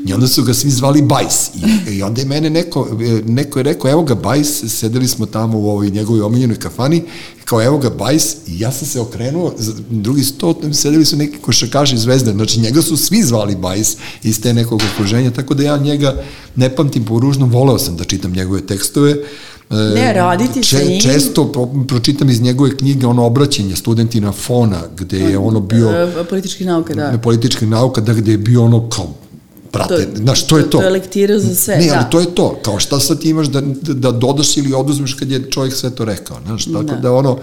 i 0.07 0.13
onda 0.13 0.29
su 0.29 0.43
ga 0.43 0.55
svi 0.55 0.71
zvali 0.71 1.03
bajs 1.03 1.49
i, 1.55 1.95
i 1.97 2.03
onda 2.03 2.21
je 2.21 2.27
mene 2.27 2.51
neko, 2.51 2.89
neko 3.27 3.59
je 3.59 3.63
rekao, 3.63 3.91
evo 3.91 4.03
ga 4.03 4.15
bajs, 4.15 4.65
sedeli 4.69 5.09
smo 5.09 5.27
tamo 5.27 5.59
u 5.59 5.71
ovoj 5.71 5.91
njegovoj 5.91 6.23
omiljenoj 6.23 6.57
kafani 6.57 7.03
kao 7.45 7.63
evo 7.63 7.79
ga 7.79 7.91
bajs 7.91 8.35
i 8.47 8.61
ja 8.61 8.73
sam 8.73 8.89
se 8.89 9.01
okrenuo, 9.01 9.55
drugi 9.91 10.25
sto, 10.25 10.55
sedeli 10.73 11.05
su 11.05 11.17
neki 11.17 11.39
košakaši 11.39 11.99
zvezde, 11.99 12.33
znači 12.33 12.61
njega 12.61 12.83
su 12.83 12.97
svi 12.97 13.23
zvali 13.23 13.57
bajs 13.57 13.97
iz 14.23 14.41
te 14.41 14.55
nekog 14.55 14.83
okruženja, 14.93 15.31
tako 15.31 15.55
da 15.55 15.63
ja 15.63 15.77
njega 15.77 16.23
ne 16.57 16.77
pamtim 16.77 17.05
po 17.05 17.21
ružnom, 17.21 17.51
voleo 17.51 17.79
sam 17.79 17.97
da 17.97 18.05
čitam 18.05 18.33
njegove 18.33 18.67
tekstove, 18.67 19.17
Ne, 19.71 20.13
raditi 20.13 20.63
Če, 20.63 20.77
sa 20.77 20.85
njim. 20.85 21.01
Često 21.01 21.45
pro, 21.53 21.69
pročitam 21.89 22.31
iz 22.31 22.41
njegove 22.43 22.77
knjige 22.77 23.07
ono 23.07 23.25
obraćanje 23.25 23.77
studentina 23.77 24.33
Fona, 24.33 24.81
gde 24.97 25.19
je 25.19 25.39
ono 25.39 25.61
bio... 25.61 25.91
Političkih 26.29 26.67
nauka, 26.67 26.95
da. 26.95 27.19
Političkih 27.23 27.69
nauka, 27.69 28.01
da 28.01 28.15
gde 28.15 28.33
je 28.33 28.39
bio 28.39 28.65
ono 28.65 28.89
kao 28.89 29.15
brate, 29.73 30.07
to, 30.07 30.17
znaš, 30.17 30.47
to 30.47 30.59
je 30.59 30.71
to. 30.71 30.79
To 30.79 30.83
je 30.83 30.91
lektira 30.91 31.39
za 31.39 31.55
sve, 31.55 31.77
ne, 31.77 31.87
da. 31.87 31.95
ali 31.95 32.05
to 32.11 32.21
je 32.21 32.35
to, 32.35 32.59
kao 32.63 32.81
šta 32.81 33.01
sad 33.01 33.21
ti 33.21 33.29
imaš 33.29 33.47
da, 33.47 33.61
da 33.83 34.11
dodaš 34.11 34.57
ili 34.57 34.73
oduzmeš 34.73 35.15
kad 35.15 35.31
je 35.31 35.51
čovjek 35.51 35.75
sve 35.75 35.91
to 35.91 36.05
rekao, 36.05 36.37
znaš, 36.47 36.65
tako 36.65 36.83
da, 36.83 36.97
da 36.97 37.13
ono, 37.13 37.39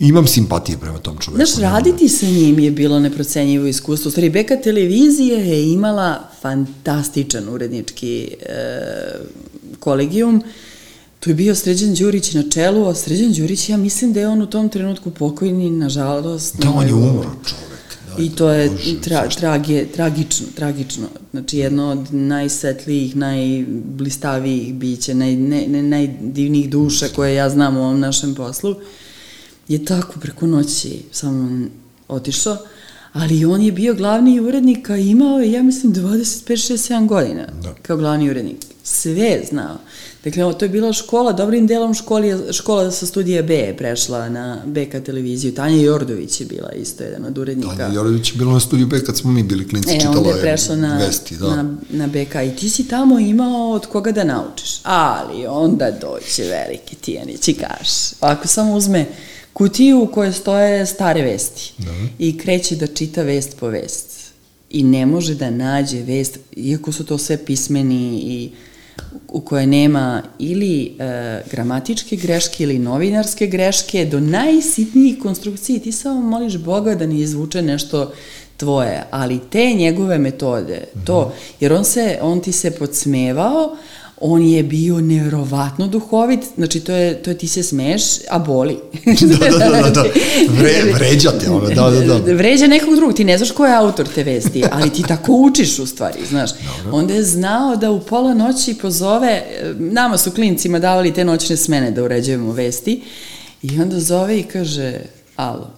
imam 0.00 0.26
simpatije 0.26 0.78
prema 0.78 0.98
tom 0.98 1.18
čoveku. 1.18 1.46
Znaš, 1.46 1.62
raditi 1.62 2.08
sa 2.08 2.26
njim 2.26 2.58
je 2.58 2.70
bilo 2.70 3.00
neprocenjivo 3.00 3.66
iskustvo. 3.66 4.10
Stvari, 4.10 4.30
Beka 4.30 4.56
televizija 4.56 5.38
je 5.38 5.72
imala 5.72 6.28
fantastičan 6.40 7.48
urednički 7.48 8.28
e, 8.42 8.80
kolegijum, 9.80 10.42
Tu 11.20 11.30
je 11.30 11.34
bio 11.34 11.54
Sređan 11.54 11.94
Đurić 11.94 12.34
na 12.34 12.42
čelu, 12.50 12.86
a 12.88 12.94
Sređan 12.94 13.32
Đurić, 13.32 13.68
ja 13.68 13.76
mislim 13.76 14.12
da 14.12 14.20
je 14.20 14.28
on 14.28 14.42
u 14.42 14.46
tom 14.46 14.68
trenutku 14.68 15.10
pokojni, 15.10 15.70
nažalost. 15.70 16.56
Da, 16.56 16.70
on 16.70 16.86
je 16.86 16.94
umro, 16.94 17.30
čovek. 17.46 17.75
I 18.18 18.30
to 18.30 18.50
je 18.50 18.70
tra, 19.02 19.28
trage, 19.28 19.86
tragično, 19.94 20.46
tragično. 20.54 21.06
Znači, 21.30 21.58
jedno 21.58 21.90
od 21.90 22.14
najsvetlijih, 22.14 23.16
najblistavijih 23.16 24.74
bića, 24.74 25.14
naj, 25.14 25.36
ne, 25.36 25.66
ne, 25.68 25.82
najdivnijih 25.82 26.70
duša 26.70 27.06
koje 27.08 27.34
ja 27.34 27.50
znam 27.50 27.76
u 27.76 27.80
ovom 27.80 28.00
našem 28.00 28.34
poslu, 28.34 28.74
je 29.68 29.84
tako 29.84 30.20
preko 30.20 30.46
noći 30.46 31.02
samo 31.12 31.66
otišao, 32.08 32.56
ali 33.12 33.44
on 33.44 33.62
je 33.62 33.72
bio 33.72 33.94
glavni 33.94 34.40
urednik, 34.40 34.90
a 34.90 34.96
imao 34.96 35.38
je, 35.38 35.52
ja 35.52 35.62
mislim, 35.62 35.94
25, 35.94 36.52
6, 36.52 36.94
7 36.94 37.06
godina 37.06 37.46
da. 37.62 37.74
kao 37.82 37.96
glavni 37.96 38.30
urednik. 38.30 38.75
Sve 38.88 39.40
znao. 39.48 39.76
Dakle, 40.24 40.58
to 40.58 40.64
je 40.64 40.68
bila 40.68 40.92
škola, 40.92 41.32
dobrim 41.32 41.66
delom 41.66 41.94
školi, 41.94 42.52
škola 42.52 42.90
sa 42.90 43.06
studija 43.06 43.42
B 43.42 43.54
je 43.54 43.76
prešla 43.76 44.28
na 44.28 44.62
BK 44.66 45.04
televiziju. 45.04 45.54
Tanja 45.54 45.82
Jordović 45.82 46.40
je 46.40 46.46
bila 46.46 46.72
isto 46.72 47.04
jedan 47.04 47.24
od 47.24 47.38
urednika. 47.38 47.76
Tanja 47.76 47.94
Jordović 47.94 48.32
je 48.32 48.38
bila 48.38 48.52
na 48.52 48.60
studiju 48.60 48.86
B 48.86 49.04
kad 49.04 49.16
smo 49.16 49.32
mi 49.32 49.42
bili 49.42 49.68
klinci, 49.68 49.90
e, 49.90 50.00
čitala 50.00 50.28
je 50.28 50.40
prešla 50.40 50.76
na, 50.76 50.98
vesti. 50.98 51.36
Da. 51.36 51.56
Na, 51.56 51.76
na 51.90 52.06
BK 52.06 52.34
i 52.34 52.56
ti 52.56 52.70
si 52.70 52.88
tamo 52.88 53.18
imao 53.18 53.70
od 53.70 53.86
koga 53.86 54.12
da 54.12 54.24
naučiš. 54.24 54.80
Ali 54.82 55.46
onda 55.46 55.90
doće 55.90 56.42
veliki 56.44 56.96
Tijanić 56.96 57.48
i 57.48 57.54
kaže, 57.54 58.16
ako 58.20 58.48
samo 58.48 58.74
uzme 58.74 59.06
kutiju 59.52 60.02
u 60.02 60.06
kojoj 60.06 60.32
stoje 60.32 60.86
stare 60.86 61.22
vesti 61.22 61.72
da. 61.78 61.92
i 62.18 62.38
kreće 62.38 62.76
da 62.76 62.86
čita 62.86 63.22
vest 63.22 63.56
po 63.60 63.68
vest 63.68 64.16
i 64.70 64.82
ne 64.82 65.06
može 65.06 65.34
da 65.34 65.50
nađe 65.50 66.02
vest, 66.02 66.38
iako 66.56 66.92
su 66.92 67.04
to 67.04 67.18
sve 67.18 67.44
pismeni 67.44 68.20
i 68.24 68.50
u 69.28 69.40
kojoj 69.40 69.66
nema 69.66 70.22
ili 70.38 70.96
e, 70.98 71.42
gramatičke 71.50 72.16
greške 72.16 72.62
ili 72.62 72.78
novinarske 72.78 73.46
greške 73.46 74.04
do 74.04 74.20
najsitnijih 74.20 75.18
konstrukcije. 75.22 75.78
Ti 75.78 75.92
samo 75.92 76.20
moliš 76.20 76.56
Boga 76.56 76.94
da 76.94 77.06
ne 77.06 77.18
izvuče 77.18 77.62
nešto 77.62 78.12
tvoje, 78.56 79.04
ali 79.10 79.40
te 79.50 79.74
njegove 79.74 80.18
metode, 80.18 80.84
to, 81.04 81.32
jer 81.60 81.72
on, 81.72 81.84
se, 81.84 82.18
on 82.22 82.40
ti 82.40 82.52
se 82.52 82.70
podsmevao, 82.70 83.76
on 84.20 84.42
je 84.42 84.62
bio 84.62 85.00
neverovatno 85.00 85.86
duhovit, 85.86 86.40
znači 86.56 86.80
to 86.80 86.92
je, 86.92 87.22
to 87.22 87.30
je 87.30 87.38
ti 87.38 87.48
se 87.48 87.62
smeš, 87.62 88.02
a 88.30 88.38
boli. 88.38 88.78
da, 89.20 89.58
da, 89.58 89.82
da, 89.82 89.90
da. 89.90 90.04
Vre, 90.48 90.82
vređate, 90.98 91.50
ono, 91.50 91.68
da, 91.68 91.90
da, 91.90 92.18
da. 92.18 92.34
Vređa 92.34 92.66
nekog 92.66 92.96
drugog, 92.96 93.16
ti 93.16 93.24
ne 93.24 93.38
znaš 93.38 93.50
ko 93.50 93.66
je 93.66 93.76
autor 93.76 94.08
te 94.14 94.22
vesti, 94.22 94.64
ali 94.72 94.90
ti 94.90 95.02
tako 95.02 95.32
učiš 95.32 95.78
u 95.78 95.86
stvari, 95.86 96.18
znaš. 96.28 96.50
Dobro. 96.52 96.98
Onda 96.98 97.14
je 97.14 97.22
znao 97.22 97.76
da 97.76 97.90
u 97.90 98.00
pola 98.00 98.34
noći 98.34 98.74
pozove, 98.74 99.42
nama 99.78 100.18
su 100.18 100.30
klincima 100.30 100.78
davali 100.78 101.14
te 101.14 101.24
noćne 101.24 101.56
smene 101.56 101.90
da 101.90 102.02
uređujemo 102.02 102.52
vesti, 102.52 103.02
i 103.62 103.80
onda 103.80 104.00
zove 104.00 104.38
i 104.38 104.42
kaže, 104.42 104.98
alo, 105.36 105.70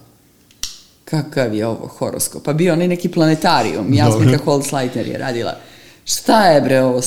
kakav 1.05 1.53
je 1.53 1.67
ovo 1.67 1.87
horoskop? 1.87 2.43
Pa 2.43 2.53
bio 2.53 2.73
onaj 2.73 2.87
neki 2.87 3.09
planetarijum, 3.09 3.93
Jasmika 3.93 4.37
Holzleitner 4.45 5.07
je 5.07 5.17
radila. 5.17 5.57
Šta 6.05 6.45
je 6.45 6.61
bre 6.61 6.81
ovo? 6.81 7.01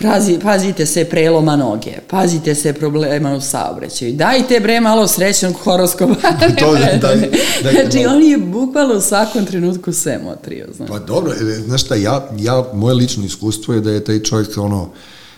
Prazi, 0.00 0.38
pazite 0.42 0.86
se 0.86 1.04
preloma 1.04 1.56
noge, 1.56 1.92
pazite 2.08 2.54
se 2.54 2.72
problema 2.72 3.34
u 3.34 3.40
saobraćaju, 3.40 4.14
dajte 4.14 4.60
bre 4.60 4.80
malo 4.80 5.08
srećnog 5.08 5.54
horoskopa. 5.64 6.14
to, 6.60 6.72
daj, 6.72 6.98
daj, 6.98 7.30
znači, 7.82 8.06
on 8.06 8.22
je 8.22 8.38
bukvalno 8.38 8.94
u 8.94 9.00
svakom 9.00 9.46
trenutku 9.46 9.92
sve 9.92 10.18
motrio. 10.24 10.66
Znači. 10.76 10.92
Pa 10.92 10.98
dobro, 10.98 11.32
e, 11.32 11.54
znaš 11.66 11.84
šta, 11.84 11.94
ja, 11.94 12.28
ja, 12.38 12.64
moje 12.74 12.94
lično 12.94 13.24
iskustvo 13.24 13.74
je 13.74 13.80
da 13.80 13.90
je 13.90 14.04
taj 14.04 14.22
čovjek 14.22 14.56
ono, 14.56 14.90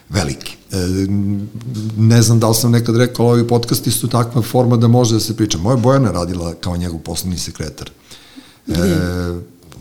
veliki. 0.08 0.56
E, 0.72 0.76
ne 1.96 2.22
znam 2.22 2.40
da 2.40 2.48
li 2.48 2.54
sam 2.54 2.70
nekad 2.70 2.96
rekao, 2.96 3.26
ovi 3.26 3.48
podcasti 3.48 3.90
su 3.90 4.08
takva 4.08 4.42
forma 4.42 4.76
da 4.76 4.88
može 4.88 5.14
da 5.14 5.20
se 5.20 5.36
priča. 5.36 5.58
Moja 5.58 5.76
Bojana 5.76 6.10
radila 6.10 6.54
kao 6.54 6.76
njegov 6.76 6.98
poslovni 6.98 7.38
sekretar. 7.38 7.90
E, 8.68 8.72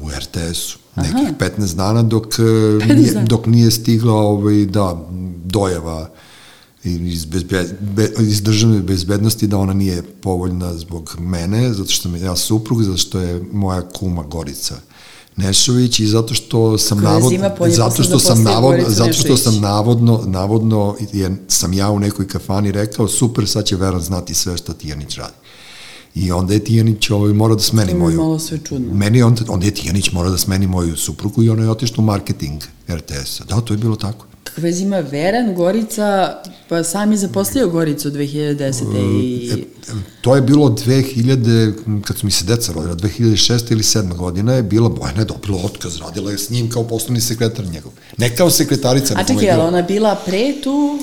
u 0.01 0.09
RTS-u. 0.09 0.80
Nekih 0.95 1.15
Aha. 1.15 1.51
15 1.57 1.75
dana 1.75 2.03
dok, 2.03 2.39
15 2.39 2.91
e, 2.91 2.95
nije, 2.99 3.13
dok 3.13 3.45
nije 3.45 3.71
stigla 3.71 4.13
ovaj, 4.13 4.65
da, 4.65 5.05
dojava 5.45 6.09
iz, 6.83 7.25
bezbe, 7.25 7.65
be, 7.79 8.11
iz 8.19 8.41
državne 8.41 8.79
bezbednosti 8.79 9.47
da 9.47 9.57
ona 9.57 9.73
nije 9.73 10.03
povoljna 10.03 10.73
zbog 10.73 11.15
mene, 11.19 11.73
zato 11.73 11.91
što 11.91 12.01
sam 12.01 12.15
ja 12.15 12.35
suprug, 12.35 12.83
zato 12.83 12.97
što 12.97 13.19
je 13.19 13.43
moja 13.51 13.81
kuma 13.81 14.23
Gorica 14.23 14.75
Nešović 15.35 15.99
i 15.99 16.07
zato 16.07 16.33
što 16.33 16.77
sam 16.77 17.01
navodno 17.01 17.49
zato 17.67 18.03
što 18.03 18.19
sam 18.19 18.43
navodno 18.43 18.85
zato 18.87 19.13
što 19.13 19.37
sam 19.37 19.59
navodno 19.61 20.23
navodno 20.25 20.95
je 21.13 21.37
sam 21.47 21.73
ja 21.73 21.89
u 21.89 21.99
nekoj 21.99 22.27
kafani 22.27 22.71
rekao 22.71 23.07
super 23.07 23.47
sad 23.47 23.65
će 23.65 23.75
Veran 23.75 24.01
znati 24.01 24.33
sve 24.33 24.57
što 24.57 24.73
Tijanić 24.73 25.17
radi. 25.17 25.33
I 26.15 26.31
onda 26.31 26.53
je 26.53 26.63
Tijanić 26.63 27.09
ovaj, 27.09 27.33
mora 27.33 27.55
da 27.55 27.61
smeni 27.61 27.93
moju... 27.93 28.17
malo 28.17 28.39
sve 28.39 28.59
čudno. 28.63 28.93
Meni 28.93 29.21
onda, 29.21 29.41
onda 29.47 29.65
je 29.65 29.71
Tijanić 29.71 30.11
mora 30.11 30.29
da 30.29 30.37
smeni 30.37 30.67
moju 30.67 30.95
suprugu 30.95 31.43
i 31.43 31.49
ona 31.49 31.63
je 31.63 31.69
otišla 31.69 31.95
u 31.97 32.05
marketing 32.05 32.61
RTS-a. 32.89 33.43
Da, 33.43 33.61
to 33.61 33.73
je 33.73 33.77
bilo 33.77 33.95
tako. 33.95 34.25
Kakve 34.43 34.79
ima 34.79 34.99
Veran, 34.99 35.55
Gorica, 35.55 36.41
pa 36.69 36.83
sam 36.83 37.11
je 37.11 37.17
zaposlio 37.17 37.69
Goricu 37.69 38.09
2010. 38.09 39.23
i... 39.23 39.51
E, 39.51 39.93
to 40.21 40.35
je 40.35 40.41
bilo 40.41 40.69
2000, 40.69 42.01
kad 42.01 42.17
su 42.17 42.25
mi 42.25 42.31
se 42.31 42.45
deca 42.45 42.73
rodila, 42.73 42.95
2006. 42.95 43.71
ili 43.71 43.83
7. 43.83 44.15
godina 44.15 44.53
je 44.53 44.63
bila, 44.63 44.89
Bojana 44.89 45.19
je 45.19 45.25
dobila 45.25 45.57
otkaz, 45.63 45.97
radila 45.97 46.31
je 46.31 46.37
s 46.37 46.49
njim 46.49 46.69
kao 46.69 46.83
poslovni 46.83 47.21
sekretar 47.21 47.65
njegov. 47.65 47.91
Ne 48.17 48.35
kao 48.35 48.49
sekretarica. 48.49 49.13
A 49.17 49.23
čekaj, 49.23 49.51
ali 49.51 49.61
ona 49.61 49.81
bila 49.81 50.15
pre 50.25 50.61
tu 50.63 50.99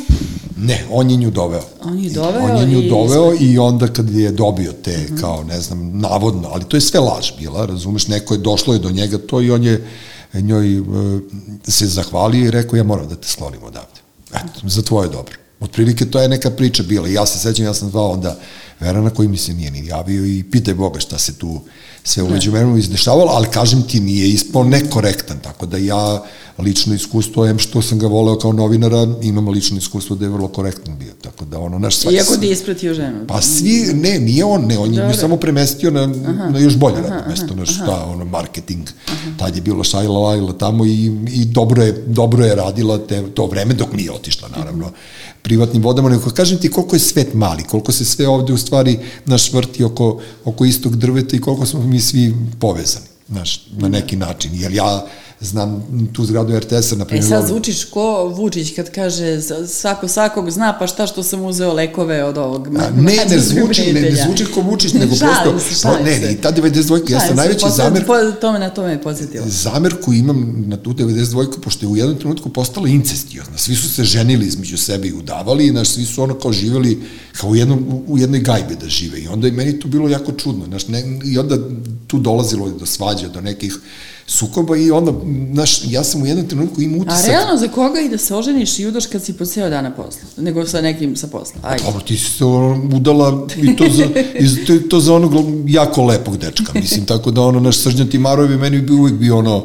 Ne, 0.61 0.85
on 0.91 1.11
je 1.11 1.17
nju 1.17 1.31
doveo. 1.31 1.63
On 1.85 1.99
je 1.99 2.11
doveo 2.11 2.45
On 2.45 2.59
je 2.59 2.67
nju 2.67 2.79
i 2.79 2.89
doveo 2.89 3.35
i 3.41 3.59
onda 3.59 3.87
kad 3.87 4.11
je 4.11 4.33
dobio 4.33 4.73
te, 4.73 4.99
mhm. 4.99 5.15
-huh. 5.15 5.21
kao, 5.21 5.45
ne 5.45 5.61
znam, 5.61 6.01
navodno, 6.01 6.49
ali 6.53 6.65
to 6.65 6.77
je 6.77 6.81
sve 6.81 7.01
laž 7.01 7.31
bila, 7.39 7.67
razumeš, 7.67 8.09
neko 8.09 8.35
je 8.35 8.39
došlo 8.39 8.75
je 8.75 8.79
do 8.79 8.91
njega 8.91 9.19
to 9.19 9.41
i 9.41 9.51
on 9.51 9.65
je 9.65 9.87
njoj 10.35 10.81
uh, 10.81 10.87
se 11.69 11.87
zahvalio 11.87 12.47
i 12.47 12.51
rekao, 12.51 12.77
ja 12.77 12.85
moram 12.85 13.09
da 13.09 13.17
te 13.17 13.29
slonim 13.29 13.63
odavde. 13.63 14.01
Eto, 14.35 14.61
za 14.63 14.83
tvoje 14.83 15.09
dobro. 15.09 15.35
Otprilike 15.61 16.11
to 16.11 16.21
je 16.21 16.29
neka 16.29 16.51
priča 16.51 16.83
bila. 16.83 17.09
Ja 17.09 17.27
se 17.27 17.39
sećam, 17.39 17.65
ja 17.65 17.75
sam 17.75 17.91
zvao 17.91 18.11
onda 18.11 18.39
Verana 18.81 19.11
koji 19.11 19.29
mi 19.29 19.37
se 19.37 19.55
nije 19.55 19.71
ni 19.71 19.87
javio 19.87 20.27
i 20.27 20.45
pitaj 20.51 20.75
Boga 20.75 21.01
šta 21.01 21.19
se 21.19 21.35
tu 21.35 21.61
sve 22.09 22.23
umeđu 22.23 22.51
vremenu 22.51 22.79
izdešavalo, 22.79 23.33
ali 23.35 23.47
kažem 23.47 23.83
ti 23.83 24.01
nije 24.01 24.29
ispao 24.29 24.65
nekorektan, 24.65 25.39
tako 25.43 25.67
da 25.67 25.77
ja 25.77 26.23
lično 26.59 26.95
iskustvo, 26.95 27.47
em 27.47 27.59
što 27.59 27.83
sam 27.83 27.99
ga 27.99 28.07
voleo 28.07 28.39
kao 28.39 28.53
novinara, 28.53 29.07
imam 29.23 29.49
lično 29.49 29.79
iskustvo 29.79 30.17
da 30.17 30.25
je 30.25 30.29
vrlo 30.29 30.49
korektan 30.49 30.99
bio, 30.99 31.13
tako 31.23 31.45
da 31.45 31.59
ono, 31.59 31.79
naš 31.79 31.97
svaki... 31.97 32.17
Iako 32.17 32.37
ti 32.37 32.47
je 32.47 32.53
ispratio 32.53 32.95
ženu. 32.95 33.27
Pa 33.27 33.41
svi, 33.41 33.93
ne, 33.95 34.19
nije 34.19 34.45
on, 34.45 34.67
ne, 34.67 34.79
on 34.79 34.95
je 34.95 35.15
samo 35.15 35.37
premestio 35.37 35.91
na, 35.91 36.03
aha, 36.03 36.51
na 36.51 36.59
još 36.59 36.77
bolje 36.77 36.97
radno 37.03 37.29
mesto, 37.29 37.55
na 37.55 37.67
šta, 37.67 38.05
ono, 38.09 38.25
marketing, 38.25 38.89
aha. 39.07 39.31
tad 39.39 39.57
je 39.57 39.63
bilo 39.63 39.85
Šajla 39.85 40.19
Lajla 40.19 40.53
tamo 40.53 40.85
i, 40.85 41.13
i 41.33 41.45
dobro, 41.45 41.83
je, 41.83 41.93
dobro 42.07 42.45
je 42.45 42.55
radila 42.55 42.99
te, 42.99 43.23
to 43.35 43.47
vreme 43.47 43.75
dok 43.75 43.93
nije 43.93 44.13
otišla, 44.13 44.49
naravno, 44.57 44.91
privatnim 45.43 45.83
vodama, 45.83 46.09
nego 46.09 46.31
kažem 46.31 46.59
ti 46.59 46.71
koliko 46.71 46.97
je 46.97 47.01
svet 47.01 47.35
mali, 47.35 47.63
koliko 47.63 47.93
se 47.93 48.05
sve 48.05 48.29
ovde 48.29 48.53
u 48.53 48.57
stvari 48.59 48.99
naš 49.27 49.53
vrti 49.53 49.85
oko, 49.85 50.21
oko 50.45 50.65
istog 50.65 50.97
drveta 50.97 51.37
i 51.37 51.41
koliko 51.41 51.67
smo 51.67 51.83
mi 51.83 51.98
svi 52.01 52.35
povezani, 52.61 53.07
znaš, 53.29 53.67
na 53.71 53.89
neki 53.89 54.17
način, 54.17 54.51
jer 54.55 54.73
ja 54.73 55.07
znam 55.41 55.86
tu 56.12 56.24
zgradu 56.24 56.59
RTS-a, 56.59 56.97
na 56.97 57.05
primjer. 57.05 57.24
E 57.24 57.28
sad 57.28 57.47
zvučiš 57.47 57.84
ko 57.84 58.32
Vučić 58.36 58.74
kad 58.76 58.91
kaže 58.91 59.41
svako 59.66 60.09
svakog 60.09 60.51
zna 60.51 60.78
pa 60.78 60.86
šta 60.86 61.07
što 61.07 61.22
sam 61.22 61.45
uzeo 61.45 61.72
lekove 61.72 62.24
od 62.24 62.39
ovog 62.39 62.66
A, 62.66 62.91
ne, 62.97 63.16
ne 63.30 63.39
zvuči, 63.39 63.93
ne, 63.93 64.01
ne 64.01 64.24
zvuči 64.24 64.45
ko 64.55 64.61
Vučić, 64.61 64.93
nego 64.93 65.14
prosto, 65.20 65.59
se, 65.68 65.80
šalim 65.80 66.05
ne, 66.05 66.18
ne, 66.18 66.32
i 66.32 66.36
ta 66.36 66.53
92 66.53 67.12
ja 67.12 67.20
sam 67.20 67.36
najveći 67.36 67.61
posle, 67.61 67.84
zamer... 67.84 68.07
Po, 68.07 68.14
tome, 68.41 68.59
na 68.59 68.70
tome 68.70 68.91
je 68.91 69.03
podsjetilo. 69.03 69.45
Zamer 69.49 69.95
koji 70.05 70.18
imam 70.18 70.64
na 70.66 70.76
tu 70.76 70.93
92 70.93 71.61
pošto 71.61 71.86
je 71.86 71.91
u 71.91 71.97
jednom 71.97 72.18
trenutku 72.18 72.49
postala 72.49 72.89
incestiozna, 72.89 73.59
svi 73.59 73.76
su 73.76 73.95
se 73.95 74.05
ženili 74.05 74.47
između 74.47 74.78
sebe 74.78 75.09
i 75.09 75.12
udavali, 75.12 75.66
i 75.66 75.72
naš, 75.72 75.89
svi 75.89 76.07
su 76.07 76.22
ono 76.22 76.34
kao 76.34 76.53
živeli 76.53 77.03
kao 77.41 77.51
u, 77.51 77.57
jednom, 77.57 78.03
u 78.07 78.18
jednoj 78.18 78.41
gajbe 78.41 78.74
da 78.74 78.89
žive 78.89 79.20
i 79.20 79.28
onda 79.28 79.47
je 79.47 79.53
meni 79.53 79.80
to 79.80 79.89
bilo 79.89 80.09
jako 80.09 80.32
čudno, 80.32 80.64
znaš, 80.64 80.89
ne, 80.89 81.18
i 81.24 81.39
onda 81.39 81.57
tu 82.07 82.18
dolazilo 82.18 82.70
do 82.70 82.86
svađa, 82.86 83.28
do 83.28 83.41
nekih 83.41 83.78
sukoba 84.29 84.76
i 84.76 84.91
onda, 84.91 85.12
znaš, 85.53 85.81
ja 85.85 86.05
sam 86.05 86.22
u 86.22 86.26
jednom 86.26 86.49
trenutku 86.49 86.83
imao 86.83 87.01
utisak... 87.01 87.24
A 87.24 87.29
realno, 87.29 87.57
za 87.57 87.68
koga 87.68 88.01
i 88.01 88.09
da 88.09 88.18
se 88.18 88.35
oženiš 88.35 88.79
i 88.79 88.87
udaš 88.87 89.07
kad 89.07 89.24
si 89.24 89.33
po 89.33 89.45
ceo 89.45 89.70
dana 89.70 89.91
posla? 89.91 90.22
Nego 90.37 90.66
sa 90.66 90.81
nekim 90.81 91.16
sa 91.16 91.26
posla? 91.26 91.61
Ajde. 91.62 91.85
Dobro, 91.85 92.01
ti 92.01 92.16
si 92.16 92.31
se 92.31 92.45
udala 92.95 93.47
i 93.57 93.76
to 93.76 93.85
za, 93.91 94.05
i 94.39 94.64
to, 94.66 94.79
to 94.91 95.01
za 95.01 95.14
onog 95.14 95.33
jako 95.66 96.05
lepog 96.05 96.37
dečka, 96.37 96.72
mislim, 96.74 97.05
tako 97.05 97.31
da 97.31 97.43
ono, 97.43 97.61
naš 97.61 97.79
Srđan 97.79 98.09
Timarov 98.09 98.51
je 98.51 98.57
meni 98.57 98.81
bi 98.81 98.93
uvijek 98.93 99.18
bio 99.18 99.39
ono, 99.39 99.64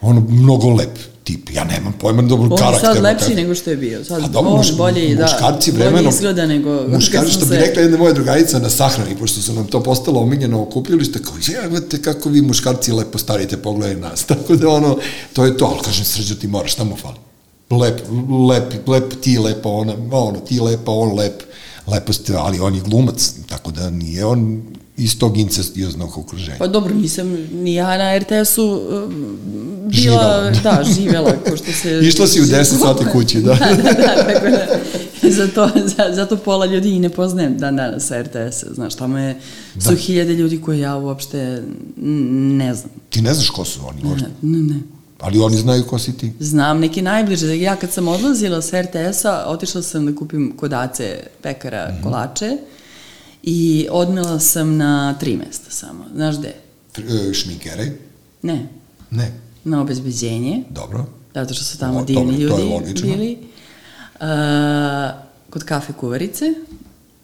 ono, 0.00 0.20
mnogo 0.20 0.68
lep 0.68 0.98
tip. 1.30 1.50
Ja 1.54 1.64
nemam 1.64 1.92
pojma 2.00 2.22
dobro 2.22 2.56
karakter. 2.56 2.68
On 2.68 2.74
je 2.74 2.94
sad 2.94 3.02
lepši 3.02 3.24
tako. 3.24 3.36
nego 3.36 3.54
što 3.54 3.70
je 3.70 3.76
bio. 3.76 4.04
Sad, 4.04 4.24
A 4.24 4.28
dobro, 4.28 4.56
muš, 4.56 4.76
bolje, 4.76 5.14
da, 5.14 5.22
muškarci 5.22 5.70
vremenom, 5.70 6.04
bolje 6.04 6.08
izgleda 6.08 6.46
nego... 6.46 6.82
Muškarci, 6.94 7.32
što 7.32 7.46
bi 7.46 7.54
se... 7.54 7.60
rekla 7.60 7.82
jedna 7.82 7.98
moja 7.98 8.12
drugarica 8.12 8.58
na 8.58 8.70
sahrani, 8.70 9.16
pošto 9.16 9.40
su 9.40 9.52
nam 9.52 9.66
to 9.66 9.82
postalo 9.82 10.20
omiljeno 10.20 10.62
okupljalište, 10.62 11.22
kao, 11.22 11.34
jebate 11.62 12.02
kako 12.02 12.28
vi 12.28 12.42
muškarci 12.42 12.92
lepo 12.92 13.18
starite, 13.18 13.56
pogledaj 13.56 13.96
nas. 13.96 14.24
Tako 14.30 14.56
da 14.56 14.68
ono, 14.68 14.98
to 15.32 15.44
je 15.44 15.56
to, 15.56 15.64
ali 15.64 15.84
kažem, 15.84 16.04
srđo 16.04 16.34
ti 16.34 16.48
moraš, 16.48 16.72
šta 16.72 16.84
mu 16.84 16.96
fali? 16.96 17.16
Lep, 17.70 18.00
lep, 18.48 18.88
lep 18.88 19.20
ti 19.20 19.38
lepo, 19.38 19.68
ona, 19.68 19.94
ono, 20.12 20.40
ti 20.40 20.60
lepa, 20.60 20.92
on 20.92 21.18
lep, 21.18 21.42
lepo 21.86 22.12
ste, 22.12 22.34
ali 22.36 22.60
on 22.60 22.74
je 22.74 22.80
glumac, 22.80 23.32
tako 23.48 23.70
da 23.70 23.90
nije 23.90 24.24
on 24.24 24.62
iz 25.00 25.18
tog 25.18 25.38
incestioznog 25.38 26.18
okruženja. 26.18 26.58
Pa 26.58 26.66
dobro, 26.66 26.94
nisam 26.94 27.36
ni 27.52 27.74
ja 27.74 27.98
na 27.98 28.18
RTS-u 28.18 28.64
uh, 28.64 29.12
bila, 29.90 29.90
živela. 29.90 30.50
da, 30.62 30.84
živela, 30.94 31.32
ko 31.50 31.56
što 31.56 31.72
se... 31.72 32.00
Išla 32.08 32.26
si 32.26 32.40
u 32.40 32.44
10 32.44 32.64
sati 32.64 33.04
kući, 33.12 33.40
da. 33.40 33.54
da, 33.60 33.76
da, 33.76 33.82
da, 33.82 34.24
tako 34.26 34.50
da, 34.50 35.30
zato, 35.30 35.70
za, 35.96 36.14
zato 36.14 36.36
pola 36.36 36.66
ljudi 36.66 36.90
i 36.90 36.98
ne 36.98 37.08
poznajem 37.08 37.58
dan 37.58 37.76
danas 37.76 38.06
sa 38.06 38.22
RTS-a, 38.22 38.74
znaš, 38.74 38.94
tamo 38.94 39.18
je, 39.18 39.36
da. 39.74 39.80
su 39.80 39.96
hiljade 39.96 40.32
ljudi 40.34 40.60
koje 40.60 40.80
ja 40.80 40.96
uopšte 40.96 41.62
ne 41.96 42.74
znam. 42.74 42.90
Ti 43.10 43.22
ne 43.22 43.34
znaš 43.34 43.50
ko 43.50 43.64
su 43.64 43.80
oni 43.88 44.10
uopšte? 44.10 44.28
Ne, 44.42 44.58
ne, 44.58 44.74
ne. 44.74 44.80
Ali 45.20 45.38
oni 45.38 45.56
znaju 45.56 45.84
ko 45.84 45.98
si 45.98 46.16
ti? 46.16 46.32
Znam, 46.40 46.80
neki 46.80 47.02
najbliže. 47.02 47.60
Ja 47.60 47.76
kad 47.76 47.92
sam 47.92 48.08
odlazila 48.08 48.62
sa 48.62 48.82
RTS-a, 48.82 49.44
otišla 49.46 49.82
sam 49.82 50.06
da 50.06 50.14
kupim 50.14 50.52
kod 50.56 50.72
Ace 50.72 51.20
pekara 51.42 51.88
mm 51.88 51.98
-hmm. 51.98 52.02
kolače 52.02 52.56
I 53.42 53.88
odmila 53.90 54.38
sam 54.38 54.76
na 54.76 55.18
tri 55.20 55.36
mesta 55.36 55.70
samo. 55.70 56.04
Znaš 56.14 56.38
gde? 56.38 56.54
E, 56.98 57.34
šminkere? 57.34 57.92
Ne. 58.42 58.68
Ne. 59.10 59.32
Na 59.64 59.80
obezbeđenje. 59.80 60.62
Dobro. 60.70 61.06
Zato 61.34 61.54
što 61.54 61.64
su 61.64 61.78
tamo 61.78 61.98
o, 61.98 62.04
divni 62.04 62.46
dobro, 62.46 62.64
ljudi 62.64 63.02
bili. 63.02 63.38
Uh, 64.20 64.26
kod 65.50 65.64
kafe 65.64 65.92
kuvarice 65.92 66.44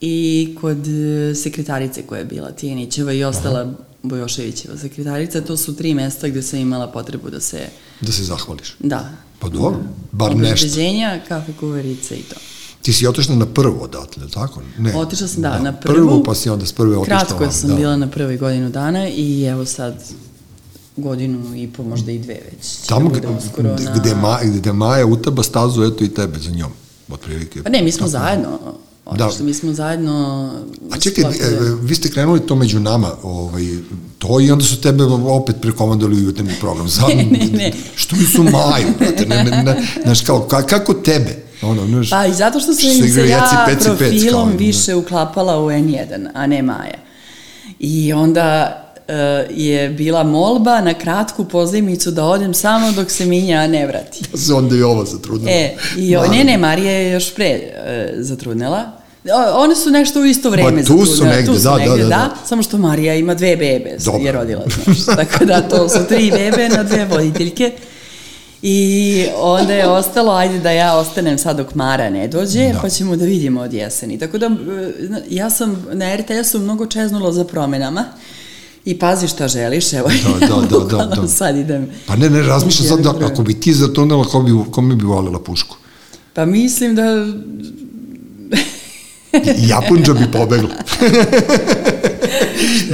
i 0.00 0.56
kod 0.60 0.86
e, 0.88 1.34
sekretarice 1.34 2.02
koja 2.02 2.18
je 2.18 2.24
bila 2.24 2.50
Tijenićeva 2.50 3.12
i 3.12 3.24
ostala 3.24 3.60
Aha. 3.60 3.72
Bojoševićeva 4.02 4.78
sekretarica. 4.78 5.40
To 5.40 5.56
su 5.56 5.76
tri 5.76 5.94
mesta 5.94 6.28
gde 6.28 6.42
sam 6.42 6.58
imala 6.58 6.92
potrebu 6.92 7.30
da 7.30 7.40
se... 7.40 7.68
Da 8.00 8.12
se 8.12 8.24
zahvališ. 8.24 8.76
Da. 8.78 9.12
Pa 9.38 9.48
dobro, 9.48 9.78
bar 10.12 10.36
nešto. 10.36 10.66
Obezbeđenja, 10.66 11.20
kafe 11.28 11.52
kuvarice 11.60 12.16
i 12.16 12.22
to. 12.22 12.36
Ti 12.86 12.92
si 12.92 13.06
otišla 13.06 13.34
na 13.34 13.46
prvo 13.46 13.84
odatle, 13.84 14.28
tako? 14.34 14.62
Ne. 14.78 14.96
Otišla 14.96 15.28
sam, 15.28 15.42
da, 15.42 15.50
da, 15.50 15.58
na 15.58 15.72
prvu. 15.72 15.94
Prvu, 15.94 16.22
pa 16.24 16.34
si 16.34 16.50
onda 16.50 16.66
s 16.66 16.72
prve 16.72 16.96
otišla. 16.96 17.18
Kratko 17.18 17.50
sam 17.50 17.70
da. 17.70 17.76
bila 17.76 17.96
na 17.96 18.06
prvoj 18.06 18.36
godinu 18.36 18.70
dana 18.70 19.08
i 19.08 19.44
evo 19.44 19.64
sad 19.64 20.04
godinu 20.96 21.56
i 21.56 21.68
po, 21.68 21.82
možda 21.82 22.12
i 22.12 22.18
dve 22.18 22.40
već. 22.50 22.76
Tamo 22.88 23.10
da 23.10 23.18
gde, 23.18 23.28
na... 23.62 23.94
gde, 23.96 24.14
Ma, 24.14 24.38
gde 24.44 24.72
Maja 24.72 25.06
utaba 25.06 25.42
stazu, 25.42 25.82
eto 25.82 26.04
i 26.04 26.08
tebe 26.08 26.38
za 26.38 26.50
njom. 26.50 26.70
otprilike. 27.08 27.62
Pa 27.62 27.70
ne, 27.70 27.82
mi 27.82 27.92
smo 27.92 28.06
Tako. 28.06 28.10
zajedno. 28.10 28.58
Da. 29.12 29.30
Da. 29.38 29.44
Mi 29.44 29.54
smo 29.54 29.72
zajedno... 29.72 30.50
A 30.92 30.98
čekaj, 30.98 31.24
e, 31.24 31.30
vi 31.82 31.94
ste 31.94 32.10
krenuli 32.10 32.40
to 32.40 32.54
među 32.54 32.80
nama, 32.80 33.10
ovaj, 33.22 33.64
to 34.18 34.40
i 34.40 34.50
onda 34.50 34.64
su 34.64 34.80
tebe 34.80 35.04
opet 35.04 35.56
prekomandali 35.60 36.16
u 36.16 36.20
jutarnji 36.20 36.52
program. 36.60 36.88
Za, 36.88 37.02
Ne, 37.16 37.24
ne, 37.24 37.46
ne. 37.52 37.72
Što 37.96 38.16
su 38.16 38.42
Maju, 38.42 38.88
brate, 38.98 39.26
ne, 39.26 39.44
ne, 39.44 39.62
ne, 39.62 39.86
znaš, 40.04 40.20
kao, 40.20 40.40
ka, 40.40 40.62
kako 40.62 40.94
tebe? 40.94 41.45
Ono, 41.62 41.86
znaš, 41.86 42.10
Pa 42.10 42.26
i 42.26 42.32
zato 42.32 42.60
što 42.60 42.74
sam 42.74 43.08
se 43.08 43.28
ja 43.28 43.66
Peci, 43.66 43.88
Pec, 43.88 43.98
profilom 43.98 44.48
kao, 44.48 44.58
više 44.58 44.94
uklapala 44.94 45.58
u 45.58 45.66
N1, 45.66 46.28
a 46.34 46.46
ne 46.46 46.62
Maja. 46.62 46.98
I 47.78 48.12
onda 48.12 48.82
e, 49.08 49.14
je 49.50 49.88
bila 49.88 50.22
molba 50.22 50.80
na 50.80 50.94
kratku 50.94 51.44
pozajmicu 51.44 52.10
da 52.10 52.24
odem 52.24 52.54
samo 52.54 52.92
dok 52.92 53.10
se 53.10 53.26
Minja 53.26 53.66
ne 53.66 53.86
vrati. 53.86 54.24
Pa 54.32 54.38
se 54.38 54.54
onda 54.54 54.76
i 54.76 54.82
ovo 54.82 55.04
zatrudnilo. 55.04 55.52
E, 55.52 55.76
i 55.96 56.16
o, 56.16 56.26
ne, 56.26 56.44
ne, 56.44 56.58
Marija 56.58 56.92
je 56.92 57.12
još 57.12 57.34
pre 57.34 57.46
e, 57.46 58.12
zatrudnela. 58.16 58.92
O, 59.24 59.62
one 59.62 59.74
su 59.74 59.90
nešto 59.90 60.20
u 60.20 60.24
isto 60.24 60.50
vreme 60.50 60.84
tu 60.84 61.06
su 61.06 61.24
negde, 61.24 61.46
tu 61.46 61.54
su 61.54 61.62
da, 61.62 61.70
da, 61.70 61.76
negde, 61.76 62.02
da, 62.02 62.08
da. 62.08 62.34
Samo 62.46 62.62
što 62.62 62.78
Marija 62.78 63.14
ima 63.14 63.34
dve 63.34 63.56
bebe, 63.56 63.96
Dobro. 64.04 64.20
je 64.20 64.32
rodila, 64.32 64.64
znaš. 64.84 65.16
Tako 65.16 65.44
da 65.44 65.60
to 65.60 65.88
su 65.88 65.98
tri 66.08 66.30
bebe 66.30 66.68
na 66.68 66.82
dve 66.82 67.04
voditeljke. 67.04 67.72
I 68.62 69.26
onda 69.36 69.74
je 69.74 69.88
ostalo, 70.00 70.32
ajde 70.32 70.58
da 70.58 70.70
ja 70.70 70.96
ostanem 70.96 71.38
sad 71.38 71.56
dok 71.56 71.74
Mara 71.74 72.10
ne 72.10 72.28
dođe, 72.28 72.72
Da. 72.72 72.78
pa 72.82 72.88
ćemo 72.88 73.16
da 73.16 73.24
vidimo 73.24 73.60
od 73.60 73.72
jeseni. 73.72 74.18
Tako 74.18 74.38
da, 74.38 74.46
e, 74.46 74.50
ja 75.30 75.50
sam 75.50 75.86
na 75.92 76.16
RTS-u 76.16 76.58
mnogo 76.58 76.86
čeznula 76.86 77.32
za 77.32 77.44
promenama 77.44 78.04
i 78.84 78.98
pazi 78.98 79.28
šta 79.28 79.48
želiš, 79.48 79.92
evo, 79.92 80.08
Da, 80.40 80.46
da, 80.46 80.78
da, 80.78 81.04
da, 81.06 81.20
da. 81.22 81.28
sad 81.28 81.56
idem. 81.56 81.88
Pa 82.06 82.16
ne, 82.16 82.30
ne, 82.30 82.42
razmišljam 82.42 82.88
sad 82.88 83.00
da 83.00 83.26
ako 83.26 83.42
bi 83.42 83.60
ti 83.60 83.72
zatrudnela, 83.72 84.24
ko 84.24 84.40
bi, 84.40 84.52
kome 84.70 84.94
bi 84.94 85.04
volila 85.04 85.38
pušku? 85.40 85.76
Pa 86.34 86.44
mislim 86.44 86.94
da 86.94 87.02
Japunđa 89.68 90.12
bi 90.12 90.32
pobegla. 90.32 90.70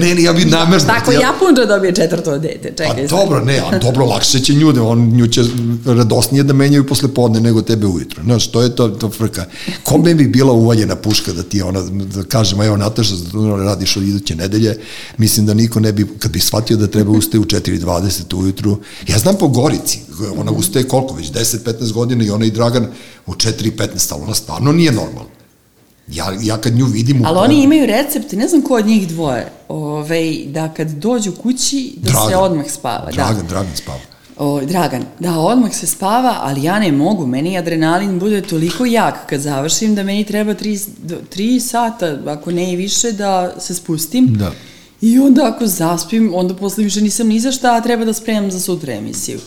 ne, 0.00 0.14
ne, 0.14 0.22
ja 0.22 0.32
bi 0.32 0.44
namerno. 0.44 0.86
Tako, 0.86 1.12
Japunđa 1.12 1.64
dobije 1.64 1.94
četvrto 1.94 2.38
dete, 2.38 2.72
Pa 2.76 2.84
čekaj 2.84 3.08
sad. 3.08 3.18
dobro, 3.18 3.44
ne, 3.44 3.58
a 3.58 3.78
dobro, 3.78 4.04
lakše 4.04 4.40
će 4.40 4.54
nju, 4.54 4.74
on 4.82 4.98
nju 4.98 5.26
će 5.26 5.42
radosnije 5.86 6.42
da 6.42 6.52
menjaju 6.52 6.86
posle 6.86 7.14
podne 7.14 7.40
nego 7.40 7.62
tebe 7.62 7.86
ujutro. 7.86 8.22
Znaš, 8.22 8.50
to 8.50 8.62
je 8.62 8.76
to, 8.76 8.88
to 8.88 9.10
frka. 9.10 9.44
Kome 9.82 10.14
bi 10.14 10.26
bila 10.26 10.52
uvaljena 10.52 10.96
puška 10.96 11.32
da 11.32 11.42
ti 11.42 11.62
ona, 11.62 11.80
da 11.90 12.22
kažem, 12.22 12.62
evo 12.62 12.76
Nataša, 12.76 13.14
radiš 13.64 13.96
od 13.96 14.02
iduće 14.02 14.34
nedelje, 14.36 14.78
mislim 15.18 15.46
da 15.46 15.54
niko 15.54 15.80
ne 15.80 15.92
bi, 15.92 16.06
kad 16.18 16.30
bi 16.30 16.40
shvatio 16.40 16.76
da 16.76 16.86
treba 16.86 17.10
ustaje 17.10 17.40
u 17.40 17.44
4.20 17.44 18.34
ujutru, 18.36 18.78
ja 19.08 19.18
znam 19.18 19.36
po 19.36 19.48
Gorici, 19.48 19.98
ona 20.36 20.50
ustaje 20.50 20.88
koliko 20.88 21.14
već, 21.14 21.32
10-15 21.32 21.92
godina 21.92 22.24
i 22.24 22.30
ona 22.30 22.44
i 22.44 22.50
Dragan 22.50 22.86
u 23.26 23.32
4.15, 23.32 24.12
ali 24.12 24.22
ona 24.22 24.34
stvarno 24.34 24.72
nije 24.72 24.92
normalna. 24.92 25.41
Ja, 26.08 26.36
ja 26.42 26.56
kad 26.56 26.74
nju 26.76 26.86
vidim... 26.86 27.22
u 27.22 27.24
Ali 27.26 27.38
oni 27.38 27.62
imaju 27.62 27.86
recept, 27.86 28.32
ne 28.32 28.48
znam 28.48 28.62
ko 28.62 28.74
od 28.74 28.86
njih 28.86 29.08
dvoje, 29.08 29.46
ovaj, 29.68 30.44
da 30.46 30.68
kad 30.68 30.88
dođu 30.90 31.32
kući, 31.32 31.92
da 31.96 32.10
se 32.10 32.16
Dragan. 32.28 32.44
odmah 32.44 32.70
spava. 32.70 33.10
Dragan, 33.12 33.36
da. 33.36 33.42
Dragan 33.42 33.76
spava. 33.76 33.98
O, 34.36 34.60
Dragan, 34.60 35.02
da, 35.20 35.38
odmah 35.38 35.74
se 35.74 35.86
spava, 35.86 36.36
ali 36.40 36.62
ja 36.62 36.78
ne 36.78 36.92
mogu, 36.92 37.26
meni 37.26 37.58
adrenalin 37.58 38.18
bude 38.18 38.42
toliko 38.42 38.84
jak 38.86 39.26
kad 39.26 39.40
završim 39.40 39.94
da 39.94 40.02
meni 40.02 40.24
treba 40.24 40.54
tri, 40.54 40.78
do- 40.98 41.20
tri 41.30 41.60
sata, 41.60 42.18
ako 42.26 42.50
ne 42.50 42.72
i 42.72 42.76
više, 42.76 43.12
da 43.12 43.54
se 43.60 43.74
spustim. 43.74 44.34
Da. 44.34 44.52
I 45.00 45.18
onda 45.18 45.46
ako 45.46 45.66
zaspim, 45.66 46.32
onda 46.34 46.54
posle 46.54 46.84
više 46.84 47.00
nisam 47.00 47.26
ni 47.28 47.40
za 47.40 47.52
šta, 47.52 47.74
a 47.74 47.80
treba 47.80 48.04
da 48.04 48.12
spremam 48.12 48.50
za 48.50 48.60
sutra 48.60 48.92
emisiju. 48.92 49.38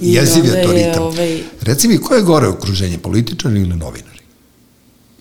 I 0.00 0.12
Jeziv 0.14 0.44
je 0.44 0.62
to 0.64 0.72
je, 0.72 0.86
ritam. 0.88 1.02
ovaj- 1.02 1.40
Reci 1.60 1.88
mi, 1.88 1.98
ko 1.98 2.14
je 2.14 2.22
gore 2.22 2.46
okruženje, 2.48 2.98
političari 2.98 3.60
ili 3.60 3.76
novinari? 3.76 4.15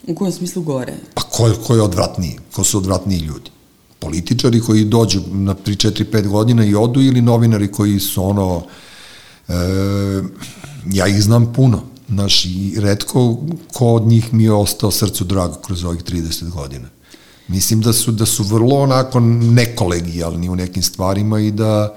U 0.08 0.16
kojem 0.16 0.34
smislu 0.34 0.62
gore? 0.62 0.94
Pa 1.14 1.22
ko, 1.22 1.54
ko 1.68 1.76
je 1.76 1.82
odvratniji? 1.82 2.40
Ko 2.52 2.64
su 2.64 2.78
odvratniji 2.78 3.20
ljudi? 3.20 3.52
Političari 4.00 4.60
koji 4.60 4.86
dođu 4.86 5.22
na 5.32 5.56
3, 5.56 5.90
4, 5.90 6.06
5 6.12 6.28
godina 6.28 6.66
i 6.66 6.76
odu 6.76 7.02
ili 7.02 7.22
novinari 7.22 7.72
koji 7.72 8.00
su 8.00 8.24
ono... 8.24 8.64
E, 9.48 9.54
ja 10.92 11.08
ih 11.08 11.24
znam 11.24 11.54
puno. 11.54 11.84
Znaš, 12.10 12.46
i 12.46 12.74
redko 12.78 13.38
ko 13.74 13.88
od 13.88 14.08
njih 14.08 14.34
mi 14.34 14.44
je 14.44 14.54
ostao 14.54 14.92
srcu 14.92 15.24
drago 15.24 15.56
kroz 15.56 15.84
ovih 15.84 16.04
30 16.04 16.50
godina. 16.50 16.90
Mislim 17.48 17.82
da 17.82 17.94
su, 17.94 18.12
da 18.12 18.26
su 18.26 18.44
vrlo 18.44 18.76
onako 18.76 19.20
nekolegijalni 19.20 20.50
u 20.50 20.56
nekim 20.56 20.84
stvarima 20.84 21.40
i 21.40 21.52
da 21.52 21.96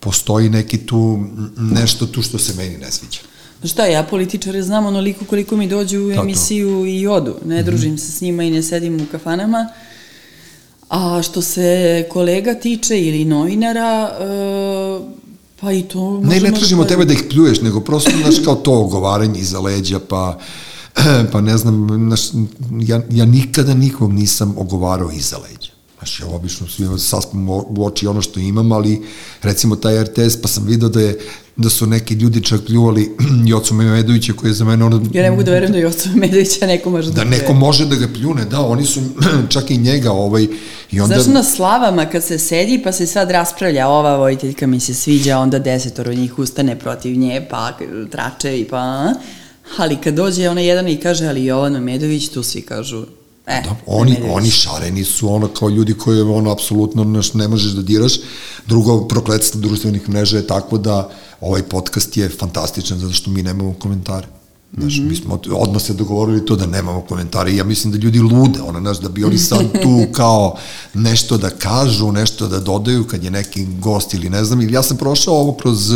postoji 0.00 0.50
neki 0.50 0.78
tu, 0.78 1.24
nešto 1.56 2.06
tu 2.06 2.22
što 2.22 2.38
se 2.38 2.54
meni 2.54 2.78
ne 2.78 2.92
sviđa. 2.92 3.20
Šta, 3.64 3.86
ja 3.86 4.02
političare 4.02 4.62
znam 4.62 4.86
onoliko 4.86 5.24
koliko 5.24 5.56
mi 5.56 5.68
dođu 5.68 6.00
u 6.00 6.12
emisiju 6.12 6.86
i 6.86 7.06
odu. 7.06 7.34
Ne 7.44 7.62
družim 7.62 7.98
se 7.98 8.12
s 8.12 8.20
njima 8.20 8.42
i 8.42 8.50
ne 8.50 8.62
sedim 8.62 9.00
u 9.00 9.06
kafanama. 9.12 9.68
A 10.88 11.22
što 11.22 11.42
se 11.42 12.06
kolega 12.10 12.54
tiče 12.54 13.00
ili 13.00 13.24
novinara, 13.24 14.10
e, 14.20 14.28
pa 15.60 15.72
i 15.72 15.82
to. 15.82 16.20
Ne, 16.20 16.40
ne 16.40 16.52
tražimo 16.52 16.84
tebe 16.84 17.04
da 17.04 17.12
ih 17.12 17.24
pljuješ, 17.30 17.60
nego 17.60 17.80
prosto, 17.80 18.10
znaš, 18.22 18.34
kao 18.44 18.54
to 18.54 18.80
ogovaranje 18.80 19.40
iza 19.40 19.60
leđa, 19.60 19.98
pa, 20.08 20.38
pa 21.32 21.40
ne 21.40 21.56
znam, 21.56 21.88
znaš, 22.06 22.20
ja, 22.80 23.02
ja 23.10 23.24
nikada 23.24 23.74
nikog 23.74 24.12
nisam 24.12 24.54
ogovarao 24.58 25.10
iza 25.10 25.36
leđa. 25.38 25.67
Znaš, 25.98 26.20
ja 26.20 26.26
obično 26.26 26.66
saspam 26.98 27.48
u 27.48 27.86
oči 27.86 28.06
ono 28.06 28.22
što 28.22 28.40
imam, 28.40 28.72
ali 28.72 29.02
recimo 29.42 29.76
taj 29.76 30.02
RTS, 30.04 30.42
pa 30.42 30.48
sam 30.48 30.66
vidio 30.66 30.88
da 30.88 31.00
je 31.00 31.18
da 31.58 31.70
su 31.70 31.86
neki 31.86 32.14
ljudi 32.14 32.44
čak 32.44 32.60
pljuvali 32.66 33.16
Jocu 33.50 33.74
Memedovića 33.74 34.32
koji 34.32 34.50
je 34.50 34.54
za 34.54 34.64
mene 34.64 34.84
ono... 34.84 35.02
Ja 35.12 35.22
ne 35.22 35.30
mogu 35.30 35.42
da 35.42 35.50
verujem 35.50 35.72
da 35.72 35.78
Joca 35.78 36.08
Medovića 36.14 36.66
neko 36.66 36.90
može 36.90 37.10
da 37.10 37.14
Da 37.14 37.24
neko 37.24 37.46
pljuje. 37.46 37.58
može 37.58 37.86
da 37.86 37.96
ga 37.96 38.08
pljune, 38.14 38.44
da, 38.44 38.60
oni 38.60 38.86
su 38.86 39.00
čak 39.54 39.70
i 39.70 39.78
njega 39.78 40.12
ovaj, 40.12 40.46
i 40.90 41.00
onda... 41.00 41.14
Znaš 41.14 41.34
na 41.34 41.42
slavama 41.42 42.06
kad 42.06 42.24
se 42.24 42.38
sedi 42.38 42.80
pa 42.84 42.92
se 42.92 43.06
sad 43.06 43.30
raspravlja 43.30 43.88
ova 43.88 44.16
vojiteljka 44.16 44.66
mi 44.66 44.80
se 44.80 44.94
sviđa, 44.94 45.38
onda 45.38 45.58
desetoro 45.58 46.14
njih 46.14 46.38
ustane 46.38 46.78
protiv 46.78 47.18
nje, 47.18 47.46
pa 47.50 47.72
trače 48.10 48.60
i 48.60 48.64
pa... 48.64 49.12
Ali 49.78 49.96
kad 49.96 50.14
dođe 50.14 50.48
ona 50.48 50.60
jedan 50.60 50.88
i 50.88 50.96
kaže, 50.96 51.26
ali 51.26 51.44
Jovan 51.44 51.72
Memedović, 51.72 52.28
tu 52.28 52.42
svi 52.42 52.62
kažu, 52.62 53.06
e, 53.48 53.62
Da, 53.64 53.76
oni, 53.86 54.10
Memedović. 54.12 54.36
oni 54.36 54.50
šareni 54.50 55.04
su 55.04 55.34
ono 55.34 55.48
kao 55.48 55.68
ljudi 55.68 55.94
koje 55.94 56.22
ono 56.22 56.50
apsolutno 56.50 57.04
neš, 57.04 57.34
ne 57.34 57.48
možeš 57.48 57.72
da 57.72 57.82
diraš. 57.82 58.12
Drugo, 58.66 59.08
prokletstvo 59.08 59.60
društvenih 59.60 60.08
mreža 60.08 60.36
je 60.36 60.46
tako 60.46 60.78
da 60.78 61.10
ovaj 61.40 61.62
podcast 61.62 62.16
je 62.16 62.28
fantastičan 62.28 62.98
zato 62.98 63.12
što 63.12 63.30
mi 63.30 63.42
nemamo 63.42 63.74
komentare. 63.78 64.37
Znaš, 64.76 64.96
mm 64.96 65.00
-hmm. 65.00 65.08
mi 65.08 65.16
smo 65.16 65.40
odmah 65.52 65.82
se 65.82 65.94
dogovorili 65.94 66.46
to 66.46 66.56
da 66.56 66.66
nemamo 66.66 67.00
komentare 67.00 67.52
i 67.52 67.56
ja 67.56 67.64
mislim 67.64 67.92
da 67.92 67.98
ljudi 67.98 68.20
lude, 68.20 68.62
ono, 68.62 68.80
znaš, 68.80 69.00
da 69.00 69.08
bi 69.08 69.24
oni 69.24 69.38
sad 69.38 69.82
tu 69.82 70.06
kao 70.18 70.56
nešto 70.94 71.38
da 71.38 71.50
kažu, 71.50 72.12
nešto 72.12 72.48
da 72.48 72.60
dodaju 72.60 73.04
kad 73.04 73.24
je 73.24 73.30
neki 73.30 73.66
gost 73.80 74.14
ili 74.14 74.30
ne 74.30 74.44
znam, 74.44 74.60
ili 74.60 74.72
ja 74.72 74.82
sam 74.82 74.96
prošao 74.96 75.34
ovo 75.34 75.52
kroz, 75.52 75.92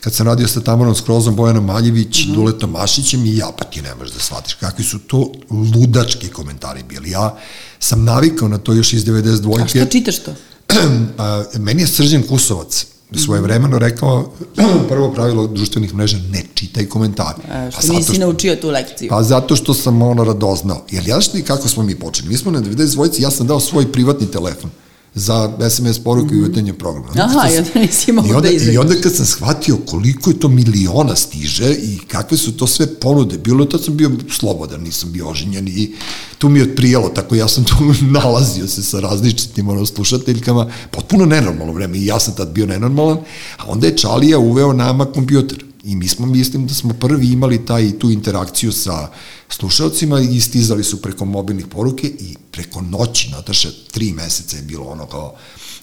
kad 0.00 0.14
sam 0.14 0.26
radio 0.26 0.48
sa 0.48 0.60
Tamarom 0.60 0.94
Skrozom, 0.94 1.36
Bojanom 1.36 1.64
Maljević, 1.64 2.26
mm 2.26 2.30
-hmm. 2.30 2.34
Duletom 2.34 2.70
Mašićem 2.70 3.26
i 3.26 3.36
ja, 3.36 3.48
pa 3.58 3.64
ti 3.64 3.82
ne 3.82 3.94
možeš 3.94 4.14
da 4.14 4.20
shvatiš 4.20 4.54
kakvi 4.54 4.84
su 4.84 4.98
to 4.98 5.32
ludački 5.74 6.28
komentari 6.28 6.82
bili. 6.88 7.10
Ja 7.10 7.36
sam 7.80 8.04
navikao 8.04 8.48
na 8.48 8.58
to 8.58 8.72
još 8.72 8.92
iz 8.92 9.04
92. 9.04 9.62
A 9.62 9.68
što 9.68 9.84
čitaš 9.84 10.18
to? 10.18 10.34
pa, 11.16 11.44
meni 11.58 11.82
je 11.82 11.86
Srđan 11.86 12.22
Kusovac 12.22 12.86
svoje 13.16 13.40
vremeno 13.40 13.78
rekao 13.78 14.32
prvo 14.88 15.12
pravilo 15.12 15.46
društvenih 15.46 15.94
mreža 15.94 16.18
ne 16.30 16.44
čitaj 16.54 16.86
komentare. 16.86 17.38
A, 17.52 17.70
što 17.70 17.86
Pa 17.86 17.92
nisi 17.92 18.18
naučio 18.18 18.56
tu 18.56 18.70
lekciju. 18.70 19.08
Pa 19.08 19.22
zato 19.22 19.56
što 19.56 19.74
sam 19.74 20.02
ono 20.02 20.24
radoznao. 20.24 20.84
Jer 20.90 21.08
ja 21.08 21.20
što 21.20 21.38
kako 21.46 21.68
smo 21.68 21.82
mi 21.82 21.94
počeli? 21.94 22.28
Mi 22.28 22.36
smo 22.36 22.50
na 22.50 22.60
92. 22.60 23.22
ja 23.22 23.30
sam 23.30 23.46
dao 23.46 23.60
svoj 23.60 23.92
privatni 23.92 24.26
telefon 24.30 24.70
za 25.14 25.36
SMS 25.70 25.98
poruke 25.98 26.34
i 26.34 26.38
uvetenje 26.38 26.72
programa. 26.72 27.08
Mhm. 27.10 27.20
Aha, 27.20 27.40
Kad 27.42 27.50
i 27.50 27.54
sam- 27.54 27.64
onda 27.66 27.80
nisi 27.80 28.12
mogao 28.12 28.30
I 28.30 28.34
onda, 28.34 28.40
da 28.40 28.50
I 28.50 28.56
izađeš. 28.56 28.76
onda 28.76 28.94
kad 28.94 29.14
sam 29.14 29.26
shvatio 29.26 29.76
koliko 29.78 30.30
je 30.30 30.40
to 30.40 30.48
miliona 30.48 31.16
stiže 31.16 31.72
i 31.72 31.98
kakve 32.00 32.36
su 32.36 32.52
to 32.52 32.66
sve 32.66 32.86
ponude, 32.88 33.38
bilo 33.38 33.64
je, 33.64 33.68
tad 33.68 33.84
sam 33.84 33.96
bio 33.96 34.10
slobodan, 34.30 34.80
nisam 34.80 35.12
bio 35.12 35.28
oženjen 35.28 35.68
i 35.68 35.92
tu 36.38 36.48
mi 36.48 36.58
je 36.58 36.64
otprijelo, 36.64 37.08
tako 37.08 37.34
ja 37.34 37.48
sam 37.48 37.64
tu 37.64 37.74
nalazio 38.12 38.68
se 38.68 38.82
sa 38.82 39.00
različitim 39.00 39.68
ono, 39.68 39.86
slušateljkama, 39.86 40.66
potpuno 40.90 41.26
nenormalno 41.26 41.72
vreme 41.72 41.98
i 41.98 42.06
ja 42.06 42.20
sam 42.20 42.34
tad 42.34 42.48
bio 42.48 42.66
nenormalan, 42.66 43.16
a 43.56 43.64
onda 43.66 43.86
je 43.86 43.96
Čalija 43.96 44.38
uveo 44.38 44.72
nama 44.72 45.04
kompjuter. 45.06 45.64
I 45.84 45.96
mi 45.96 46.08
smo, 46.08 46.26
mislim 46.26 46.66
da 46.66 46.74
smo 46.74 46.94
prvi 46.94 47.26
imali 47.26 47.66
taj, 47.66 47.98
tu 47.98 48.10
interakciju 48.10 48.72
sa 48.72 49.08
slušalcima 49.48 50.20
i 50.20 50.40
stizali 50.40 50.84
su 50.84 51.02
preko 51.02 51.24
mobilnih 51.24 51.66
poruke 51.66 52.06
i 52.06 52.36
preko 52.50 52.80
noći, 52.80 53.30
Nataša, 53.30 53.68
tri 53.90 54.12
meseca 54.12 54.56
je 54.56 54.62
bilo 54.62 54.84
ono 54.84 55.06
kao, 55.06 55.34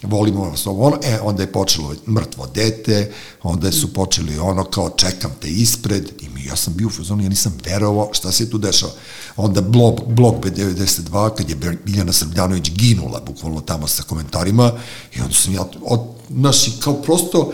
volimo 0.02 0.50
vas 0.50 0.68
ovo, 0.68 0.88
ono, 0.88 0.98
e, 1.04 1.20
onda 1.22 1.44
je 1.44 1.52
počelo 1.52 1.96
mrtvo 2.08 2.48
dete, 2.54 3.12
onda 3.44 3.72
su 3.72 3.94
počeli 3.94 4.40
ono 4.40 4.64
kao 4.64 4.90
čekam 4.90 5.32
te 5.42 5.48
ispred 5.50 6.12
i 6.22 6.30
mi, 6.30 6.46
ja 6.46 6.56
sam 6.56 6.74
bio 6.74 6.88
u 6.88 6.92
fazonu, 6.92 7.24
ja 7.24 7.30
nisam 7.30 7.58
verovao 7.66 8.10
šta 8.14 8.32
se 8.32 8.50
tu 8.50 8.58
dešava. 8.58 8.92
Onda 9.38 9.62
blog, 9.62 10.02
blog 10.08 10.46
B92, 10.46 11.36
kad 11.36 11.50
je 11.50 11.56
Biljana 11.86 12.14
Srbljanović 12.14 12.72
ginula 12.72 13.22
bukvalno 13.26 13.62
tamo 13.62 13.88
sa 13.88 14.04
komentarima 14.04 14.72
i 15.16 15.22
onda 15.22 15.34
sam 15.34 15.54
ja, 15.54 15.66
od, 15.82 16.00
znaš, 16.30 16.68
i 16.68 16.72
kao 16.80 16.94
prosto, 16.94 17.52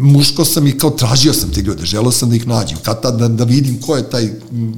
muško 0.00 0.44
sam 0.44 0.66
i 0.66 0.78
kao 0.78 0.90
tražio 0.90 1.32
sam 1.32 1.50
te 1.50 1.60
ljude, 1.60 1.84
želeo 1.84 2.12
sam 2.12 2.30
da 2.30 2.36
ih 2.36 2.46
nađem, 2.46 2.78
kad 2.82 3.02
tad 3.02 3.18
da, 3.18 3.28
da 3.28 3.44
vidim 3.44 3.80
ko 3.80 3.96
je 3.96 4.10
taj 4.10 4.28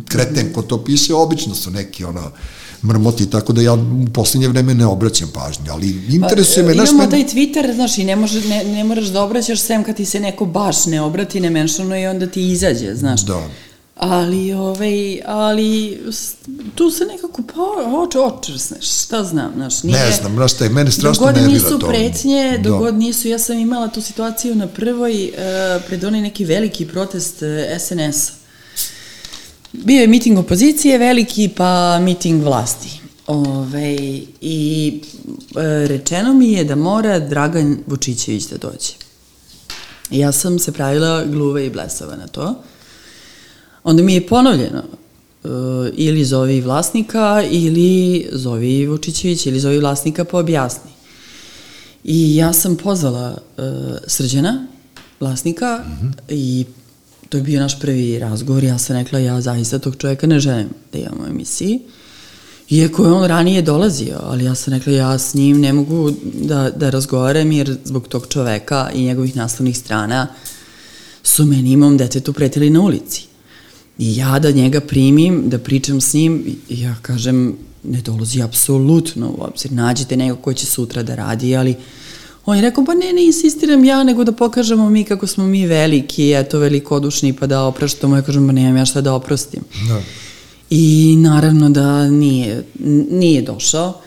kreten 0.09 0.53
ko 0.53 0.63
to 0.63 0.85
piše, 0.85 1.15
obično 1.15 1.55
su 1.55 1.71
neki 1.71 2.05
ono, 2.05 2.31
mrmoti, 2.85 3.31
tako 3.31 3.53
da 3.53 3.63
ja 3.63 3.73
u 3.75 4.07
poslednje 4.13 4.49
vreme 4.49 4.75
ne 4.75 4.87
obraćam 4.87 5.29
pažnju, 5.35 5.65
ali 5.71 6.07
interesuje 6.09 6.65
pa, 6.65 6.69
me... 6.69 6.75
Imamo 6.75 6.99
men... 6.99 7.11
taj 7.11 7.25
Twitter, 7.25 7.75
znaš, 7.75 7.99
i 7.99 8.05
ne, 8.05 8.17
može, 8.17 8.49
ne, 8.49 8.65
ne 8.65 8.85
moraš 8.85 9.07
da 9.07 9.23
obraćaš 9.23 9.61
sem 9.61 9.85
kad 9.85 9.97
ti 9.97 10.05
se 10.05 10.21
neko 10.21 10.47
baš 10.47 10.87
ne 10.87 11.01
obrati, 11.01 11.41
ne 11.41 11.51
menšano 11.51 11.99
i 11.99 12.07
onda 12.07 12.27
ti 12.27 12.51
izađe, 12.51 12.95
znaš. 12.95 13.25
Da. 13.27 13.49
Ali, 14.03 14.53
ovaj, 14.53 15.21
ali 15.27 16.01
tu 16.75 16.91
se 16.91 17.05
nekako 17.05 17.43
pa, 17.43 17.61
oč, 17.99 18.15
očrsneš, 18.17 19.05
šta 19.05 19.25
znam, 19.25 19.53
znaš, 19.55 19.83
nije... 19.83 19.99
Ne 19.99 20.13
znam, 20.13 20.35
znaš 20.35 20.53
šta 20.53 20.65
je, 20.65 20.71
mene 20.71 20.91
strašno 20.91 21.27
nervira 21.27 21.61
to. 21.61 21.69
Dogod 21.69 21.73
nisu 21.73 21.89
pretnje, 21.89 22.59
da. 22.59 22.69
dogod 22.71 22.95
nisu, 22.95 23.29
ja 23.29 23.39
sam 23.39 23.59
imala 23.59 23.89
tu 23.89 24.01
situaciju 24.01 24.55
na 24.55 24.67
prvoj, 24.67 25.25
uh, 25.25 25.83
pred 25.87 26.05
onaj 26.05 26.21
neki 26.21 26.45
veliki 26.45 26.87
protest 26.87 27.43
uh, 27.43 27.49
e, 27.49 27.79
SNS-a. 27.79 28.33
Bio 29.73 30.01
je 30.01 30.07
miting 30.07 30.39
opozicije 30.39 30.99
veliki, 30.99 31.49
pa 31.57 31.99
miting 31.99 32.45
vlasti. 32.45 33.01
Ove, 33.27 33.97
I 34.41 35.01
e, 35.57 35.87
rečeno 35.87 36.35
mi 36.35 36.53
je 36.53 36.65
da 36.65 36.77
mora 36.77 37.19
Dragan 37.19 37.79
Vučićević 37.87 38.45
da 38.45 38.57
dođe. 38.57 38.93
Ja 40.11 40.33
sam 40.33 40.59
se 40.59 40.73
pravila 40.73 41.25
gluva 41.25 41.61
i 41.61 41.71
blesava 41.71 42.17
na 42.17 42.27
to. 42.27 42.63
Onda 43.85 44.03
mi 44.03 44.15
je 44.15 44.27
ponovljeno 44.27 44.83
e, 44.83 45.49
ili 45.93 46.25
zovi 46.25 46.61
vlasnika 46.61 47.43
ili 47.51 48.27
zovi 48.33 48.87
Vučićević 48.87 49.47
ili 49.47 49.61
zovi 49.61 49.79
vlasnika 49.79 50.25
pa 50.25 50.39
objasni. 50.39 50.91
I 52.05 52.37
ja 52.37 52.53
sam 52.53 52.77
pozvala 52.77 53.37
e, 53.59 53.63
Srđana, 54.07 54.67
vlasnika, 55.21 55.85
mm 55.87 56.07
-hmm. 56.07 56.13
i 56.29 56.65
to 57.29 57.37
je 57.37 57.43
bio 57.43 57.61
naš 57.61 57.81
prvi 57.81 58.19
razgovor, 58.19 58.65
ja 58.65 58.79
sam 58.79 58.97
rekla 58.97 59.19
ja 59.19 59.41
zaista 59.41 59.79
tog 59.79 59.97
čovjeka 59.97 60.27
ne 60.27 60.41
želim 60.41 60.69
da 60.93 60.99
imam 60.99 61.21
u 61.21 61.31
emisiji. 61.31 61.81
Iako 62.71 63.05
je 63.05 63.13
on 63.13 63.29
ranije 63.29 63.63
dolazio, 63.63 64.19
ali 64.23 64.45
ja 64.45 64.55
sam 64.55 64.75
rekla 64.75 64.93
ja 64.93 65.19
s 65.19 65.35
njim 65.35 65.61
ne 65.61 65.73
mogu 65.73 66.13
da, 66.35 66.71
da 66.71 66.91
razgovaram 66.91 67.53
jer 67.53 67.77
zbog 67.85 68.09
tog 68.09 68.27
čoveka 68.29 68.91
i 68.95 69.05
njegovih 69.05 69.37
naslovnih 69.37 69.79
strana 69.79 70.27
su 71.23 71.45
meni 71.45 71.73
imam 71.73 71.97
detetu 71.97 72.33
pretili 72.33 72.71
na 72.71 72.81
ulici. 72.81 73.30
I 73.99 74.17
ja 74.17 74.39
da 74.39 74.51
njega 74.51 74.81
primim, 74.81 75.43
da 75.47 75.59
pričam 75.59 76.01
s 76.01 76.15
njim, 76.15 76.57
ja 76.69 76.97
kažem, 77.03 77.57
ne 77.85 78.01
dolazi 78.01 78.43
apsolutno 78.43 79.31
u 79.31 79.43
obzir. 79.43 79.73
Nađite 79.73 80.17
nego 80.17 80.37
ko 80.37 80.55
će 80.55 80.67
sutra 80.67 81.03
da 81.03 81.15
radi, 81.15 81.57
ali 81.57 81.75
On 82.47 82.57
je 82.57 82.63
rekao, 82.63 82.85
pa 82.85 82.95
ne, 82.95 83.13
ne 83.13 83.25
insistiram 83.27 83.85
ja, 83.85 84.05
nego 84.05 84.25
da 84.25 84.33
pokažemo 84.33 84.91
mi 84.91 85.05
kako 85.05 85.27
smo 85.27 85.47
mi 85.47 85.67
veliki, 85.67 86.33
eto, 86.33 86.59
velikodušni, 86.59 87.33
pa 87.33 87.47
da 87.47 87.63
opraštamo. 87.63 88.17
Ja 88.17 88.23
kažem, 88.23 88.47
pa 88.47 88.53
nemam 88.53 88.77
ja 88.77 88.87
šta 88.87 89.01
da 89.01 89.15
oprostim. 89.15 89.63
Da. 89.89 90.01
I 90.71 91.17
naravno 91.19 91.71
da 91.71 92.09
nije, 92.09 92.65
nije 93.11 93.43
došao. 93.43 94.01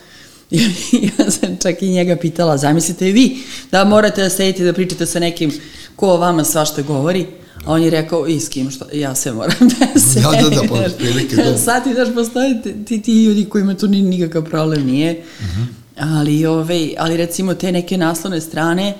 ja 1.18 1.30
sam 1.30 1.56
čak 1.62 1.82
i 1.82 1.88
njega 1.88 2.16
pitala, 2.16 2.56
zamislite 2.56 3.04
vi 3.04 3.38
da 3.70 3.84
morate 3.84 4.22
da 4.22 4.30
sedite 4.30 4.64
da 4.64 4.72
pričate 4.72 5.06
sa 5.06 5.18
nekim 5.18 5.52
ko 5.96 6.08
o 6.08 6.16
vama 6.16 6.44
svašta 6.44 6.82
govori, 6.82 7.26
on 7.66 7.82
je 7.82 7.90
rekao, 7.90 8.26
i 8.26 8.40
s 8.40 8.48
kim, 8.48 8.70
što, 8.70 8.84
ja 8.92 9.14
se 9.14 9.32
moram 9.32 9.68
da 9.78 10.00
se... 10.00 10.20
Ja, 10.20 10.42
da, 10.42 10.48
da, 10.48 10.62
pa, 10.68 10.84
prilike, 10.98 11.36
da. 11.36 11.58
Sad 11.58 11.84
ti 11.84 11.94
daš 11.94 12.14
postoje 12.14 12.62
ti, 12.86 13.02
ti 13.02 13.24
ljudi 13.24 13.44
kojima 13.44 13.74
tu 13.74 13.88
ni, 13.88 14.02
nikakav 14.02 14.44
problem 14.44 14.86
nije. 14.86 15.24
Uh 15.40 15.46
mhm. 15.46 15.62
-huh 15.62 15.84
ali, 15.96 16.46
ove, 16.46 16.90
ali 16.98 17.16
recimo 17.16 17.54
te 17.54 17.72
neke 17.72 17.96
naslovne 17.96 18.40
strane 18.40 18.96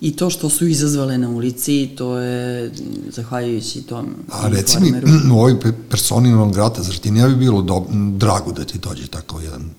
i 0.00 0.16
to 0.16 0.30
što 0.30 0.50
su 0.50 0.66
izazvale 0.66 1.18
na 1.18 1.28
ulici, 1.28 1.90
to 1.96 2.18
je 2.18 2.72
zahvaljujući 3.10 3.82
tom 3.82 4.06
A 4.30 4.48
reci 4.48 4.76
mi, 4.80 4.92
u 5.32 5.38
ovoj 5.38 5.56
personi 5.90 6.30
non 6.30 6.52
grata, 6.52 6.82
zar 6.82 6.96
ti 6.96 7.10
ne 7.10 7.28
bi 7.28 7.36
bilo 7.36 7.62
do, 7.62 7.86
drago 8.16 8.52
da 8.52 8.64
ti 8.64 8.78
dođe 8.78 9.06
tako 9.06 9.40
jedan 9.40 9.70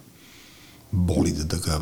bolid 0.91 1.35
da 1.35 1.57
ga 1.57 1.79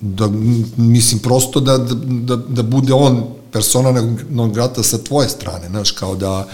da, 0.00 0.28
mislim 0.76 1.20
prosto 1.20 1.60
da, 1.60 1.78
da, 1.78 1.94
da, 1.96 2.36
da 2.36 2.62
bude 2.62 2.92
on 2.92 3.24
persona 3.52 4.14
non 4.30 4.52
grata 4.52 4.82
sa 4.82 4.98
tvoje 4.98 5.28
strane, 5.28 5.68
znaš, 5.68 5.90
kao 5.90 6.16
da 6.16 6.48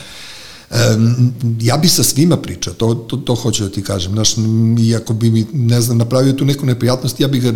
Um, 0.71 1.33
ja 1.61 1.77
bi 1.77 1.89
sa 1.89 2.03
svima 2.03 2.37
pričao, 2.37 2.75
to, 2.75 2.95
to, 2.95 3.17
to 3.17 3.35
hoću 3.35 3.65
da 3.65 3.71
ti 3.71 3.83
kažem. 3.83 4.13
Znaš, 4.13 4.35
iako 4.81 5.15
bi 5.15 5.31
mi, 5.31 5.47
ne 5.53 5.81
znam, 5.81 5.99
napravio 5.99 6.33
tu 6.33 6.45
neku 6.45 6.67
neprijatnost, 6.67 7.21
ja 7.21 7.29
bih 7.29 7.43
ga 7.43 7.53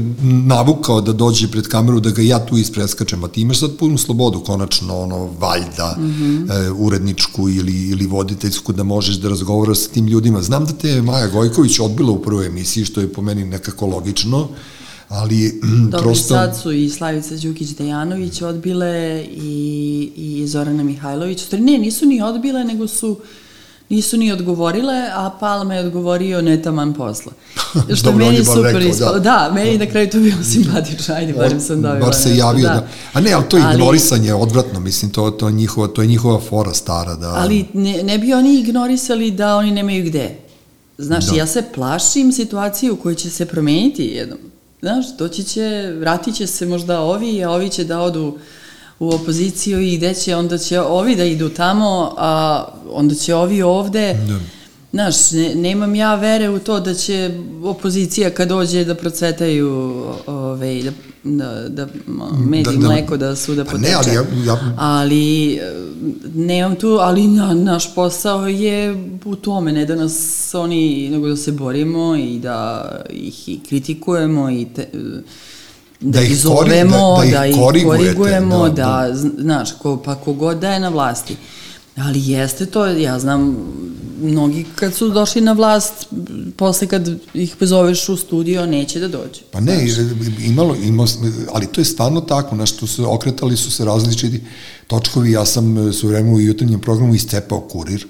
navukao 0.47 1.01
da 1.01 1.12
dođe 1.12 1.49
pred 1.49 1.68
kameru, 1.68 2.01
da 2.01 2.11
ga 2.11 2.22
ja 2.22 2.47
tu 2.47 2.57
ispreskačem, 2.57 3.24
a 3.24 3.28
ti 3.28 3.40
imaš 3.40 3.61
sad 3.61 3.76
punu 3.76 3.99
slobodu, 3.99 4.40
konačno, 4.40 4.99
ono, 4.99 5.28
valjda, 5.38 5.97
mm 5.99 6.03
-hmm. 6.03 6.66
e, 6.66 6.70
uredničku 6.70 7.49
ili, 7.49 7.88
ili 7.88 8.07
voditeljsku, 8.07 8.72
da 8.72 8.82
možeš 8.82 9.16
da 9.16 9.28
razgovaraš 9.28 9.78
sa 9.78 9.88
tim 9.88 10.07
ljudima. 10.07 10.43
Znam 10.43 10.64
da 10.64 10.72
te 10.72 10.88
je 10.88 11.03
Maja 11.03 11.26
Gojković 11.26 11.78
odbila 11.80 12.12
u 12.12 12.22
prvoj 12.22 12.47
emisiji, 12.47 12.84
što 12.84 13.01
je 13.01 13.12
po 13.12 13.22
meni 13.22 13.45
nekako 13.45 13.86
logično, 13.86 14.49
ali 15.13 15.61
Dobro, 15.91 16.03
prosto... 16.03 16.35
sad 16.35 16.57
su 16.63 16.73
i 16.73 16.91
Slavica 16.91 17.35
Đukić-Dejanović 17.35 18.45
odbile 18.45 19.25
i, 19.37 20.13
i 20.17 20.47
Zorana 20.47 20.83
Mihajlović. 20.83 21.51
Ne, 21.53 21.79
nisu 21.79 22.07
ni 22.07 22.23
odbile, 22.23 22.65
nego 22.65 22.89
su 22.89 23.21
nisu 23.89 24.17
ni 24.17 24.33
odgovorile, 24.33 25.09
a 25.15 25.31
Palma 25.41 25.75
je 25.75 25.81
odgovorio 25.81 26.43
ne 26.43 26.63
taman 26.63 26.95
posla. 26.95 27.33
Što 27.97 28.11
Dobro, 28.11 28.27
meni 28.27 28.45
super 28.45 28.63
rekao, 28.63 28.81
ispalo. 28.81 29.13
Da. 29.13 29.21
da, 29.21 29.51
meni 29.55 29.79
na 29.79 29.87
kraju 29.87 30.11
to 30.11 30.19
bilo 30.19 30.43
simpatično, 30.43 31.15
ajde, 31.19 31.33
barem 31.33 31.61
sam 31.61 31.83
dobila. 31.83 32.07
Bar 32.07 32.15
se 32.15 32.37
javio, 32.37 32.69
da. 32.69 32.75
da. 32.75 32.89
A 33.13 33.21
ne, 33.21 33.33
ali 33.33 33.45
to 33.49 33.57
ali, 33.57 33.75
ignorisanje 33.75 34.27
je 34.27 34.35
odvratno, 34.35 34.81
mislim, 34.81 35.11
to, 35.11 35.31
to, 35.31 35.47
je 35.49 35.53
njihova, 35.53 35.89
to 35.89 36.03
je 36.03 36.09
njihova 36.09 36.41
fora 36.41 36.75
stara. 36.75 37.15
Da... 37.15 37.35
Ali 37.35 37.65
ne, 37.75 38.03
ne 38.03 38.19
bi 38.19 38.35
oni 38.35 38.61
ignorisali 38.61 39.31
da 39.31 39.57
oni 39.57 39.71
nemaju 39.71 40.05
gde. 40.05 40.37
Znaš, 40.99 41.27
da. 41.27 41.37
ja 41.37 41.47
se 41.47 41.65
plašim 41.75 42.33
situaciju 42.33 42.95
u 42.95 42.97
kojoj 42.97 43.15
će 43.15 43.31
se 43.31 43.47
promeniti 43.47 44.03
jednom 44.05 44.39
znaš, 44.83 45.16
doći 45.16 45.45
će, 45.45 45.93
vratit 45.99 46.35
će 46.35 46.47
se 46.47 46.66
možda 46.66 47.01
ovi, 47.01 47.45
a 47.45 47.51
ovi 47.51 47.68
će 47.68 47.85
da 47.85 48.01
odu 48.01 48.39
u 48.99 49.11
opoziciju 49.14 49.80
i 49.80 49.97
gde 49.97 50.14
će, 50.14 50.37
onda 50.37 50.59
će 50.59 50.80
ovi 50.80 51.16
da 51.16 51.24
idu 51.24 51.49
tamo, 51.49 52.14
a 52.18 52.64
onda 52.91 53.14
će 53.14 53.35
ovi 53.35 53.62
ovde. 53.62 54.14
Da. 54.28 54.39
Znaš, 54.93 55.30
ne, 55.30 55.55
nemam 55.55 55.95
ja 55.95 56.14
vere 56.14 56.49
u 56.49 56.59
to 56.59 56.80
da 56.80 56.95
će 56.95 57.30
opozicija 57.64 58.30
kad 58.30 58.49
dođe 58.49 58.84
da 58.84 58.95
procvetaju 58.95 59.68
ove, 60.26 60.82
da, 60.82 60.90
da, 61.24 61.68
da 61.68 61.86
med 62.38 62.61
i 62.61 62.62
da, 62.64 62.72
da, 62.72 62.88
mleko 62.88 63.16
da 63.16 63.36
suda 63.36 63.64
poteče. 63.64 63.80
Ne, 63.80 63.95
ali 63.95 64.14
ja, 64.14 64.22
ja... 64.47 64.74
Ali 64.78 65.61
nemam 66.34 66.76
tu, 66.76 66.88
ali 67.01 67.26
na, 67.26 67.55
naš 67.55 67.95
posao 67.95 68.47
je 68.47 69.05
u 69.24 69.36
tome, 69.36 69.72
ne 69.72 69.86
da 69.86 69.95
nas 69.95 70.51
oni, 70.55 71.09
nego 71.11 71.28
da 71.28 71.36
se 71.36 71.53
borimo 71.53 72.16
i 72.16 72.38
da 72.38 72.90
ih 73.11 73.49
i 73.49 73.61
kritikujemo 73.68 74.51
i 74.51 74.66
te, 74.76 74.88
da, 74.93 75.20
da 76.01 76.20
ih 76.20 76.40
zovemo, 76.40 77.18
da, 77.24 77.30
da, 77.30 77.38
da 77.38 77.47
ih 77.47 77.57
korigujemo, 77.57 78.68
da, 78.68 78.74
da, 78.74 79.09
da, 79.09 79.14
znaš, 79.14 79.72
ko, 79.72 80.03
pa 80.05 80.14
kogod 80.14 80.59
da 80.59 80.72
je 80.72 80.80
na 80.80 80.88
vlasti. 80.88 81.36
Ali 81.97 82.30
jeste 82.30 82.66
to, 82.66 82.86
ja 82.86 83.18
znam, 83.18 83.57
mnogi 84.22 84.66
kad 84.74 84.95
su 84.95 85.09
došli 85.09 85.40
na 85.40 85.53
vlast, 85.53 86.07
posle 86.57 86.86
kad 86.86 87.09
ih 87.34 87.57
pozoveš 87.57 88.09
u 88.09 88.16
studio, 88.16 88.66
neće 88.66 89.01
da 89.01 89.09
dođe. 89.09 89.40
Pa 89.51 89.61
ne, 89.61 89.86
imalo, 90.45 90.74
imalo, 90.74 91.09
ali 91.53 91.66
to 91.66 91.80
je 91.80 91.84
stvarno 91.84 92.20
tako, 92.20 92.57
na 92.57 92.66
što 92.66 92.86
se 92.86 93.03
okretali 93.03 93.57
su 93.57 93.70
se 93.70 93.84
različiti 93.84 94.40
točkovi, 94.86 95.32
ja 95.32 95.47
sam 95.47 95.88
e, 95.88 95.93
su 95.93 96.09
vremenu 96.09 96.36
u 96.36 96.40
jutarnjem 96.40 96.80
programu 96.80 97.14
iscepao 97.14 97.61
kurir 97.61 98.07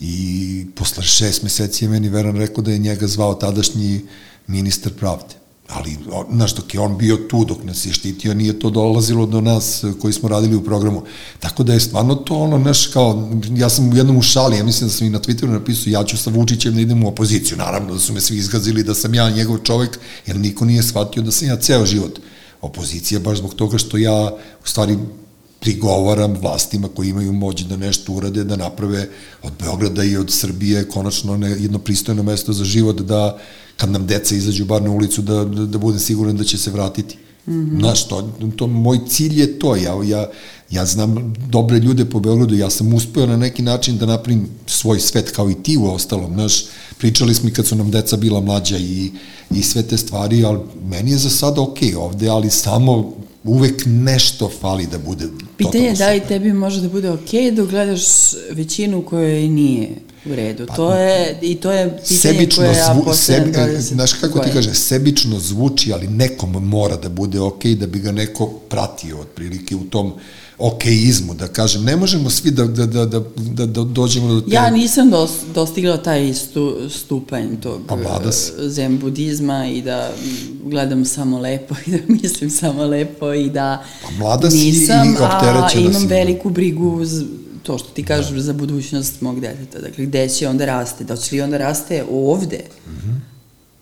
i 0.00 0.66
posle 0.74 1.02
šest 1.02 1.42
meseci 1.42 1.84
je 1.84 1.88
meni 1.88 2.08
Veran 2.08 2.36
rekao 2.36 2.64
da 2.64 2.70
je 2.70 2.78
njega 2.78 3.06
zvao 3.06 3.34
tadašnji 3.34 4.00
ministar 4.46 4.92
pravde 4.92 5.37
ali, 5.68 5.96
znaš, 6.32 6.54
dok 6.54 6.74
je 6.74 6.80
on 6.80 6.98
bio 6.98 7.16
tu, 7.16 7.44
dok 7.44 7.64
nas 7.64 7.86
je 7.86 7.92
štitio, 7.92 8.34
nije 8.34 8.58
to 8.58 8.70
dolazilo 8.70 9.26
do 9.26 9.40
nas 9.40 9.84
eh, 9.84 9.92
koji 10.00 10.12
smo 10.12 10.28
radili 10.28 10.56
u 10.56 10.64
programu. 10.64 11.02
Tako 11.40 11.62
da 11.62 11.72
je 11.72 11.80
stvarno 11.80 12.14
to 12.14 12.34
ono, 12.34 12.58
znaš, 12.58 12.86
kao, 12.86 13.28
ja 13.50 13.68
sam 13.68 13.90
u 13.90 13.96
jednom 13.96 14.16
u 14.16 14.22
šali, 14.22 14.56
ja 14.56 14.64
mislim 14.64 14.88
da 14.88 14.94
sam 14.94 15.06
i 15.06 15.10
na 15.10 15.20
Twitteru 15.20 15.50
napisao, 15.50 15.90
ja 15.90 16.04
ću 16.04 16.16
sa 16.16 16.30
Vučićem 16.30 16.74
da 16.74 16.80
idem 16.80 17.04
u 17.04 17.08
opoziciju. 17.08 17.56
Naravno 17.58 17.94
da 17.94 18.00
su 18.00 18.12
me 18.12 18.20
svi 18.20 18.36
izgazili 18.36 18.82
da 18.82 18.94
sam 18.94 19.14
ja 19.14 19.30
njegov 19.30 19.58
čovek, 19.58 19.98
jer 20.26 20.36
niko 20.36 20.64
nije 20.64 20.82
shvatio 20.82 21.22
da 21.22 21.32
sam 21.32 21.48
ja 21.48 21.56
ceo 21.56 21.86
život 21.86 22.18
opozicija, 22.60 23.20
baš 23.20 23.38
zbog 23.38 23.54
toga 23.54 23.78
što 23.78 23.96
ja, 23.96 24.32
u 24.64 24.66
stvari, 24.66 24.98
prigovaram 25.60 26.34
vlastima 26.40 26.88
koji 26.88 27.08
imaju 27.08 27.32
moć 27.32 27.62
da 27.62 27.76
nešto 27.76 28.12
urade, 28.12 28.44
da 28.44 28.56
naprave 28.56 29.08
od 29.42 29.52
Beograda 29.60 30.04
i 30.04 30.16
od 30.16 30.32
Srbije 30.32 30.88
konačno 30.88 31.46
jedno 31.46 31.78
pristojno 31.78 32.22
mesto 32.22 32.52
za 32.52 32.64
život, 32.64 33.00
da 33.00 33.38
kad 33.78 33.90
nam 33.90 34.06
deca 34.06 34.34
izađu 34.34 34.64
bar 34.64 34.82
na 34.82 34.90
ulicu 34.90 35.22
da, 35.22 35.44
da, 35.44 35.66
da 35.66 35.78
budem 35.78 36.00
siguran 36.00 36.36
da 36.36 36.44
će 36.44 36.58
se 36.58 36.70
vratiti. 36.70 37.16
Mm 37.46 37.52
-hmm. 37.52 37.80
Znaš, 37.80 38.08
to, 38.08 38.32
to, 38.56 38.66
moj 38.66 38.98
cilj 39.08 39.40
je 39.40 39.58
to, 39.58 39.76
ja, 39.76 39.94
ja, 40.04 40.30
ja 40.70 40.86
znam 40.86 41.34
dobre 41.48 41.78
ljude 41.78 42.04
po 42.04 42.20
Beogradu, 42.20 42.56
ja 42.56 42.70
sam 42.70 42.94
uspeo 42.94 43.26
na 43.26 43.36
neki 43.36 43.62
način 43.62 43.98
da 43.98 44.06
napravim 44.06 44.48
svoj 44.66 45.00
svet 45.00 45.30
kao 45.30 45.50
i 45.50 45.54
ti 45.62 45.76
u 45.76 45.86
ostalom, 45.86 46.34
znaš, 46.34 46.64
pričali 46.98 47.34
smo 47.34 47.48
i 47.48 47.52
kad 47.52 47.66
su 47.66 47.76
nam 47.76 47.90
deca 47.90 48.16
bila 48.16 48.40
mlađa 48.40 48.78
i, 48.78 49.10
i 49.50 49.62
sve 49.62 49.82
te 49.82 49.96
stvari, 49.96 50.44
ali 50.44 50.58
meni 50.90 51.10
je 51.10 51.18
za 51.18 51.30
sada 51.30 51.60
ok 51.60 51.78
ovde, 51.96 52.28
ali 52.28 52.50
samo 52.50 53.12
uvek 53.48 53.82
nešto 53.86 54.50
fali 54.60 54.86
da 54.86 54.98
bude 54.98 55.24
Pitanje 55.56 55.84
je 55.84 55.94
da 55.94 56.10
li 56.10 56.20
tebi 56.20 56.52
može 56.52 56.80
da 56.80 56.88
bude 56.88 57.10
okej 57.10 57.40
okay 57.40 57.54
dok 57.54 57.70
gledaš 57.70 58.02
većinu 58.50 59.02
kojoj 59.02 59.48
nije 59.48 59.88
u 60.26 60.34
redu. 60.34 60.66
Pa, 60.66 60.74
to 60.74 60.94
je, 60.94 61.38
I 61.42 61.54
to 61.54 61.72
je 61.72 61.84
pitanje 61.84 62.20
sebično 62.20 62.62
koje 62.62 62.76
ja 62.76 63.00
postavljam 63.04 63.54
sebi, 63.54 63.58
20 63.58 63.78
znaš 63.78 64.12
kako 64.12 64.26
ti 64.26 64.38
godina. 64.38 64.54
kaže, 64.54 64.74
sebično 64.74 65.38
zvuči, 65.38 65.92
ali 65.92 66.06
nekom 66.06 66.50
mora 66.50 66.96
da 66.96 67.08
bude 67.08 67.40
okej, 67.40 67.74
da 67.74 67.86
bi 67.86 67.98
ga 67.98 68.12
neko 68.12 68.46
pratio 68.46 69.20
otprilike 69.20 69.76
u 69.76 69.84
tom 69.84 70.12
okejizmu, 70.58 71.34
da 71.34 71.48
kažem, 71.48 71.84
ne 71.84 71.96
možemo 71.96 72.30
svi 72.30 72.50
da, 72.50 72.64
da, 72.64 72.86
da, 72.86 73.04
da, 73.04 73.22
da, 73.36 73.66
da 73.66 73.84
dođemo 73.84 74.34
do 74.34 74.40
te... 74.40 74.54
Ja 74.54 74.70
nisam 74.70 75.10
dos, 75.10 75.30
dostigla 75.54 75.96
taj 75.96 76.34
stu, 76.34 76.76
stupanj 76.90 77.56
tog 77.62 77.80
Pa 77.86 77.94
eh, 77.94 78.68
zen 78.68 78.98
budizma 78.98 79.66
i 79.66 79.82
da 79.82 80.12
gledam 80.64 81.04
samo 81.04 81.38
lepo 81.38 81.74
i 81.86 81.90
da 81.90 81.98
mislim 82.08 82.50
samo 82.50 82.84
lepo 82.84 83.32
i 83.32 83.50
da 83.50 83.84
Pa 84.02 84.10
mlada 84.10 84.50
si 84.50 84.68
i 84.68 84.72
nisam, 84.72 85.16
a 85.20 85.68
imam 85.74 86.00
si. 86.00 86.06
veliku 86.06 86.50
brigu 86.50 87.04
z, 87.04 87.24
to 87.62 87.78
što 87.78 87.88
ti 87.88 88.04
kažeš 88.04 88.30
da. 88.30 88.40
za 88.40 88.52
budućnost 88.52 89.20
mog 89.20 89.40
deteta. 89.40 89.78
Dakle, 89.78 90.06
gde 90.06 90.28
će 90.28 90.48
onda 90.48 90.64
raste? 90.64 91.04
Da 91.04 91.16
će 91.16 91.34
li 91.34 91.40
onda 91.40 91.58
raste 91.58 92.04
ovde? 92.12 92.64
Mm. 92.86 92.90
-hmm. 92.90 93.18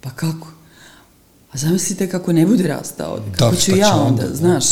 Pa 0.01 0.11
kako? 0.11 0.56
Zamislite 1.57 2.09
kako 2.09 2.33
ne 2.33 2.47
bude 2.47 2.67
rastao, 2.69 3.17
Da, 3.19 3.33
kako 3.33 3.55
šta 3.57 3.65
ću 3.65 3.77
ja 3.77 3.95
onda, 3.95 4.07
onda, 4.07 4.23
da. 4.23 4.35
znaš. 4.35 4.65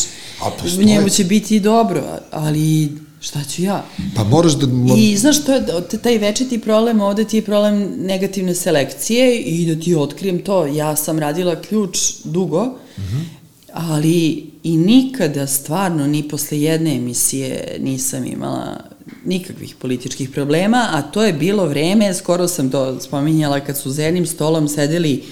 A 0.42 0.50
postoje- 0.62 0.84
Njemu 0.84 1.08
će 1.08 1.24
biti 1.24 1.60
dobro, 1.60 2.02
ali 2.30 2.92
šta 3.20 3.44
ću 3.44 3.62
ja? 3.62 3.84
Pa 4.16 4.24
moraš 4.24 4.52
da... 4.52 4.66
I 4.96 5.16
znaš, 5.16 5.44
to 5.44 5.52
je 5.52 5.64
taj 6.02 6.18
večiti 6.18 6.60
problem, 6.60 7.00
ovde 7.00 7.24
ti 7.24 7.36
je 7.36 7.42
problem 7.42 7.92
negativne 7.98 8.54
selekcije 8.54 9.40
i 9.40 9.74
da 9.74 9.82
ti 9.82 9.94
otkrijem 9.94 10.42
to, 10.42 10.66
ja 10.66 10.96
sam 10.96 11.18
radila 11.18 11.60
ključ 11.60 11.98
dugo, 12.24 12.64
mm 12.64 13.02
-hmm. 13.02 13.24
ali 13.72 14.16
i 14.62 14.76
nikada 14.76 15.46
stvarno 15.46 16.06
ni 16.06 16.28
posle 16.28 16.60
jedne 16.60 16.96
emisije 16.96 17.76
nisam 17.80 18.24
imala 18.26 18.80
nikakvih 19.24 19.74
političkih 19.74 20.30
problema, 20.30 20.88
a 20.90 21.02
to 21.02 21.24
je 21.24 21.32
bilo 21.32 21.66
vreme, 21.66 22.14
skoro 22.14 22.48
sam 22.48 22.70
to 22.70 23.00
spominjala 23.00 23.60
kad 23.60 23.78
su 23.78 23.90
za 23.90 24.02
jednim 24.02 24.26
stolom 24.26 24.68
sedeli 24.68 25.22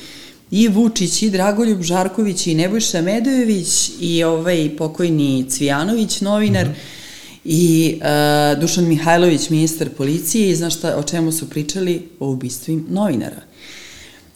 i 0.53 0.68
Vučić, 0.68 1.22
i 1.22 1.30
Dragoljub 1.30 1.82
Žarković, 1.82 2.46
i 2.46 2.55
Nebojša 2.55 3.00
Medojević, 3.03 3.90
i 4.00 4.24
ovaj 4.24 4.76
pokojni 4.76 5.46
Cvijanović, 5.50 6.20
novinar, 6.20 6.66
mm 6.66 6.70
-hmm. 6.70 7.40
i 7.44 7.94
uh, 7.96 8.61
Dušan 8.61 8.88
Mihajlović, 8.88 9.50
ministar 9.50 9.88
policije, 9.90 10.50
i 10.50 10.57
znaš 10.57 10.76
šta, 10.76 10.96
o 10.96 11.03
čemu 11.03 11.32
su 11.32 11.50
pričali? 11.50 12.09
O 12.20 12.30
ubistvu 12.30 12.80
novinara. 12.88 13.42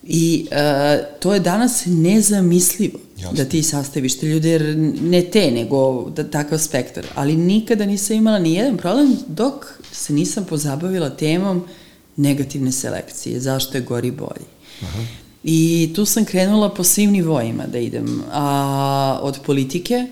I 0.05 0.47
uh, 0.51 1.21
to 1.21 1.35
je 1.35 1.41
danas 1.41 1.83
nezamislivo 1.87 2.99
Jasno. 3.17 3.37
da 3.37 3.45
ti 3.45 3.63
sastaviš 3.63 4.19
te 4.19 4.27
ljude, 4.27 4.51
jer 4.51 4.77
ne 5.03 5.23
te, 5.23 5.51
nego 5.51 6.11
da, 6.17 6.31
takav 6.31 6.59
spektar. 6.59 7.07
Ali 7.15 7.37
nikada 7.37 7.87
nisam 7.87 8.17
imala 8.17 8.39
ni 8.39 8.55
jedan 8.55 8.77
problem 8.77 9.17
dok 9.29 9.67
se 9.93 10.13
nisam 10.13 10.45
pozabavila 10.45 11.11
temom 11.11 11.65
negativne 12.17 12.73
selekcije, 12.73 13.41
zašto 13.41 13.77
je 13.77 13.83
gori 13.83 14.11
bolji. 14.11 14.47
Aha. 14.83 15.26
I 15.49 15.93
tu 15.95 16.05
sam 16.05 16.25
krenula 16.25 16.75
po 16.75 16.85
svim 16.85 17.11
nivoima 17.11 17.67
da 17.67 17.79
idem, 17.79 18.23
a 18.33 19.19
od 19.23 19.39
politike 19.47 20.07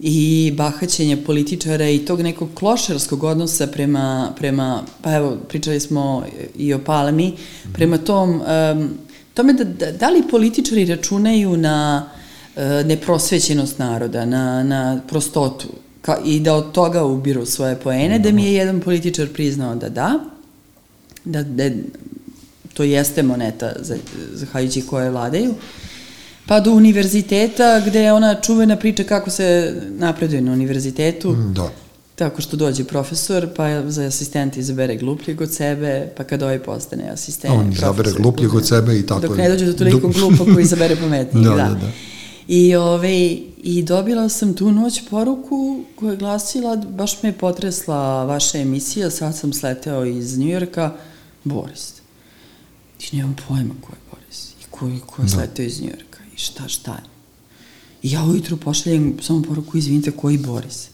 i 0.00 0.52
bahaćenja 0.56 1.16
političara 1.26 1.88
i 1.88 1.98
tog 1.98 2.20
nekog 2.20 2.48
klošarskog 2.54 3.24
odnosa 3.24 3.66
prema, 3.66 4.32
prema 4.36 4.82
pa 5.02 5.14
evo, 5.14 5.36
pričali 5.48 5.80
smo 5.80 6.24
i 6.56 6.74
o 6.74 6.78
Palemi, 6.78 7.32
prema 7.72 7.98
tom, 7.98 8.30
um, 8.30 8.90
tome 9.34 9.52
da, 9.52 9.64
da, 9.64 9.92
da 9.92 10.10
li 10.10 10.28
političari 10.30 10.84
računaju 10.84 11.56
na 11.56 12.08
uh, 12.56 12.62
neprosvećenost 12.86 13.78
naroda, 13.78 14.24
na, 14.24 14.62
na 14.62 15.00
prostotu 15.08 15.68
ka, 16.02 16.18
i 16.24 16.40
da 16.40 16.54
od 16.54 16.72
toga 16.72 17.04
ubiru 17.04 17.46
svoje 17.46 17.76
poene, 17.76 18.18
da 18.18 18.32
mi 18.32 18.44
je 18.44 18.54
jedan 18.54 18.80
političar 18.80 19.28
priznao 19.28 19.74
da 19.74 19.88
da, 19.88 20.18
da, 21.24 21.42
da 21.42 21.70
to 22.74 22.82
jeste 22.82 23.22
moneta 23.22 23.72
za, 23.80 23.96
zahvaljujući 24.32 24.82
koje 24.82 25.10
vladaju, 25.10 25.54
pa 26.46 26.60
do 26.60 26.72
univerziteta 26.72 27.80
gde 27.86 28.00
je 28.00 28.12
ona 28.12 28.40
čuvena 28.40 28.76
priča 28.76 29.04
kako 29.04 29.30
se 29.30 29.74
napreduje 29.98 30.40
na 30.40 30.52
univerzitetu. 30.52 31.30
Mm, 31.32 31.54
Da. 31.54 31.70
Tako 32.14 32.42
što 32.42 32.56
dođe 32.56 32.84
profesor, 32.84 33.48
pa 33.56 33.90
za 33.90 34.04
asistenta 34.04 34.60
izabere 34.60 34.96
glupljeg 34.96 35.40
od 35.40 35.52
sebe, 35.52 36.08
pa 36.16 36.24
kad 36.24 36.42
ovaj 36.42 36.58
postane 36.58 37.10
asistent. 37.10 37.54
On 37.54 37.72
izabere 37.72 38.10
glupljeg 38.12 38.54
od 38.54 38.66
sebe 38.66 38.98
i 38.98 39.06
tako 39.06 39.20
Dok 39.20 39.36
ne 39.36 39.48
dođe 39.48 39.66
do 39.66 39.72
toliko 39.72 40.08
glupa 40.08 40.44
koji 40.54 40.62
izabere 40.62 40.96
pametnijeg, 40.96 41.44
Da, 41.48 41.54
da. 41.54 41.68
da, 41.68 41.74
da. 41.74 41.90
I, 42.48 42.76
ove, 42.76 43.36
I 43.62 43.82
dobila 43.82 44.28
sam 44.28 44.54
tu 44.54 44.72
noć 44.72 45.02
poruku 45.10 45.84
koja 45.96 46.10
je 46.10 46.16
glasila, 46.16 46.76
baš 46.76 47.22
me 47.22 47.28
je 47.28 47.32
potresla 47.32 48.24
vaša 48.24 48.58
emisija, 48.58 49.10
sad 49.10 49.36
sam 49.36 49.52
sleteo 49.52 50.04
iz 50.04 50.38
Njujorka, 50.38 50.92
Boris. 51.44 51.93
I 53.12 53.16
nemam 53.16 53.36
pojma 53.48 53.74
ko 53.80 53.92
je 53.92 53.98
Boris 54.10 54.50
i 54.60 54.64
ko, 54.70 54.86
je- 54.88 55.00
ko 55.06 55.22
je 55.22 55.28
sleteo 55.28 55.66
iz 55.66 55.80
Njujorka 55.80 56.18
i 56.34 56.38
šta, 56.38 56.68
šta 56.68 56.92
je. 56.92 57.02
I 58.02 58.10
ja 58.10 58.24
ujutru 58.24 58.56
pošaljem 58.56 59.16
samo 59.22 59.42
poruku, 59.42 59.78
izvinite, 59.78 60.10
koji 60.10 60.38
Boris? 60.38 60.88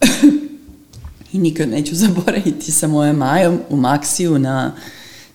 I 1.32 1.38
nikad 1.38 1.68
neću 1.68 1.94
zaboraviti 1.94 2.72
sa 2.72 2.88
mojom 2.88 3.16
Majom 3.16 3.60
u 3.68 3.76
Maksiju 3.76 4.38
na, 4.38 4.74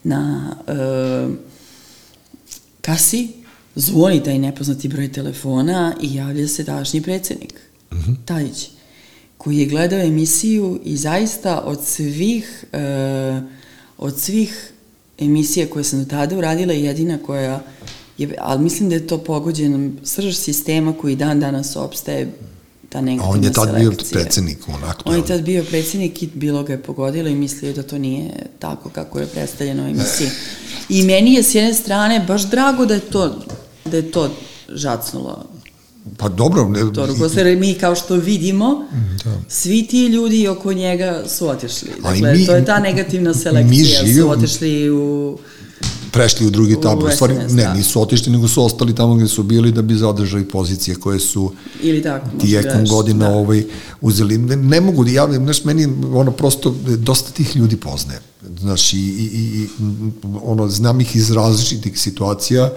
na 0.03 0.51
uh, 0.67 1.34
kasi, 2.82 3.28
zvoni 3.76 4.24
taj 4.24 4.39
nepoznati 4.39 4.88
broj 4.88 5.11
telefona 5.11 5.95
i 6.01 6.15
javlja 6.15 6.47
se 6.47 6.65
tadašnji 6.65 7.01
predsednik, 7.01 7.53
mm 7.91 7.95
-hmm. 7.97 8.15
Tadić, 8.26 8.69
koji 9.38 9.57
je 9.57 9.65
gledao 9.65 9.99
emisiju 9.99 10.80
i 10.84 10.97
zaista 10.97 11.59
od 11.59 11.86
svih, 11.86 12.65
uh, 12.74 13.43
od 13.97 14.19
svih 14.19 14.72
emisija 15.18 15.68
koje 15.70 15.84
sam 15.84 15.99
do 15.99 16.09
tada 16.09 16.38
uradila 16.38 16.74
jedina 16.74 17.18
koja 17.26 17.61
je, 18.18 18.36
ali 18.39 18.64
mislim 18.64 18.89
da 18.89 18.95
je 18.95 19.07
to 19.07 19.18
pogođen 19.18 19.97
srž 20.03 20.36
sistema 20.36 20.93
koji 21.01 21.16
dan 21.16 21.39
danas 21.39 21.76
opstaje 21.76 22.34
ta 22.89 22.99
A 22.99 23.01
negativna 23.01 23.30
on 23.30 23.43
je 23.43 23.53
tad 23.53 23.76
bio 23.76 23.91
selekcija. 23.91 24.22
predsednik, 24.22 24.57
on 24.68 24.84
On 25.05 25.16
je 25.16 25.26
tad 25.26 25.41
bio 25.41 25.64
predsednik 25.64 26.24
i 26.24 26.30
bilo 26.34 26.64
ga 26.64 26.74
je 26.74 26.84
pogodilo 26.84 27.30
i 27.30 27.36
mislio 27.36 27.74
da 27.74 27.84
to 27.84 27.97
nije 27.97 28.30
tako 28.59 28.89
kako 28.89 29.20
je 29.20 29.26
predstavljeno 29.26 29.84
u 29.84 29.88
emisiji. 29.88 30.30
I 30.89 31.03
meni 31.03 31.34
je 31.34 31.43
s 31.43 31.55
jedne 31.55 31.74
strane 31.74 32.26
baš 32.28 32.49
drago 32.49 32.86
da 32.86 32.93
je 32.93 32.99
to, 32.99 33.36
da 33.86 33.97
je 33.97 34.11
to 34.11 34.32
žacnulo 34.70 35.53
Pa 36.18 36.30
dobro, 36.30 36.70
ne, 36.70 36.80
to 36.93 37.08
jer 37.38 37.58
mi 37.58 37.74
kao 37.74 37.95
što 37.95 38.16
vidimo, 38.16 38.86
da. 39.26 39.38
svi 39.47 39.88
ti 39.88 40.06
ljudi 40.06 40.47
oko 40.47 40.74
njega 40.74 41.24
su 41.28 41.49
otišli. 41.49 41.89
Ali 42.04 42.22
Dakle, 42.22 42.38
mi- 42.38 42.45
to 42.45 42.56
je 42.56 42.66
ta 42.66 42.80
negativna 42.80 43.30
mi 43.30 43.36
selekcija, 43.36 44.04
živimo- 44.06 44.22
su 44.22 44.30
otišli 44.30 44.89
u... 44.89 45.38
prešli 46.12 46.47
u 46.47 46.49
drugi 46.49 46.82
tabor. 46.82 47.10
U 47.10 47.12
stvari, 47.12 47.34
ne, 47.34 47.64
da. 47.64 47.74
nisu 47.74 48.01
otišli, 48.01 48.32
nego 48.32 48.47
su 48.47 48.66
ostali 48.66 48.95
tamo 48.95 49.16
gde 49.16 49.28
su 49.28 49.43
bili 49.43 49.72
da 49.72 49.82
bi 49.82 49.95
zadržali 49.95 50.45
pozicije 50.45 50.95
koje 50.95 51.20
su 51.20 51.51
Ili 51.82 52.04
tako, 52.04 52.28
tijekom 52.41 52.78
greš, 52.78 52.89
godina 52.89 53.30
da. 53.30 53.36
ovaj, 53.36 53.64
uzeli. 54.01 54.38
Ne, 54.38 54.56
ne 54.56 54.82
mogu 54.82 55.04
da 55.04 55.12
javljam, 55.12 55.43
znaš, 55.43 55.64
meni 55.64 55.88
ono 56.14 56.32
prosto, 56.32 56.76
dosta 56.97 57.32
tih 57.32 57.56
ljudi 57.56 57.78
poznaje. 57.78 58.20
Znaš, 58.60 58.93
i, 58.93 58.97
i, 58.97 59.26
i 59.34 59.68
ono, 60.43 60.68
znam 60.70 61.01
ih 61.01 61.16
iz 61.16 61.32
različitih 61.32 61.99
situacija 61.99 62.72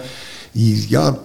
i 0.55 0.83
ja 0.89 1.15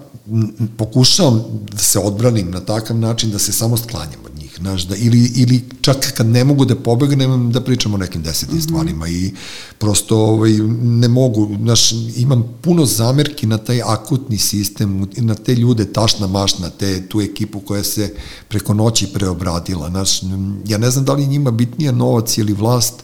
pokušavam 0.77 1.43
da 1.73 1.79
se 1.79 1.99
odbranim 1.99 2.51
na 2.51 2.61
takav 2.61 2.99
način 2.99 3.31
da 3.31 3.39
se 3.39 3.53
samo 3.53 3.77
sklanjam 3.77 4.21
od 4.27 4.39
njih, 4.39 4.57
znaš, 4.61 4.83
da, 4.83 4.97
ili, 4.97 5.33
ili 5.35 5.65
čak 5.81 6.13
kad 6.17 6.27
ne 6.27 6.45
mogu 6.45 6.65
da 6.65 6.77
pobegnem, 6.77 7.53
da 7.53 7.61
pričam 7.61 7.95
o 7.95 7.97
nekim 7.97 8.23
desetim 8.23 8.57
mm 8.57 8.61
-hmm. 8.61 8.65
stvarima 8.65 9.09
i 9.09 9.31
prosto 9.79 10.19
ovaj, 10.19 10.53
ne 10.83 11.09
mogu, 11.09 11.49
znaš, 11.63 11.93
imam 12.17 12.45
puno 12.61 12.87
zamerki 12.87 13.47
na 13.47 13.59
taj 13.59 13.83
akutni 13.83 14.39
sistem, 14.39 15.07
na 15.17 15.35
te 15.35 15.55
ljude, 15.55 15.93
tašna 15.93 16.27
mašna, 16.27 16.71
te, 16.71 17.09
tu 17.09 17.21
ekipu 17.21 17.61
koja 17.61 17.85
se 17.85 18.15
preko 18.49 18.75
noći 18.75 19.07
preobradila, 19.07 19.91
znaš, 19.91 20.23
ja 20.67 20.79
ne 20.79 20.91
znam 20.91 21.05
da 21.05 21.13
li 21.13 21.27
njima 21.27 21.51
bitnija 21.51 21.93
novac 21.93 22.39
ili 22.39 22.53
vlast, 22.53 22.95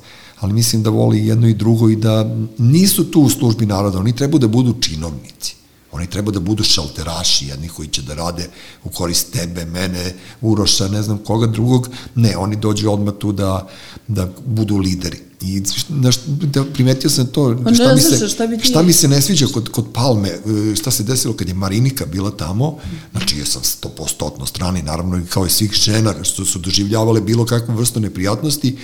ali 0.40 0.52
mislim 0.52 0.82
da 0.82 0.90
voli 0.90 1.26
jedno 1.26 1.48
i 1.48 1.54
drugo 1.54 1.88
i 1.88 1.96
da 1.96 2.36
nisu 2.58 3.10
tu 3.10 3.20
u 3.20 3.30
službi 3.30 3.66
naroda, 3.66 3.98
oni 3.98 4.16
treba 4.16 4.38
da 4.38 4.48
budu 4.48 4.74
činovnici. 4.80 5.57
Oni 5.98 6.06
treba 6.06 6.32
da 6.32 6.40
budu 6.40 6.64
šalteraši, 6.64 7.46
jedni 7.46 7.68
koji 7.68 7.88
će 7.88 8.02
da 8.02 8.14
rade 8.14 8.48
u 8.84 8.90
korist 8.90 9.32
tebe, 9.32 9.64
mene, 9.64 10.12
Uroša, 10.40 10.88
ne 10.88 11.02
znam 11.02 11.18
koga 11.18 11.46
drugog. 11.46 11.88
Ne, 12.14 12.36
oni 12.36 12.56
dođu 12.56 12.90
odmah 12.90 13.14
tu 13.18 13.32
da, 13.32 13.68
da 14.08 14.28
budu 14.46 14.76
lideri. 14.76 15.18
I 15.40 15.62
znaš, 15.88 16.16
da 16.26 16.64
primetio 16.64 17.10
sam 17.10 17.26
to, 17.26 17.56
Pa 17.64 17.74
šta, 17.74 17.94
mi 17.94 18.00
se, 18.00 18.28
šta 18.28 18.46
bi 18.46 18.58
ti- 18.58 18.64
šta 18.64 18.82
mi 18.82 18.92
se 18.92 19.08
ne 19.08 19.22
sviđa 19.22 19.46
kod, 19.46 19.68
kod 19.68 19.86
Palme, 19.94 20.28
e, 20.28 20.40
šta 20.76 20.90
se 20.90 21.02
desilo 21.02 21.34
kad 21.34 21.48
je 21.48 21.54
Marinika 21.54 22.06
bila 22.06 22.30
tamo, 22.30 22.78
znači 23.12 23.38
ja 23.38 23.46
sam 23.46 23.62
100% 23.62 24.46
strani, 24.46 24.82
naravno 24.82 25.18
i 25.18 25.26
kao 25.26 25.46
i 25.46 25.50
svih 25.50 25.72
žena 25.72 26.14
što 26.22 26.44
su 26.44 26.58
doživljavale 26.58 27.20
bilo 27.20 27.44
kakvu 27.44 27.74
vrstu 27.74 28.00
neprijatnosti, 28.00 28.76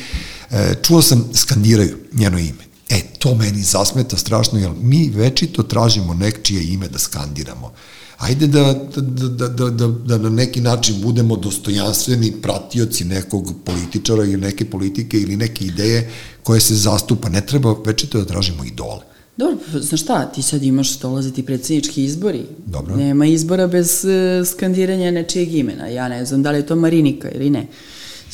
e, 0.50 0.74
čuo 0.82 1.02
sam 1.02 1.24
skandiraju 1.34 1.96
njeno 2.12 2.38
ime. 2.38 2.73
E, 2.88 3.00
to 3.18 3.34
meni 3.34 3.62
zasmeta 3.62 4.16
strašno, 4.16 4.58
jer 4.58 4.70
mi 4.80 5.10
večito 5.14 5.62
tražimo 5.62 6.14
nekčije 6.14 6.72
ime 6.72 6.88
da 6.88 6.98
skandiramo. 6.98 7.72
ajde 8.18 8.46
da, 8.46 8.74
da, 8.96 9.00
da, 9.00 9.48
da, 9.48 9.70
da, 9.70 9.88
da 9.88 10.18
na 10.18 10.30
neki 10.30 10.60
način 10.60 11.02
budemo 11.02 11.36
dostojanstveni 11.36 12.32
pratioci 12.42 13.04
nekog 13.04 13.54
političara 13.64 14.24
ili 14.24 14.36
neke 14.36 14.64
politike 14.64 15.20
ili 15.20 15.36
neke 15.36 15.64
ideje 15.64 16.10
koje 16.42 16.60
se 16.60 16.74
zastupa. 16.74 17.28
Ne 17.28 17.46
treba 17.46 17.74
večito 17.86 18.18
da 18.18 18.24
tražimo 18.24 18.64
idole. 18.64 19.00
Dobro, 19.36 19.80
znaš 19.80 20.00
šta, 20.00 20.26
ti 20.26 20.42
sad 20.42 20.62
imaš 20.62 20.98
dolaziti 20.98 21.42
predsjednički 21.42 22.04
izbori. 22.04 22.42
Dobro. 22.66 22.96
Nema 22.96 23.26
izbora 23.26 23.66
bez 23.66 24.04
uh, 24.04 24.46
skandiranja 24.48 25.10
nečijeg 25.10 25.54
imena. 25.54 25.86
Ja 25.86 26.08
ne 26.08 26.24
znam 26.24 26.42
da 26.42 26.50
li 26.50 26.58
je 26.58 26.66
to 26.66 26.76
Marinika 26.76 27.30
ili 27.30 27.50
ne. 27.50 27.66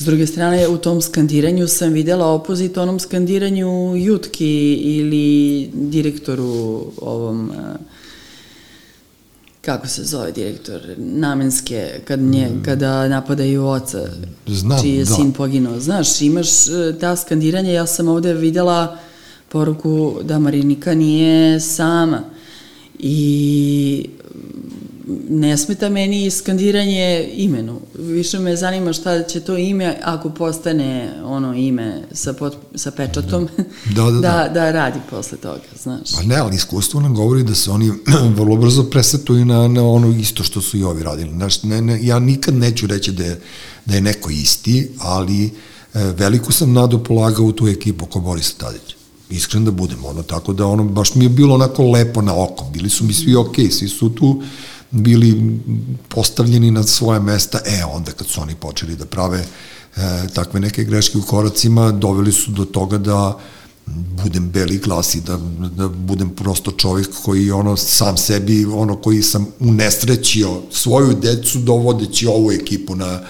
S 0.01 0.05
druge 0.05 0.26
strane, 0.26 0.68
u 0.68 0.78
tom 0.78 1.03
skandiranju 1.03 1.68
sam 1.68 1.92
videla 1.92 2.26
opozit 2.26 2.76
onom 2.76 3.01
skandiranju 3.01 3.96
Jutki 3.96 4.74
ili 4.74 5.70
direktoru 5.74 6.84
ovom... 7.01 7.51
Uh, 7.51 7.57
kako 9.61 9.88
se 9.88 10.05
zove 10.05 10.32
direktor 10.32 10.80
namenske 10.96 12.01
kad 12.05 12.20
nje, 12.20 12.48
mm. 12.48 12.62
kada 12.64 13.09
napadaju 13.09 13.66
oca 13.66 14.09
Znam, 14.46 14.82
čiji 14.82 14.94
je 14.94 15.05
da. 15.05 15.14
sin 15.14 15.32
poginuo. 15.32 15.80
Znaš, 15.80 16.20
imaš 16.20 16.68
e, 16.68 16.98
ta 17.01 17.16
skandiranja, 17.16 17.72
ja 17.72 17.86
sam 17.86 18.09
ovde 18.09 18.34
videla 18.34 18.98
poruku 19.48 20.16
da 20.22 20.38
Marinika 20.38 20.94
nije 20.94 21.61
sama 21.61 22.22
i 22.98 24.07
ne 25.29 25.57
smeta 25.57 25.89
meni 25.89 26.31
skandiranje 26.31 27.31
imenu. 27.35 27.81
Više 27.99 28.39
me 28.39 28.57
zanima 28.57 28.93
šta 28.93 29.23
će 29.23 29.41
to 29.41 29.57
ime 29.57 29.97
ako 30.03 30.31
postane 30.31 31.13
ono 31.25 31.55
ime 31.55 32.03
sa, 32.13 32.33
pot, 32.33 32.57
sa 32.75 32.91
pečatom 32.91 33.49
Da, 33.95 34.03
da, 34.05 34.11
da. 34.11 34.21
da, 34.29 34.49
da 34.55 34.71
radi 34.71 34.99
posle 35.11 35.39
toga, 35.39 35.61
znaš. 35.83 36.13
Pa 36.17 36.23
ne, 36.23 36.37
ali 36.37 36.57
iskustvo 36.57 37.01
nam 37.01 37.15
govori 37.15 37.43
da 37.43 37.55
se 37.55 37.71
oni 37.71 37.93
vrlo 38.39 38.57
brzo 38.57 38.83
presetuju 38.83 39.45
na, 39.45 39.69
na 39.69 39.85
ono 39.85 40.09
isto 40.09 40.45
što 40.45 40.61
su 40.61 40.79
i 40.79 40.85
ovi 40.85 41.03
radili. 41.03 41.31
Znaš, 41.31 41.63
ne, 41.63 41.83
ne, 41.83 41.99
ja 42.03 42.19
nikad 42.19 42.55
neću 42.55 42.87
reći 42.87 43.13
da 43.13 43.25
je, 43.25 43.41
da 43.87 43.95
je 43.95 44.01
neko 44.01 44.31
isti, 44.31 44.91
ali 44.99 45.45
e, 45.45 45.51
veliku 45.95 46.53
sam 46.53 46.73
nadu 46.73 47.05
polagao 47.05 47.45
u 47.45 47.53
tu 47.53 47.69
ekipu 47.69 48.05
oko 48.05 48.21
Borisa 48.21 48.55
Tadića. 48.59 48.97
Iskren 49.31 49.65
da 49.65 49.71
budem, 49.71 50.05
ono, 50.05 50.23
tako 50.23 50.53
da 50.53 50.67
ono, 50.67 50.85
baš 50.85 51.15
mi 51.15 51.25
je 51.25 51.29
bilo 51.29 51.55
onako 51.55 51.91
lepo 51.91 52.23
na 52.23 52.43
oko. 52.43 52.65
Bili 52.73 52.91
su 52.91 53.05
mi 53.05 53.13
svi 53.13 53.37
okej, 53.37 53.65
okay, 53.65 53.71
svi 53.71 53.89
su 53.89 54.11
tu 54.11 54.43
bili 54.91 55.61
postavljeni 56.09 56.70
na 56.70 56.82
svoje 56.82 57.20
mesta, 57.20 57.59
e, 57.66 57.84
onda 57.84 58.12
kad 58.12 58.26
su 58.26 58.41
oni 58.41 58.55
počeli 58.55 58.97
da 58.97 59.05
prave 59.05 59.38
e, 59.97 60.28
takve 60.34 60.61
neke 60.61 60.84
greške 60.84 61.18
u 61.18 61.22
koracima, 61.22 61.93
doveli 61.93 62.32
su 62.32 62.51
do 62.51 62.64
toga 62.64 62.99
da 62.99 63.38
budem 64.22 64.51
beli 64.51 64.78
glas 64.78 65.14
i 65.14 65.20
da, 65.20 65.38
da 65.76 65.88
budem 65.88 66.30
prosto 66.30 66.70
čovjek 66.70 67.09
koji 67.22 67.51
ono 67.51 67.76
sam 67.76 68.16
sebi, 68.16 68.66
ono 68.66 68.97
koji 68.97 69.22
sam 69.22 69.47
unesrećio 69.61 70.61
svoju 70.70 71.14
decu 71.14 71.59
dovodeći 71.59 72.26
ovu 72.26 72.53
ekipu 72.53 72.97
na, 72.97 73.20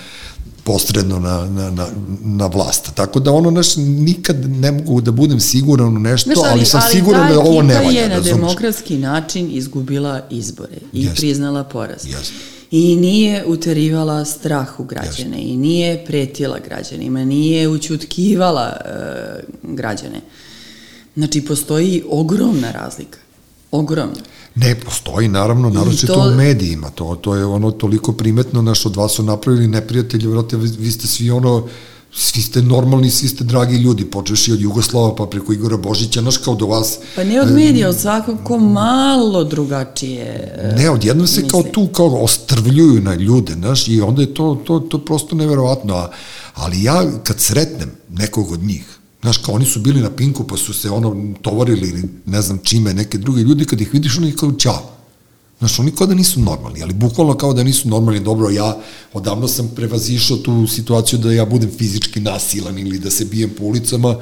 posredno 0.64 1.18
na, 1.18 1.46
na, 1.46 1.70
na, 1.70 1.86
na 2.24 2.46
vlast. 2.46 2.90
Tako 2.94 3.20
da 3.20 3.32
ono, 3.32 3.50
naš, 3.50 3.76
nikad 3.76 4.50
ne 4.50 4.72
mogu 4.72 5.00
da 5.00 5.10
budem 5.10 5.40
siguran 5.40 5.96
u 5.96 6.00
nešto, 6.00 6.30
znaš, 6.30 6.38
ali, 6.38 6.52
ali 6.52 6.66
sam 6.66 6.80
ali 6.84 6.92
siguran 6.92 7.32
da 7.32 7.40
ovo 7.40 7.62
ne 7.62 7.74
valja. 7.74 7.86
Ali 7.86 7.94
je 7.94 8.08
na 8.08 8.20
demokratski 8.20 8.98
način 8.98 9.48
izgubila 9.52 10.20
izbore 10.30 10.76
i 10.92 11.04
Jest. 11.04 11.16
priznala 11.16 11.64
poraz. 11.64 12.06
Jest. 12.06 12.32
I 12.70 12.96
nije 12.96 13.44
uterivala 13.46 14.24
strah 14.24 14.80
u 14.80 14.84
građane 14.84 15.38
Jest. 15.38 15.48
i 15.48 15.56
nije 15.56 16.04
pretila 16.06 16.58
građanima, 16.68 17.24
nije 17.24 17.68
učutkivala 17.68 18.76
uh, 18.84 19.74
građane. 19.74 20.20
Znači, 21.16 21.44
postoji 21.44 22.02
ogromna 22.10 22.72
razlika. 22.72 23.18
Ogromna. 23.70 24.20
Ne, 24.54 24.74
postoji, 24.74 25.28
naravno, 25.28 25.70
naročito 25.70 26.14
to... 26.14 26.20
u 26.20 26.34
medijima, 26.34 26.90
to, 26.90 27.18
to 27.20 27.34
je 27.34 27.44
ono 27.44 27.70
toliko 27.70 28.12
primetno, 28.12 28.62
naš 28.62 28.86
od 28.86 28.96
vas 28.96 29.12
su 29.12 29.22
napravili 29.22 29.68
neprijatelji, 29.68 30.26
vrate, 30.26 30.56
vi, 30.56 30.90
ste 30.90 31.06
svi 31.06 31.30
ono, 31.30 31.68
svi 32.12 32.42
ste 32.42 32.62
normalni, 32.62 33.10
svi 33.10 33.28
ste 33.28 33.44
dragi 33.44 33.76
ljudi, 33.76 34.04
počeš 34.04 34.48
i 34.48 34.52
od 34.52 34.60
Jugoslava 34.60 35.14
pa 35.14 35.26
preko 35.26 35.52
Igora 35.52 35.76
Božića, 35.76 36.20
naš 36.20 36.36
kao 36.36 36.54
do 36.54 36.66
vas. 36.66 36.98
Pa 37.16 37.24
ne 37.24 37.40
od 37.40 37.50
medija, 37.50 37.88
od 37.88 37.96
svakako 37.98 38.58
malo 38.58 39.44
drugačije. 39.44 40.54
Ne, 40.76 40.90
odjednom 40.90 41.26
se 41.26 41.42
misli. 41.42 41.50
kao 41.50 41.62
tu 41.62 41.86
kao 41.86 42.06
ostrvljuju 42.06 43.00
na 43.02 43.14
ljude, 43.14 43.52
znaš, 43.52 43.88
i 43.88 44.00
onda 44.00 44.22
je 44.22 44.34
to, 44.34 44.62
to, 44.66 44.80
to 44.80 44.98
prosto 44.98 45.36
neverovatno, 45.36 46.08
ali 46.54 46.82
ja 46.82 47.06
kad 47.24 47.40
sretnem 47.40 47.90
nekog 48.08 48.52
od 48.52 48.62
njih, 48.62 48.99
Znaš, 49.22 49.38
kao 49.38 49.54
oni 49.54 49.64
su 49.64 49.80
bili 49.80 50.00
na 50.00 50.10
Pinku, 50.10 50.46
pa 50.46 50.56
su 50.56 50.74
se 50.74 50.90
ono 50.90 51.34
tovarili 51.42 51.88
ili 51.88 52.02
ne 52.26 52.42
znam 52.42 52.58
čime, 52.62 52.94
neke 52.94 53.18
druge 53.18 53.42
ljudi, 53.42 53.64
kad 53.64 53.80
ih 53.80 53.92
vidiš, 53.92 54.18
oni 54.18 54.32
kao 54.32 54.52
čao. 54.52 55.00
Znaš, 55.58 55.78
oni 55.78 55.90
kao 55.90 56.06
da 56.06 56.14
nisu 56.14 56.40
normalni, 56.40 56.82
ali 56.82 56.94
bukvalno 56.94 57.34
kao 57.34 57.52
da 57.52 57.62
nisu 57.62 57.88
normalni. 57.88 58.20
Dobro, 58.20 58.50
ja 58.50 58.76
odavno 59.12 59.48
sam 59.48 59.70
prevazišao 59.76 60.36
tu 60.36 60.66
situaciju 60.66 61.18
da 61.18 61.32
ja 61.32 61.44
budem 61.44 61.70
fizički 61.78 62.20
nasilan 62.20 62.78
ili 62.78 62.98
da 62.98 63.10
se 63.10 63.24
bijem 63.24 63.50
po 63.50 63.64
ulicama, 63.64 64.16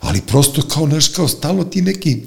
ali 0.00 0.20
prosto 0.20 0.62
kao, 0.62 0.86
znaš, 0.86 1.08
kao 1.08 1.28
stalno 1.28 1.64
ti 1.64 1.82
neki, 1.82 2.20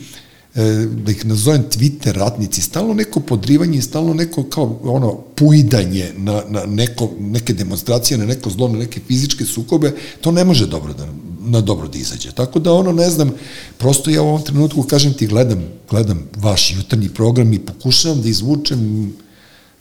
e, 0.56 0.88
da 1.06 1.12
ih 1.12 1.26
nazovem 1.26 1.64
Twitter 1.72 2.12
ratnici, 2.12 2.62
stalno 2.62 2.94
neko 2.94 3.20
podrivanje, 3.20 3.82
stalno 3.82 4.14
neko 4.14 4.44
kao 4.44 4.80
ono 4.84 5.16
pujdanje 5.36 6.12
na, 6.18 6.42
na 6.50 6.66
neko, 6.66 7.10
neke 7.20 7.54
demonstracije, 7.54 8.18
na 8.18 8.26
neko 8.26 8.50
zlo, 8.50 8.68
na 8.68 8.80
neke 8.80 9.00
fizičke 9.08 9.46
sukobe, 9.46 9.94
to 10.22 10.32
ne 10.32 10.44
može 10.44 10.68
dobro 10.68 10.94
da, 10.94 11.08
na 11.48 11.62
dobro 11.62 11.88
da 11.88 11.98
izađe. 11.98 12.32
Tako 12.32 12.60
da 12.60 12.74
ono, 12.74 12.92
ne 12.92 13.10
znam, 13.10 13.32
prosto 13.78 14.10
ja 14.10 14.22
u 14.22 14.28
ovom 14.28 14.44
trenutku, 14.44 14.84
kažem 14.84 15.14
ti, 15.14 15.28
gledam, 15.28 15.64
gledam 15.90 16.30
vaš 16.36 16.74
jutarnji 16.78 17.10
program 17.10 17.54
i 17.54 17.60
pokušavam 17.60 18.22
da 18.22 18.30
izvučem 18.30 19.14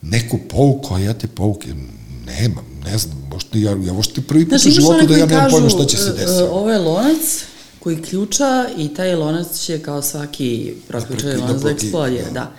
neku 0.02 0.38
pouku, 0.50 0.94
a 0.94 0.98
ja 0.98 1.14
te 1.14 1.26
pouke 1.26 1.74
nemam, 2.26 2.64
ne 2.84 2.98
znam, 2.98 3.28
možda 3.30 3.58
ja, 3.58 3.70
ja 3.70 3.92
možda 3.92 4.22
prvi 4.28 4.48
put 4.48 4.66
u 4.66 4.70
životu 4.70 5.06
da 5.06 5.16
ja 5.16 5.26
nemam 5.26 5.50
pojma 5.50 5.68
šta 5.68 5.84
će 5.84 5.96
se 5.96 6.08
e, 6.08 6.12
desiti. 6.12 6.42
Ovo 6.50 6.70
je 6.70 6.78
lonac 6.78 7.44
koji 7.78 8.02
ključa 8.02 8.68
i 8.76 8.88
taj 8.88 9.14
lonac 9.14 9.58
će 9.58 9.78
kao 9.78 10.02
svaki 10.02 10.74
proključaj 10.88 11.36
lonac 11.36 11.62
da 11.62 11.70
eksplodira, 11.70 12.30
da. 12.30 12.52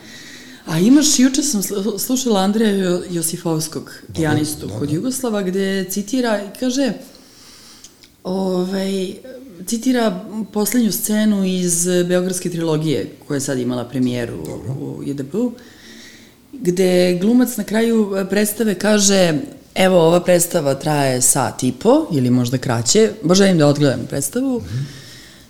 A 0.66 0.80
imaš, 0.80 1.20
juče 1.20 1.44
sam 1.44 1.62
slušala 2.00 2.42
Andreja 2.42 3.00
Josifovskog, 3.10 3.92
pijanistu 4.16 4.70
kod 4.80 4.92
Jugoslava, 4.92 5.42
gde 5.42 5.86
citira 5.90 6.42
i 6.44 6.60
kaže 6.60 6.94
ovaj, 8.28 9.14
citira 9.66 10.26
poslednju 10.54 10.92
scenu 10.92 11.46
iz 11.46 11.88
Beogradske 12.08 12.50
trilogije, 12.50 13.12
koja 13.28 13.36
je 13.36 13.42
sad 13.42 13.60
imala 13.60 13.86
premijeru 13.86 14.38
Dobro. 14.46 14.74
u 14.74 15.04
JDP-u, 15.06 15.52
gde 16.54 17.18
glumac 17.22 17.58
na 17.58 17.64
kraju 17.64 18.26
predstave 18.30 18.76
kaže 18.76 19.34
evo, 19.76 20.00
ova 20.00 20.20
predstava 20.20 20.76
traje 20.76 21.22
sat 21.22 21.64
i 21.64 21.72
po, 21.72 22.08
ili 22.12 22.30
možda 22.30 22.58
kraće, 22.58 23.12
baš 23.24 23.38
želim 23.38 23.58
da 23.58 23.68
odgledam 23.68 24.06
predstavu, 24.10 24.60
mm 24.60 24.64
-hmm. 24.64 24.84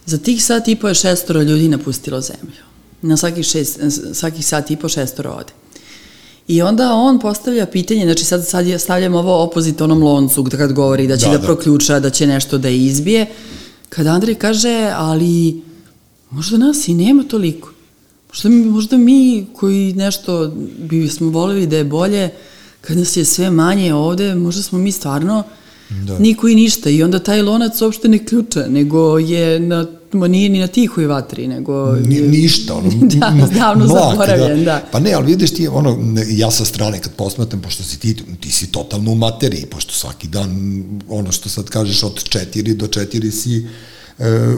za 0.05 0.17
tih 0.17 0.45
sat 0.45 0.67
i 0.67 0.75
po 0.75 0.87
je 0.87 0.93
šestoro 0.93 1.41
ljudi 1.41 1.67
napustilo 1.67 2.21
zemlju. 2.21 2.63
Na 3.01 3.17
svakih, 3.17 3.45
šest, 3.45 3.79
svakih 4.13 4.45
sat 4.45 4.71
i 4.71 4.75
po 4.75 4.89
šestoro 4.89 5.31
ode. 5.31 5.53
I 6.47 6.61
onda 6.61 6.93
on 6.93 7.19
postavlja 7.19 7.65
pitanje, 7.65 8.03
znači 8.03 8.25
sad, 8.25 8.47
sad 8.47 8.65
stavljam 8.81 9.15
ovo 9.15 9.43
opozit 9.43 9.81
onom 9.81 10.03
loncu 10.03 10.43
kad 10.43 10.73
govori 10.73 11.07
da 11.07 11.17
će 11.17 11.25
da, 11.25 11.31
da, 11.31 11.37
da 11.37 11.43
proključa, 11.43 11.99
da 11.99 12.09
će 12.09 12.27
nešto 12.27 12.57
da 12.57 12.69
izbije. 12.69 13.25
Kad 13.89 14.07
Andrej 14.07 14.35
kaže, 14.35 14.91
ali 14.95 15.61
možda 16.29 16.57
nas 16.57 16.87
i 16.87 16.93
nema 16.93 17.23
toliko. 17.23 17.71
Možda, 18.29 18.49
možda 18.49 18.97
mi 18.97 19.45
koji 19.55 19.93
nešto 19.93 20.53
bi 20.77 21.07
smo 21.07 21.29
volili 21.29 21.67
da 21.67 21.77
je 21.77 21.83
bolje, 21.83 22.29
kad 22.81 22.97
nas 22.97 23.17
je 23.17 23.25
sve 23.25 23.51
manje 23.51 23.93
ovde, 23.93 24.35
možda 24.35 24.61
smo 24.63 24.79
mi 24.79 24.91
stvarno 24.91 25.43
da. 25.89 26.19
niko 26.19 26.47
i 26.47 26.55
ništa. 26.55 26.89
I 26.89 27.03
onda 27.03 27.19
taj 27.19 27.41
lonac 27.41 27.81
uopšte 27.81 28.07
ne 28.07 28.25
ključa, 28.25 28.65
nego 28.69 29.19
je 29.19 29.59
na 29.59 29.85
ma 30.11 30.27
nije 30.27 30.49
ni 30.49 30.59
na 30.59 30.67
tihoj 30.67 31.05
vatri, 31.05 31.47
nego... 31.47 31.95
Ni, 31.95 32.21
ništa, 32.21 32.75
ono, 32.75 32.89
da, 33.15 33.47
davno 33.59 33.85
mlak, 33.85 34.11
zaboravljen, 34.11 34.59
da. 34.59 34.71
da. 34.71 34.85
Pa 34.91 34.99
ne, 34.99 35.13
ali 35.13 35.25
vidiš 35.25 35.53
ti, 35.53 35.67
ono, 35.67 35.97
ja 36.27 36.51
sa 36.51 36.65
strane 36.65 36.99
kad 37.01 37.13
posmatram, 37.13 37.61
pošto 37.61 37.83
si 37.83 37.99
ti, 37.99 38.15
ti 38.39 38.51
si 38.51 38.71
totalno 38.71 39.11
u 39.11 39.15
materiji, 39.15 39.65
pošto 39.65 39.93
svaki 39.93 40.27
dan, 40.27 40.83
ono 41.09 41.31
što 41.31 41.49
sad 41.49 41.69
kažeš, 41.69 42.03
od 42.03 42.23
četiri 42.23 42.73
do 42.73 42.87
četiri 42.87 43.31
si 43.31 43.67
e, 44.19 44.55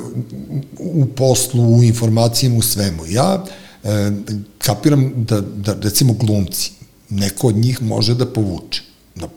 u 0.80 1.06
poslu, 1.06 1.76
u 1.78 1.84
informacijama, 1.84 2.58
u 2.58 2.62
svemu. 2.62 3.04
Ja 3.10 3.45
e, 3.84 4.12
kapiram 4.58 5.14
da, 5.16 5.41
da, 5.41 5.76
recimo, 5.82 6.14
glumci, 6.14 6.72
neko 7.10 7.47
od 7.47 7.56
njih 7.56 7.82
može 7.82 8.16
da 8.16 8.26
povuče 8.26 8.89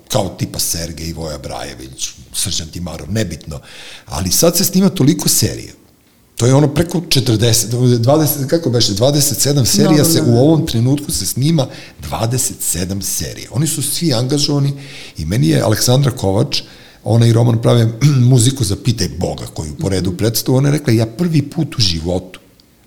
kao 0.09 0.29
tipa 0.29 0.59
Sergej 0.59 1.13
Voja 1.13 1.39
Brajević, 1.39 2.09
Srđan 2.33 2.69
Timarov, 2.69 3.13
nebitno. 3.13 3.61
Ali 4.07 4.31
sad 4.31 4.57
se 4.57 4.65
snima 4.65 4.89
toliko 4.89 5.29
serija 5.29 5.73
To 6.43 6.47
je 6.47 6.55
ono 6.55 6.69
preko 6.69 7.01
40, 7.01 7.99
20, 7.99 8.47
kako 8.47 8.71
beše, 8.71 8.93
27 8.93 9.65
serija 9.65 9.99
no, 9.99 10.05
se 10.05 10.23
no, 10.23 10.27
no. 10.27 10.33
u 10.33 10.39
ovom 10.39 10.67
trenutku 10.67 11.13
se 11.13 11.27
snima 11.27 11.67
27 12.11 13.03
serija. 13.03 13.49
Oni 13.53 13.67
su 13.67 13.83
svi 13.83 14.15
angažovani 14.15 14.73
i 15.19 15.25
meni 15.25 15.49
je 15.49 15.61
Aleksandra 15.61 16.11
Kovač, 16.11 16.63
ona 17.05 17.27
i 17.27 17.33
Roman 17.33 17.63
prave 17.63 17.93
muziku 18.31 18.65
za 18.65 18.77
Pitaj 18.77 19.09
Boga 19.19 19.47
koju 19.55 19.77
po 19.81 19.89
redu 19.89 20.17
predstavu, 20.17 20.57
ona 20.57 20.69
je 20.69 20.73
rekla 20.73 20.93
ja 20.93 21.07
prvi 21.07 21.43
put 21.43 21.79
u 21.79 21.81
životu 21.81 22.41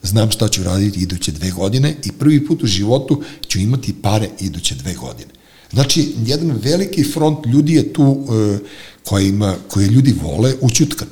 znam 0.03 0.31
šta 0.31 0.47
ću 0.47 0.63
raditi 0.63 0.99
iduće 0.99 1.31
dve 1.31 1.51
godine 1.51 1.95
i 2.03 2.11
prvi 2.11 2.47
put 2.47 2.63
u 2.63 2.67
životu 2.67 3.23
ću 3.47 3.59
imati 3.59 3.93
pare 4.01 4.29
iduće 4.39 4.75
dve 4.75 4.93
godine. 4.93 5.29
Znači, 5.71 6.13
jedan 6.25 6.59
veliki 6.63 7.03
front 7.03 7.45
ljudi 7.45 7.73
je 7.73 7.93
tu 7.93 8.17
e, 8.29 8.57
koji 9.03 9.27
ima, 9.27 9.55
koje 9.69 9.87
ljudi 9.87 10.15
vole 10.23 10.53
učutkan. 10.61 11.07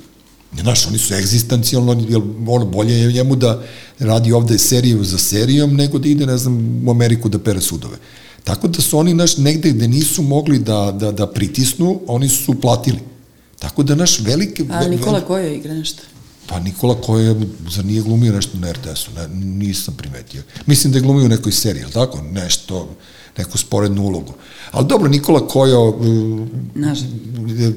Znaš, 0.62 0.88
oni 0.88 0.98
su 0.98 1.14
egzistencijalno, 1.14 2.06
jer 2.10 2.22
ono 2.48 2.66
bolje 2.66 2.94
je 2.94 3.12
njemu 3.12 3.36
da 3.36 3.64
radi 4.00 4.32
ovde 4.32 4.58
seriju 4.58 5.04
za 5.04 5.18
serijom, 5.18 5.76
nego 5.76 6.00
da 6.00 6.08
ide, 6.08 6.26
ne 6.26 6.38
znam, 6.38 6.84
u 6.88 6.92
Ameriku 6.92 7.30
da 7.30 7.40
pere 7.40 7.62
sudove. 7.62 7.98
Tako 8.44 8.68
da 8.68 8.82
su 8.82 8.98
oni, 8.98 9.14
naš, 9.14 9.38
negde 9.38 9.72
gde 9.72 9.88
nisu 9.88 10.22
mogli 10.22 10.60
da, 10.60 10.92
da, 11.00 11.12
da 11.12 11.28
pritisnu, 11.28 12.00
oni 12.08 12.30
su 12.30 12.62
platili. 12.62 13.00
Tako 13.60 13.84
da 13.84 13.96
naš 13.96 14.20
veliki... 14.20 14.66
A 14.70 14.88
Nikola 14.88 15.22
Kojo 15.22 15.54
igra 15.54 15.74
nešto? 15.74 16.04
Pa 16.48 16.60
Nikola 16.60 17.02
Kojo, 17.02 17.42
zar 17.70 17.86
nije 17.86 18.02
glumio 18.02 18.34
nešto 18.34 18.58
na 18.58 18.72
RTS-u? 18.72 19.12
Ne, 19.16 19.28
nisam 19.36 19.96
primetio. 19.98 20.44
Mislim 20.66 20.94
da 20.94 21.00
je 21.00 21.02
glumio 21.02 21.26
u 21.26 21.30
nekoj 21.30 21.52
seriji, 21.52 21.84
ali 21.84 21.94
tako? 21.94 22.22
Nešto, 22.22 22.96
neku 23.38 23.58
sporednu 23.58 24.04
ulogu. 24.04 24.34
Ali 24.72 24.88
dobro, 24.88 25.10
Nikola 25.10 25.48
Kojo, 25.48 26.00
nažalost, 26.76 27.06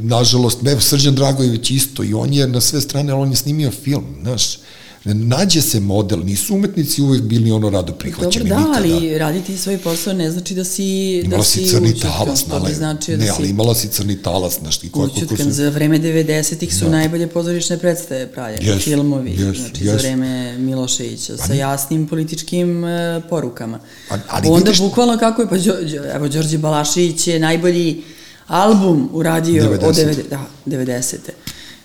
nažalost 0.01 0.63
ne, 0.63 0.81
Srđan 0.81 1.15
Dragojević 1.15 1.71
isto 1.71 2.05
i 2.05 2.15
on 2.15 2.33
je 2.33 2.47
na 2.47 2.61
sve 2.61 2.81
strane, 2.81 3.13
ali 3.13 3.23
on 3.23 3.31
je 3.31 3.37
snimio 3.37 3.71
film, 3.71 4.05
znaš, 4.23 4.59
nađe 5.07 5.63
se 5.63 5.81
model, 5.81 6.19
nisu 6.21 6.55
umetnici 6.55 7.03
uvek 7.03 7.23
bili 7.23 7.51
ono 7.51 7.71
rado 7.71 7.93
prihvaćeni 7.93 8.49
Dobro, 8.49 8.65
da, 8.65 8.81
nikada. 8.81 8.97
ali 8.97 9.19
raditi 9.19 9.57
svoj 9.57 9.79
posao 9.79 10.13
ne 10.13 10.31
znači 10.31 10.55
da 10.55 10.65
si 10.65 10.85
imala 11.17 11.37
da 11.37 11.45
si 11.45 11.59
si 11.59 11.67
crni 11.67 11.89
učutkan, 11.91 12.13
talas, 12.13 12.47
nale, 12.47 12.75
značio 12.75 13.17
ne, 13.17 13.25
da 13.25 13.33
ali 13.33 13.45
si 13.45 13.51
imala 13.51 13.75
si 13.75 13.89
crni 13.89 14.17
talas, 14.17 14.55
znaš, 14.55 14.77
i 14.77 14.81
kako, 14.81 15.01
kako 15.01 15.17
učutkan. 15.17 15.37
su... 15.39 15.53
Za 15.53 15.69
vreme 15.69 15.99
90-ih 15.99 16.75
su 16.75 16.85
Da. 16.85 16.91
najbolje 16.91 17.27
pozorišne 17.29 17.79
predstave 17.79 18.27
pravljene, 18.29 18.67
Yes, 18.67 18.81
filmovi, 18.81 19.31
yes, 19.31 19.57
znači 19.57 19.75
yes. 19.77 19.87
za 19.87 19.97
vreme 19.97 20.27
Miloševića, 20.59 21.37
sa 21.37 21.53
jasnim 21.55 22.07
političkim 22.07 22.85
uh, 22.85 22.91
porukama. 23.31 23.79
A- 24.11 24.19
ali 24.29 24.49
Onda 24.49 24.65
vidiš- 24.65 24.79
bukvalno 24.81 25.19
kako 25.19 25.43
je, 25.43 25.49
pa 25.49 25.57
Đo, 25.59 25.75
evo, 26.15 26.29
Đorđe 26.29 26.59
Balašić 26.59 27.27
je 27.27 27.39
najbolji 27.39 28.03
album 28.47 29.09
uradio 29.13 29.65
90. 29.65 29.85
od 29.85 29.95
90. 29.95 30.29
Da, 30.31 30.47
90. 30.67 31.17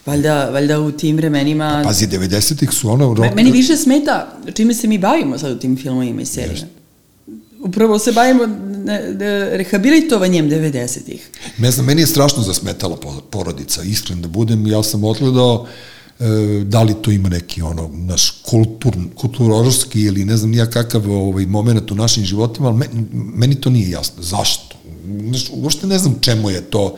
Valjda, 0.05 0.49
valjda 0.49 0.79
u 0.79 0.91
tim 0.91 1.17
vremenima... 1.17 1.81
Pazi, 1.85 2.07
90-ih 2.07 2.69
su 2.71 2.89
ono... 2.89 3.07
Rock, 3.07 3.19
Me- 3.19 3.35
Meni 3.35 3.51
više 3.51 3.77
smeta 3.77 4.27
čime 4.53 4.73
se 4.73 4.87
mi 4.87 4.97
bavimo 4.97 5.37
sad 5.37 5.51
u 5.51 5.59
tim 5.59 5.77
filmovima 5.77 6.21
i 6.21 6.25
serijama. 6.25 6.67
Upravo 7.59 7.99
se 7.99 8.11
bavimo 8.11 8.43
rehabilitovanjem 9.51 10.49
90-ih. 10.49 11.29
Ne 11.57 11.71
znam, 11.71 11.85
meni 11.85 12.01
je 12.01 12.07
strašno 12.07 12.43
zasmetala 12.43 12.95
po- 12.95 13.21
porodica, 13.21 13.83
iskren 13.83 14.21
da 14.21 14.27
budem, 14.27 14.67
ja 14.67 14.83
sam 14.83 15.03
odgledao 15.03 15.67
e, 16.19 16.25
da 16.63 16.83
li 16.83 16.93
to 17.01 17.11
ima 17.11 17.29
neki 17.29 17.61
ono 17.61 17.89
naš 17.93 18.31
kultur, 18.41 18.93
kulturološki 19.15 20.01
ili 20.01 20.25
ne 20.25 20.37
znam 20.37 20.49
nija 20.51 20.69
kakav 20.69 21.11
ovaj 21.11 21.45
moment 21.45 21.91
u 21.91 21.95
našim 21.95 22.23
životima, 22.25 22.67
ali 22.67 22.77
meni, 22.77 23.05
meni 23.13 23.55
to 23.55 23.69
nije 23.69 23.89
jasno. 23.89 24.23
Zašto? 24.23 24.75
Znaš, 25.29 25.49
uopšte 25.53 25.87
ne 25.87 25.99
znam 25.99 26.15
čemu 26.21 26.49
je 26.49 26.61
to 26.61 26.95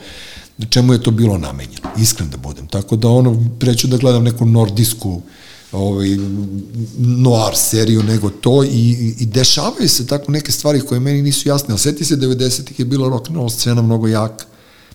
čemu 0.68 0.92
je 0.92 1.02
to 1.02 1.10
bilo 1.10 1.38
namenjeno, 1.38 1.88
iskren 1.98 2.30
da 2.30 2.36
budem. 2.36 2.66
Tako 2.66 2.96
da 2.96 3.08
ono, 3.08 3.42
preću 3.60 3.86
da 3.86 3.96
gledam 3.96 4.24
neku 4.24 4.46
nordijsku 4.46 5.22
ovaj, 5.72 6.08
noir 6.98 7.56
seriju 7.56 8.02
nego 8.02 8.30
to 8.30 8.64
i, 8.64 8.68
i, 8.68 9.14
i 9.18 9.26
dešavaju 9.26 9.88
se 9.88 10.06
tako 10.06 10.32
neke 10.32 10.52
stvari 10.52 10.80
koje 10.80 11.00
meni 11.00 11.22
nisu 11.22 11.48
jasne, 11.48 11.72
ali 11.72 11.78
seti 11.78 12.04
se 12.04 12.16
90-ih 12.16 12.78
je 12.78 12.84
bila 12.84 13.08
rock 13.08 13.28
and 13.28 13.36
roll 13.36 13.50
scena 13.50 13.82
mnogo 13.82 14.08
jaka 14.08 14.44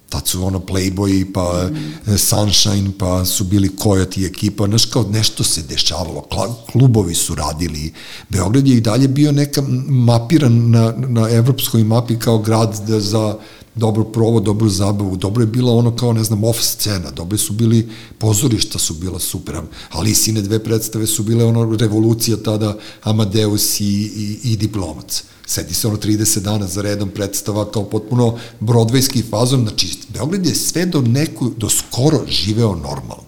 tad 0.09 0.27
su 0.27 0.45
ono 0.45 0.59
Playboy, 0.59 1.25
pa 1.33 1.69
mm. 1.71 2.17
Sunshine, 2.17 2.91
pa 2.97 3.25
su 3.25 3.43
bili 3.43 3.69
Coyote 3.77 4.21
i 4.21 4.25
ekipa, 4.25 4.67
znaš 4.67 4.85
kao 4.85 5.05
nešto 5.09 5.43
se 5.43 5.61
dešavalo, 5.61 6.27
klubovi 6.71 7.15
su 7.15 7.35
radili, 7.35 7.93
Beograd 8.29 8.67
je 8.67 8.77
i 8.77 8.81
dalje 8.81 9.07
bio 9.07 9.31
neka 9.31 9.61
mapiran 9.87 10.69
na, 10.69 10.93
na 10.97 11.29
evropskoj 11.29 11.83
mapi 11.83 12.19
kao 12.19 12.37
grad 12.39 12.81
za 12.87 13.35
dobro 13.79 14.03
provo, 14.03 14.39
dobru 14.39 14.69
zabavu, 14.69 15.17
dobro 15.17 15.43
je 15.43 15.47
bila 15.47 15.73
ono 15.73 15.95
kao, 15.95 16.13
ne 16.13 16.23
znam, 16.23 16.43
off 16.43 16.61
scena, 16.61 17.11
dobre 17.11 17.37
su 17.37 17.53
bili, 17.53 17.89
pozorišta 18.17 18.79
su 18.79 18.93
bila 18.93 19.19
super, 19.19 19.61
ali 19.89 20.11
i 20.11 20.15
sine 20.15 20.41
dve 20.41 20.63
predstave 20.63 21.07
su 21.07 21.23
bile 21.23 21.45
ono 21.45 21.75
revolucija 21.75 22.37
tada, 22.37 22.77
Amadeus 23.03 23.79
i, 23.79 23.85
i, 23.85 24.39
i 24.43 24.57
diplomac 24.57 25.23
sedi 25.49 25.73
se 25.73 25.87
ono 25.87 25.97
30 25.97 26.39
dana 26.39 26.67
za 26.67 26.81
redom 26.81 27.09
predstava 27.09 27.71
kao 27.71 27.83
potpuno 27.83 28.37
brodvejski 28.59 29.23
fazon, 29.29 29.61
znači 29.61 29.97
Beograd 30.09 30.45
je 30.45 30.55
sve 30.55 30.85
do 30.85 31.01
neku, 31.01 31.49
do 31.57 31.69
skoro 31.69 32.19
živeo 32.27 32.75
normalno. 32.75 33.23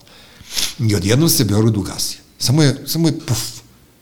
I 0.79 0.95
odjednom 0.95 1.29
se 1.29 1.45
Beograd 1.45 1.77
ugasio. 1.77 2.19
Samo 2.37 2.63
je, 2.63 2.83
samo 2.85 3.07
je 3.07 3.19
puf, 3.19 3.39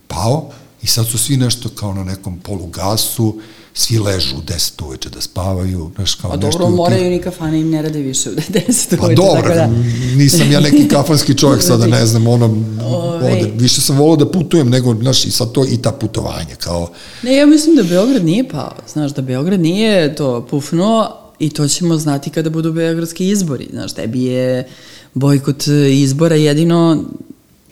pao 0.08 0.52
i 0.82 0.88
sad 0.88 1.08
su 1.08 1.18
svi 1.18 1.38
nešto 1.38 1.70
kao 1.70 1.93
na 1.93 2.04
nekom 2.04 2.39
polugasu, 2.39 3.39
svi 3.80 4.00
ležu 4.00 4.36
u 4.36 4.42
10 4.42 4.86
uveče 4.86 5.10
da 5.10 5.22
spavaju, 5.22 5.92
znaš, 5.96 6.16
kao 6.16 6.32
A 6.32 6.36
nešto... 6.36 6.50
dobro, 6.52 6.66
u 6.66 6.70
tim- 6.70 6.76
moraju 6.76 7.10
ni 7.10 7.22
kafane 7.22 7.60
im 7.60 7.70
ne 7.70 7.82
rade 7.82 8.00
više 8.00 8.30
u 8.30 8.34
10 8.54 8.98
Pa 8.98 9.06
uveče, 9.06 9.16
dobro, 9.16 9.42
tako 9.42 9.56
da... 9.56 9.68
nisam 10.16 10.52
ja 10.52 10.60
neki 10.60 10.88
kafanski 10.88 11.38
čovjek 11.38 11.64
sada, 11.64 11.88
ne 11.88 12.06
znam, 12.06 12.28
ono, 12.28 12.46
Ove. 12.84 13.32
ovde, 13.32 13.52
više 13.56 13.82
sam 13.82 13.98
volao 13.98 14.16
da 14.16 14.32
putujem 14.32 14.70
nego, 14.70 14.96
znaš, 14.96 15.26
i 15.26 15.32
sad 15.32 15.52
to 15.52 15.66
i 15.66 15.78
ta 15.78 15.92
putovanja, 15.92 16.56
kao, 16.60 16.90
Ne, 17.24 17.36
ja 17.36 17.46
mislim 17.46 17.76
da 17.76 17.84
Beograd 17.84 18.26
nije 18.26 18.50
pao. 18.50 18.76
Znaš, 18.94 19.12
da 19.12 19.22
Beograd 19.22 19.60
nije 19.60 20.16
to 20.16 20.48
pufnuo 20.50 21.08
i 21.40 21.50
to 21.50 21.68
ćemo 21.68 21.98
znati 21.98 22.30
kada 22.30 22.50
budu 22.50 22.74
beogradski 22.74 23.28
izbori. 23.30 23.68
Znaš, 23.72 23.94
tebi 23.94 24.24
je 24.24 24.68
bojkot 25.14 25.64
izbora 25.92 26.36
jedino 26.36 27.04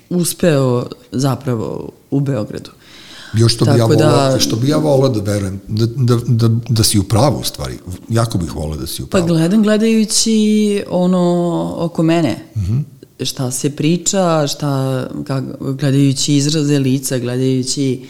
uspeo 0.09 0.85
zapravo 1.11 1.89
u 2.11 2.19
Beogradu. 2.19 2.69
Još 3.37 3.53
što 3.53 3.65
bi, 3.65 3.71
ja 3.71 3.77
Tako 3.77 3.95
da- 3.95 4.05
volao, 4.07 4.39
što 4.39 4.55
bi 4.55 4.69
ja 4.69 4.77
volao 4.77 5.09
da 5.09 5.21
verujem, 5.23 5.61
da, 5.67 5.85
da, 5.87 6.17
da, 6.27 6.47
da 6.69 6.83
si 6.83 6.99
u 6.99 7.03
pravu 7.03 7.39
u 7.39 7.43
stvari. 7.43 7.73
Jako 8.09 8.37
bih 8.37 8.55
volao 8.55 8.77
da 8.77 8.87
si 8.87 9.03
u 9.03 9.07
Pa 9.07 9.11
pravu. 9.11 9.27
gledam 9.27 9.63
gledajući 9.63 10.37
ono 10.89 11.23
oko 11.77 12.03
mene. 12.03 12.37
Mm 12.55 12.59
Mhm. 12.59 12.73
-hmm. 12.73 12.83
Šta 13.21 13.51
se 13.51 13.69
priča, 13.71 14.47
šta, 14.47 14.69
kak, 15.23 15.43
gledajući 15.61 16.35
izraze 16.35 16.79
lica, 16.79 17.17
gledajući 17.17 18.01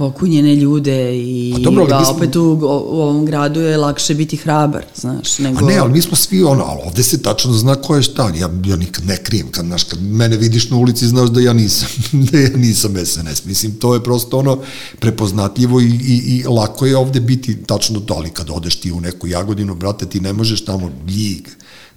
pokunjene 0.00 0.54
ljude 0.54 1.16
i 1.16 1.52
Pa 1.52 1.58
dobro, 1.58 1.82
ali 1.82 1.92
a 1.92 1.98
mi 1.98 2.04
smo- 2.04 2.14
opet 2.14 2.36
u, 2.36 2.42
u 2.62 3.00
ovom 3.00 3.26
gradu 3.26 3.60
je 3.60 3.76
lakše 3.76 4.14
biti 4.14 4.36
hrabar, 4.36 4.84
znaš, 4.94 5.38
nego... 5.38 5.58
A 5.58 5.68
ne, 5.68 5.76
ali 5.76 5.92
mi 5.92 6.02
smo 6.02 6.16
svi 6.16 6.42
ono, 6.42 6.64
ali 6.64 6.80
ovde 6.86 7.02
se 7.02 7.22
tačno 7.22 7.52
zna 7.52 7.74
ko 7.74 7.96
je 7.96 8.02
šta. 8.02 8.32
Ja, 8.38 8.50
ja 8.64 8.76
nikad 8.76 9.06
ne 9.06 9.16
krijem, 9.16 9.50
kad, 9.50 9.64
znaš, 9.66 9.84
kad 9.84 10.02
mene 10.02 10.36
vidiš 10.36 10.70
na 10.70 10.76
ulici, 10.76 11.08
znaš 11.08 11.30
da 11.30 11.40
ja 11.40 11.52
nisam, 11.52 11.88
da 12.32 12.38
ja 12.38 12.56
nisam 12.56 12.94
SNS. 13.04 13.44
Mislim, 13.44 13.72
to 13.72 13.94
je 13.94 14.04
prosto 14.04 14.38
ono 14.38 14.58
prepoznatljivo 14.98 15.80
i, 15.80 15.84
i, 15.84 16.16
i 16.16 16.44
lako 16.46 16.86
je 16.86 16.96
ovde 16.96 17.20
biti 17.20 17.56
tačno 17.66 18.00
to, 18.00 18.14
ali 18.14 18.30
kad 18.30 18.50
odeš 18.50 18.80
ti 18.80 18.92
u 18.92 19.00
neku 19.00 19.26
jagodinu, 19.26 19.74
brate, 19.74 20.06
ti 20.06 20.20
ne 20.20 20.32
možeš 20.32 20.64
tamo 20.64 20.90
ljig, 21.08 21.48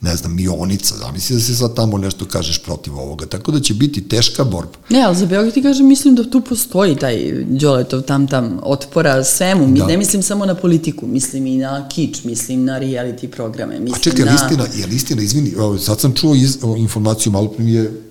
ne 0.03 0.15
znam, 0.15 0.35
mionica, 0.35 0.95
zamisli 0.97 1.35
da 1.35 1.41
se 1.41 1.55
sad 1.55 1.75
tamo 1.75 1.97
nešto 1.97 2.25
kažeš 2.25 2.63
protiv 2.63 2.99
ovoga. 2.99 3.25
Tako 3.25 3.51
da 3.51 3.59
će 3.59 3.73
biti 3.73 4.07
teška 4.07 4.43
borba. 4.43 4.71
Ne, 4.89 5.01
ali 5.01 5.15
za 5.15 5.25
Beograd 5.25 5.53
ti 5.53 5.61
kažem, 5.61 5.87
mislim 5.87 6.15
da 6.15 6.29
tu 6.29 6.41
postoji 6.41 6.95
taj 6.95 7.43
Đoletov 7.45 8.01
tam 8.01 8.27
tam 8.27 8.59
otpora 8.63 9.23
svemu. 9.23 9.77
Da. 9.77 9.85
Ne 9.85 9.97
mislim 9.97 10.23
samo 10.23 10.45
na 10.45 10.55
politiku, 10.55 11.07
mislim 11.07 11.45
i 11.45 11.57
na 11.57 11.89
kič, 11.89 12.23
mislim 12.23 12.65
na 12.65 12.79
reality 12.79 13.27
programe, 13.27 13.79
mislim 13.79 13.95
A 13.95 14.03
čekaj, 14.03 14.25
na... 14.25 14.31
na... 14.31 14.35
istina, 14.35 14.65
je 14.75 14.85
li 14.87 14.95
istina, 14.95 15.21
izvini, 15.21 15.53
sad 15.79 15.99
sam 15.99 16.13
čuo 16.13 16.35
iz, 16.35 16.57
o, 16.61 16.75
informaciju, 16.75 17.31
malo 17.31 17.47
pre 17.47 17.63
mi 17.65 17.71
je 17.71 18.01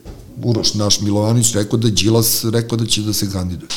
Uroš, 0.45 0.74
naš 0.74 1.01
Milovanović, 1.01 1.55
rekao 1.55 1.78
da 1.78 1.90
Đilas 1.90 2.45
rekao 2.45 2.78
da 2.78 2.86
će 2.86 3.03
da 3.03 3.12
se 3.12 3.30
kandiduje 3.32 3.68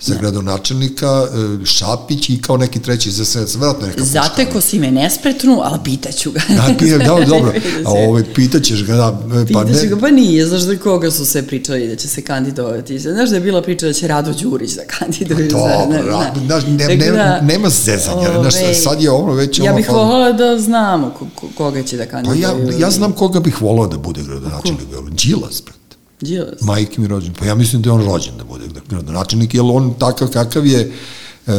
za 0.00 0.14
gradonačelnika, 0.14 1.26
e, 1.62 1.66
Šapić 1.66 2.28
i 2.28 2.42
kao 2.42 2.56
neki 2.56 2.80
treći 2.82 3.10
za 3.10 3.24
sve, 3.24 3.44
vratno 3.56 3.86
neka 3.86 3.98
puška. 3.98 4.12
Zateko 4.12 4.60
si 4.60 4.78
me 4.78 4.90
nespretnu, 4.90 5.60
ali 5.62 5.78
pitaću 5.84 6.30
ga. 6.30 6.40
Da, 6.48 6.74
pije, 6.78 6.98
da, 6.98 7.04
dobro, 7.26 7.52
se. 7.52 7.82
a 7.84 7.90
ovaj, 7.90 8.24
pitaćeš 8.34 8.84
ga, 8.84 8.94
da, 8.96 9.18
e, 9.26 9.52
pa 9.52 9.60
Pitaću 9.64 9.82
ne, 9.82 9.86
ga, 9.86 9.96
pa 9.96 10.10
nije, 10.10 10.46
znaš 10.46 10.62
da 10.62 10.78
koga 10.78 11.10
su 11.10 11.26
sve 11.26 11.42
pričali 11.42 11.88
da 11.88 11.96
će 11.96 12.08
se 12.08 12.22
kandidovati. 12.22 12.98
Znaš 12.98 13.28
da 13.30 13.34
je 13.34 13.40
bila 13.40 13.62
priča 13.62 13.86
da 13.86 13.92
će 13.92 14.08
Rado 14.08 14.32
Đurić 14.32 14.70
da 14.70 14.82
kandiduje. 14.84 15.50
za- 15.50 15.56
dobro, 15.58 15.86
ne, 15.88 16.02
ne. 16.40 16.46
znaš, 16.46 16.62
ne, 16.68 16.96
ne, 16.96 17.10
da, 17.10 17.40
nema 17.40 17.68
zezanja, 17.68 18.28
znaš, 18.40 18.54
ovaj, 18.54 18.74
sad 18.74 19.02
je 19.02 19.10
ono 19.10 19.32
već 19.32 19.58
Ja 19.58 19.72
bih 19.72 19.90
volala 19.90 20.32
da 20.32 20.58
znamo 20.58 21.10
ko, 21.10 21.26
ko, 21.34 21.46
koga 21.56 21.82
će 21.82 21.96
da 21.96 22.04
Pa 22.04 22.10
kandiduje. 22.10 22.40
ja, 22.40 22.50
ja 22.78 22.90
znam 22.90 23.12
koga 23.12 23.40
bih 23.40 23.62
volao 23.62 23.86
da 23.86 23.98
bude 23.98 24.22
gradonačelnik, 24.22 24.82
Đilas, 25.12 25.62
brate. 25.64 25.77
Đilas. 26.20 26.60
majke 26.60 27.00
mi 27.00 27.06
rođen. 27.06 27.34
Pa 27.34 27.44
ja 27.44 27.54
mislim 27.54 27.82
da 27.82 27.88
je 27.88 27.92
on 27.92 28.04
rođen 28.04 28.36
da 28.38 28.44
bude 28.44 28.64
gradonačelnik, 28.88 29.54
jer 29.54 29.64
on 29.66 29.94
takav 29.98 30.28
kakav 30.28 30.66
je 30.66 30.80
e, 30.80 31.52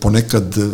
ponekad 0.00 0.58
e, 0.58 0.70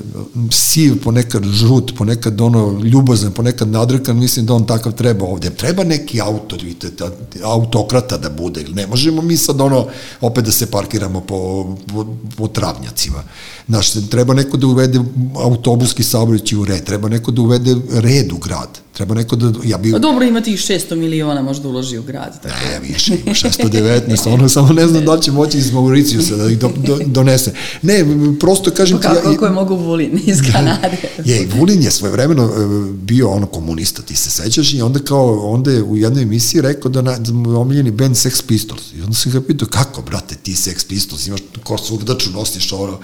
siv, 0.50 1.02
ponekad 1.02 1.44
žut, 1.44 1.92
ponekad 1.98 2.40
ono 2.40 2.80
ljubazan, 2.84 3.32
ponekad 3.32 3.68
nadrkan, 3.68 4.18
mislim 4.18 4.46
da 4.46 4.54
on 4.54 4.66
takav 4.66 4.92
treba 4.92 5.26
ovde. 5.26 5.50
Treba 5.50 5.84
neki 5.84 6.20
autoritet, 6.20 7.02
autokrata 7.44 8.18
da 8.18 8.30
bude. 8.30 8.64
Ne 8.74 8.86
možemo 8.86 9.22
mi 9.22 9.36
sad 9.36 9.60
ono 9.60 9.86
opet 10.20 10.44
da 10.44 10.52
se 10.52 10.70
parkiramo 10.70 11.20
po, 11.20 11.76
po, 11.86 12.06
po 12.36 12.48
travnjacima. 12.48 13.22
Znaš, 13.68 13.92
treba 14.10 14.34
neko 14.34 14.56
da 14.56 14.66
uvede 14.66 15.00
autobuski 15.36 16.02
saobraćaj 16.02 16.58
u 16.58 16.64
red, 16.64 16.84
treba 16.84 17.08
neko 17.08 17.30
da 17.30 17.42
uvede 17.42 17.76
red 17.92 18.32
u 18.32 18.38
grad, 18.38 18.78
Treba 19.00 19.14
neko 19.14 19.36
da, 19.36 19.52
ja 19.64 19.78
bi... 19.78 19.92
Pa 19.92 19.98
dobro, 19.98 20.24
ima 20.24 20.40
tih 20.40 20.60
600 20.60 20.94
miliona 20.94 21.42
možda 21.42 21.68
uloži 21.68 21.98
u 21.98 22.02
grad. 22.02 22.42
Tako. 22.42 22.54
Ne, 22.70 22.88
više, 22.88 23.14
ima 23.24 23.34
619, 23.34 24.28
ono 24.34 24.48
samo 24.48 24.72
ne 24.72 24.88
znam 24.88 25.04
da 25.04 25.14
li 25.14 25.22
će 25.22 25.32
moći 25.32 25.58
iz 25.58 25.72
Mauricijusa 25.72 26.36
da 26.36 26.50
ih 26.50 26.58
do, 26.58 26.70
do, 26.76 26.98
donese. 27.06 27.52
Ne, 27.82 28.04
prosto 28.40 28.70
kažem 28.70 28.98
Pa 29.02 29.08
kako, 29.08 29.30
kako 29.32 29.44
je 29.44 29.50
mogu 29.50 29.76
Vulin 29.76 30.20
iz 30.26 30.38
Kanade? 30.52 30.96
Je, 31.24 31.48
Vulin 31.56 31.82
je 31.82 31.90
svoje 31.90 32.12
vremeno 32.12 32.44
e, 32.44 32.92
bio 32.92 33.30
ono 33.30 33.46
komunista, 33.46 34.02
ti 34.02 34.16
se 34.16 34.30
sećaš, 34.30 34.74
i 34.74 34.82
onda 34.82 34.98
kao, 34.98 35.50
onda 35.50 35.70
je 35.70 35.82
u 35.82 35.96
jednoj 35.96 36.22
emisiji 36.22 36.60
rekao 36.60 36.90
da, 36.90 37.02
na, 37.02 37.18
da 37.18 37.32
mu 37.32 37.50
je 37.50 37.56
omiljeni 37.56 37.90
band 37.90 38.16
Sex 38.16 38.46
Pistols. 38.46 38.92
I 38.96 39.02
onda 39.02 39.14
sam 39.14 39.32
ga 39.32 39.40
pitao, 39.40 39.68
kako, 39.68 40.02
brate, 40.02 40.34
ti 40.34 40.52
Sex 40.52 40.86
Pistols, 40.88 41.26
imaš 41.26 41.40
kosu 41.62 41.94
urdaču, 41.94 42.30
nosiš 42.30 42.72
ono 42.72 42.98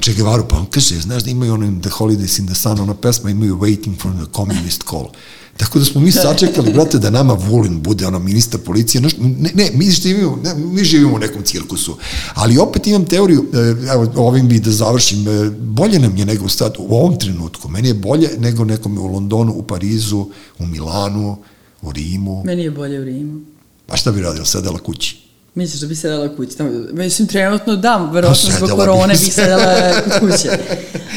Che 0.00 0.12
Guevara, 0.14 0.42
pa 0.42 0.56
on 0.56 0.66
kaže, 0.66 1.00
znaš 1.00 1.22
da 1.22 1.30
imaju 1.30 1.54
ono 1.54 1.80
The 1.80 1.90
Holidays 1.90 2.38
in 2.38 2.46
the 2.46 2.54
Sun, 2.54 2.80
ona 2.80 2.94
pesma, 2.94 3.30
imaju 3.30 3.56
Waiting 3.56 3.98
for 3.98 4.12
the 4.12 4.32
Communist 4.36 4.82
Call. 4.90 5.08
Tako 5.56 5.78
da 5.78 5.84
smo 5.84 6.00
mi 6.00 6.12
sačekali, 6.12 6.72
brate, 6.72 6.98
da 6.98 7.10
nama 7.10 7.34
Vulin 7.34 7.82
bude 7.82 8.06
ono 8.06 8.18
ministar 8.18 8.60
policije. 8.60 9.00
Ne, 9.00 9.50
ne, 9.54 9.70
mi 9.74 9.90
živimo, 9.90 10.38
ne, 10.44 10.54
mi 10.54 10.84
živimo 10.84 11.14
u 11.14 11.18
nekom 11.18 11.42
cirkusu. 11.42 11.96
Ali 12.34 12.58
opet 12.58 12.86
imam 12.86 13.04
teoriju, 13.04 13.46
e, 13.54 13.58
evo, 13.92 14.12
ovim 14.16 14.48
bi 14.48 14.60
da 14.60 14.70
završim, 14.70 15.28
e, 15.28 15.50
bolje 15.50 15.98
nam 15.98 16.16
je 16.16 16.26
nego 16.26 16.48
sad 16.48 16.74
u 16.78 16.94
ovom 16.94 17.18
trenutku. 17.18 17.68
Meni 17.68 17.88
je 17.88 17.94
bolje 17.94 18.30
nego 18.38 18.64
nekome 18.64 19.00
u 19.00 19.06
Londonu, 19.06 19.52
u 19.52 19.62
Parizu, 19.62 20.26
u 20.58 20.66
Milanu, 20.66 21.36
u 21.82 21.92
Rimu. 21.92 22.42
Meni 22.44 22.62
je 22.62 22.70
bolje 22.70 23.00
u 23.00 23.04
Rimu. 23.04 23.40
Pa 23.86 23.96
šta 23.96 24.12
bi 24.12 24.20
radio, 24.20 24.44
sedela 24.44 24.78
kući? 24.78 25.31
Misliš 25.54 25.80
da 25.80 25.86
bi 25.86 25.94
sedela 25.94 26.36
kući? 26.36 26.52
Mislim, 26.92 27.28
trenutno 27.28 27.76
da, 27.76 28.10
verovatno 28.12 28.50
Pa 28.50 28.56
zbog 28.56 28.70
korone 28.70 29.14
bi 29.14 29.30
sedela 29.40 29.92
kuće. 30.20 30.58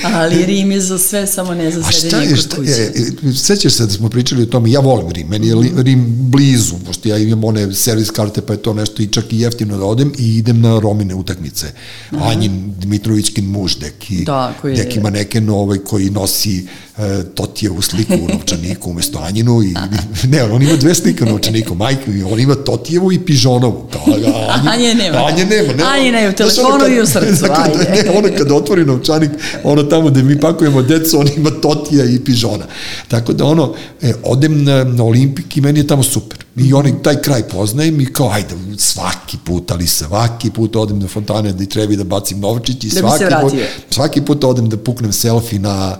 Ali 0.03 0.45
Rim 0.45 0.72
je 0.72 0.82
za 0.82 0.98
sve, 0.98 1.28
samo 1.28 1.53
ne 1.53 1.72
za 1.72 1.84
sedenje 1.84 2.24
je, 2.24 2.30
kod 2.30 2.40
šta 2.40 2.56
kuće. 2.56 2.72
je, 2.72 2.94
e, 3.30 3.34
sećaš 3.34 3.74
se 3.74 3.86
da 3.86 3.91
smo 3.91 4.10
pričali 4.10 4.44
o 4.44 4.45
tome, 4.45 4.72
ja 4.72 4.80
volim 4.80 5.12
Rim, 5.12 5.28
meni 5.28 5.48
je 5.48 5.56
Rim 5.84 6.06
blizu, 6.07 6.76
pošto 6.86 7.10
ja 7.10 7.18
imam 7.18 7.44
one 7.44 7.74
servis 7.74 8.12
karte, 8.12 8.41
pa 8.41 8.53
je 8.53 8.62
to 8.62 8.74
nešto 8.74 9.03
i 9.03 9.07
čak 9.07 9.34
i 9.34 9.40
jeftino 9.40 9.78
da 9.78 9.86
odem 9.86 10.14
i 10.18 10.38
idem 10.38 10.62
na 10.62 10.80
Romine 10.80 11.16
utakmice. 11.16 11.68
Anjin 12.12 12.74
Dmitrovićkin 12.80 13.45
muž, 13.45 13.76
deki, 13.76 14.24
Da, 14.26 14.53
koji 14.62 14.76
deki 14.76 14.99
maneken 14.99 15.49
ovaj 15.49 15.78
koji 15.78 16.10
nosi 16.10 16.68
e, 16.98 17.24
Totijevu 17.36 17.82
sliku 17.82 18.14
u 18.14 18.34
novčaniku 18.34 18.90
umesto 18.90 19.20
Anjinu 19.20 19.64
i 19.64 19.74
ne, 20.32 20.44
on 20.44 20.62
ima 20.62 20.76
dve 20.76 20.95
slike 20.95 21.24
u 21.24 21.28
novčaniku, 21.28 21.76
majke, 21.76 22.26
on 22.32 22.40
ima 22.40 22.56
Totijevu 22.56 23.12
i 23.12 23.20
Pižonovu. 23.20 23.88
Kao, 23.94 24.18
a 24.27 24.60
Anje 24.73 24.95
nema. 24.95 25.18
Anje 25.26 25.45
nema. 25.45 25.73
Ne, 25.73 25.84
Anje 25.85 26.11
nema, 26.11 26.30
u 26.30 26.34
telefonu 26.34 26.80
kad- 26.80 26.91
i 26.91 27.02
u 27.02 27.06
srcu, 27.06 27.45
kad- 27.45 27.57
ajde. 27.77 28.03
Ne, 28.03 28.11
ono 28.18 28.30
kad 28.38 28.52
otvori 28.52 28.85
novčanik, 28.85 29.31
ono 29.64 29.84
tamo 29.84 30.10
gde 30.10 30.23
mi 30.23 30.39
pakujemo 30.39 30.81
decu, 30.81 31.19
on 31.19 31.27
ima 31.38 31.49
totija 31.52 32.06
i 32.06 32.19
pižona. 32.19 32.65
Tako 33.07 33.34
da 33.34 33.45
ono, 33.45 33.73
e, 34.02 34.14
odem 34.23 34.64
na, 34.64 34.84
na 34.84 35.03
olimpik 35.03 35.57
i 35.57 35.61
meni 35.61 35.80
je 35.80 35.88
tamo 35.88 36.03
super. 36.03 36.39
I 36.57 36.73
onaj, 36.73 36.91
taj 37.03 37.15
kraj 37.15 37.43
poznajem 37.43 38.02
i 38.02 38.06
kao, 38.06 38.30
ajde, 38.30 38.49
svaki 38.77 39.38
put, 39.38 39.72
ali 39.72 39.88
svaki 39.88 40.49
put 40.52 40.76
odem 40.76 40.99
na 40.99 41.07
fontane 41.07 41.53
da 41.53 41.64
i 41.64 41.69
trebi 41.69 41.95
da 41.95 42.03
bacim 42.03 42.39
novčić 42.39 42.84
i 42.84 42.89
Da 42.89 42.99
svaki 42.99 43.26
put, 43.41 43.53
svaki 43.89 44.22
put 44.22 44.43
odem 44.43 44.69
da 44.69 44.77
puknem 44.77 45.14
selfie 45.14 45.60
na 45.60 45.97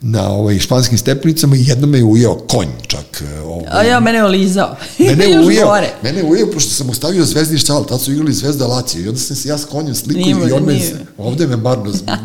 na 0.00 0.28
ovaj 0.28 0.58
španskim 0.58 0.98
stepenicama 0.98 1.56
i 1.56 1.64
jedno 1.64 1.86
me 1.86 1.98
je 1.98 2.04
ujeo 2.04 2.34
konj 2.36 2.66
čak. 2.86 3.22
e, 3.28 3.40
Ovaj, 3.40 3.64
A 3.70 3.82
ja, 3.82 4.00
mene 4.00 4.18
je 4.18 4.24
olizao. 4.24 4.76
Mene 4.98 5.24
je 5.24 5.40
ujeo, 5.40 5.72
mene 6.02 6.18
je 6.18 6.24
ujeo, 6.24 6.46
pošto 6.46 6.70
sam 6.70 6.90
ostavio 6.90 7.24
zvezdni 7.24 7.58
šal, 7.58 7.86
tad 7.86 8.00
su 8.00 8.12
igrali 8.12 8.32
Zvezda 8.32 8.66
Lacija 8.66 9.04
i 9.04 9.08
onda 9.08 9.20
sam 9.20 9.36
se 9.36 9.48
ja 9.48 9.58
s 9.58 9.64
konjem 9.64 9.94
Nije 10.06 10.34
mu- 10.34 10.48
i 10.48 10.52
on 10.52 10.64
me, 10.64 10.72
nije. 10.72 10.96
ovde 11.18 11.46
me 11.46 11.56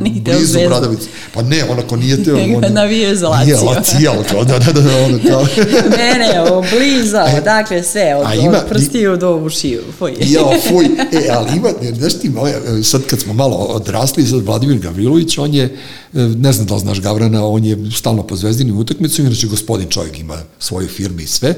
Nije 0.02 0.24
teo 0.24 0.34
blizu 0.36 0.46
Zvezdu. 0.46 0.70
Bradavice. 0.70 1.08
Pa 1.34 1.42
ne, 1.42 1.64
onako 1.66 1.96
nije 1.96 2.24
teo. 2.24 2.36
On- 2.36 2.74
navijao 2.74 3.16
za 3.16 3.30
Nije 3.38 3.56
Lazio. 3.56 3.70
Lacija, 3.70 4.12
ali 4.12 4.26
kao 4.26 4.44
da, 4.44 4.60
da, 4.60 4.72
da, 4.72 4.82
da, 4.82 4.98
ono 4.98 5.20
kao... 5.28 5.46
Mene 5.90 6.26
je 6.26 6.42
oblizao, 6.44 7.28
dakle 7.44 7.84
sve, 7.84 8.16
od, 8.16 8.28
ima- 8.36 8.58
od 8.58 8.70
prstiju 8.70 9.18
do 9.18 9.36
ušiju. 9.36 9.82
Fuj. 10.00 10.14
Jao, 10.22 10.54
fuj. 10.70 10.86
E, 10.86 11.30
ali 11.32 11.58
ima, 11.58 11.70
znaš 11.94 12.14
ti, 12.14 12.30
moja, 12.30 12.56
e, 12.58 12.84
sad 12.84 13.02
kad 13.04 13.20
smo 13.20 13.34
malo 13.34 13.56
odrasli, 13.56 14.26
sad 14.26 14.42
Vladimir 14.42 14.80
Gavrilović, 14.80 15.38
on 15.38 15.54
je, 15.54 15.64
e, 15.64 15.78
ne 16.18 16.52
znam 16.52 16.68
da 16.68 16.74
li 16.74 16.80
znaš 16.80 17.02
Gavrana, 17.02 17.46
on 17.48 17.61
je 17.66 17.92
stalno 17.92 18.28
po 18.28 18.36
zvezdinim 18.36 18.78
utakmicama, 18.78 19.28
inače 19.28 19.48
gospodin 19.48 19.90
čovjek 19.90 20.20
ima 20.20 20.44
svoju 20.60 20.88
firmu 20.88 21.20
i 21.20 21.28
sve, 21.28 21.56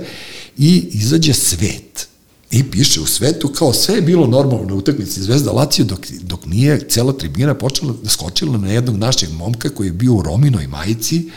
i 0.58 0.90
izađe 0.92 1.34
svet. 1.34 2.08
I 2.52 2.64
piše 2.72 3.02
u 3.02 3.06
svetu 3.06 3.48
kao 3.48 3.74
sve 3.74 3.96
je 3.96 4.02
bilo 4.02 4.28
normalno 4.28 4.66
na 4.66 4.76
utakmici 4.76 5.22
Zvezda 5.22 5.52
Lazio 5.52 5.86
dok, 5.86 6.08
dok 6.22 6.46
nije 6.46 6.90
cela 6.90 7.14
tribina 7.14 7.54
počela 7.54 7.94
da 8.04 8.10
skočila 8.10 8.58
na 8.58 8.72
jednog 8.72 8.98
našeg 8.98 9.32
momka 9.32 9.70
koji 9.70 9.88
je 9.88 9.94
bio 9.94 10.14
u 10.14 10.22
Rominoj 10.22 10.68
majici 10.68 11.30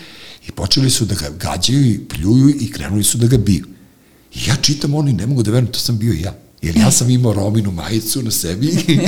i 0.48 0.52
počeli 0.52 0.90
su 0.90 1.04
da 1.04 1.14
ga 1.14 1.30
gađaju 1.30 1.86
i 1.86 2.00
pljuju 2.08 2.48
i 2.60 2.70
krenuli 2.72 3.04
su 3.04 3.18
da 3.18 3.26
ga 3.26 3.36
biju. 3.36 3.66
I 4.34 4.38
ja 4.48 4.56
čitam 4.56 4.94
ono 4.94 5.10
i 5.10 5.12
ne 5.12 5.26
mogu 5.26 5.42
da 5.42 5.50
verujem, 5.50 5.72
to 5.72 5.78
sam 5.78 5.98
bio 5.98 6.12
ja. 6.12 6.45
Jer 6.62 6.76
ja 6.76 6.90
sam 6.90 7.10
imao 7.10 7.32
Rominu 7.32 7.70
majicu 7.70 8.22
na 8.22 8.30
sebi 8.30 8.66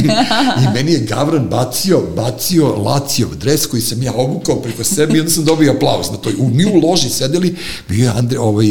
i 0.63 0.75
meni 0.75 0.93
je 0.93 1.01
Gavran 1.01 1.49
bacio, 1.49 2.03
bacio 2.17 2.67
Lacijov 2.67 3.35
dres 3.35 3.67
koji 3.67 3.83
sam 3.83 4.03
ja 4.03 4.13
obukao 4.13 4.57
preko 4.63 4.85
sebe 4.85 5.17
i 5.17 5.21
onda 5.21 5.33
sam 5.33 5.45
dobio 5.45 5.73
aplauz 5.73 6.11
na 6.11 6.17
toj. 6.17 6.33
U, 6.39 6.49
mi 6.49 6.65
u 6.65 6.81
loži 6.89 7.09
sedeli, 7.09 7.57
bio 7.89 8.05
je 8.05 8.11
Andre, 8.11 8.39
ovaj, 8.39 8.67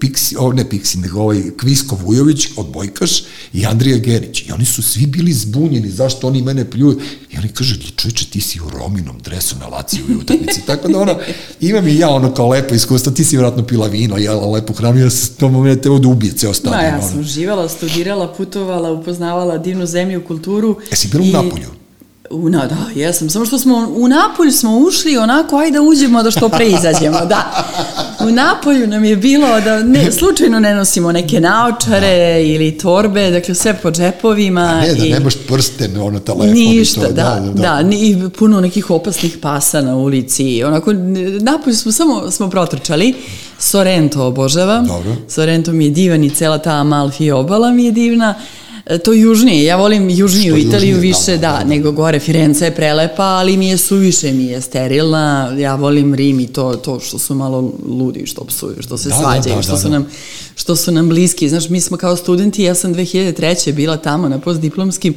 Pixi, 0.00 0.36
ovaj, 0.38 0.56
ne 0.56 0.64
Pixi, 0.70 0.98
nego 0.98 1.20
ovaj 1.20 1.42
Kvisko 1.60 1.96
Vujović, 2.02 2.48
odbojkaš 2.56 3.22
i 3.52 3.66
Andrija 3.66 3.98
Gerić. 3.98 4.42
I 4.48 4.52
oni 4.52 4.64
su 4.64 4.82
svi 4.82 5.06
bili 5.06 5.32
zbunjeni 5.32 5.90
zašto 5.90 6.26
oni 6.26 6.42
mene 6.42 6.70
pljuju. 6.70 7.00
I 7.30 7.38
oni 7.38 7.48
kažu, 7.48 7.74
čovječe, 7.96 8.26
ti 8.26 8.40
si 8.40 8.60
u 8.60 8.70
Rominom 8.70 9.18
dresu 9.24 9.56
na 9.58 9.66
Lacijovoj 9.66 10.16
utakmici. 10.16 10.60
Tako 10.66 10.88
da 10.88 10.98
ono, 10.98 11.18
imam 11.60 11.88
i 11.88 11.98
ja 11.98 12.10
ono 12.10 12.34
kao 12.34 12.48
lepo 12.48 12.74
iskustvo, 12.74 13.12
ti 13.12 13.24
si 13.24 13.36
vjerojatno 13.36 13.66
pila 13.66 13.86
vino, 13.86 14.16
jela 14.16 14.46
lepu 14.46 14.72
hranu, 14.72 15.00
ja 15.00 15.10
sam 15.10 15.34
to 15.34 15.48
moment 15.48 15.82
teo 15.82 15.98
da 15.98 16.08
ubije 16.08 16.32
ceo 16.32 16.54
stadion. 16.54 16.82
Ma, 16.82 16.88
ja 16.88 16.98
ono. 16.98 17.08
sam 17.08 17.22
živala, 17.22 17.68
studirala, 17.68 18.21
putovala, 18.28 18.92
upoznavala 18.92 19.58
divnu 19.58 19.86
zemlju, 19.86 20.24
kulturu. 20.24 20.76
Jesi 20.90 21.08
bila 21.08 21.40
u 21.40 21.42
Napolju? 21.42 21.81
Na, 22.32 22.66
da, 22.66 22.76
jesam. 22.94 23.30
Samo 23.30 23.44
što 23.44 23.58
smo 23.58 23.88
u 23.90 24.08
Napolju 24.08 24.52
smo 24.52 24.78
ušli 24.78 25.16
onako, 25.16 25.56
ajde 25.56 25.72
da 25.72 25.82
uđemo 25.82 26.22
da 26.22 26.30
što 26.30 26.48
pre 26.48 26.66
izađemo, 26.68 27.20
da. 27.20 27.64
U 28.20 28.26
Napolju 28.26 28.86
nam 28.86 29.04
je 29.04 29.16
bilo 29.16 29.60
da 29.60 29.78
ne, 29.78 30.12
slučajno 30.12 30.60
ne 30.60 30.74
nosimo 30.74 31.12
neke 31.12 31.40
naočare 31.40 32.12
ili 32.44 32.78
torbe, 32.78 33.30
dakle 33.30 33.54
sve 33.54 33.74
po 33.74 33.90
džepovima. 33.90 34.74
Ne, 34.74 34.94
da 34.94 35.06
i 35.06 35.10
nemaš 35.10 35.34
prsten, 35.48 35.96
ono, 35.98 36.18
telefon 36.20 36.48
i 36.48 36.52
Ništa, 36.68 37.00
to. 37.00 37.08
da, 37.08 37.40
da, 37.44 37.62
da, 37.62 37.82
ni- 37.82 38.00
i 38.00 38.28
puno 38.30 38.60
nekih 38.60 38.90
opasnih 38.90 39.38
pasa 39.38 39.80
na 39.80 39.96
ulici. 39.96 40.62
Onako, 40.64 40.92
napolju 41.40 41.76
smo 41.76 41.92
samo 41.92 42.30
smo 42.30 42.50
protrčali. 42.50 43.14
Sorrento 43.58 44.24
obožavam. 44.24 44.86
Dobro. 44.86 45.16
Sorrento 45.28 45.72
mi 45.72 45.84
je 45.84 45.90
divan 45.90 46.24
i 46.24 46.30
cela 46.30 46.58
ta 46.58 46.70
Amalfi 46.72 47.30
obala 47.30 47.70
mi 47.70 47.84
je 47.84 47.92
divna. 47.92 48.34
E, 48.38 48.61
To 49.04 49.12
južnije, 49.12 49.64
ja 49.64 49.76
volim 49.76 50.10
južniju 50.10 50.56
Što 50.56 50.68
Italiju 50.68 50.94
južnije, 50.94 51.12
više, 51.12 51.32
da, 51.32 51.36
da, 51.36 51.52
da, 51.52 51.58
da. 51.58 51.64
nego 51.64 51.92
gore. 51.92 52.20
Firenze 52.20 52.64
je 52.64 52.74
prelepa, 52.74 53.22
ali 53.22 53.56
mi 53.56 53.68
je 53.68 53.76
suviše, 53.78 54.32
mi 54.32 54.44
je 54.44 54.60
sterilna. 54.60 55.54
Ja 55.58 55.74
volim 55.74 56.14
Rim 56.14 56.40
i 56.40 56.46
to, 56.46 56.74
to 56.74 57.00
što 57.00 57.18
su 57.18 57.34
malo 57.34 57.72
ludi, 57.86 58.26
što 58.26 58.44
psuju, 58.44 58.76
što 58.80 58.98
se 58.98 59.08
Da, 59.08 59.14
da, 59.14 59.22
svađaju, 59.22 59.56
da, 59.56 59.62
što 59.62 59.72
da, 59.72 59.78
su 59.78 59.88
da. 59.88 59.98
nam 59.98 60.06
što 60.54 60.76
su 60.76 60.92
nam 60.92 61.08
bliski. 61.08 61.48
Znaš, 61.48 61.68
mi 61.68 61.80
smo 61.80 61.96
kao 61.96 62.16
studenti, 62.16 62.62
ja 62.62 62.74
sam 62.74 62.94
2003. 62.94 63.72
bila 63.72 63.96
tamo 63.96 64.28
na 64.28 64.38
postdiplomskim 64.38 65.14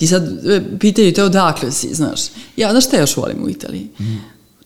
i 0.00 0.06
sad 0.06 0.46
e, 0.46 0.62
pitaju 0.80 1.12
te 1.12 1.24
odakle 1.24 1.72
si, 1.72 1.94
znaš. 1.94 2.20
Ja, 2.56 2.70
znaš 2.70 2.84
šta 2.84 3.00
još 3.00 3.16
volim 3.16 3.44
u 3.44 3.48
Italiji? 3.48 3.88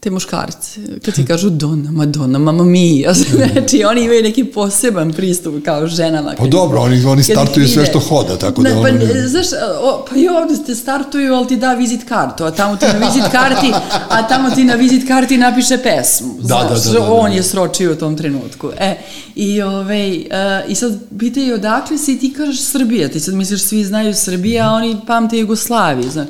Te 0.01 0.11
muškarce, 0.11 0.81
kad 1.05 1.15
ti 1.15 1.27
kažu 1.27 1.51
donna, 1.51 1.91
madonna, 1.91 2.39
mamma 2.39 2.65
mia, 2.65 3.15
znači 3.53 3.85
oni 3.85 4.05
imaju 4.05 4.23
neki 4.23 4.45
poseban 4.45 5.13
pristup 5.13 5.65
kao 5.65 5.87
ženama. 5.87 6.35
Pa 6.39 6.47
dobro, 6.47 6.81
oni, 6.81 7.05
oni 7.05 7.23
startuju 7.23 7.69
sve 7.69 7.87
što 7.87 8.01
hoda, 8.01 8.37
tako 8.37 8.63
da... 8.63 8.69
Ne, 8.69 8.75
pa, 8.75 8.81
ono, 8.81 8.93
ne, 8.93 9.29
znaš, 9.29 9.47
o, 9.83 10.07
pa 10.11 10.17
i 10.17 10.29
ovde 10.29 10.57
ste 10.57 10.75
startuju, 10.75 11.35
ali 11.35 11.47
ti 11.47 11.57
da 11.57 11.75
vizit 11.75 12.09
kartu, 12.09 12.45
a 12.45 12.51
tamo 12.51 12.77
ti 12.77 12.87
na 12.87 13.07
vizit 13.07 13.23
karti, 13.39 13.73
a 14.09 14.29
tamo 14.29 14.51
ti 14.51 14.65
na 14.65 14.75
vizit 14.75 15.09
karti 15.09 15.39
napiše 15.39 15.79
pesmu. 15.79 16.35
Da, 16.39 16.47
znaš, 16.47 16.85
da, 16.85 16.93
da, 16.93 16.99
da, 16.99 17.07
da. 17.07 17.13
on 17.13 17.33
je 17.33 17.43
sročio 17.43 17.93
u 17.93 17.97
tom 17.97 18.17
trenutku. 18.17 18.71
E, 18.79 18.97
i, 19.35 19.63
ovaj, 19.63 20.19
uh, 20.19 20.25
i 20.69 20.75
sad 20.75 20.99
pitaju 21.19 21.55
odakle 21.55 21.99
si 21.99 22.19
ti 22.19 22.33
kažeš 22.33 22.61
Srbija, 22.61 23.09
ti 23.09 23.21
sad 23.21 23.35
misliš 23.35 23.63
svi 23.63 23.85
znaju 23.85 24.15
Srbija, 24.15 24.71
a 24.71 24.73
oni 24.73 24.97
pamte 25.07 25.39
Jugoslaviju, 25.39 26.11
znaš. 26.11 26.29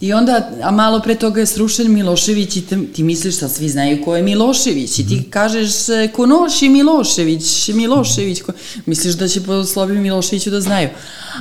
I 0.00 0.12
onda, 0.12 0.50
a 0.62 0.70
malo 0.70 1.00
pre 1.00 1.14
toga 1.14 1.40
je 1.40 1.46
srušen 1.46 1.92
Milošević 1.92 2.56
i 2.56 2.62
te, 2.62 2.78
ti 2.94 3.02
misliš 3.02 3.36
sad 3.36 3.52
svi 3.52 3.68
znaju 3.68 4.04
ko 4.04 4.16
je 4.16 4.22
Milošević 4.22 4.98
i 4.98 5.08
ti 5.08 5.22
kažeš 5.30 5.88
e, 5.88 6.08
konoši 6.12 6.68
Milošević, 6.68 7.68
Milošević, 7.68 8.42
ko... 8.42 8.52
misliš 8.86 9.14
da 9.14 9.28
će 9.28 9.40
po 9.40 9.64
Slobi 9.64 9.98
Miloševiću 9.98 10.50
da 10.50 10.60
znaju. 10.60 10.88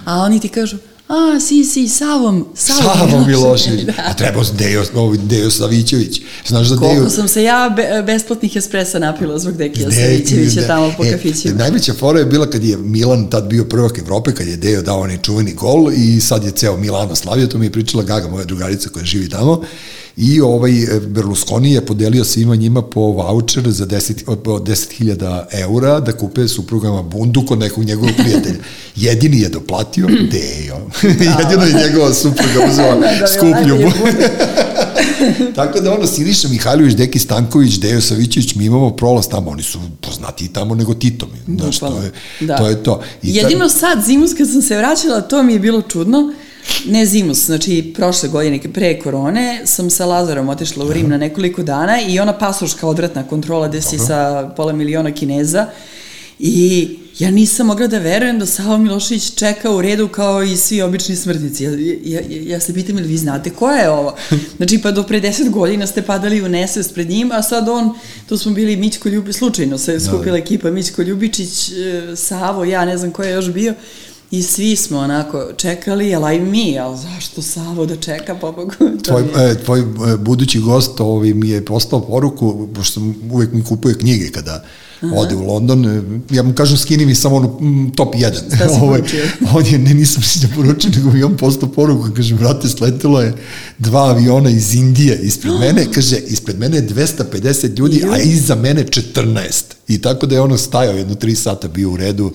A 0.06 0.18
oni 0.20 0.40
ti 0.40 0.50
kažu, 0.50 0.78
a, 1.08 1.40
si, 1.40 1.64
si, 1.64 1.88
Savom, 1.88 2.46
Savom, 2.56 3.10
Savo 3.10 3.26
Milošević. 3.28 3.82
Da. 3.82 3.94
A 4.06 4.14
trebao 4.14 4.44
Dejo, 4.58 4.84
ovaj 4.96 5.18
Dejo 5.18 5.52
Savićević. 5.52 6.22
Znaš 6.48 6.68
da 6.68 6.76
Dejo... 6.76 6.90
Koliko 6.90 7.10
sam 7.10 7.28
se 7.28 7.44
ja 7.44 7.74
be, 7.76 8.04
besplatnih 8.06 8.56
espresa 8.56 9.00
napila 9.00 9.40
zbog 9.40 9.58
Dekija 9.58 9.92
Savićevića 9.92 10.62
da. 10.62 10.68
tamo 10.68 10.94
po 10.98 11.06
E, 11.06 11.12
kafićima. 11.12 11.54
Najveća 11.54 11.94
fora 11.94 12.20
je 12.20 12.26
bila 12.26 12.50
kad 12.50 12.64
je 12.64 12.78
Milan 12.78 13.30
tad 13.30 13.48
bio 13.48 13.66
prvak 13.66 13.98
Evrope, 13.98 14.34
kad 14.34 14.48
je 14.48 14.58
Dejo 14.58 14.82
dao 14.82 15.00
onaj 15.00 15.18
čuveni 15.22 15.54
gol 15.54 15.92
i 15.94 16.22
sad 16.22 16.44
je 16.44 16.52
ceo 16.52 16.78
Milano 16.78 17.16
slavio, 17.16 17.48
to 17.48 17.58
mi 17.58 17.66
je 17.66 17.72
pričala 17.72 18.04
Gaga, 18.04 18.28
moja 18.28 18.46
drugarica 18.46 18.90
koja 18.90 19.06
živi 19.06 19.30
tamo. 19.30 19.62
I 20.18 20.42
ovaj 20.42 20.72
Berlusconi 21.08 21.72
je 21.72 21.86
podelio 21.86 22.24
svima 22.24 22.56
njima 22.56 22.82
po 22.82 23.02
voucher 23.02 23.72
za 23.72 23.86
10 23.86 24.36
po 24.36 24.60
10.000 24.60 25.46
eura 25.52 26.00
da 26.00 26.12
kupe 26.12 26.48
suprugama 26.48 27.02
bundu 27.02 27.46
kod 27.46 27.60
nekog 27.60 27.84
njegovog 27.84 28.16
prijatelja. 28.18 28.56
Jedini 28.96 29.40
je 29.40 29.50
doplatio, 29.50 30.08
Dejo. 30.32 30.78
Jedino 31.40 31.64
je 31.64 31.88
njegova 31.88 32.14
supruga 32.14 32.70
uzela 32.72 32.96
Da, 33.00 33.20
da, 33.20 33.28
skuplju 33.28 33.52
najbolje 33.52 33.86
bundu. 33.86 35.56
Tako 35.56 35.80
da 35.80 35.94
ono, 35.94 36.08
Siniša 36.08 36.48
Mihajlović, 36.48 36.94
Deki 36.96 37.20
Stanković, 37.20 37.76
Dejo 37.80 38.02
Savićević, 38.02 38.56
mi 38.56 38.66
imamo 38.66 38.90
prolaz 38.90 39.28
tamo, 39.30 39.52
oni 39.52 39.64
su 39.64 39.80
poznati 40.02 40.48
tamo 40.48 40.76
nego 40.76 40.94
Tito. 40.94 41.28
mi. 41.48 41.58
Znaš, 41.58 41.80
to 41.80 42.02
je, 42.02 42.12
Da. 42.48 42.58
to 42.58 42.68
je 42.68 42.84
to. 42.84 43.02
I 43.24 43.36
Jedino 43.36 43.70
sad, 43.70 44.04
zimus 44.06 44.32
kad 44.38 44.52
sam 44.52 44.62
se 44.62 44.78
vraćala, 44.78 45.22
to 45.22 45.44
mi 45.44 45.54
je 45.54 45.60
bilo 45.60 45.82
čudno. 45.82 46.34
Ne 46.86 47.06
zimus, 47.06 47.46
znači 47.46 47.94
prošle 47.96 48.30
godine, 48.30 48.60
pre 48.74 49.00
korone, 49.00 49.62
sam 49.66 49.90
sa 49.90 50.06
Lazarom 50.06 50.50
otišla 50.50 50.86
u 50.86 50.94
Rim 50.94 51.10
na 51.10 51.18
nekoliko 51.18 51.64
dana 51.64 52.02
i 52.02 52.20
ona 52.20 52.38
pasoška 52.38 52.88
odvratna 52.88 53.28
kontrola 53.28 53.68
gde 53.68 53.82
si 53.82 53.98
sa 53.98 54.52
pola 54.56 54.74
miliona 54.74 55.12
kineza 55.12 55.68
i 56.40 56.90
ja 57.20 57.32
nisam 57.32 57.68
mogla 57.68 57.88
da 57.88 58.00
verujem 58.00 58.40
da 58.40 58.46
Savo 58.46 58.78
Milošević 58.78 59.36
čeka 59.36 59.72
u 59.72 59.82
redu 59.82 60.08
kao 60.08 60.44
i 60.44 60.58
svi 60.58 60.82
obični 60.82 61.16
smrtnici. 61.16 61.64
Ja, 61.64 61.72
ja, 62.04 62.22
ja 62.30 62.60
se 62.60 62.74
pitam 62.74 62.98
ili 62.98 63.08
vi 63.08 63.18
znate 63.18 63.50
koja 63.50 63.78
je 63.78 63.90
ovo? 63.90 64.16
Znači 64.58 64.78
pa 64.82 64.92
do 64.92 65.04
pre 65.04 65.20
deset 65.20 65.50
godina 65.50 65.88
ste 65.88 66.02
padali 66.02 66.42
u 66.42 66.50
nesvest 66.50 66.94
pred 66.94 67.10
njim, 67.10 67.32
a 67.32 67.42
sad 67.42 67.70
on, 67.70 67.94
tu 68.30 68.38
smo 68.38 68.52
bili 68.52 68.76
Mićko 68.76 69.10
Ljubičić, 69.10 69.38
slučajno 69.38 69.78
se 69.78 70.00
skupila 70.00 70.38
ekipa 70.38 70.72
Mićko 70.72 71.02
Ljubičić, 71.02 71.70
e, 71.70 72.16
Savo, 72.16 72.64
ja 72.64 72.86
ne 72.86 72.98
znam 72.98 73.12
ko 73.12 73.24
je 73.24 73.32
još 73.32 73.52
bio, 73.52 73.74
I 74.32 74.44
svi 74.44 74.76
smo 74.76 75.00
onako 75.00 75.54
čekali, 75.58 76.16
ali 76.16 76.36
i 76.36 76.40
mi, 76.40 76.80
ali 76.80 76.98
zašto 76.98 77.42
Savo 77.42 77.86
da 77.86 77.96
čeka, 77.96 78.36
pobogu? 78.36 78.72
To 78.80 78.98
Tvoj, 79.04 79.52
e, 79.52 79.64
tvoj 79.64 79.80
e, 79.80 80.18
budući 80.18 80.60
gost 80.60 81.00
ovaj, 81.00 81.34
mi 81.34 81.50
je 81.50 81.66
poslao 81.66 82.02
poruku, 82.02 82.68
pošto 82.76 82.94
sam 82.94 83.16
uvek 83.32 83.54
mi 83.54 83.64
kupuje 83.64 83.98
knjige 83.98 84.32
kada 84.32 84.66
ode 85.16 85.36
u 85.36 85.48
London, 85.48 85.86
e, 85.86 86.02
ja 86.36 86.44
mu 86.44 86.54
kažem 86.54 86.78
skini 86.78 87.06
mi 87.06 87.16
samo 87.16 87.36
ono 87.36 87.60
top 87.96 88.16
1. 88.16 88.56
Šta 88.56 88.70
si 88.70 88.80
poručio? 88.88 89.24
on 89.54 89.66
je, 89.66 89.78
ne 89.78 89.94
nisam 89.94 90.24
si 90.24 90.40
da 90.40 90.48
poručio, 90.56 90.92
nego 90.96 91.12
mi 91.12 91.24
on 91.24 91.38
poslao 91.38 91.72
poruku, 91.72 92.10
kaže, 92.16 92.36
brate, 92.36 92.70
sletelo 92.70 93.22
je 93.22 93.34
dva 93.78 94.10
aviona 94.10 94.50
iz 94.50 94.76
Indije 94.76 95.20
ispred 95.24 95.54
mene, 95.62 95.86
kaže, 95.94 96.18
ispred 96.18 96.60
mene 96.60 96.78
je 96.78 96.88
250 96.90 97.78
ljudi, 97.78 98.04
a 98.12 98.18
iza 98.18 98.56
mene 98.56 98.86
14. 98.86 99.64
I 99.88 100.02
tako 100.02 100.26
da 100.26 100.36
je 100.36 100.42
ono 100.42 100.58
stajao 100.58 100.98
jedno 100.98 101.16
tri 101.16 101.36
sata, 101.36 101.68
bio 101.68 101.92
u 101.92 101.98
redu, 101.98 102.32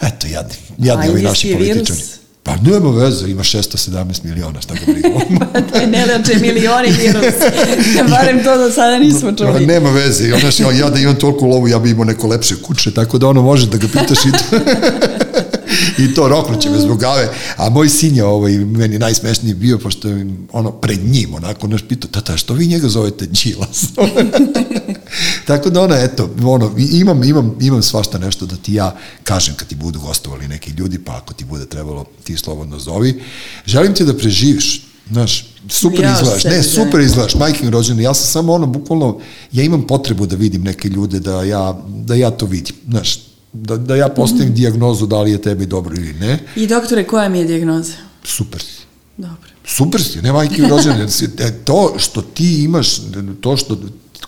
Eto, 0.00 0.26
jadni, 0.26 0.54
jadni 0.78 1.06
A 1.06 1.10
ovi 1.10 1.22
naši 1.22 1.48
indijski 1.48 1.92
virus? 1.92 2.16
Pa 2.42 2.56
nema 2.56 2.90
veze, 2.90 3.30
ima 3.30 3.42
617 3.42 4.24
miliona, 4.24 4.60
šta 4.60 4.74
ga 4.74 4.92
briga. 4.92 5.08
to 5.72 5.78
je 5.78 5.86
ne 5.86 6.06
leče 6.06 6.38
milioni 6.40 6.88
virus. 6.90 7.34
Barem 8.10 8.44
to 8.44 8.58
do 8.58 8.70
sada 8.72 8.98
nismo 8.98 9.30
Pa 9.30 9.36
čuli. 9.36 9.66
nema 9.66 9.90
veze, 9.90 10.28
i 10.28 10.32
ono 10.32 10.50
što 10.50 10.70
ja 10.70 10.90
da 10.90 10.98
imam 10.98 11.16
toliko 11.16 11.46
lovu, 11.46 11.68
ja 11.68 11.78
bi 11.78 11.90
imao 11.90 12.04
neko 12.04 12.26
lepše 12.26 12.54
kuće, 12.62 12.90
tako 12.94 13.18
da 13.18 13.28
ono 13.28 13.42
može 13.42 13.66
da 13.66 13.76
ga 13.78 13.86
pitaš 13.86 14.18
i 14.24 14.32
to. 14.32 14.56
I 16.04 16.14
to 16.14 16.28
roknuće 16.28 16.70
me 16.70 16.78
zbog 16.78 17.00
gave. 17.00 17.28
A 17.56 17.70
moj 17.70 17.88
sin 17.88 18.16
je 18.16 18.24
ovaj, 18.24 18.52
meni 18.52 18.98
najsmešniji 18.98 19.54
bio, 19.54 19.78
pošto 19.78 20.08
je 20.08 20.26
ono 20.52 20.72
pred 20.72 21.04
njim, 21.04 21.34
onako, 21.34 21.66
naš 21.66 21.82
pitao, 21.88 22.10
tata, 22.10 22.36
što 22.36 22.54
vi 22.54 22.66
njega 22.66 22.88
zovete 22.88 23.26
Đilas? 23.26 23.84
Tako 25.46 25.70
da 25.70 25.82
ono, 25.82 25.94
eto, 25.94 26.30
ono, 26.44 26.74
imam, 26.92 27.24
imam, 27.24 27.56
imam 27.60 27.82
svašta 27.82 28.18
nešto 28.18 28.46
da 28.46 28.56
ti 28.56 28.74
ja 28.74 28.96
kažem 29.22 29.54
kad 29.54 29.68
ti 29.68 29.74
budu 29.74 30.00
gostovali 30.00 30.48
neki 30.48 30.70
ljudi, 30.70 30.98
pa 30.98 31.16
ako 31.16 31.34
ti 31.34 31.44
bude 31.44 31.66
trebalo, 31.66 32.04
ti 32.24 32.36
slobodno 32.36 32.78
zovi. 32.78 33.22
Želim 33.66 33.94
ti 33.94 34.04
da 34.04 34.16
preživiš, 34.16 34.82
Znaš, 35.10 35.46
super 35.68 36.04
Ja 36.04 36.12
izgledaš, 36.12 36.44
ne, 36.44 36.62
super 36.62 37.00
izgledaš, 37.00 37.34
majkin 37.34 37.70
rođen, 37.70 38.00
ja 38.00 38.14
sam 38.14 38.26
samo 38.26 38.52
ono, 38.52 38.66
bukvalno, 38.66 39.18
ja 39.52 39.64
imam 39.64 39.86
potrebu 39.86 40.26
da 40.26 40.36
vidim 40.36 40.62
neke 40.62 40.88
ljude, 40.88 41.20
da 41.20 41.42
ja, 41.42 41.80
da 41.88 42.14
ja 42.14 42.30
to 42.30 42.46
vidim, 42.46 42.76
znaš, 42.88 43.18
da, 43.62 43.76
da 43.76 43.96
ja 43.96 44.08
postavim 44.08 44.54
dijagnozu 44.54 45.06
da 45.06 45.22
li 45.22 45.30
je 45.30 45.42
tebi 45.42 45.66
dobro 45.66 45.94
ili 45.96 46.12
ne, 46.12 46.38
I 46.56 46.66
doktore, 46.66 47.04
koja 47.06 47.28
mi 47.28 47.38
je 47.38 47.44
dijagnoza? 47.44 47.92
super 48.24 48.60
si. 48.60 48.82
Dobro. 49.16 49.50
Super 49.64 50.02
si, 50.02 50.22
ne 50.22 50.32
majke 50.32 50.62
rođene. 50.62 51.06
E, 51.38 51.52
To 51.64 51.94
što 51.98 52.22
ti 52.22 52.64
imaš, 52.64 52.96
to 53.40 53.56
što 53.56 53.78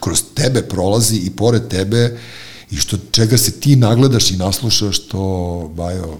kroz 0.00 0.22
tebe 0.34 0.62
prolazi 0.62 1.16
i 1.16 1.30
pored 1.30 1.68
tebe 1.68 2.18
i 2.70 2.76
što 2.76 2.96
čega 3.10 3.38
se 3.38 3.52
ti 3.52 3.76
nagledaš 3.76 4.30
i 4.30 4.36
naslušaš, 4.36 4.98
to, 4.98 5.72
bajo, 5.76 6.18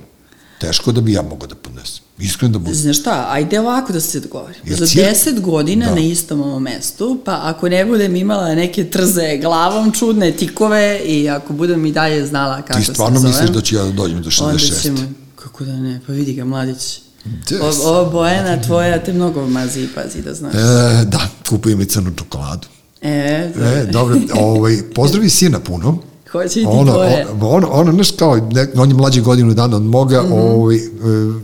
teško 0.59 0.93
da 0.93 1.01
bi 1.01 1.13
ja 1.13 1.23
mogao 1.23 1.47
da 1.49 1.55
podnesem. 1.55 2.03
Iskreno 2.19 2.53
da 2.53 2.59
budem. 2.59 2.75
Znaš 2.75 2.99
šta, 2.99 3.27
ajde 3.31 3.61
ovako 3.61 3.93
da 3.93 4.01
se 4.01 4.21
dogovorimo. 4.21 4.61
Jer 4.65 4.79
Za 4.79 4.87
cir- 4.87 4.95
deset 5.03 5.41
godina 5.41 5.87
Da. 5.87 5.95
na 5.95 6.01
istom 6.01 6.41
ovom 6.41 6.63
mestu, 6.63 7.21
pa 7.25 7.41
ako 7.45 7.69
ne 7.69 7.85
budem 7.87 8.17
imala 8.17 8.55
neke 8.55 8.85
trze 8.87 9.37
glavom, 9.37 9.93
čudne 9.93 10.33
tikove 10.33 10.99
i 10.99 11.29
ako 11.29 11.53
budem 11.53 11.87
i 11.87 11.93
dalje 11.93 12.27
znala 12.27 12.63
kako 12.63 12.81
Ti 12.81 12.87
se 12.87 12.93
stvarno 12.93 13.19
zovem, 13.19 13.33
misliš 13.33 13.51
da 13.51 13.61
ću 13.61 13.75
ja 13.77 13.85
da 13.85 13.91
dođem 13.93 14.23
do 14.23 14.31
66? 14.31 14.43
onda 14.45 14.59
ćemo, 14.83 14.99
kako 15.37 15.65
da 15.65 15.73
ne, 15.73 16.01
pa 16.07 16.13
vidi 16.13 16.35
ga 16.35 16.45
mladić. 16.45 17.01
Des. 17.49 17.61
O, 17.61 17.91
ova 17.91 18.05
Bojana 18.05 18.63
tvoja 18.63 19.05
te 19.05 19.13
mnogo 19.13 19.47
mazi 19.47 19.81
i 19.81 19.89
pazi 19.89 20.23
da 20.23 20.35
znaš. 20.35 20.55
E, 20.55 20.59
da, 21.05 21.21
kupujem 21.49 21.81
i 21.81 21.87
crnu 21.87 22.13
čokoladu. 22.13 22.67
E, 23.03 23.09
E, 23.57 23.87
dobro, 23.93 24.17
ovaj, 24.41 24.79
pozdravi 24.95 25.31
sina 25.31 25.61
puno. 25.61 25.99
Hoće 26.33 26.61
i 26.61 26.65
ti 26.65 26.71
ono, 26.71 26.93
tvoje. 26.93 27.27
on, 27.41 27.65
ono, 27.71 27.93
znaš 27.93 28.11
kao, 28.11 28.37
ne, 28.37 28.67
on 28.77 28.89
je 28.89 28.95
mlađi 28.95 29.21
godinu 29.21 29.55
dana 29.55 29.77
od 29.77 29.83
moga, 29.83 30.23
mm 30.23 30.27
-hmm. 30.27 30.55
ovaj, 30.55 30.77
e, 30.77 30.81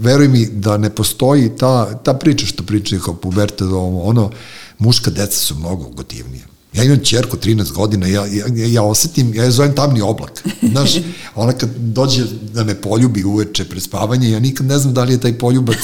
veruj 0.00 0.28
mi 0.28 0.46
da 0.46 0.76
ne 0.76 0.90
postoji 0.90 1.56
ta, 1.56 1.94
ta 1.94 2.14
priča 2.14 2.46
što 2.46 2.62
pričaju 2.62 3.00
kao 3.00 3.14
pubertet, 3.14 3.62
ovo, 3.62 4.02
ono, 4.02 4.30
muška 4.78 5.10
deca 5.10 5.38
su 5.38 5.54
mnogo 5.54 5.84
gotivnije. 5.88 6.53
Ja 6.74 6.84
imam 6.84 6.98
čerku 6.98 7.36
13 7.36 7.72
godina, 7.72 8.06
ja, 8.06 8.26
ja, 8.26 8.44
ja 8.66 8.82
osetim, 8.82 9.34
ja 9.34 9.44
je 9.44 9.50
zovem 9.50 9.74
tamni 9.74 10.00
oblak. 10.00 10.44
Znaš, 10.62 10.90
ona 11.34 11.52
kad 11.52 11.68
dođe 11.76 12.22
da 12.52 12.64
me 12.64 12.74
poljubi 12.74 13.24
uveče 13.24 13.64
pred 13.64 13.82
spavanje, 13.82 14.30
ja 14.30 14.40
nikad 14.40 14.66
ne 14.66 14.78
znam 14.78 14.94
da 14.94 15.04
li 15.04 15.12
je 15.12 15.20
taj 15.20 15.38
poljubac 15.38 15.76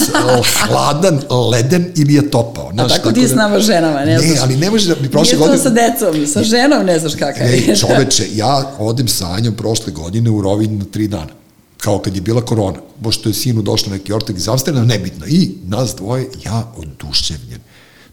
hladan, 0.61 1.21
leden 1.51 1.93
ili 1.97 2.15
je 2.15 2.31
topao. 2.31 2.69
A 2.69 2.73
Znaš, 2.73 2.93
tako 2.93 3.13
ti 3.13 3.27
da- 3.27 3.35
nama 3.35 3.61
ženama, 3.61 3.99
ne, 3.99 4.05
Ne, 4.07 4.19
znaš. 4.19 4.39
ali 4.43 4.57
ne 4.57 4.71
može 4.71 4.89
da 4.89 4.95
bi 4.95 5.11
prošle 5.11 5.39
Nije 5.39 5.47
to 5.47 5.53
godine... 5.53 5.63
sa 5.63 5.71
decom, 5.71 6.27
sa 6.27 6.43
ženom 6.43 6.87
ne 6.87 6.99
znaš 6.99 7.15
kakav 7.15 7.47
je. 7.47 7.55
Ej, 7.55 7.77
čoveče, 7.81 8.27
ja 8.35 8.73
odem 8.79 9.09
sa 9.09 9.31
Anjom 9.31 9.55
prošle 9.55 9.93
godine 9.93 10.31
u 10.31 10.41
Rovinj 10.43 10.79
na 10.79 10.85
tri 10.85 11.09
dana. 11.09 11.33
Kao 11.77 11.99
kad 11.99 12.15
je 12.15 12.21
bila 12.21 12.41
korona. 12.41 12.79
Pošto 13.03 13.29
je 13.29 13.35
sinu 13.35 13.63
došlo 13.63 13.93
neki 13.93 14.13
ortak 14.13 14.37
iz 14.37 14.49
Amsterdama, 14.49 14.87
nebitno. 14.87 15.27
I 15.27 15.51
nas 15.67 15.95
dvoje, 15.95 16.27
ja 16.45 16.73
oduševljen. 16.77 17.61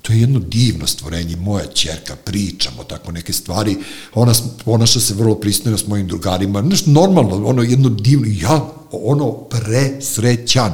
To 0.08 0.14
je 0.14 0.20
jedno 0.22 0.40
divno 0.40 0.88
stvorenje, 0.88 1.36
moja 1.36 1.66
čerka, 1.66 2.16
pričamo 2.16 2.84
tako 2.84 3.12
neke 3.12 3.34
stvari, 3.34 3.76
ona 4.14 4.34
ponaša 4.66 5.00
se 5.00 5.14
vrlo 5.14 5.36
pristojno 5.36 5.78
s 5.78 5.88
mojim 5.88 6.08
drugarima, 6.08 6.62
nešto 6.62 6.92
normalno, 6.92 7.48
ono 7.48 7.62
jedno 7.62 7.90
divno, 7.90 8.28
ja 8.42 8.74
ono 8.92 9.32
presrećan. 9.32 10.74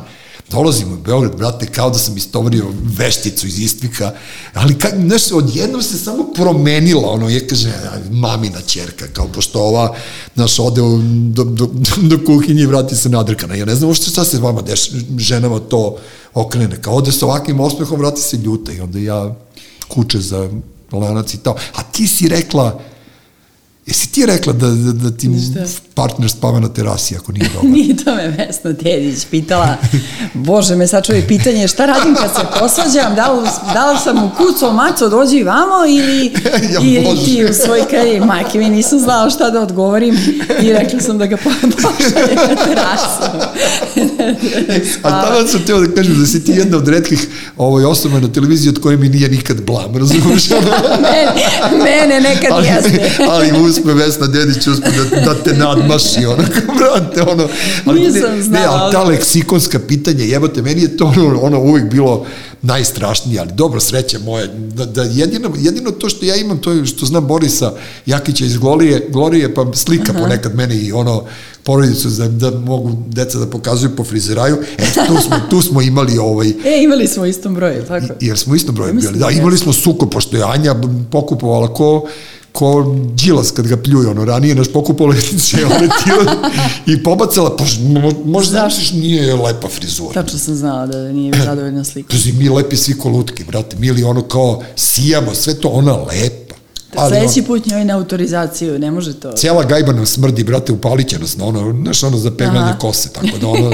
Dolazim 0.53 0.93
u 0.93 0.97
Beograd, 0.97 1.37
brate, 1.37 1.65
kao 1.65 1.89
da 1.89 1.97
sam 1.97 2.17
istovario 2.17 2.65
vešticu 2.97 3.47
iz 3.47 3.59
Istvika, 3.59 4.11
ali 4.53 4.77
kak, 4.79 4.93
znaš, 5.05 5.31
odjednom 5.31 5.81
se 5.83 5.97
samo 5.97 6.23
promenila, 6.35 7.09
ono, 7.09 7.29
je 7.29 7.47
kaže, 7.47 7.69
"A, 7.69 7.97
mamina 8.11 8.61
čerka, 8.61 9.05
kao 9.13 9.27
pošto 9.27 9.59
ova, 9.59 9.95
znaš, 10.35 10.59
ode 10.59 10.81
do, 11.29 11.43
do, 11.43 11.69
do 12.01 12.19
kuhinje 12.25 12.61
i 12.61 12.65
vrati 12.65 12.95
se 12.95 13.09
nadrkana. 13.09 13.55
Ja 13.55 13.65
ne 13.65 13.75
znam 13.75 13.87
uopšte 13.87 14.11
šta 14.11 14.25
se 14.25 14.39
vama 14.39 14.61
deš, 14.61 14.89
ženama 15.17 15.59
to 15.59 15.97
okrene, 16.33 16.81
kao 16.81 16.93
ode 16.93 17.11
sa 17.11 17.25
ovakvim 17.25 17.59
osmehom, 17.59 17.99
vrati 17.99 18.21
se 18.21 18.37
ljuta 18.37 18.71
i 18.71 18.79
onda 18.79 18.99
ja 18.99 19.35
kuće 19.87 20.19
za 20.19 20.49
lanac 20.91 21.33
i 21.33 21.37
to. 21.37 21.55
A 21.75 21.83
ti 21.83 22.07
si 22.07 22.27
rekla, 22.27 22.79
jesi 23.85 24.09
ti 24.09 24.25
rekla 24.25 24.53
da, 24.53 24.67
da, 24.67 24.91
da 24.93 25.11
ti 25.11 25.29
partner 25.93 26.29
spava 26.29 26.59
na 26.59 26.69
terasi 26.69 27.15
ako 27.15 27.31
nije 27.31 27.49
dobro? 27.53 27.69
Nije 27.69 27.95
to 27.97 28.15
me 28.15 28.27
Vesna 28.29 28.71
Dedić 28.73 29.25
pitala. 29.25 29.77
Bože, 30.33 30.75
me 30.75 30.87
sačuvi 30.87 31.21
pitanje 31.21 31.67
šta 31.67 31.85
radim 31.85 32.15
kad 32.15 32.29
se 32.31 32.59
posvađam, 32.59 33.15
da 33.15 33.31
li, 33.31 33.41
da 33.73 33.91
li 33.91 33.97
sam 33.99 34.17
u 34.17 34.29
kucu, 34.31 34.71
maco, 34.71 35.09
dođi 35.09 35.43
vamo 35.43 35.85
ili, 35.87 36.25
Ja, 36.73 36.79
ili 36.81 37.05
Bože. 37.05 37.25
ti 37.25 37.45
u 37.45 37.53
svoj 37.55 37.81
karijer. 37.91 38.25
Majke 38.25 38.59
mi 38.59 38.69
nisam 38.69 38.99
znala 38.99 39.29
šta 39.29 39.49
da 39.49 39.61
odgovorim 39.61 40.17
i 40.61 40.73
rekla 40.73 40.99
sam 40.99 41.17
da 41.17 41.25
ga 41.25 41.37
po- 41.37 41.49
pošaljem 41.73 42.35
na 42.49 42.65
terasu. 42.65 43.37
A 45.03 45.21
tamo 45.23 45.47
sam 45.47 45.61
teo 45.61 45.79
da 45.79 45.95
kažem 45.95 46.19
da 46.19 46.25
si 46.25 46.43
ti 46.43 46.51
jedna 46.51 46.77
od 46.77 46.87
redkih 46.87 47.27
ovaj, 47.57 47.85
osoba 47.85 48.19
na 48.19 48.27
televiziji 48.27 48.69
od 48.69 48.79
koje 48.79 48.97
mi 48.97 49.09
nije 49.09 49.29
nikad 49.29 49.61
blam, 49.61 49.97
razumiješ? 49.97 50.49
mene, 51.01 51.33
mene 51.83 52.19
nekad 52.21 52.49
ali, 52.51 52.67
jeste. 52.67 53.11
ali 53.29 53.51
uspe 53.79 53.93
Vesna 53.93 54.27
Dedić, 54.27 54.67
uspe 54.67 54.89
da, 54.91 55.19
da 55.21 55.43
te 55.43 55.53
nadmaši, 55.53 56.25
ono, 56.25 56.43
kao, 56.43 56.75
brate, 56.75 57.21
ono. 57.21 57.47
Ali, 57.85 57.99
Nisam 57.99 58.35
ne, 58.35 58.43
znala, 58.43 58.65
Ne, 58.65 58.65
ali 58.65 58.91
ta 58.91 59.03
leksikonska 59.03 59.79
pitanja, 59.87 60.23
jebote, 60.23 60.61
meni 60.61 60.81
je 60.81 60.97
to 60.97 61.05
ono, 61.05 61.39
ono 61.41 61.59
uvijek 61.59 61.89
bilo 61.91 62.25
najstrašnije, 62.61 63.39
ali 63.39 63.51
dobro, 63.53 63.79
sreća 63.79 64.19
moja, 64.19 64.47
da, 64.47 64.85
da 64.85 65.03
jedino, 65.03 65.51
jedino 65.57 65.91
to 65.91 66.09
što 66.09 66.25
ja 66.25 66.35
imam, 66.35 66.57
to 66.57 66.71
je 66.71 66.85
što 66.85 67.05
znam 67.05 67.27
Borisa 67.27 67.73
Jakića 68.05 68.45
iz 68.45 68.57
Glorije, 68.57 69.07
Glorije 69.09 69.53
pa 69.53 69.65
slika 69.73 70.13
ponekad 70.13 70.55
mene 70.55 70.75
i 70.75 70.91
ono, 70.91 71.23
porodicu 71.63 72.09
da, 72.09 72.27
da 72.27 72.59
mogu 72.59 72.91
deca 73.07 73.39
da 73.39 73.47
pokazuju 73.47 73.95
po 73.95 74.03
frizeraju, 74.03 74.57
e, 74.77 74.83
tu 75.07 75.17
smo, 75.27 75.35
tu 75.49 75.61
smo 75.61 75.81
imali 75.81 76.17
ovaj, 76.17 76.47
E, 76.75 76.83
imali 76.83 77.07
smo 77.07 77.25
istom 77.25 77.55
broju, 77.55 77.83
tako? 77.87 78.13
jer 78.19 78.37
smo 78.37 78.55
isto 78.55 78.71
broj 78.71 78.87
Ja 78.87 78.93
bili. 78.93 79.19
Da, 79.19 79.25
da 79.25 79.31
imali 79.31 79.57
smo 79.57 79.73
suko, 79.73 80.05
pošto 80.05 80.37
je 80.37 80.43
Anja 80.43 80.75
pokupovala 81.11 81.73
ko 81.73 82.07
ko 82.53 82.95
Đilas 83.13 83.51
kad 83.51 83.67
ga 83.67 83.77
pljuje, 83.77 84.07
ono, 84.09 84.25
ranije 84.25 84.55
naš 84.55 84.67
pokupovala 84.73 85.15
je 85.15 85.65
letila 85.65 86.49
i 86.93 87.03
pobacala, 87.03 87.55
pa 87.57 87.63
mo- 87.63 88.25
možda 88.25 88.65
misliš 88.65 88.91
nije 88.91 89.33
lepa 89.35 89.67
frizura. 89.67 90.13
Tačno 90.13 90.39
sam 90.39 90.55
znala 90.55 90.87
da 90.87 91.11
nije 91.11 91.33
zadovoljna 91.45 91.83
slika. 91.83 92.09
Pazi, 92.11 92.31
mi 92.31 92.49
lepi 92.49 92.77
svi 92.77 92.97
ko 92.97 93.09
lutki, 93.09 93.43
brate, 93.43 93.75
mi 93.79 94.03
ono 94.03 94.21
kao 94.21 94.63
sijamo, 94.75 95.35
sve 95.35 95.53
to 95.53 95.67
ona 95.67 95.95
lepa. 95.95 96.42
Ali 96.95 97.09
Sledeći 97.09 97.39
on, 97.39 97.45
put 97.45 97.65
njoj 97.65 97.85
na 97.85 97.97
autorizaciju, 97.97 98.79
ne 98.79 98.91
može 98.91 99.13
to. 99.19 99.31
cijela 99.31 99.63
gajba 99.63 99.93
nam 99.93 100.05
smrdi, 100.05 100.43
brate, 100.43 100.71
upalit 100.71 101.07
će 101.07 101.19
nas 101.19 101.37
na 101.37 101.45
ono, 101.45 101.81
znaš, 101.81 102.03
ono 102.03 102.17
za 102.17 102.31
peglanje 102.31 102.69
Aha. 102.69 102.77
kose, 102.79 103.09
tako 103.09 103.37
da 103.41 103.47
ono, 103.47 103.71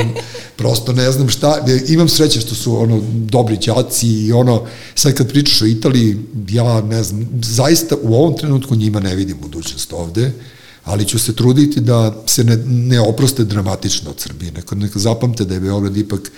prosto 0.55 0.93
ne 0.93 1.11
znam 1.11 1.29
šta, 1.29 1.65
imam 1.87 2.09
sreće 2.09 2.41
što 2.41 2.55
su 2.55 2.81
ono 2.81 3.01
dobri 3.13 3.57
đaci 3.57 4.07
i 4.07 4.31
ono, 4.31 4.65
sad 4.95 5.13
kad 5.13 5.29
pričaš 5.29 5.61
o 5.61 5.65
Italiji, 5.65 6.17
ja 6.49 6.81
ne 6.81 7.03
znam, 7.03 7.27
zaista 7.43 7.95
u 8.01 8.15
ovom 8.15 8.37
trenutku 8.37 8.75
njima 8.75 8.99
ne 8.99 9.15
vidim 9.15 9.37
budućnost 9.41 9.93
ovde, 9.93 10.31
ali 10.83 11.05
ću 11.05 11.19
se 11.19 11.35
truditi 11.35 11.81
da 11.81 12.23
se 12.25 12.43
ne, 12.43 12.57
ne 12.65 12.99
oproste 12.99 13.43
dramatično 13.43 14.09
od 14.09 14.19
Srbije, 14.19 14.51
neka, 14.51 14.75
neka 14.75 14.99
zapamte 14.99 15.45
da 15.45 15.53
je 15.53 15.59
Beograd 15.59 15.97
ipak 15.97 16.31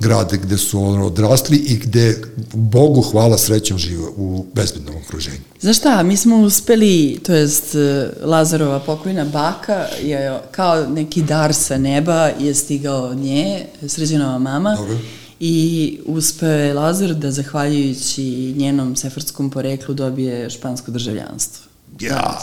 grad 0.00 0.32
gde 0.32 0.58
su 0.58 0.82
ono 0.82 1.06
odrasli 1.06 1.56
i 1.56 1.76
gde, 1.76 2.22
Bogu 2.52 3.02
hvala, 3.02 3.38
srećom 3.38 3.78
žive 3.78 4.04
u 4.16 4.46
bezbednom 4.54 4.94
okruženju. 5.04 5.40
Znaš 5.60 5.78
šta, 5.78 6.02
mi 6.02 6.16
smo 6.16 6.36
uspeli, 6.36 7.20
to 7.26 7.34
jest 7.34 7.74
e, 7.74 8.10
Lazarova 8.22 8.80
pokojna 8.80 9.24
baka 9.24 9.86
je 10.02 10.40
kao 10.50 10.86
neki 10.86 11.22
dar 11.22 11.54
sa 11.54 11.78
neba 11.78 12.26
je 12.26 12.54
stigao 12.54 13.02
od 13.02 13.16
nje, 13.16 13.66
sređenova 13.88 14.38
mama. 14.38 14.76
Dobro. 14.76 14.96
I 15.40 15.98
uspeo 16.06 16.50
je 16.50 16.74
Lazar 16.74 17.14
da 17.14 17.30
zahvaljujući 17.30 18.54
njenom 18.56 18.96
sefarskom 18.96 19.50
poreklu 19.50 19.94
dobije 19.94 20.50
špansko 20.50 20.90
državljanstvo. 20.90 21.69
Ja, 22.00 22.38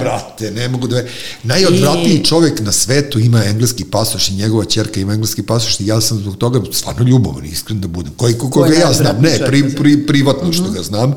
brate, 0.00 0.50
ne 0.50 0.68
mogu 0.68 0.86
da... 0.86 0.96
ve- 0.96 1.08
Najodvratniji 1.42 2.14
I- 2.14 2.24
čovek 2.24 2.60
na 2.60 2.72
svetu 2.72 3.18
ima 3.18 3.44
engleski 3.44 3.84
pasoš 3.84 4.28
i 4.28 4.34
njegova 4.34 4.64
ćerka 4.64 5.00
ima 5.00 5.12
engleski 5.12 5.42
pasoš 5.42 5.80
i 5.80 5.86
ja 5.86 6.00
sam 6.00 6.18
zbog 6.18 6.36
toga 6.36 6.60
stvarno 6.72 7.02
ljubovan, 7.04 7.44
iskren 7.44 7.80
da 7.80 7.88
budem. 7.88 8.12
Koji, 8.16 8.34
ko, 8.34 8.50
koga 8.50 8.66
je 8.68 8.80
ja 8.80 8.92
znam, 8.92 9.16
ne, 9.20 9.38
pri, 9.38 9.74
pri, 9.74 10.06
privatno 10.06 10.52
što 10.52 10.70
ga 10.70 10.82
znam. 10.82 11.14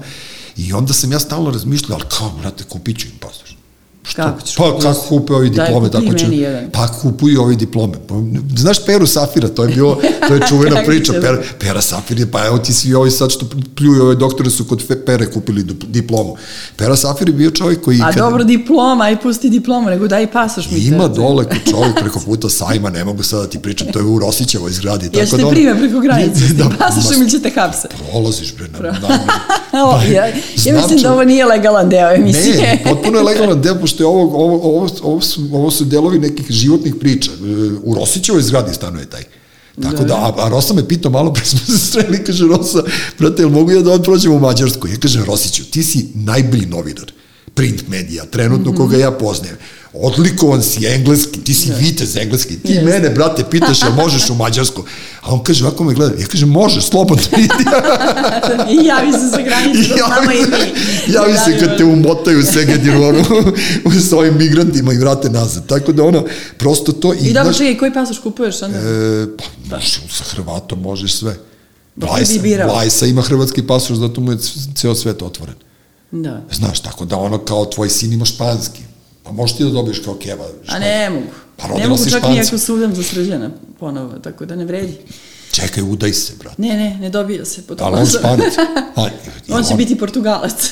I 0.58 0.74
onda 0.74 0.94
sam 0.94 1.12
ja 1.12 1.20
stalno 1.20 1.52
razmišljao, 1.52 1.98
ali 2.02 2.10
kao, 2.10 2.30
brate, 2.32 2.64
kupit 2.64 3.00
ću 3.00 3.08
im 3.08 3.14
pasoš. 3.20 3.51
Što? 4.12 4.22
Kako 4.22 4.42
ćeš 4.42 4.56
Pa 4.56 4.80
kako 4.82 5.00
kupe 5.02 5.34
ovi 5.34 5.50
Daj, 5.50 5.66
diplome, 5.66 5.90
kupi 5.90 6.00
tako 6.00 6.18
će. 6.18 6.26
meni 6.26 6.38
jedan. 6.38 6.70
Pa 6.72 6.88
kupuju 6.90 7.42
ovi 7.42 7.56
diplome. 7.56 7.94
Pa, 8.08 8.16
znaš 8.56 8.86
Peru 8.86 9.08
Safira, 9.08 9.48
to 9.48 9.64
je 9.64 9.70
bilo, 9.70 9.98
to 10.28 10.34
je 10.34 10.42
čuvena 10.50 10.84
priča. 10.86 11.14
Pera, 11.14 11.38
Pera 11.60 11.82
Safir 11.82 12.20
je, 12.20 12.32
pa 12.32 12.46
evo 12.46 12.58
ti 12.58 12.74
svi 12.74 12.94
ovi 12.94 13.12
sad 13.12 13.32
što 13.32 13.46
pljuju, 13.76 14.02
ove 14.02 14.16
doktore 14.16 14.50
su 14.50 14.66
kod 14.66 14.84
Pere 15.06 15.26
kupili 15.28 15.64
dip- 15.64 15.86
diplomu. 15.88 16.36
Pera 16.76 16.96
Safir 16.96 17.30
je 17.30 17.34
bio 17.34 17.52
čovjek 17.52 17.82
koji... 17.82 17.98
A 17.98 18.06
kad- 18.06 18.16
dobro 18.16 18.44
diploma, 18.44 19.04
aj 19.04 19.22
pusti 19.22 19.50
diplomu, 19.50 19.90
nego 19.90 20.08
daj 20.08 20.28
pasoš 20.28 20.72
mi. 20.72 20.80
Ima 20.80 21.08
te- 21.08 21.14
dole 21.14 21.44
kod 21.46 21.58
čovjek 21.72 21.96
preko 21.96 22.20
puta 22.20 22.50
sajma, 22.50 22.90
ne 22.90 23.04
mogu 23.04 23.24
sada 23.24 23.42
da 23.42 23.50
ti 23.50 23.60
pričam, 23.60 23.88
to 23.88 24.00
je 24.00 24.06
u 24.06 24.20
Rosićevoj 24.20 24.72
zgradi. 24.72 25.06
Ja 25.08 25.12
tako 25.12 25.26
te 25.28 25.38
da 25.38 25.48
on- 25.48 25.54
prime 25.54 25.80
preko 25.80 26.00
granice, 26.00 26.42
Da, 26.54 26.70
pasošem 26.80 27.12
ma, 27.12 27.18
ili 27.18 27.30
ćete 27.30 27.50
hapse. 27.52 27.88
Prolaziš, 28.02 28.56
bre, 28.56 28.68
na, 28.82 29.00
na, 29.00 29.20
O, 29.76 30.02
ja, 30.04 30.26
ja 30.26 30.34
Znam 30.58 30.76
mislim 30.76 31.00
da 31.00 31.12
ovo 31.14 31.24
nije 31.24 31.46
legalan 31.46 31.90
deo 31.90 32.12
emisije. 32.12 32.58
Ne, 32.58 32.84
potpuno 32.86 33.18
je 33.18 33.24
legalan 33.24 33.62
deo, 33.62 33.76
pošto 33.76 34.01
je 34.02 34.08
ovo, 34.08 34.22
ovo, 34.22 34.56
ovo, 34.56 34.90
ovo, 35.02 35.22
su, 35.22 35.50
ovo 35.54 35.72
su 35.72 35.86
delovi 35.86 36.20
nekih 36.20 36.46
životnih 36.50 36.96
priča. 37.00 37.32
E, 37.32 37.36
U 37.84 37.96
Rosićevoj 37.96 38.42
zgradi 38.42 38.74
stanuje 38.74 39.10
taj. 39.10 39.24
Tako 39.82 40.04
da, 40.04 40.16
a, 40.16 40.46
a 40.46 40.50
Rosa 40.50 40.74
me 40.74 40.88
pitao 40.88 41.12
malo 41.12 41.34
pre 41.34 41.46
smo 41.52 41.60
se 41.60 41.78
sreli, 41.78 42.24
kaže 42.24 42.48
Rosa, 42.48 42.84
brate, 43.20 43.42
jel 43.42 43.50
mogu 43.50 43.72
ja 43.72 43.82
da 43.82 43.92
od 43.92 44.04
prođem 44.04 44.34
u 44.34 44.40
Mađarsku? 44.40 44.88
Ja 44.88 44.98
kažem, 44.98 45.24
Rosiću, 45.26 45.64
ti 45.72 45.84
si 45.84 46.08
najbolji 46.14 46.66
novinar 46.66 47.12
print 47.54 47.88
medija, 47.88 48.26
trenutno 48.26 48.76
koga 48.76 48.98
ja 48.98 49.12
poznajem. 49.12 49.58
Odlikovan 49.94 50.64
si 50.64 50.86
engleski, 50.86 51.40
ti 51.44 51.54
si 51.54 51.72
vitez 51.80 52.16
engleski, 52.16 52.60
ti 52.60 52.72
Jeste. 52.72 52.86
mene, 52.86 53.10
brate, 53.10 53.44
pitaš 53.52 53.82
jel 53.82 53.94
možeš 53.94 54.30
u 54.30 54.36
Mađarsku? 54.44 54.84
A 55.22 55.34
on 55.34 55.44
kaže, 55.44 55.66
ovako 55.66 55.84
me 55.84 55.94
gleda, 55.94 56.22
ja 56.22 56.28
kažem, 56.28 56.50
može, 56.50 56.82
slobodno 56.82 57.24
idi. 57.38 57.64
I 58.74 58.86
javi 58.86 59.12
se 59.12 59.30
sa 59.32 59.42
granice, 59.42 59.90
da 59.90 59.96
znamo 60.06 60.32
i 60.32 60.42
mi. 60.42 61.14
Javi 61.14 61.38
se 61.38 61.60
kad 61.60 61.78
te 61.78 61.84
umotaju 61.84 62.40
u 62.40 62.44
Segedinu 62.44 63.04
ono, 63.04 63.24
s 64.00 64.14
ovim 64.14 64.38
migrantima 64.38 64.94
i 64.94 64.98
vrate 64.98 65.30
nazad. 65.30 65.68
Tako 65.68 65.92
da 65.92 66.04
ono, 66.04 66.26
prosto 66.58 66.92
to... 66.92 67.14
I 67.14 67.34
dobro, 67.34 67.44
znaš, 67.44 67.58
čekaj, 67.58 67.78
koji 67.78 67.94
pasoš 67.94 68.20
kupuješ 68.20 68.62
onda? 68.62 68.78
E, 68.78 69.28
pa, 69.38 69.76
možeš, 69.76 70.00
sa 70.10 70.24
Hrvatom 70.24 70.82
možeš 70.82 71.14
sve. 71.14 71.38
Vlajsa. 71.96 72.34
Vlajsa 72.66 73.06
ima 73.06 73.22
hrvatski 73.22 73.68
pasoš, 73.68 73.98
zato 73.98 74.22
mu 74.22 74.32
je 74.32 74.38
ceo 74.76 74.96
svet 74.96 75.22
otvoren. 75.22 75.56
Da. 76.12 76.42
Znaš, 76.52 76.80
tako 76.80 77.06
da 77.06 77.18
ono 77.18 77.38
kao 77.38 77.66
tvoj 77.66 77.90
sin 77.90 78.14
ima 78.14 78.26
španski. 78.26 78.82
Pa 79.32 79.36
možeš 79.36 79.58
ti 79.58 79.64
da 79.64 79.70
dobiješ 79.70 80.00
kao 80.00 80.16
keva. 80.16 80.46
A 80.68 80.80
ne 80.80 81.10
mogu. 81.10 81.26
Pa 81.58 81.68
ne 81.68 81.88
mogu 81.88 82.04
čak 82.04 82.10
Španca. 82.10 82.30
ni 82.30 82.40
ako 82.40 82.58
sudam 82.58 82.96
za 82.96 83.04
srđana 83.04 83.50
ponovo, 83.80 84.20
tako 84.20 84.46
da 84.46 84.56
ne 84.56 84.66
vredi. 84.66 84.98
Čekaj, 85.52 85.84
udaj 85.84 86.14
se, 86.14 86.34
brate. 86.40 86.62
Ne, 86.62 86.74
ne, 86.78 86.98
ne 87.02 87.10
dobija 87.10 87.46
se 87.46 87.62
po 87.68 87.76
Ali 87.80 88.00
on 88.00 88.06
španac. 88.06 88.54
A, 88.96 89.08
i 89.48 89.52
On 89.52 89.64
će 89.64 89.76
biti 89.76 89.98
portugalac. 89.98 90.72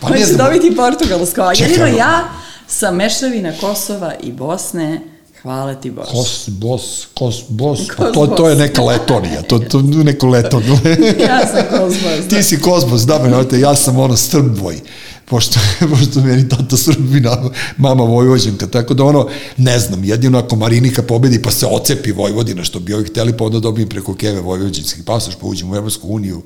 Pa 0.00 0.06
on 0.06 0.12
ne 0.12 0.18
će 0.18 0.24
znam. 0.24 0.38
dobiti 0.38 0.76
portugalsko, 0.76 1.40
a 1.40 1.54
Čekaj, 1.54 1.70
jedino 1.70 1.86
ja 1.86 2.28
sam 2.68 2.96
mešavina 2.96 3.52
Kosova 3.60 4.14
i 4.22 4.32
Bosne, 4.32 5.00
hvala 5.42 5.74
ti 5.74 5.90
Bože. 5.90 6.10
Kos, 6.10 6.48
bos, 6.48 7.06
kos, 7.14 7.36
bos, 7.48 7.80
pa 7.96 8.04
Kos, 8.04 8.14
to, 8.14 8.26
to 8.26 8.48
je 8.48 8.54
bos. 8.54 8.60
neka 8.62 8.82
letonija, 8.82 9.42
to, 9.42 9.58
to 9.58 9.82
neko 9.82 10.26
leton. 10.26 10.62
ja 11.28 11.46
sam 11.46 11.78
Kosbos, 11.78 12.24
da. 12.30 12.36
Ti 12.36 12.42
si 12.42 12.60
kozmos, 12.60 13.02
da 13.02 13.18
me 13.18 13.58
ja 13.60 13.74
sam 13.74 13.98
ono 13.98 14.16
srbvoj, 14.16 14.80
pošto, 15.26 15.60
pošto 15.90 16.20
meni 16.20 16.48
tata 16.48 16.76
srbina, 16.76 17.50
mama 17.76 18.04
vojvođenka, 18.04 18.66
tako 18.66 18.94
da 18.94 19.04
ono, 19.04 19.28
ne 19.56 19.78
znam, 19.78 20.04
jedino 20.04 20.38
ako 20.38 20.56
Marinika 20.56 21.02
pobedi 21.02 21.42
pa 21.42 21.50
se 21.50 21.66
ocepi 21.66 22.12
Vojvodina, 22.12 22.64
što 22.64 22.80
bi 22.80 22.94
ovi 22.94 23.04
hteli, 23.04 23.36
pa 23.36 23.44
onda 23.44 23.60
dobijem 23.60 23.88
preko 23.88 24.14
Keve 24.14 24.40
vojvođinski 24.40 25.02
pasoš, 25.02 25.34
pa 25.40 25.46
uđem 25.46 25.70
u 25.70 25.76
Evropsku 25.76 26.08
uniju, 26.08 26.42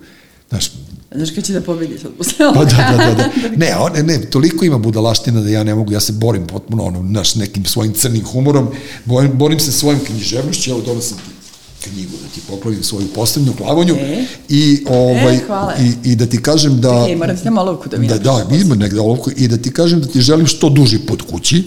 znaš, 0.49 0.71
Znaš 1.15 1.31
kad 1.31 1.45
će 1.45 1.53
da 1.53 1.61
pobedi 1.61 1.99
sad 1.99 2.11
posle 2.19 2.35
pa 2.39 2.49
ovoga? 2.49 2.71
da, 2.71 2.97
da, 2.97 3.05
da, 3.05 3.15
da. 3.15 3.57
Ne, 3.67 3.77
on, 3.77 3.93
ne, 4.07 4.21
toliko 4.31 4.65
ima 4.65 4.79
budalaština 4.79 5.41
da 5.41 5.49
ja 5.49 5.65
ne 5.65 5.75
mogu, 5.75 5.93
ja 5.93 6.01
se 6.01 6.13
borim 6.13 6.47
potpuno 6.47 6.83
ono, 6.83 7.03
naš, 7.03 7.35
nekim 7.35 7.65
svojim 7.65 7.93
crnim 7.93 8.25
humorom, 8.25 8.69
borim, 9.05 9.33
borim 9.35 9.61
se 9.61 9.73
svojim 9.73 10.01
književnošću, 10.05 10.71
evo 10.71 10.81
donosim 10.81 11.17
ti 11.17 11.40
knjigu 11.85 12.13
da 12.23 12.29
ti 12.35 12.41
popravim 12.49 12.83
svoju 12.83 13.07
poslednju 13.15 13.53
glavonju 13.59 13.95
E. 13.95 14.25
i, 14.49 14.85
ovaj, 14.89 15.35
E, 15.35 15.41
hvala. 15.47 15.75
i, 16.05 16.11
i 16.11 16.17
da 16.17 16.27
ti 16.27 16.43
kažem 16.43 16.81
da... 16.81 17.07
Ej, 17.09 17.17
moram 17.17 17.37
ti 17.37 17.49
olovku 17.49 17.89
da 17.89 17.99
mi 17.99 18.07
Da, 18.07 18.19
da, 18.19 18.47
ima 18.53 18.75
negde 18.75 19.01
olovku 19.01 19.31
i 19.37 19.49
da 19.49 19.57
ti 19.57 19.73
kažem 19.73 20.01
da 20.01 20.07
ti 20.09 20.21
želim 20.21 20.47
što 20.47 20.69
duži 20.69 20.99
put 20.99 21.23
kući, 21.23 21.65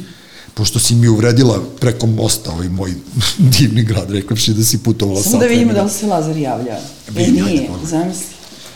pošto 0.54 0.80
si 0.80 0.96
mi 0.96 1.08
uvredila 1.08 1.64
preko 1.80 2.08
mosta 2.08 2.52
ovaj 2.52 2.70
moj 2.70 2.94
divni 3.60 3.84
grad, 3.84 4.12
rekavši 4.12 4.54
da 4.54 4.64
si 4.64 4.78
putovala 4.78 5.24
Samo 5.24 5.38
da 5.38 5.46
vidimo 5.46 5.74
da 5.74 5.84
li 5.84 5.90
se 5.90 6.06
Lazar 6.08 6.38
javlja. 6.38 6.78
E, 7.18 7.32
nije, 7.32 7.70
zamisli. 7.84 8.26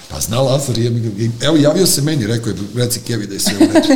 Pa 0.09 0.19
zna 0.19 0.41
Lazar, 0.41 0.77
je, 0.77 0.91
evo 1.41 1.57
javio 1.57 1.85
se 1.87 2.01
meni, 2.01 2.27
rekao 2.27 2.49
je, 2.49 2.55
reci 2.75 2.99
Kevi 2.99 3.27
da 3.27 3.33
je 3.33 3.39
sve 3.39 3.53
u 3.55 3.59
redu. 3.59 3.87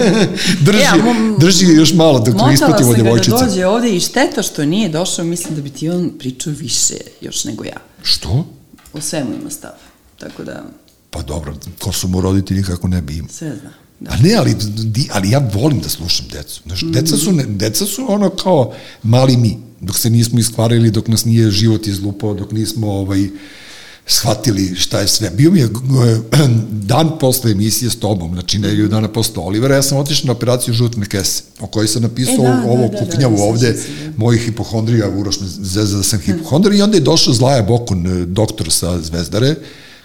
drži, 0.66 0.78
Ja, 0.78 0.94
mom- 1.04 1.36
drži 1.38 1.66
još 1.66 1.94
malo 1.94 2.18
dok 2.18 2.26
ne 2.28 2.32
Motala 2.32 2.52
ispratimo 2.52 2.92
sam 2.94 3.04
ga 3.04 3.10
da 3.10 3.46
dođe 3.46 3.66
ovde 3.66 3.90
i 3.90 4.00
šteta 4.00 4.42
što 4.42 4.64
nije 4.64 4.88
došao, 4.88 5.24
mislim 5.24 5.54
da 5.54 5.62
bi 5.62 5.70
ti 5.70 5.88
on 5.88 6.10
pričao 6.18 6.52
više 6.52 6.94
još 7.20 7.44
nego 7.44 7.64
ja. 7.64 7.76
Što? 8.02 8.46
O 8.92 9.00
svemu 9.00 9.30
ima 9.40 9.50
stav. 9.50 9.70
Tako 10.18 10.44
da, 10.44 10.62
Pa 11.10 11.22
dobro, 11.22 11.54
ko 11.78 11.92
su 11.92 12.08
mu 12.08 12.20
roditelji 12.20 12.62
kako 12.62 12.88
ne 12.88 13.02
bi 13.02 13.16
imao. 13.16 13.30
sve 13.32 13.56
zna. 13.60 13.70
Da. 14.00 14.10
A 14.10 14.16
ne, 14.16 14.34
ali, 14.34 14.56
ali 15.10 15.30
ja 15.30 15.50
volim 15.54 15.80
da 15.80 15.88
slušam 15.88 16.26
decu. 16.32 16.60
Znaš, 16.66 16.80
deca, 16.82 17.16
su, 17.16 17.32
ne, 17.32 17.44
deca 17.44 17.86
su 17.86 18.12
ono 18.12 18.30
kao 18.30 18.74
mali 19.02 19.36
mi, 19.36 19.58
dok 19.80 19.98
se 19.98 20.10
nismo 20.10 20.38
iskvarili, 20.38 20.90
dok 20.90 21.08
nas 21.08 21.24
nije 21.24 21.50
život 21.50 21.86
izlupao, 21.86 22.34
dok 22.34 22.52
nismo 22.52 22.92
ovaj, 22.92 23.28
shvatili 24.08 24.74
šta 24.74 25.00
je 25.00 25.08
sve. 25.08 25.30
Bio 25.30 25.50
mi 25.50 25.60
je 25.60 25.68
dan 26.92 27.10
posle 27.20 27.52
emisije 27.52 27.90
s 27.90 27.96
tobom, 27.96 28.32
znači 28.32 28.58
nedelju 28.58 28.88
dana 28.88 29.08
posle 29.08 29.42
Olivera, 29.42 29.74
ja 29.74 29.82
sam 29.82 29.98
otišao 29.98 30.26
na 30.26 30.32
operaciju 30.32 30.74
žutne 30.74 31.06
kese, 31.06 31.42
o 31.60 31.66
kojoj 31.66 31.88
sam 31.88 32.02
napisao 32.02 32.34
E, 32.34 32.42
da, 32.42 32.52
da, 32.52 32.70
ovo 32.70 32.88
da, 32.88 32.88
da, 32.88 32.98
kuknjavu 32.98 33.36
da, 33.36 33.42
ovde, 33.42 33.66
sećam 33.66 33.82
se, 33.82 34.08
da. 34.08 34.12
mojih 34.16 34.42
hipohondrija, 34.42 35.08
Uroš 35.08 35.40
me 35.40 35.46
zezda 35.46 35.96
da 35.96 36.02
sam 36.02 36.20
hipohondar, 36.20 36.72
i 36.72 36.82
onda 36.82 36.96
je 36.96 37.00
došao 37.00 37.34
Zlaja 37.34 37.62
Bokun, 37.62 38.06
eh, 38.06 38.26
doktor 38.26 38.70
sa 38.70 39.00
Zvezdare, 39.00 39.54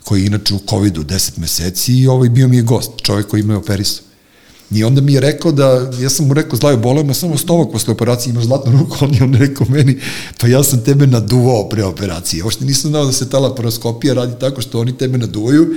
koji 0.03 0.21
je 0.21 0.27
inače 0.27 0.53
u 0.53 0.59
COVID-u 0.69 1.03
10 1.03 1.37
meseci 1.37 1.93
i 1.93 2.07
ovaj 2.07 2.29
bio 2.29 2.47
mi 2.47 2.57
je 2.57 2.61
gost, 2.63 2.91
čovjek 3.01 3.27
koji 3.27 3.43
me 3.43 3.55
operisao. 3.55 4.12
I 4.73 4.83
onda 4.83 5.01
mi 5.01 5.13
je 5.13 5.19
rekao 5.19 5.51
da, 5.51 5.91
ja 5.99 6.09
sam 6.09 6.27
mu 6.27 6.33
rekao, 6.33 6.57
Zlajo, 6.57 6.77
bole 6.77 7.03
me 7.03 7.13
samo 7.13 7.37
stomak 7.37 7.71
posle 7.71 7.93
operacije, 7.93 8.31
imaš 8.31 8.43
zlatnu 8.43 8.71
ruku, 8.79 8.97
on 9.01 9.13
je 9.13 9.23
on 9.23 9.33
rekao 9.33 9.67
meni, 9.69 9.99
pa 10.39 10.47
ja 10.47 10.63
sam 10.63 10.83
tebe 10.83 11.07
naduvao 11.07 11.69
pre 11.69 11.83
operacije. 11.83 12.43
Ošte 12.43 12.65
nisam 12.65 12.91
znao 12.91 13.05
da 13.05 13.11
se 13.11 13.29
ta 13.29 13.39
laparoskopija 13.39 14.13
radi 14.13 14.33
tako 14.39 14.61
što 14.61 14.79
oni 14.79 14.97
tebe 14.97 15.17
naduvaju, 15.17 15.67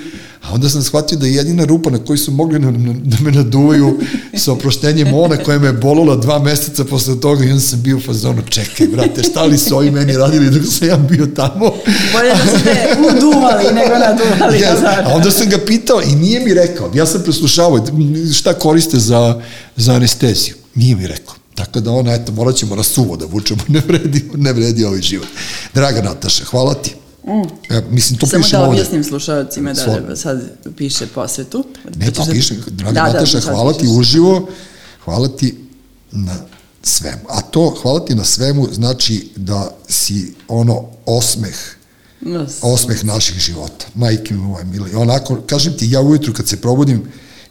a 0.42 0.54
onda 0.54 0.68
sam 0.68 0.82
shvatio 0.82 1.18
da 1.18 1.26
je 1.26 1.34
jedina 1.34 1.64
rupa 1.64 1.90
na 1.90 1.98
kojoj 1.98 2.18
su 2.18 2.30
mogli 2.30 2.58
na, 2.58 2.70
na, 2.70 2.94
da 3.04 3.16
me 3.20 3.32
naduvaju 3.32 3.98
sa 4.34 4.52
oproštenjem 4.52 5.14
ona 5.14 5.36
koja 5.36 5.58
me 5.58 5.66
je 5.66 5.72
bolila 5.72 6.16
dva 6.16 6.38
meseca 6.38 6.84
posle 6.84 7.20
toga 7.20 7.44
i 7.44 7.48
onda 7.48 7.60
sam 7.60 7.82
bio 7.82 7.96
u 7.96 8.00
fazonu, 8.00 8.42
čekaj, 8.48 8.86
brate, 8.86 9.22
šta 9.22 9.44
li 9.44 9.58
su 9.58 9.76
ovi 9.76 9.90
meni 9.90 10.16
radili 10.16 10.50
dok 10.50 10.62
sam 10.72 10.88
ja 10.88 10.96
bio 10.96 11.26
tamo? 11.26 11.72
Bolje 12.12 12.30
da 12.30 12.58
su 12.58 12.64
te 12.64 12.96
uduvali 13.16 13.64
nego 13.64 13.94
naduvali. 13.98 14.58
Yes. 14.58 15.04
A 15.04 15.14
onda 15.14 15.30
sam 15.30 15.48
ga 15.48 15.58
pitao 15.66 16.02
i 16.02 16.14
nije 16.14 16.40
mi 16.40 16.54
rekao, 16.54 16.90
ja 16.94 17.06
sam 17.06 17.22
preslušavao 17.22 17.86
šta 18.34 18.54
koriste 18.86 18.98
za, 19.00 19.40
za 19.76 19.92
anesteziju. 19.92 20.54
Nije 20.74 20.96
mi 20.96 21.06
rekao. 21.06 21.34
Tako 21.54 21.80
da 21.80 21.90
ona, 21.92 22.12
eto, 22.12 22.32
morat 22.32 22.56
ćemo 22.56 22.76
na 22.76 22.82
suvo 22.82 23.16
da 23.16 23.26
vučemo, 23.26 23.60
ne 23.68 23.80
vredi, 23.80 24.30
ne 24.34 24.52
vredi 24.52 24.84
ovaj 24.84 25.00
život. 25.00 25.28
Draga 25.74 26.02
Nataša, 26.02 26.44
hvala 26.44 26.74
ti. 26.74 26.94
Mm. 27.24 27.74
E, 27.74 27.82
mislim, 27.90 28.18
to 28.18 28.26
Samo 28.26 28.42
piše 28.42 28.56
da 28.56 28.62
ovde. 28.62 28.70
objasnim 28.72 29.04
slušalcima 29.04 29.72
da 29.72 29.82
Slobodno. 29.82 30.16
sad 30.16 30.42
piše 30.76 31.06
posvetu. 31.06 31.64
Ne, 31.96 32.10
pa 32.12 32.24
da- 32.24 32.32
piše, 32.32 32.54
draga 32.66 32.92
Da, 32.92 33.00
da, 33.02 33.12
Nataša, 33.12 33.40
sad 33.40 33.50
hvala 33.50 33.72
ti 33.72 33.86
uživo, 33.88 34.48
hvala 35.04 35.28
ti 35.28 35.54
na 36.12 36.34
svemu. 36.82 37.22
A 37.28 37.40
to, 37.40 37.76
hvala 37.82 38.04
ti 38.04 38.14
na 38.14 38.24
svemu, 38.24 38.68
znači 38.72 39.28
da 39.36 39.76
si 39.88 40.34
ono 40.48 40.84
osmeh, 41.06 41.54
No, 42.20 42.46
osmeh 42.62 43.04
naših 43.04 43.38
života. 43.38 43.86
Majke 43.94 44.34
mi 44.34 44.40
moje 44.40 44.64
mili. 44.64 44.94
Onako, 44.94 45.36
kažem 45.42 45.72
ti, 45.72 45.90
ja 45.90 46.00
ujutru 46.00 46.32
kad 46.32 46.48
se 46.48 46.56
probudim 46.56 47.02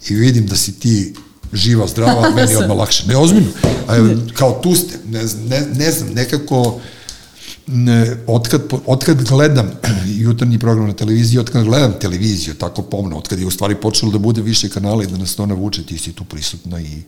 i 0.09 0.15
vidim 0.15 0.47
da 0.47 0.55
si 0.55 0.71
ti 0.73 1.13
živa, 1.53 1.87
zdrava, 1.87 2.29
meni 2.35 2.51
je 2.51 2.57
odmah 2.57 2.77
lakše. 2.77 3.07
Ne, 3.07 3.17
ozbiljno. 3.17 3.51
Kao 4.33 4.59
tu 4.63 4.75
ste, 4.75 4.97
ne, 5.05 5.23
ne, 5.49 5.67
ne 5.75 5.91
znam, 5.91 6.09
nekako 6.13 6.79
ne, 7.67 8.17
otkad, 8.27 8.61
otkad 8.85 9.23
gledam 9.23 9.71
jutarnji 10.25 10.59
program 10.59 10.87
na 10.87 10.93
televiziji, 10.93 11.39
otkad 11.39 11.63
gledam 11.63 11.93
televiziju 11.99 12.53
tako 12.53 12.81
pomno, 12.81 13.17
otkad 13.17 13.39
je 13.39 13.45
u 13.45 13.51
stvari 13.51 13.75
počelo 13.75 14.11
da 14.11 14.17
bude 14.17 14.41
više 14.41 14.69
kanala 14.69 15.03
i 15.03 15.07
da 15.07 15.17
nas 15.17 15.35
to 15.35 15.45
navuče, 15.45 15.83
ti 15.83 15.97
si 15.97 16.13
tu 16.13 16.23
prisutna 16.23 16.81
i 16.81 17.01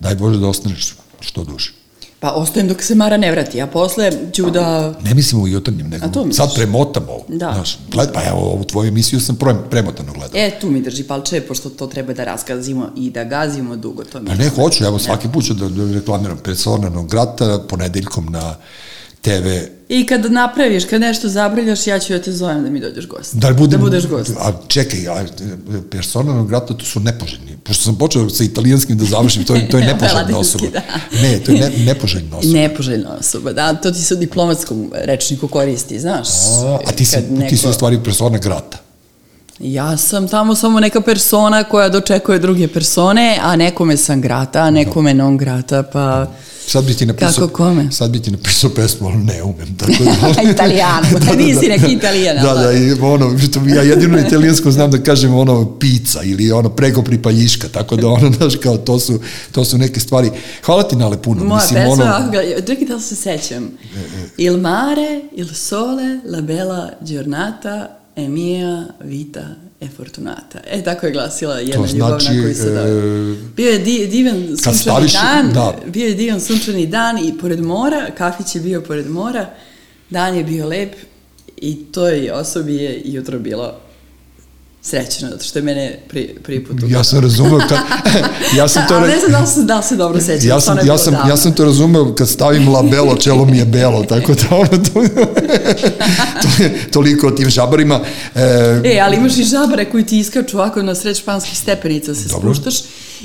daj 0.00 0.14
Bože 0.14 0.38
da 0.38 0.48
ostaneš 0.48 0.94
što 1.20 1.44
duže. 1.44 1.81
Pa 2.22 2.30
ostajem 2.30 2.68
dok 2.68 2.82
se 2.82 2.94
Mara 2.94 3.16
ne 3.16 3.30
vrati, 3.30 3.60
a 3.62 3.66
posle 3.66 4.12
ću 4.32 4.50
da... 4.50 4.94
Ne 5.04 5.14
mislim 5.14 5.42
u 5.42 5.48
jutarnjem, 5.48 5.88
nego 5.88 6.32
sad 6.32 6.54
premotam 6.54 7.02
ovo. 7.08 7.24
Da. 7.28 7.52
Znaš, 7.54 7.78
gled, 7.90 8.08
pa 8.14 8.24
evo, 8.24 8.38
ovu 8.38 8.64
tvoju 8.64 8.88
emisiju 8.88 9.20
sam 9.20 9.36
pre, 9.36 9.54
premotano 9.70 10.12
gledao. 10.12 10.40
E, 10.40 10.50
tu 10.60 10.70
mi 10.70 10.82
drži 10.82 11.02
palče, 11.02 11.40
pošto 11.40 11.70
to 11.70 11.86
treba 11.86 12.12
da 12.12 12.24
raskazimo 12.24 12.90
i 12.96 13.10
da 13.10 13.24
gazimo 13.24 13.76
dugo. 13.76 14.04
To 14.04 14.20
mi 14.20 14.26
Pa 14.26 14.34
ne, 14.34 14.48
hoću, 14.48 14.84
evo 14.84 14.98
svaki 14.98 15.28
put 15.28 15.44
ću 15.44 15.54
da, 15.54 15.68
da 15.68 15.94
reklamiram 15.94 16.38
Persona 16.38 16.88
non 16.88 17.06
grata, 17.06 17.58
ponedeljkom 17.68 18.26
na 18.30 18.54
TV. 19.22 19.46
I 19.88 20.06
kad 20.06 20.32
napraviš, 20.32 20.84
kad 20.84 21.00
nešto 21.00 21.28
zabrljaš, 21.28 21.86
ja 21.86 21.98
ću 21.98 22.12
da 22.12 22.22
te 22.22 22.32
zovem 22.32 22.62
da 22.62 22.70
mi 22.70 22.80
dođeš 22.80 23.06
gost. 23.06 23.34
Da, 23.34 23.52
budem, 23.52 23.80
da 23.80 23.84
budeš 23.84 24.06
gost. 24.06 24.30
A 24.38 24.52
čekaj, 24.68 25.08
a, 25.08 25.24
Persona 25.90 26.34
non 26.34 26.46
grata 26.46 26.74
to 26.74 26.84
su 26.84 27.00
nepoželjni. 27.00 27.56
Pošto 27.64 27.84
sam 27.84 27.98
počeo 27.98 28.30
sa 28.30 28.44
italijanskim 28.44 28.98
da 28.98 29.04
završim, 29.04 29.44
to 29.44 29.54
je, 29.54 29.68
to 29.68 29.78
je 29.78 29.86
nepoželjna 29.92 30.20
Latinski, 30.20 30.56
osoba. 30.56 30.70
da. 30.72 30.82
Ne, 31.22 31.38
to 31.38 31.52
je 31.52 31.60
ne, 31.60 31.70
nepoželjna 31.84 32.36
osoba. 32.36 32.54
Nepoželjna 32.54 33.16
osoba, 33.20 33.52
da, 33.52 33.74
to 33.74 33.90
ti 33.90 34.02
se 34.02 34.14
u 34.14 34.16
diplomatskom 34.16 34.90
rečniku 34.94 35.48
koristi, 35.48 36.00
znaš. 36.00 36.28
A, 36.64 36.78
a 36.86 36.92
ti 36.92 37.04
si, 37.04 37.16
Kad 37.16 37.48
ti 37.48 37.56
si 37.56 37.68
u 37.68 37.72
stvari 37.72 38.00
persona 38.04 38.38
grata. 38.38 38.78
Ja 39.58 39.96
sam 39.96 40.28
tamo 40.28 40.54
samo 40.54 40.80
neka 40.80 41.00
persona 41.00 41.64
koja 41.64 41.88
dočekuje 41.88 42.38
druge 42.38 42.68
persone, 42.68 43.38
a 43.42 43.56
nekome 43.56 43.96
sam 43.96 44.20
grata, 44.20 44.60
a 44.60 44.70
nekome 44.70 45.14
non 45.14 45.36
grata, 45.36 45.82
pa... 45.82 46.26
Sad 46.66 46.84
bi 46.84 46.94
ti 46.94 47.06
napisao, 47.06 47.46
Kako 47.46 47.48
kome? 47.48 47.92
Sad 47.92 48.10
bi 48.10 48.22
ti 48.22 48.30
napisao 48.30 48.70
pesmu, 48.70 49.08
ali 49.08 49.16
ne 49.16 49.42
umem. 49.42 49.76
Tako 49.76 49.92
da, 50.44 50.50
Italijano, 50.50 51.06
nisi 51.38 51.68
neki 51.68 51.92
Italijan, 51.92 52.36
Da, 52.36 52.50
ali 52.50 52.64
da, 52.64 52.72
i 52.72 52.92
ono, 53.00 53.38
što 53.38 53.60
ja 53.66 53.82
jedino 53.82 54.18
italijansko 54.18 54.70
znam 54.70 54.90
da 54.90 54.98
kažem 54.98 55.34
ono 55.34 55.78
pizza 55.78 56.22
ili 56.22 56.52
ono 56.52 56.68
preko 56.68 57.02
pripaljiška, 57.02 57.68
tako 57.68 57.96
da 57.96 58.08
ono, 58.08 58.32
znaš, 58.38 58.56
kao 58.56 58.76
to 58.76 58.98
su, 58.98 59.20
to 59.52 59.64
su 59.64 59.78
neke 59.78 60.00
stvari. 60.00 60.30
Hvala 60.64 60.82
ti 60.82 60.96
nale 60.96 61.22
puno. 61.22 61.44
Moja 61.44 61.60
Mislim, 61.60 61.84
pesma, 61.84 62.16
ono, 62.16 62.60
čekaj 62.66 62.86
da 62.86 63.00
se 63.00 63.16
sećam. 63.16 63.70
Il 64.36 64.56
mare, 64.56 65.20
il 65.36 65.54
sole, 65.54 66.20
la 66.26 66.40
bella 66.40 66.90
giornata, 67.04 68.02
e 68.14 68.28
mia 68.28 68.94
vita 69.00 69.56
e 69.82 69.88
fortunata. 69.96 70.60
E, 70.70 70.82
tako 70.82 71.06
je 71.06 71.12
glasila 71.12 71.58
jedna 71.58 71.86
To 71.86 71.92
ljubavna 71.92 72.18
znači, 72.18 72.40
koju 72.42 72.54
se 72.54 72.70
da... 72.70 72.84
Bio 73.56 73.70
je 73.70 73.78
di, 73.78 74.06
divan 74.06 74.34
sunčani 74.34 74.76
staviš- 74.76 75.12
dan, 75.12 75.52
da. 75.52 75.76
bio 75.86 76.06
je 76.06 76.14
divan 76.14 76.40
sunčani 76.40 76.86
dan 76.86 77.18
i 77.18 77.38
pored 77.40 77.60
mora, 77.60 78.06
kafić 78.18 78.54
je 78.54 78.60
bio 78.60 78.80
pored 78.80 79.10
mora, 79.10 79.50
dan 80.10 80.36
je 80.36 80.44
bio 80.44 80.66
lep 80.66 80.94
i 81.56 81.84
toj 81.92 82.30
osobi 82.30 82.74
je 82.74 83.02
jutro 83.04 83.38
bilo 83.38 83.80
srećno, 84.84 85.28
zato 85.30 85.44
što 85.44 85.58
je 85.58 85.62
mene 85.62 85.98
pri, 86.08 86.34
prvi 86.42 86.64
put 86.64 86.76
ja 86.88 87.04
sam 87.04 87.20
razumeo 87.20 87.58
kad, 87.68 87.78
ja 88.58 88.68
sam 88.68 88.88
to 88.88 88.94
Ali 88.94 89.08
ne 89.08 89.18
znam 89.18 89.32
da 89.32 89.40
li 89.40 89.46
se, 89.46 89.62
da 89.62 89.76
li 89.76 89.82
se 89.82 89.96
dobro 89.96 90.20
sećam. 90.20 90.48
ja 90.48 90.60
sam, 90.60 90.78
ja 90.86 90.98
sam, 90.98 91.12
davno. 91.12 91.30
ja 91.30 91.36
sam 91.36 91.52
to 91.54 91.64
razumeo 91.64 92.14
kad 92.14 92.28
stavim 92.28 92.68
labelo, 92.68 93.16
čelo 93.16 93.44
mi 93.44 93.58
je 93.58 93.64
belo, 93.64 94.04
tako 94.04 94.34
da 94.34 94.56
ono, 94.56 94.68
to, 94.68 95.02
to 96.42 96.62
je 96.62 96.90
toliko 96.90 97.26
o 97.26 97.30
tim 97.30 97.50
žabarima. 97.50 98.00
E, 98.34 98.80
E, 98.84 99.00
ali 99.00 99.16
imaš 99.16 99.36
i 99.38 99.44
žabare 99.44 99.90
koji 99.90 100.06
ti 100.06 100.18
iskaču 100.18 100.56
ovako 100.56 100.82
na 100.82 100.94
sred 100.94 101.16
španskih 101.16 101.58
stepenica 101.58 102.14
se 102.14 102.28
Dobro. 102.28 102.54
spuštaš 102.54 102.74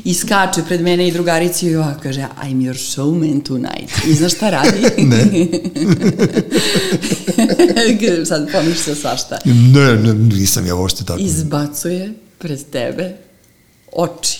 i 0.03 0.14
skače 0.14 0.61
pred 0.68 0.82
mene 0.82 1.07
i 1.07 1.11
drugarici 1.11 1.68
i 1.68 1.76
ovako 1.76 1.99
kaže 2.03 2.28
I'm 2.44 2.56
your 2.56 2.95
showman 2.95 3.41
tonight. 3.44 3.94
I 4.07 4.14
znaš 4.14 4.34
šta 4.36 4.49
radi? 4.49 4.78
Ne. 5.07 5.26
Sad 8.26 8.52
pomiš 8.52 8.78
se 8.78 8.95
svašta. 8.95 9.40
ne, 9.45 9.95
ne, 9.95 10.14
nisam 10.14 10.65
ja 10.68 10.76
uopšte 10.76 11.03
tako. 11.06 11.19
Izbacuje 11.19 12.14
pred 12.38 12.60
tebe 12.72 13.18
oči. 13.91 14.40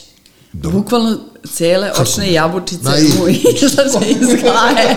Bukvalno 0.54 1.20
cele 1.54 1.92
očne 2.00 2.34
jabučice 2.34 2.90
mu 3.20 3.28
izlaze 3.28 4.00
iz 4.10 4.42
glave. 4.42 4.96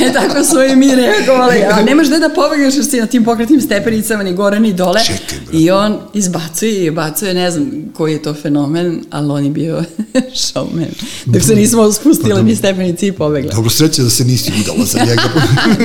e, 0.00 0.12
tako 0.12 0.44
su 0.44 0.62
i 0.62 0.76
mi 0.76 0.94
reagovali. 0.94 1.62
A 1.62 1.82
nemaš 1.82 2.06
gde 2.06 2.18
da 2.18 2.28
pobegaš 2.28 2.74
jer 2.74 2.84
si 2.84 3.00
na 3.00 3.06
tim 3.06 3.24
pokretnim 3.24 3.60
stepenicama 3.60 4.22
ni 4.22 4.32
gore 4.32 4.60
ni 4.60 4.72
dole. 4.72 5.00
Čekaj, 5.04 5.38
brate. 5.44 5.56
I 5.56 5.70
on 5.70 5.98
izbacuje 6.14 6.84
i 6.84 6.90
bacuje, 6.90 7.34
ne 7.34 7.50
znam 7.50 7.70
koji 7.92 8.12
je 8.12 8.22
to 8.22 8.34
fenomen, 8.34 9.04
ali 9.10 9.30
on 9.30 9.44
je 9.44 9.50
bio 9.50 9.84
showman. 10.44 10.90
Dok 11.24 11.42
se 11.42 11.54
nismo 11.54 11.92
spustile 11.92 12.42
ni 12.42 12.56
stepenici 12.56 13.06
i 13.06 13.12
pobegle. 13.12 13.50
Dobro, 13.52 13.70
sreće 13.70 14.02
da 14.02 14.10
se 14.10 14.24
nisi 14.24 14.52
udala 14.60 14.84
za 14.84 14.98
njega. 14.98 15.22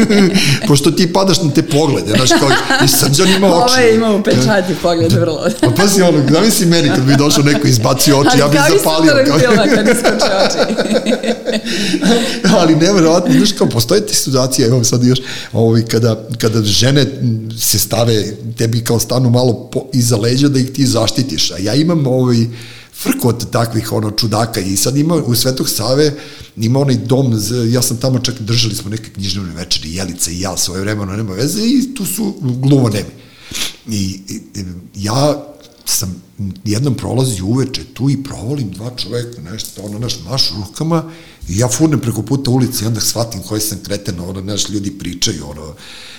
Pošto 0.68 0.92
ti 0.92 1.14
padaš 1.14 1.42
na 1.42 1.52
te 1.52 1.64
poglede, 1.64 2.14
znaš, 2.16 2.30
kao, 2.30 2.50
i 2.86 2.88
srđan 2.88 3.28
ima 3.30 3.48
oči. 3.48 3.74
Ovaj 3.74 3.88
je 3.88 3.96
imao 3.96 4.24
pečati 4.24 4.74
pogled 4.82 5.12
vrlo. 5.12 5.46
Pa 5.62 5.70
pazi 5.70 6.02
ono, 6.02 6.24
zamisli 6.32 6.66
meni 6.66 6.90
kad 6.90 7.04
bi 7.04 7.16
došao 7.16 7.44
neko 7.44 7.68
izbacio 7.68 8.20
oči, 8.20 8.40
ja 8.40 8.48
bih 8.48 8.60
zapalio. 8.78 9.14
Kao 9.28 9.38
iz 9.38 9.74
kad 9.76 9.88
iskoče 9.88 10.32
oči. 10.46 10.74
ali 12.60 12.76
nevjerovatno, 12.76 13.34
znaš 13.34 13.52
kao, 13.52 13.70
postoje 13.70 14.06
ti 14.06 14.16
situacije, 14.16 14.68
evo 14.68 14.84
sad 14.84 15.04
još, 15.04 15.20
ovaj, 15.54 15.86
kada, 15.86 16.28
kada 16.38 16.64
žene 16.64 17.06
se 17.60 17.80
stave, 17.80 18.24
tebi 18.58 18.84
kao 18.84 19.00
stanu 19.00 19.30
malo 19.30 19.70
po, 19.74 19.86
iza 19.94 20.18
leđa 20.18 20.48
da 20.48 20.60
ih 20.60 20.70
ti 20.70 20.86
zaštitiš, 20.86 21.52
a 21.52 21.58
ja 21.60 21.74
imam 21.76 22.08
ovaj, 22.08 22.38
frku 22.94 23.30
od 23.30 23.52
takvih 23.52 23.92
ono 23.92 24.12
čudaka 24.12 24.60
i 24.60 24.78
sad 24.78 24.98
ima 24.98 25.16
u 25.16 25.36
Svetog 25.36 25.70
Save 25.70 26.14
ima 26.58 26.80
onaj 26.80 26.96
dom, 26.96 27.42
ja 27.70 27.82
sam 27.82 27.98
tamo 27.98 28.20
čak 28.20 28.36
držali 28.40 28.76
smo 28.76 28.90
neke 28.90 29.10
knjižnevne 29.10 29.54
večeri, 29.56 29.96
Jelica 29.96 30.32
i 30.32 30.42
ja 30.42 30.58
svoje 30.58 30.82
vremeno, 30.82 31.16
nema 31.16 31.34
veze 31.34 31.62
i 31.62 31.96
tu 31.96 32.06
su 32.06 32.36
glumonemi. 32.42 33.10
I, 33.88 34.20
i, 34.30 34.36
i 34.56 34.64
ja 34.96 35.46
sam 35.90 36.22
jednom 36.64 36.96
prolazio 36.96 37.46
uveče 37.46 37.84
tu 37.94 38.10
i 38.10 38.24
provolim 38.24 38.72
dva 38.72 38.92
čoveka, 38.98 39.42
nešto, 39.42 39.82
ono, 39.82 40.00
naš, 40.00 40.20
mašu 40.30 40.54
rukama 40.58 41.12
i 41.50 41.58
ja 41.58 41.68
furnem 41.68 42.00
preko 42.00 42.22
puta 42.22 42.52
ulice 42.52 42.84
i 42.84 42.88
onda 42.88 43.02
shvatim 43.02 43.42
koji 43.42 43.62
sam 43.62 43.78
kreten, 43.84 44.20
ono, 44.20 44.42
naš, 44.42 44.70
ljudi 44.70 44.92
pričaju, 44.92 45.50
ono, 45.50 45.74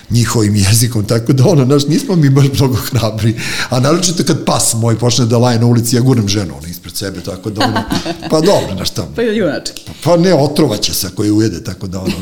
njihovim 0.09 0.55
jezikom, 0.55 1.05
tako 1.05 1.33
da, 1.33 1.45
ono, 1.45 1.65
naš, 1.65 1.87
nismo 1.87 2.15
mi 2.15 2.29
baš 2.29 2.45
mnogo 2.53 2.75
hrabri, 2.75 3.35
a 3.69 3.79
naročito 3.79 4.23
kad 4.23 4.45
pas 4.45 4.73
moj 4.73 4.99
počne 4.99 5.25
da 5.25 5.37
laje 5.37 5.59
na 5.59 5.65
ulici, 5.65 5.95
ja 5.95 6.01
gurnem 6.01 6.27
ženu, 6.27 6.57
ono, 6.57 6.67
ispred 6.67 6.95
sebe, 6.95 7.21
tako 7.21 7.49
da, 7.49 7.65
ono, 7.65 7.83
pa 8.29 8.41
dobro, 8.41 8.75
znaš, 8.75 8.89
tamo, 8.89 9.11
Pa 9.15 9.21
junački. 9.21 9.81
pa 10.03 10.17
ne, 10.17 10.33
otrovaće 10.33 10.93
se 10.93 11.07
ako 11.07 11.23
je 11.23 11.31
ujede, 11.31 11.63
tako 11.63 11.87
da, 11.87 11.99
ono, 11.99 12.13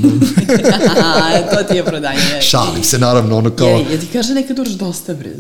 A, 1.04 1.42
to 1.56 1.64
ti 1.64 1.76
je 1.76 1.86
prodanje. 1.86 2.42
šalim 2.50 2.84
se, 2.84 3.00
naravno, 3.00 3.38
ono, 3.38 3.50
kao, 3.50 3.68
Je, 3.70 3.86
je 3.92 4.00
ti 4.00 4.08
kaže 4.14 4.34
nekad 4.34 4.60
uraš 4.60 4.74
dosta, 4.74 5.14
bre, 5.14 5.32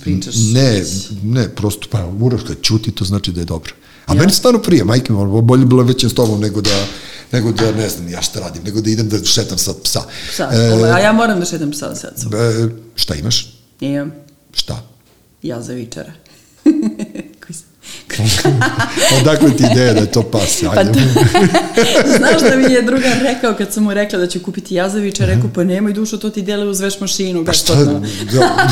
pričaš. 0.00 0.34
Ne, 0.52 0.84
ne, 1.22 1.48
prosto, 1.48 1.88
pa 1.90 2.06
uraš 2.20 2.40
kad 2.46 2.56
čuti, 2.62 2.90
to 2.90 3.04
znači 3.04 3.32
da 3.32 3.40
je 3.40 3.44
dobro. 3.44 3.72
A 4.08 4.14
ja. 4.14 4.20
meni 4.20 4.32
stvarno 4.32 4.62
prije, 4.62 4.84
majke 4.84 5.12
bolje 5.42 5.66
bilo 5.66 5.82
većem 5.82 6.10
s 6.10 6.14
tobom 6.14 6.40
nego 6.40 6.60
da, 6.60 6.86
nego 7.32 7.52
da, 7.52 7.72
ne 7.72 7.88
znam, 7.88 8.08
ja 8.08 8.22
šta 8.22 8.40
radim, 8.40 8.62
nego 8.64 8.80
da 8.80 8.90
idem 8.90 9.08
da 9.08 9.24
šetam 9.24 9.58
sad 9.58 9.82
psa. 9.82 10.02
Sad, 10.36 10.54
e, 10.54 10.90
a 10.92 10.98
ja 10.98 11.12
moram 11.12 11.40
da 11.40 11.46
šetam 11.46 11.70
psa 11.70 11.94
sad. 11.94 12.14
e, 12.34 12.68
šta 12.94 13.14
imaš? 13.14 13.58
Imam 13.80 14.12
Šta? 14.54 14.82
ja 15.42 15.62
za 15.62 15.72
vičara. 15.72 16.12
Odakle 19.20 19.50
ti 19.50 19.64
ideja 19.72 19.92
da 19.94 20.00
je 20.00 20.06
to 20.06 20.22
pas? 20.22 20.62
Pa 20.64 20.70
Ajde. 20.70 20.92
to, 20.92 20.98
znaš 22.18 22.40
da 22.42 22.56
mi 22.58 22.72
je 22.72 22.82
drugar 22.82 23.12
rekao 23.22 23.54
kad 23.54 23.72
sam 23.72 23.84
mu 23.84 23.94
rekla 23.94 24.18
da 24.18 24.26
ću 24.26 24.40
kupiti 24.40 24.74
jazavića, 24.74 25.26
rekao 25.26 25.50
pa 25.54 25.64
nemoj 25.64 25.92
dušo, 25.92 26.16
to 26.16 26.30
ti 26.30 26.42
dele 26.42 26.66
uz 26.66 26.80
veš 26.80 27.00
mašinu. 27.00 27.44
Pa 27.44 27.52
šta? 27.52 27.74
Da, 28.32 28.68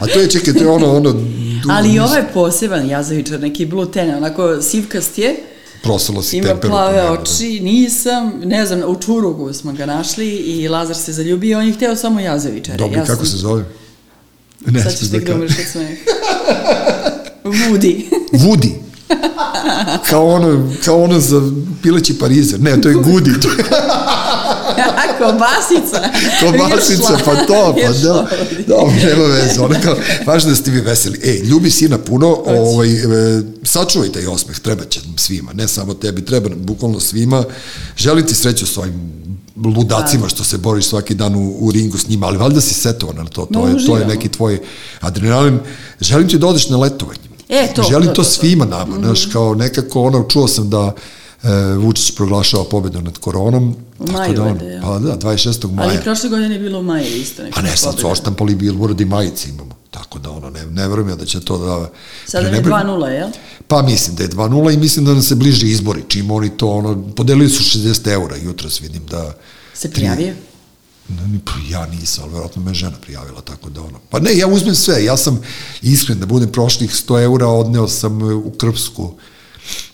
a 0.00 0.06
to 0.06 0.20
je, 0.20 0.28
čekaj, 0.28 0.54
to 0.54 0.60
je 0.60 0.68
ono, 0.68 0.90
ono... 0.90 1.12
du- 1.12 1.26
Ali 1.70 1.92
i 1.92 1.98
ovaj 2.00 2.22
poseban 2.34 2.88
jazavičar, 2.88 3.40
neki 3.40 3.66
blue 3.66 3.86
ten, 3.92 4.14
onako 4.14 4.62
sivkast 4.62 5.18
je, 5.18 5.36
Prosalo 5.82 6.22
si 6.22 6.36
ima 6.36 6.46
temperu. 6.46 6.70
plave 6.70 6.96
da. 6.96 7.12
oči, 7.12 7.60
nisam, 7.60 8.32
ne 8.44 8.66
znam, 8.66 8.80
u 8.82 8.96
Čurugu 8.96 9.52
smo 9.52 9.72
ga 9.72 9.86
našli 9.86 10.26
i 10.28 10.68
Lazar 10.68 10.96
se 10.96 11.12
zaljubio, 11.12 11.58
on 11.58 11.66
je 11.66 11.72
hteo 11.72 11.96
samo 11.96 12.20
jazavičare. 12.20 12.78
Dobro, 12.78 12.98
ja 12.98 13.04
kako 13.04 13.16
sam, 13.16 13.26
se 13.26 13.36
zove? 13.36 13.64
Ne, 14.60 14.82
Sad 14.82 14.92
ćeš 14.92 15.00
da 15.00 15.18
tek 15.18 15.28
da 15.28 15.34
umreš 15.34 15.52
od 15.52 15.64
smeha. 15.66 15.94
Woody. 17.44 18.02
Woody. 18.32 18.70
Kao 20.08 20.26
ono, 20.28 20.70
kao 20.84 21.02
ono 21.02 21.20
za 21.20 21.40
pileći 21.82 22.18
parizer. 22.18 22.60
Ne, 22.60 22.80
to 22.80 22.88
je 22.88 22.94
Gudi. 22.94 23.30
To 23.40 23.48
je 23.48 23.56
Kobasica. 25.18 26.10
kobasica, 26.40 27.18
pa 27.24 27.34
to, 27.46 27.74
pa 27.82 27.92
da. 27.92 28.28
Dobro, 28.66 28.94
nema 29.04 29.24
veze. 29.24 29.60
Ono 29.60 29.74
kao, 29.82 29.96
važno 30.26 30.50
da 30.50 30.56
ste 30.56 30.70
vi 30.70 30.80
veseli. 30.80 31.20
Ej, 31.24 31.38
ljubi 31.38 31.70
sina 31.70 31.98
puno, 31.98 32.42
ovaj, 32.46 32.92
e, 32.92 33.42
sačuvaj 33.62 34.08
taj 34.12 34.26
osmeh, 34.26 34.58
treba 34.58 34.84
će 34.84 35.00
nam 35.06 35.18
svima, 35.18 35.52
ne 35.52 35.68
samo 35.68 35.94
tebi, 35.94 36.24
treba 36.24 36.48
nam 36.48 36.58
bukvalno 36.62 37.00
svima. 37.00 37.44
Želim 37.96 38.26
ti 38.26 38.34
sreću 38.34 38.66
s 38.66 38.76
ovim 38.76 39.12
ludacima 39.64 40.28
što 40.28 40.44
se 40.44 40.58
boriš 40.58 40.84
svaki 40.86 41.14
dan 41.14 41.34
u, 41.34 41.56
u 41.60 41.70
ringu 41.70 41.98
s 41.98 42.08
njima, 42.08 42.26
ali 42.26 42.38
valjda 42.38 42.60
si 42.60 42.74
setovana 42.74 43.22
na 43.22 43.28
to, 43.28 43.48
to, 43.52 43.60
No, 43.60 43.68
je, 43.68 43.86
to 43.86 43.96
je 43.96 44.06
neki 44.06 44.28
tvoj 44.28 44.58
adrenalin. 45.00 45.58
Želim 46.00 46.28
ti 46.28 46.38
da 46.38 46.46
odeš 46.46 46.68
na 46.68 46.76
letovanje. 46.76 47.29
E, 47.50 47.74
to, 47.74 47.82
Želim 47.82 48.08
to, 48.08 48.14
to, 48.14 48.22
to, 48.22 48.28
svima 48.28 48.64
nama, 48.64 48.96
znaš, 48.96 49.26
kao 49.26 49.54
nekako 49.54 50.02
ono, 50.02 50.22
čuo 50.28 50.48
sam 50.48 50.70
da 50.70 50.92
e, 51.42 51.48
Vučić 51.74 52.14
proglašava 52.16 52.64
pobedu 52.64 53.00
nad 53.00 53.18
koronom. 53.18 53.76
U 53.98 54.06
tako 54.06 54.18
maju, 54.18 54.34
da 54.34 54.42
on, 54.42 54.60
ja. 54.62 54.80
Pa 54.82 54.98
da, 54.98 55.16
26. 55.16 55.70
maja. 55.70 55.88
Ali 55.88 55.98
prošle 56.02 56.28
godine 56.28 56.54
je 56.54 56.58
bilo 56.58 56.78
u 56.78 56.82
maju 56.82 57.16
isto. 57.16 57.42
neka 57.42 57.60
A 57.60 57.62
ne, 57.62 57.76
sad 57.76 57.98
su 57.98 58.10
oštampali 58.10 58.54
billboard 58.54 59.00
i 59.00 59.04
majice 59.04 59.48
imamo. 59.48 59.80
Tako 59.90 60.18
da 60.18 60.30
ono, 60.30 60.50
ne, 60.50 60.66
ne 60.66 60.88
verujem 60.88 61.08
ja 61.08 61.16
da 61.16 61.24
će 61.24 61.40
to 61.40 61.58
da... 61.58 61.90
Sada 62.26 62.46
je 62.46 62.50
prenebregne. 62.50 62.92
2-0, 62.92 63.06
jel? 63.06 63.28
Pa 63.68 63.82
mislim 63.82 64.16
da 64.16 64.22
je 64.22 64.28
2-0 64.28 64.74
i 64.74 64.76
mislim 64.76 65.04
da 65.04 65.12
nam 65.12 65.22
se 65.22 65.34
bliže 65.34 65.66
izbori. 65.66 66.02
Čim 66.08 66.30
oni 66.30 66.50
to, 66.50 66.68
ono, 66.68 67.02
podelili 67.16 67.48
su 67.48 67.78
60 67.78 68.12
eura 68.12 68.36
jutros, 68.36 68.80
vidim 68.80 69.06
da... 69.06 69.34
Se 69.74 69.90
prijavio? 69.90 70.34
Pa 70.34 70.49
ja 71.68 71.86
nisam, 71.86 72.24
ali 72.24 72.32
verovatno 72.32 72.62
me 72.62 72.74
žena 72.74 72.96
prijavila, 73.00 73.40
tako 73.40 73.70
da 73.70 73.82
ono. 73.82 73.98
Pa 74.10 74.20
ne, 74.20 74.36
ja 74.36 74.46
uzmem 74.46 74.74
sve, 74.74 75.04
ja 75.04 75.16
sam 75.16 75.40
iskren 75.82 76.20
da 76.20 76.26
budem 76.26 76.52
prošlih 76.52 76.90
100 76.90 77.22
eura, 77.22 77.46
odneo 77.46 77.88
sam 77.88 78.22
u 78.22 78.52
Krpsku 78.58 79.14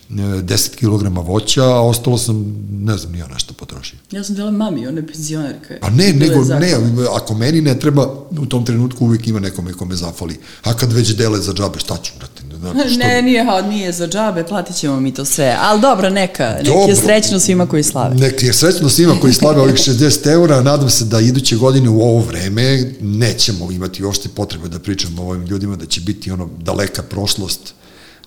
10 0.09 0.75
kg 0.75 1.27
voća, 1.27 1.63
a 1.63 1.81
ostalo 1.81 2.17
sam, 2.17 2.65
ne 2.71 2.97
znam, 2.97 3.13
nija 3.13 3.27
nešto 3.27 3.53
potrošio. 3.53 3.99
Ja 4.11 4.23
sam 4.23 4.35
dala 4.35 4.51
mami, 4.51 4.87
ona 4.87 4.97
je 4.97 5.07
penzionerka. 5.07 5.75
Pa 5.81 5.89
ne, 5.89 6.13
nego, 6.13 6.43
ne, 6.43 6.73
ako 7.15 7.33
meni 7.33 7.61
ne 7.61 7.79
treba, 7.79 8.13
u 8.39 8.45
tom 8.45 8.65
trenutku 8.65 9.05
uvijek 9.05 9.27
ima 9.27 9.39
nekome 9.39 9.73
kome 9.73 9.95
zafali. 9.95 10.39
A 10.63 10.73
kad 10.73 10.93
već 10.93 11.15
dele 11.15 11.39
za 11.39 11.53
džabe, 11.53 11.79
šta 11.79 11.97
ću, 12.03 12.13
brate? 12.17 12.47
Ne, 12.75 12.89
što, 12.89 12.99
Ne, 12.99 13.21
nije, 13.21 13.45
nije 13.69 13.91
za 13.91 14.07
džabe, 14.07 14.43
platit 14.43 14.75
ćemo 14.75 14.99
mi 14.99 15.13
to 15.13 15.25
sve. 15.25 15.57
Ali 15.59 15.81
dobro, 15.81 16.09
neka, 16.09 16.55
nek 16.57 16.89
je 16.89 16.95
srećno 16.95 17.39
svima 17.39 17.67
koji 17.67 17.83
slave. 17.83 18.15
Nek 18.15 18.43
je 18.43 18.53
srećno 18.53 18.89
svima 18.89 19.15
koji 19.21 19.33
slave 19.33 19.61
ovih 19.61 19.75
60 19.75 20.31
eura, 20.31 20.61
nadam 20.61 20.89
se 20.89 21.05
da 21.05 21.19
iduće 21.19 21.55
godine 21.55 21.89
u 21.89 22.01
ovo 22.01 22.19
vreme 22.19 22.93
nećemo 23.01 23.71
imati 23.71 24.03
uopšte 24.03 24.29
potrebe 24.29 24.67
da 24.67 24.79
pričamo 24.79 25.23
o 25.23 25.29
ovim 25.29 25.45
ljudima, 25.45 25.75
da 25.75 25.85
će 25.85 26.01
biti 26.01 26.31
ono 26.31 26.49
daleka 26.59 27.03
prošlost, 27.03 27.73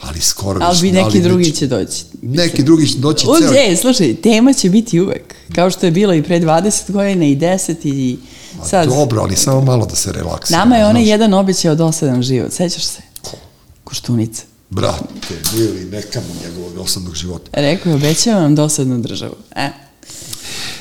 ali 0.00 0.20
skoro 0.20 0.60
Ali 0.62 0.78
bi 0.80 0.92
neki 0.92 1.18
već- 1.18 1.24
drugi 1.24 1.52
će 1.52 1.66
doći. 1.66 2.04
Neki 2.22 2.62
drugi 2.62 2.88
će 2.88 2.98
doći 2.98 3.26
Uz, 3.28 3.38
ceo. 3.40 3.72
e, 3.72 3.76
slušaj, 3.76 4.14
tema 4.14 4.52
će 4.52 4.70
biti 4.70 5.00
uvek. 5.00 5.34
Kao 5.54 5.70
što 5.70 5.86
je 5.86 5.92
bilo 5.92 6.14
i 6.14 6.22
pre 6.22 6.40
20 6.40 6.92
godina 6.92 7.24
i 7.24 7.36
10 7.36 7.74
i 7.84 8.18
sad. 8.66 8.88
Dobro, 8.88 9.22
ali 9.22 9.36
samo 9.36 9.60
malo 9.60 9.86
da 9.86 9.96
se 9.96 10.12
relaksira. 10.12 10.58
Nama 10.58 10.76
je 10.76 10.86
onaj 10.86 11.08
jedan 11.08 11.34
obećao 11.34 11.74
dosadan 11.74 12.22
život, 12.22 12.52
sećaš 12.52 12.84
se? 12.84 13.02
Koštunica. 13.84 14.42
Brate, 14.70 15.04
bili 15.54 15.84
neka 15.84 16.20
mu 16.20 16.34
njegovog 16.48 16.78
osadnog 16.78 17.14
života. 17.14 17.50
Rekao 17.52 17.90
je, 17.90 17.96
obećao 17.96 18.40
vam 18.40 18.54
dosadnu 18.54 18.98
državu. 18.98 19.34
E, 19.56 19.68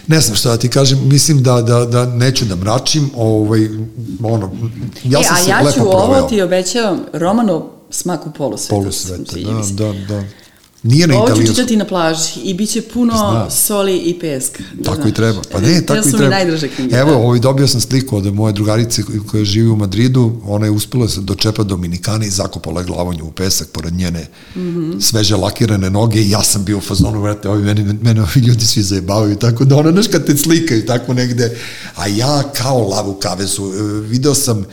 Ne 0.08 0.22
znam 0.22 0.36
šta 0.36 0.50
da 0.50 0.58
ti 0.58 0.70
kažem, 0.70 1.00
mislim 1.04 1.44
da, 1.44 1.62
da, 1.62 1.86
da 1.86 2.06
neću 2.06 2.46
da 2.46 2.56
mračim, 2.56 3.10
ovaj, 3.16 3.68
ono, 4.24 4.52
ja 5.04 5.20
e, 5.20 5.24
sam 5.24 5.36
a 5.36 5.44
se 5.44 5.50
ja 5.50 5.62
lepo 5.62 5.72
ću 5.72 5.88
ovo 5.88 6.22
ti 6.22 6.42
obećavam, 6.42 7.00
Romano 7.14 7.79
smaku 7.92 8.32
polusveta. 8.32 8.70
Polusveta, 8.72 9.32
sviđa 9.32 9.52
da, 9.52 9.86
da, 9.86 9.94
da. 10.06 10.24
Nije 10.84 11.08
na 11.08 11.14
Ovo 11.14 11.20
ću 11.20 11.28
italijanskom. 11.28 11.56
čitati 11.56 11.76
na 11.76 11.86
plaži 11.86 12.40
i 12.40 12.54
bit 12.54 12.70
će 12.70 12.82
puno 12.84 13.14
Znam. 13.14 13.52
soli 13.52 13.98
i 13.98 14.20
peska. 14.20 14.64
Da 14.74 14.84
Tako 14.84 14.96
znaš. 14.96 15.10
i 15.10 15.14
treba. 15.14 15.42
Pa 15.52 15.60
ne, 15.60 15.82
tako 15.82 16.00
i 16.00 16.12
su 16.12 16.18
treba. 16.18 16.30
najdraže 16.30 16.68
knjige. 16.68 16.96
Evo, 16.96 17.12
da. 17.12 17.18
ovaj, 17.18 17.40
dobio 17.40 17.68
sam 17.68 17.82
sliku 17.82 18.18
od 18.18 18.26
moje 18.26 18.54
drugarice 18.54 19.02
koja- 19.28 19.44
živi 19.44 19.70
u 19.70 19.76
Madridu. 19.76 20.42
Ona 20.46 20.66
je 20.66 20.72
uspela 20.72 21.08
se 21.08 21.22
dočepa 21.22 21.64
Dominikane 21.64 22.28
i 22.28 22.32
zakopala 22.32 22.82
je 22.82 22.88
glavonju 22.88 23.26
u 23.26 23.32
pesak 23.32 23.68
pored 23.68 23.94
njene 23.94 24.28
Mhm. 24.56 24.62
-hmm. 24.62 25.02
sveže 25.02 25.36
lakirane 25.36 25.90
noge 25.90 26.22
i 26.22 26.30
ja 26.30 26.44
sam 26.44 26.66
bio 26.66 26.78
u 26.78 26.82
fazonu, 26.82 27.22
vrate, 27.22 27.50
ovi 27.50 27.64
mene, 27.64 27.94
mene 27.94 28.22
ovi 28.22 28.40
ljudi 28.40 28.66
svi 28.66 28.82
zajebavaju, 28.84 29.36
tako 29.36 29.66
da 29.66 29.78
ona, 29.78 29.92
znaš, 29.92 30.08
kad 30.08 30.26
te 30.26 30.38
slikaju 30.38 30.86
tako 30.86 31.14
negde, 31.14 31.58
a 31.96 32.08
ja 32.08 32.44
kao 32.54 32.88
lavu 32.88 33.14
kavezu, 33.14 33.64
e, 33.66 33.82
video 34.02 34.36
sam, 34.36 34.60
e, 34.60 34.66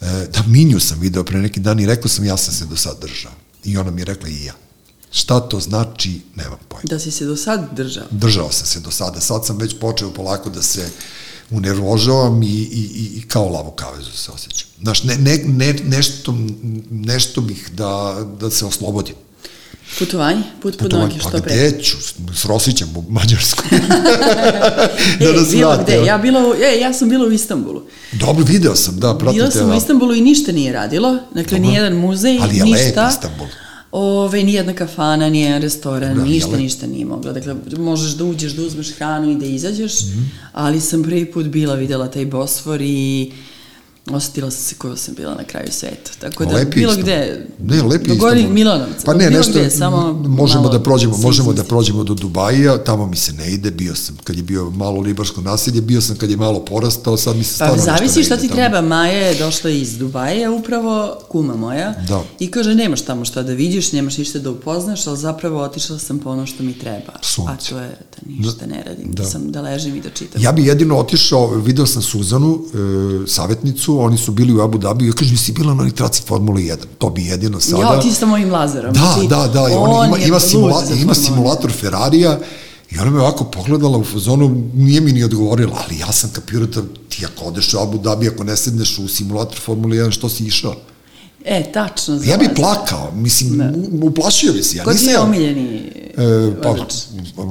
da 0.00 0.42
Minju 0.46 0.80
sam 0.80 1.00
video 1.00 1.24
pre 1.24 1.38
neki 1.38 1.60
dan 1.60 1.80
i 1.80 1.86
rekao 1.86 2.08
sam, 2.08 2.24
ja 2.24 2.36
sam 2.36 2.54
se 2.54 2.66
do 2.66 2.76
sad 2.76 3.00
držao. 3.00 3.32
I 3.64 3.76
ona 3.76 3.90
mi 3.90 4.00
je 4.00 4.04
rekla 4.04 4.28
i 4.28 4.44
ja. 4.44 4.54
Šta 5.10 5.40
to 5.40 5.60
znači, 5.60 6.20
nemam 6.34 6.58
pojma. 6.68 6.82
Da 6.84 6.98
si 6.98 7.10
se 7.10 7.24
do 7.24 7.36
sad 7.36 7.76
držao. 7.76 8.06
Držao 8.10 8.52
sam 8.52 8.66
se 8.66 8.80
do 8.80 8.90
sada, 8.90 9.20
sad 9.20 9.46
sam 9.46 9.58
već 9.58 9.78
počeo 9.80 10.10
polako 10.10 10.50
da 10.50 10.62
se 10.62 10.90
unervožavam 11.50 12.42
i, 12.42 12.46
i, 12.46 12.90
i, 12.94 13.18
i 13.18 13.22
kao 13.28 13.48
lavu 13.48 13.70
kavezu 13.70 14.12
se 14.12 14.30
osjećam. 14.30 14.68
Znaš, 14.82 15.04
ne, 15.04 15.16
ne, 15.16 15.36
ne, 15.46 15.72
nešto, 15.72 16.34
nešto 16.90 17.40
bih 17.40 17.70
da, 17.72 18.24
da 18.40 18.50
se 18.50 18.66
oslobodim. 18.66 19.14
Putovanje, 19.98 20.42
put 20.62 20.78
pod 20.78 20.92
noge, 20.92 21.14
pa 21.14 21.20
što 21.20 21.38
pre. 21.38 21.54
gde 21.68 21.82
ću? 21.82 21.96
S 22.34 22.44
Rosićem 22.44 22.88
u 22.96 23.04
Mađarsku. 23.08 23.64
E, 23.72 23.78
da 25.24 25.32
nas 25.32 25.50
bilo 25.50 25.78
gde, 25.78 25.94
ja, 25.96 26.18
bila 26.18 26.40
e, 26.66 26.80
ja 26.80 26.92
sam 26.92 27.08
bila 27.08 27.26
u 27.26 27.32
Istanbulu. 27.32 27.82
Dobro, 28.12 28.44
video 28.44 28.76
sam, 28.76 28.96
da, 28.96 29.14
pratite. 29.14 29.34
Bila 29.34 29.50
sam 29.50 29.66
u 29.66 29.70
da. 29.70 29.76
Istanbulu 29.76 30.14
i 30.14 30.20
ništa 30.20 30.52
nije 30.52 30.72
radilo. 30.72 31.18
Dakle, 31.34 31.58
Dobro. 31.58 31.70
nijedan 31.70 31.92
muzej, 31.94 32.38
Ali 32.38 32.56
je 32.56 32.64
ništa. 32.64 33.02
lep 33.02 33.10
Istanbul. 33.10 33.46
Ove, 33.92 34.42
nijedna 34.42 34.74
kafana, 34.74 35.28
nijedan 35.28 35.62
restoran, 35.62 36.08
Dobro, 36.08 36.24
ništa, 36.24 36.48
je 36.48 36.52
lep. 36.52 36.60
ništa 36.60 36.86
nije 36.86 37.04
mogla. 37.04 37.32
Dakle, 37.32 37.54
možeš 37.74 38.10
da 38.10 38.24
uđeš, 38.24 38.52
da 38.52 38.62
uzmeš 38.62 38.90
hranu 38.90 39.30
i 39.30 39.36
da 39.36 39.46
izađeš, 39.46 40.00
Mhm. 40.02 40.20
ali 40.52 40.80
sam 40.80 41.02
prvi 41.02 41.24
put 41.26 41.46
bila, 41.46 41.74
videla 41.74 42.08
taj 42.08 42.26
Bosfor 42.26 42.80
i 42.82 43.32
osetila 44.10 44.50
sam 44.50 44.62
se 44.62 44.74
koja 44.74 44.96
sam 44.96 45.14
bila 45.14 45.34
na 45.34 45.44
kraju 45.44 45.68
sveta. 45.70 46.10
Tako 46.20 46.44
da, 46.44 46.54
Lepi 46.54 46.80
bilo 46.80 46.96
gde, 46.96 47.46
Ne, 47.58 47.82
lepi 47.82 48.08
do 48.08 48.14
Gornjeg 48.14 48.38
Istanbul. 48.38 48.54
Milanovca, 48.54 49.02
Pa 49.04 49.14
ne, 49.14 49.30
nešto, 49.30 49.52
gde, 49.52 49.70
samo 49.70 50.12
možemo 50.12 50.62
malo 50.62 50.72
da 50.72 50.82
prođemo, 50.82 51.14
se 51.16 51.22
možemo 51.22 51.52
da 51.52 51.64
prođemo 51.64 52.04
do 52.04 52.14
Dubaija, 52.14 52.84
tamo 52.84 53.06
mi 53.06 53.16
se 53.16 53.32
ne 53.32 53.52
ide, 53.52 53.70
bio 53.70 53.94
sam 53.94 54.16
kad 54.24 54.36
je 54.36 54.42
bio 54.42 54.70
malo 54.70 55.00
libarsko 55.00 55.40
nasilje, 55.40 55.80
bio 55.80 56.00
sam 56.00 56.16
kad 56.16 56.30
je 56.30 56.36
malo 56.36 56.64
porastao, 56.64 57.16
sad 57.16 57.36
mi 57.36 57.44
se 57.44 57.50
Pa 57.50 57.54
stvarno 57.54 57.76
nešto 57.76 57.90
zavisi 57.90 58.18
ne 58.18 58.24
šta 58.24 58.36
ti 58.36 58.48
tamo. 58.48 58.56
treba. 58.56 58.80
Maja 58.80 59.26
je 59.26 59.34
došla 59.38 59.70
iz 59.70 59.98
Dubaja, 59.98 60.50
upravo 60.50 61.18
kuma 61.28 61.56
moja. 61.56 61.94
Da. 62.08 62.22
I 62.38 62.50
kaže, 62.50 62.74
nemaš 62.74 63.00
tamo 63.02 63.24
šta 63.24 63.42
da 63.42 63.52
vidiš, 63.52 63.92
nemaš 63.92 64.18
ništa 64.18 64.38
da 64.38 64.50
upoznaš, 64.50 65.06
ali 65.06 65.18
zapravo 65.18 65.62
otišla 65.62 65.98
sam 65.98 66.18
po 66.18 66.30
ono 66.30 66.46
što 66.46 66.62
mi 66.62 66.78
treba. 66.78 67.12
Sunce. 67.22 67.52
A 67.52 67.56
to 67.68 67.78
je 67.78 67.88
da 67.88 68.32
ništa 68.46 68.66
ne 68.66 68.82
radim, 68.86 69.10
da. 69.12 69.22
Da. 69.22 69.28
sam 69.28 69.52
da 69.52 69.60
ležim 69.60 69.96
i 69.96 70.00
da 70.00 70.10
čitam. 70.10 70.42
Ja 70.42 70.52
bi 70.52 70.64
jedino 70.64 70.98
otišao, 70.98 71.46
video 71.54 71.86
sam 71.86 72.02
Suzanu, 72.02 72.64
e, 73.24 73.26
savjetnicu, 73.26 73.89
oni 73.98 74.18
su 74.18 74.32
bili 74.32 74.52
u 74.52 74.60
Abu 74.60 74.78
Dhabi, 74.78 75.06
ja 75.06 75.12
kažem, 75.12 75.36
si 75.36 75.52
bila 75.52 75.74
na 75.74 75.80
onoj 75.80 75.90
traci 75.90 76.22
Formule 76.26 76.62
1, 76.62 76.76
to 76.98 77.10
bi 77.10 77.26
jedino 77.26 77.60
sada. 77.60 77.82
Ja, 77.82 78.00
ti 78.00 78.12
sa 78.12 78.26
mojim 78.26 78.50
Lazarom. 78.52 78.92
Da, 78.94 79.16
Ti- 79.20 79.28
da, 79.28 79.48
da, 79.48 79.60
i 79.60 79.72
on 79.72 79.90
on 79.90 80.06
ima, 80.08 80.18
ima, 80.18 80.40
simula, 80.40 80.82
ima 81.02 81.14
simulator 81.14 81.72
Ferrarija 81.72 82.38
i 82.90 82.98
ona 82.98 83.10
me 83.10 83.20
ovako 83.20 83.44
pogledala 83.44 83.98
u 83.98 84.04
fazonu, 84.04 84.62
nije 84.74 85.00
mi 85.00 85.12
ni 85.12 85.24
odgovorila, 85.24 85.82
ali 85.84 85.98
ja 85.98 86.12
sam 86.12 86.30
kapirao 86.32 86.66
da 86.66 86.82
ti 87.08 87.26
ako 87.26 87.44
odeš 87.44 87.74
u 87.74 87.78
Abu 87.78 87.98
Dhabi, 87.98 88.28
ako 88.28 88.44
ne 88.44 88.56
sedneš 88.56 88.98
u 88.98 89.08
simulator 89.08 89.58
Formule 89.58 89.96
1, 89.96 90.10
što 90.10 90.28
si 90.28 90.44
išao? 90.44 90.74
E, 91.44 91.62
tačno. 91.64 92.18
za 92.18 92.24
Ja 92.24 92.36
bi 92.38 92.48
plakao, 92.50 93.12
mislim, 93.12 93.60
u- 93.92 94.06
uplašio 94.06 94.52
bi 94.52 94.62
se. 94.62 94.76
Ja 94.76 94.84
Ko 94.84 94.90
ti 94.90 94.96
nisam 94.96 95.12
je 95.12 95.18
omiljeni 95.20 95.92
E, 96.10 96.22
pa, 96.62 96.76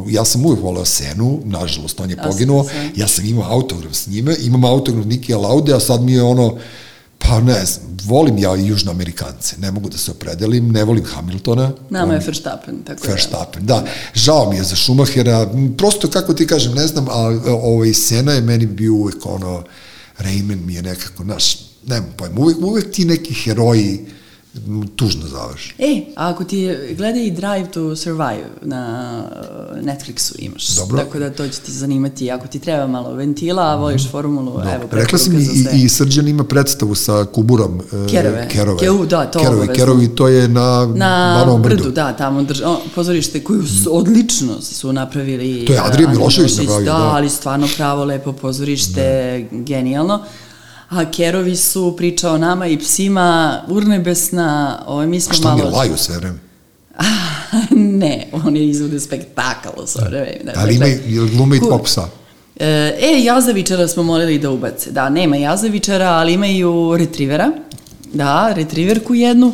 ja 0.07 0.25
sam 0.25 0.45
uvijek 0.45 0.63
voleo 0.63 0.85
Senu, 0.85 1.41
nažalost 1.45 1.99
on 1.99 2.09
je 2.09 2.17
poginuo, 2.17 2.65
ja 2.95 3.07
sam 3.07 3.25
imao 3.25 3.43
autograf 3.45 3.93
s 3.93 4.07
njime, 4.07 4.35
imam 4.39 4.65
autograf 4.65 5.05
Nikija 5.05 5.37
Laude, 5.37 5.73
a 5.73 5.79
sad 5.79 6.01
mi 6.01 6.13
je 6.13 6.23
ono, 6.23 6.57
pa 7.19 7.39
ne 7.39 7.65
znam, 7.65 7.97
volim 8.05 8.37
ja 8.37 8.55
i 8.55 8.67
južnoamerikance, 8.67 9.55
ne 9.57 9.71
mogu 9.71 9.89
da 9.89 9.97
se 9.97 10.11
opredelim, 10.11 10.69
ne 10.69 10.83
volim 10.83 11.05
Hamiltona. 11.05 11.71
Nama 11.89 12.13
je 12.13 12.19
on- 12.19 12.25
Verstappen, 12.25 12.83
tako 12.83 13.01
da. 13.01 13.11
Verstappen, 13.11 13.65
da. 13.65 13.83
Žao 14.15 14.49
mi 14.49 14.55
je 14.55 14.63
za 14.63 14.75
Schumachera, 14.75 15.47
prosto 15.77 16.07
kako 16.09 16.33
ti 16.33 16.47
kažem, 16.47 16.73
ne 16.73 16.87
znam, 16.87 17.07
a 17.09 17.17
ovaj 17.45 17.93
Sena 17.93 18.31
je 18.31 18.41
meni 18.41 18.65
bio 18.65 18.93
uvek 18.93 19.25
ono, 19.25 19.63
Raymond 20.19 20.65
mi 20.65 20.73
je 20.73 20.81
nekako, 20.81 21.23
naš, 21.23 21.68
nemam 21.87 22.09
pojma, 22.17 22.39
uvek, 22.39 22.57
uvek 22.59 22.91
ti 22.91 23.05
neki 23.05 23.33
heroji 23.33 24.05
tužno 24.95 25.27
završi. 25.27 25.75
E, 25.79 26.01
a 26.15 26.29
ako 26.29 26.43
ti 26.43 26.67
gledaj 26.97 27.23
i 27.23 27.31
Drive 27.31 27.71
to 27.73 27.95
Survive 27.95 28.45
na 28.61 29.23
uh, 29.71 29.85
Netflixu 29.85 30.33
imaš. 30.39 30.67
Dobro. 30.67 30.97
Tako 30.97 31.19
da 31.19 31.29
to 31.29 31.47
će 31.47 31.59
ti 31.59 31.71
zanimati. 31.71 32.31
Ako 32.31 32.47
ti 32.47 32.59
treba 32.59 32.87
malo 32.87 33.13
ventila, 33.13 33.63
a 33.63 33.75
voliš 33.75 34.11
formulu, 34.11 34.51
Dobro. 34.51 34.69
evo, 34.71 34.83
Rekla 34.91 35.17
za 35.19 35.25
sve. 35.25 35.39
i, 35.73 35.83
i 35.83 35.89
Srđan 35.89 36.27
ima 36.27 36.43
predstavu 36.43 36.95
sa 36.95 37.25
Kuburom. 37.25 37.79
e, 37.81 38.09
Kerove. 38.09 38.47
Kerove. 38.49 38.79
Keu, 38.79 39.05
da, 39.05 39.25
to 39.25 39.39
obavezno. 39.39 39.73
Kerovi, 39.73 40.07
to 40.07 40.27
je 40.27 40.47
na, 40.47 40.85
na 40.95 41.35
Banovom 41.39 41.61
brdu. 41.61 41.75
brdu, 41.75 41.91
da, 41.91 42.13
tamo 42.13 42.43
drž, 42.43 42.61
o, 42.61 42.81
pozorište 42.95 43.43
koju 43.43 43.63
su 43.67 43.97
odlično 43.97 44.61
su 44.61 44.93
napravili. 44.93 45.65
To 45.65 45.73
je 45.73 45.79
Adrija 45.79 46.07
uh, 46.07 46.13
Milošević 46.13 46.57
napravio, 46.57 46.85
Da, 46.85 46.97
da. 46.97 47.03
ali 47.05 47.29
stvarno 47.29 47.67
pravo, 47.77 48.03
lepo 48.05 48.33
pozorište, 48.33 49.01
genijalno. 49.51 50.23
A 50.89 51.11
Kerovi 51.11 51.55
su 51.55 51.95
priča 51.97 52.31
o 52.31 52.37
nama 52.37 52.67
i 52.67 52.79
psima, 52.79 53.61
urnebesna, 53.67 54.79
ovaj, 54.87 55.07
mi 55.07 55.21
smo 55.21 55.31
A 55.31 55.33
šta 55.33 55.55
malo... 55.55 55.69
mi 55.69 55.75
laju 55.75 55.97
sve 55.97 56.17
vreme? 56.17 56.39
ne, 58.01 58.27
oni 58.33 58.69
izvode 58.69 58.99
spektakl 58.99 59.85
sa 59.85 60.05
vreme. 60.05 60.53
Ali 60.55 60.75
ima 60.75 60.87
i 60.87 61.29
glume 61.33 61.57
i 61.57 61.59
tvog 61.59 61.83
psa. 61.83 62.07
E, 62.59 62.65
e, 63.01 63.23
jazavičara 63.23 63.87
smo 63.87 64.03
molili 64.03 64.39
da 64.39 64.51
ubace. 64.51 64.91
Da, 64.91 65.09
nema 65.09 65.35
jazavičara, 65.35 66.07
ali 66.07 66.33
imaju 66.33 66.95
retrivera. 66.97 67.51
Da, 68.13 68.53
retriverku 68.55 69.15
jednu. 69.15 69.53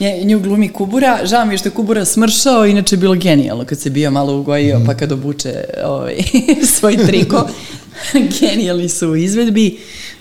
Nje, 0.00 0.24
nju 0.24 0.40
glumi 0.40 0.68
Kubura. 0.68 1.20
Žao 1.24 1.44
mi 1.44 1.54
je 1.54 1.58
što 1.58 1.68
je 1.68 1.72
Kubura 1.72 2.04
smršao, 2.04 2.66
inače 2.66 2.94
je 2.94 2.98
bilo 2.98 3.14
genijalno 3.14 3.64
kad 3.64 3.80
se 3.80 3.90
bio 3.90 4.10
malo 4.10 4.38
ugojio, 4.38 4.82
pa 4.86 4.94
kad 4.94 5.12
obuče 5.12 5.64
ovaj, 5.84 6.16
svoj 6.78 6.96
triko. 7.06 7.48
Genijalni 8.40 8.88
su 8.88 9.08
u 9.08 9.16
izvedbi. 9.16 9.78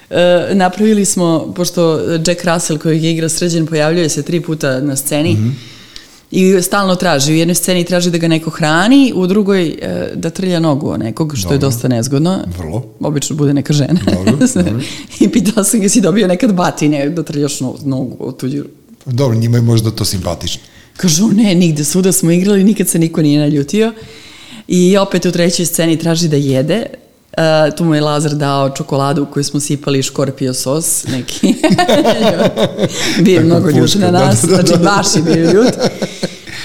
E, 0.10 0.50
napravili 0.54 1.06
smo, 1.06 1.54
pošto 1.56 2.00
Jack 2.28 2.46
Russell 2.46 2.80
kojeg 2.80 3.04
je 3.04 3.12
igra 3.12 3.30
sređen 3.30 3.68
pojavljuje 3.68 4.10
se 4.10 4.24
tri 4.24 4.42
puta 4.42 4.82
na 4.82 4.96
sceni, 4.96 5.38
I 6.32 6.62
stalno 6.62 6.96
traži, 6.96 7.32
u 7.32 7.36
jednoj 7.36 7.56
sceni 7.56 7.84
traži 7.84 8.12
da 8.12 8.18
ga 8.18 8.28
neko 8.28 8.50
hrani, 8.50 9.14
u 9.16 9.28
drugoj 9.28 9.68
e, 9.68 10.12
da 10.16 10.30
trlja 10.30 10.60
nogu 10.60 10.90
o 10.90 10.98
nekog, 10.98 11.34
što 11.38 11.54
je 11.54 11.58
Dobro. 11.58 11.68
dosta 11.68 11.88
nezgodno. 11.88 12.40
Vrlo. 12.58 12.86
Obično 13.00 13.36
bude 13.36 13.54
neka 13.54 13.74
žena. 13.74 14.00
Dobro, 14.06 14.48
dobro. 14.56 14.80
I 15.20 15.30
pitala 15.30 15.64
sam 15.64 15.80
ga 15.80 15.90
si 15.90 16.02
dobio 16.02 16.28
nekad 16.28 16.54
batine 16.54 17.10
da 17.10 17.24
trljaš 17.24 17.60
no, 17.60 17.76
nogu 17.86 18.18
o 18.20 18.32
tuđu. 18.32 18.64
Dobro, 19.06 19.38
njima 19.38 19.58
je 19.58 19.62
možda 19.62 19.92
to 19.92 20.06
simpatično. 20.06 20.62
Kažu, 20.98 21.28
ne, 21.28 21.56
nigde, 21.56 21.84
svuda 21.84 22.12
smo 22.12 22.32
igrali, 22.32 22.64
nikad 22.64 22.88
se 22.88 23.00
niko 23.00 23.22
nije 23.22 23.40
naljutio. 23.40 23.94
I 24.68 24.98
opet 24.98 25.26
u 25.26 25.32
trećoj 25.32 25.66
sceni 25.66 25.98
traži 25.98 26.28
da 26.28 26.36
jede. 26.36 26.86
Uh, 27.38 27.76
tu 27.76 27.84
mu 27.84 27.96
je 27.96 28.02
Lazar 28.02 28.34
dao 28.34 28.70
čokoladu 28.70 29.24
u 29.24 29.26
koju 29.26 29.44
smo 29.44 29.60
sipali 29.60 30.04
škorpio 30.04 30.54
sos, 30.54 31.08
neki. 31.08 31.56
bio 33.26 33.34
je 33.34 33.44
mnogo 33.44 33.70
ljut 33.70 33.82
puška, 33.82 34.00
na 34.00 34.12
da, 34.12 34.26
nas, 34.26 34.42
da, 34.42 34.48
da, 34.48 34.56
znači 34.56 34.72
da. 34.72 34.90
baš 34.90 35.16
je 35.16 35.22
bio 35.22 35.52
ljut. 35.52 35.74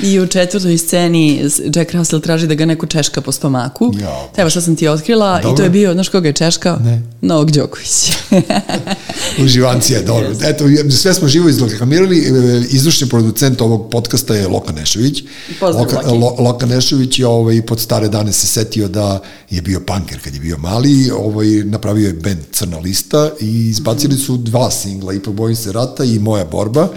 I 0.02 0.20
u 0.20 0.26
četvrtoj 0.26 0.78
sceni 0.78 1.50
Jack 1.74 1.92
Russell 1.92 2.22
traži 2.22 2.46
da 2.46 2.54
ga 2.54 2.66
neko 2.66 2.86
češka 2.86 3.20
po 3.20 3.32
stomaku. 3.32 3.92
Jao, 4.00 4.30
Evo 4.36 4.50
sad 4.50 4.64
sam 4.64 4.76
ti 4.76 4.88
otkrila 4.88 5.38
i 5.40 5.42
to 5.42 5.48
Dobro. 5.48 5.64
je 5.64 5.70
bio, 5.70 5.92
znaš 5.92 6.08
koga 6.08 6.28
je 6.28 6.32
češkao? 6.32 6.76
Ne. 6.76 7.02
Novak 7.20 7.50
Đoković. 7.50 8.12
Uživancija, 9.44 10.02
dobro. 10.02 10.30
Eto, 10.42 10.64
sve 10.90 11.14
smo 11.14 11.28
živo 11.28 11.48
izreklamirali. 11.48 12.18
E, 12.18 12.30
Izvršni 12.70 13.08
producent 13.08 13.60
ovog 13.60 13.90
podcasta 13.90 14.34
je 14.34 14.48
Loka 14.48 14.72
Nešović. 14.72 15.22
Pozdrav, 15.60 15.84
Loka, 15.84 15.96
Loki. 15.96 16.18
Lo, 16.18 16.36
Loka 16.38 16.66
Nešović 16.66 17.18
je 17.18 17.26
ovaj, 17.26 17.62
pod 17.62 17.80
stare 17.80 18.08
dane 18.08 18.32
se 18.32 18.46
setio 18.46 18.88
da 18.88 19.20
je 19.50 19.62
bio 19.62 19.80
punker 19.80 20.20
kad 20.24 20.34
je 20.34 20.40
bio 20.40 20.58
mali, 20.58 21.10
ovaj, 21.10 21.46
napravio 21.46 22.06
je 22.06 22.12
band 22.12 22.40
Crna 22.52 22.78
lista 22.78 23.30
i 23.40 23.68
izbacili 23.68 24.16
su 24.16 24.36
dva 24.36 24.70
singla, 24.70 25.12
Ipak 25.12 25.34
bojim 25.34 25.56
se 25.56 25.72
rata 25.72 26.04
i 26.04 26.18
Moja 26.18 26.44
borba 26.44 26.88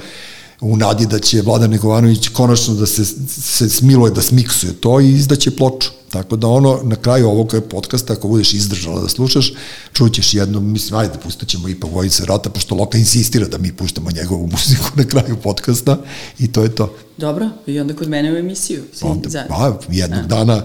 u 0.63 0.77
nadi 0.77 1.05
da 1.05 1.19
će 1.19 1.41
Vladan 1.41 1.69
Negovanović 1.69 2.27
konačno 2.27 2.73
da 2.73 2.85
se, 2.85 3.05
se 3.27 3.69
smiluje, 3.69 4.11
da 4.11 4.21
smiksuje 4.21 4.73
to 4.73 4.99
i 4.99 5.09
izdaće 5.09 5.51
ploču. 5.51 5.89
Tako 6.09 6.35
da 6.35 6.47
ono, 6.47 6.79
na 6.83 6.95
kraju 6.95 7.27
ovog 7.27 7.55
podcasta, 7.69 8.13
ako 8.13 8.27
budeš 8.27 8.53
izdržala 8.53 9.01
da 9.01 9.09
slušaš, 9.09 9.53
čućeš 9.93 10.33
jedno, 10.33 10.59
mislim, 10.59 10.99
ajde, 10.99 11.13
pustit 11.23 11.49
ćemo 11.49 11.67
ipak 11.67 11.91
Vojice 11.91 12.25
Rata, 12.25 12.49
pošto 12.49 12.75
Loka 12.75 12.97
insistira 12.97 13.47
da 13.47 13.57
mi 13.57 13.73
puštamo 13.73 14.11
njegovu 14.11 14.47
muziku 14.53 14.89
na 14.95 15.03
kraju 15.03 15.37
podcasta 15.43 15.97
i 16.39 16.51
to 16.51 16.63
je 16.63 16.75
to. 16.75 16.95
Dobro, 17.17 17.49
i 17.67 17.79
onda 17.79 17.95
kod 17.95 18.09
mene 18.09 18.33
u 18.33 18.37
emisiju. 18.37 18.83
Svi 18.93 19.07
Onda, 19.07 19.29
zajedno. 19.29 19.55
pa, 19.55 19.79
jednog 19.89 20.27
dana, 20.27 20.63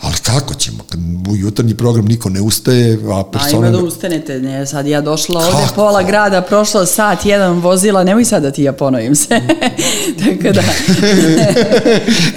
ali 0.00 0.14
kako 0.22 0.54
ćemo, 0.54 0.78
kad 0.88 1.00
u 1.30 1.36
jutarnji 1.36 1.74
program 1.74 2.04
niko 2.04 2.28
ne 2.30 2.40
ustaje, 2.40 2.98
a 3.12 3.24
persona... 3.32 3.68
ima 3.68 3.78
da 3.78 3.84
ustanete, 3.84 4.40
ne, 4.40 4.66
sad 4.66 4.86
ja 4.86 5.00
došla 5.00 5.40
ovde, 5.40 5.62
Kako? 5.62 5.74
pola 5.74 6.02
grada, 6.02 6.42
prošla 6.42 6.86
sat, 6.86 7.26
jedan 7.26 7.58
vozila, 7.60 8.04
nemoj 8.04 8.24
sad 8.24 8.42
da 8.42 8.50
ti 8.50 8.62
ja 8.62 8.72
ponovim 8.72 9.14
se. 9.14 9.40
Tako 10.24 10.52
da, 10.52 10.62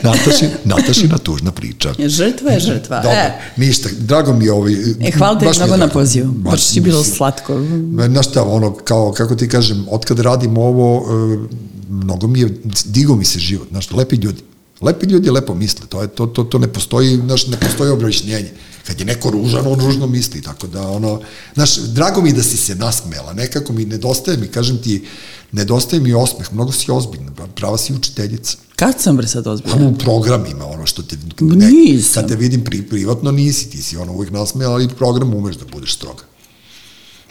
Nataši, 0.10 0.46
Natašina 0.64 1.18
tužna 1.18 1.52
priča. 1.52 1.94
žrtva 2.00 2.52
je 2.52 2.60
žrtva. 2.60 3.02
Dobro, 3.02 3.18
E, 3.18 3.32
ništa, 3.58 3.90
drago 4.00 4.34
mi 4.34 4.46
je 4.46 4.52
ovaj... 4.52 4.74
e, 4.74 5.12
hvala 5.18 5.40
te 5.40 5.46
mnogo 5.58 5.78
na 5.78 5.88
pozivu, 5.88 6.32
baš 6.32 6.76
je 6.76 6.82
bilo 6.82 7.04
slatko. 7.04 7.62
Znaš 8.08 8.30
šta, 8.30 8.44
ono, 8.44 8.74
kao, 8.74 9.12
kako 9.12 9.36
ti 9.36 9.50
kažem, 9.50 9.86
od 9.90 10.06
kad 10.06 10.20
radim 10.20 10.58
ovo, 10.58 11.06
e, 11.08 11.48
mnogo 11.90 12.28
mi 12.28 12.40
je, 12.40 12.50
digo 12.86 13.16
mi 13.16 13.26
se 13.26 13.40
život, 13.40 13.68
znaš, 13.70 13.92
lepi 13.92 14.16
ljudi. 14.16 14.42
Lepi 14.82 15.06
ljudi 15.06 15.30
lepo 15.30 15.54
misle, 15.56 15.86
to, 15.90 16.02
je, 16.02 16.08
to, 16.08 16.26
to, 16.26 16.44
to 16.44 16.60
ne 16.60 16.68
postoji, 16.74 17.18
znaš, 17.18 17.48
ne 17.48 17.60
postoji 17.60 17.92
objašnjenje. 17.92 18.52
Kad 18.88 19.00
je 19.00 19.06
neko 19.06 19.30
ružan, 19.30 19.68
on 19.68 19.80
ružno 19.80 20.08
misli, 20.08 20.42
tako 20.42 20.68
da, 20.68 20.88
ono, 20.88 21.22
znaš, 21.54 21.76
drago 21.78 22.22
mi 22.22 22.34
da 22.34 22.44
si 22.44 22.58
se 22.58 22.76
nasmela, 22.76 23.34
nekako 23.34 23.74
mi 23.74 23.86
nedostaje 23.86 24.38
mi, 24.38 24.48
kažem 24.48 24.78
ti, 24.78 25.06
nedostaje 25.52 26.02
mi 26.02 26.14
osmeh, 26.14 26.54
mnogo 26.54 26.72
si 26.72 26.92
ozbiljna, 26.92 27.32
prava 27.56 27.78
si 27.78 27.94
učiteljica. 27.94 28.58
Kad 28.76 29.02
sam 29.02 29.18
bre 29.18 29.28
sad 29.28 29.48
ozbiljna? 29.48 29.88
u 29.88 29.96
programima, 29.98 30.66
ono 30.66 30.86
što 30.86 31.04
te... 31.04 31.18
nisam. 31.40 32.22
Kad 32.22 32.28
te 32.28 32.36
vidim 32.36 32.64
pri, 32.64 32.82
privatno, 32.82 33.32
nisi, 33.32 33.70
ti 33.70 33.82
si 33.82 33.98
ono 33.98 34.14
uvijek 34.14 34.34
nasmejala, 34.34 34.76
ali 34.76 34.86
u 34.86 34.90
programu 34.90 35.38
umeš 35.38 35.56
da 35.56 35.66
budeš 35.66 35.96
stroga. 35.96 36.24